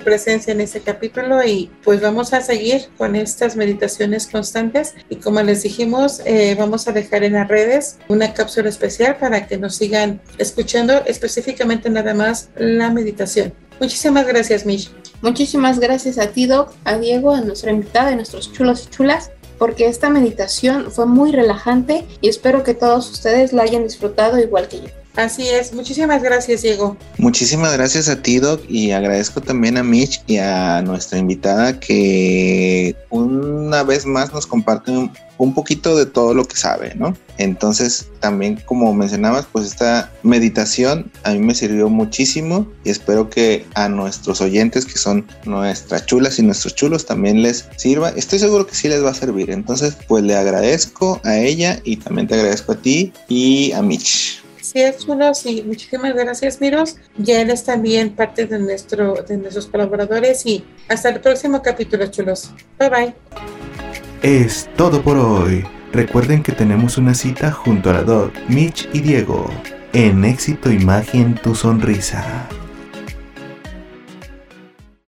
presencia 0.05 0.53
en 0.53 0.61
este 0.61 0.81
capítulo 0.81 1.45
y 1.45 1.71
pues 1.85 2.01
vamos 2.01 2.33
a 2.33 2.41
seguir 2.41 2.89
con 2.99 3.17
estas 3.17 3.57
meditaciones 3.57 4.27
constantes 4.27 4.95
y 5.09 5.17
como 5.17 5.41
les 5.43 5.63
dijimos, 5.63 6.21
eh, 6.25 6.57
vamos 6.59 6.89
a 6.89 6.93
dejar 6.93 7.23
en 7.25 7.35
las 7.35 7.49
redes 7.49 7.99
una 8.09 8.35
cápsula 8.35 8.69
especial 8.69 9.17
para 9.19 9.47
que 9.47 9.57
nos 9.57 9.77
sigan 9.77 10.21
escuchando 10.39 11.05
específicamente 11.07 11.91
nada 11.91 12.15
más 12.15 12.51
la 12.57 12.91
meditación. 12.91 13.53
Muchísimas 13.81 14.27
gracias, 14.27 14.67
Mish. 14.67 14.91
Muchísimas 15.23 15.79
gracias 15.79 16.19
a 16.19 16.29
ti, 16.29 16.47
Doc, 16.47 16.73
a 16.85 16.99
Diego, 16.99 17.33
a 17.33 17.41
nuestra 17.41 17.71
invitada, 17.71 18.11
a 18.11 18.17
nuestros 18.17 18.53
chulos 18.53 18.87
y 18.87 18.91
chulas 18.91 19.31
porque 19.61 19.87
esta 19.89 20.09
meditación 20.09 20.91
fue 20.91 21.05
muy 21.05 21.33
relajante 21.33 22.07
y 22.23 22.31
espero 22.31 22.65
que 22.65 22.73
todos 22.73 23.11
ustedes 23.11 23.53
la 23.53 23.63
hayan 23.63 23.85
disfrutado 23.85 24.39
igual 24.39 24.69
que 24.69 24.81
yo. 24.81 25.00
Así 25.17 25.49
es, 25.49 25.73
muchísimas 25.73 26.23
gracias 26.23 26.63
Diego. 26.63 26.97
Muchísimas 27.19 27.73
gracias 27.73 28.09
a 28.09 28.23
ti 28.23 28.39
Doc 28.39 28.63
y 28.69 28.93
agradezco 28.93 29.41
también 29.41 29.77
a 29.77 29.83
Mitch 29.83 30.23
y 30.27 30.37
a 30.37 30.83
nuestra 30.83 31.19
invitada 31.19 31.81
que 31.81 32.95
una 33.11 33.83
vez 33.83 34.07
más 34.07 34.33
nos 34.33 34.47
comparten 34.47 35.11
un 35.41 35.55
poquito 35.55 35.97
de 35.97 36.05
todo 36.05 36.35
lo 36.35 36.45
que 36.45 36.57
sabe, 36.57 36.95
¿no? 36.97 37.17
Entonces, 37.39 38.09
también 38.21 38.61
como 38.67 38.93
mencionabas, 38.93 39.47
pues 39.51 39.65
esta 39.65 40.13
meditación 40.23 41.11
a 41.25 41.33
mí 41.33 41.39
me 41.39 41.55
sirvió 41.55 41.89
muchísimo 41.89 42.71
y 42.85 42.91
espero 42.91 43.31
que 43.31 43.65
a 43.75 43.89
nuestros 43.89 44.43
oyentes 44.43 44.85
que 44.85 44.99
son 44.99 45.27
nuestras 45.47 46.05
chulas 46.05 46.39
y 46.39 46.43
nuestros 46.43 46.75
chulos 46.75 47.07
también 47.07 47.41
les 47.41 47.67
sirva. 47.77 48.11
Estoy 48.11 48.39
seguro 48.39 48.67
que 48.67 48.75
sí 48.75 48.89
les 48.89 49.03
va 49.03 49.11
a 49.11 49.15
servir. 49.15 49.51
Entonces, 49.51 49.97
pues 50.07 50.23
le 50.23 50.37
agradezco 50.37 51.23
a 51.25 51.39
ella 51.39 51.81
y 51.85 51.97
también 51.97 52.29
te 52.29 52.35
agradezco 52.35 52.73
a 52.73 52.77
ti 52.77 53.11
y 53.27 53.73
a 53.73 53.81
Mitch. 53.81 54.43
Es 54.75 55.05
chulos 55.05 55.45
y 55.47 55.63
muchísimas 55.63 56.15
gracias, 56.15 56.61
Miros. 56.61 56.97
Ya 57.17 57.41
eres 57.41 57.65
también 57.65 58.11
parte 58.11 58.47
de, 58.47 58.59
nuestro, 58.59 59.15
de 59.27 59.37
nuestros 59.37 59.67
colaboradores 59.67 60.47
y 60.47 60.65
hasta 60.89 61.09
el 61.09 61.21
próximo 61.21 61.63
capítulo, 61.63 62.07
chulos. 62.07 62.53
Bye 62.79 62.89
bye. 62.91 63.15
Es 64.23 64.69
todo 64.77 65.03
por 65.03 65.17
hoy. 65.17 65.65
Recuerden 65.93 66.43
que 66.43 66.53
tenemos 66.53 66.99
una 66.99 67.15
cita 67.15 67.51
junto 67.51 67.91
a 67.91 67.95
la 67.95 68.03
Doc, 68.03 68.33
Mitch 68.49 68.89
y 68.93 69.01
Diego 69.01 69.51
en 69.93 70.25
Éxito 70.25 70.71
Imagen 70.71 71.35
Tu 71.35 71.55
Sonrisa. 71.55 72.49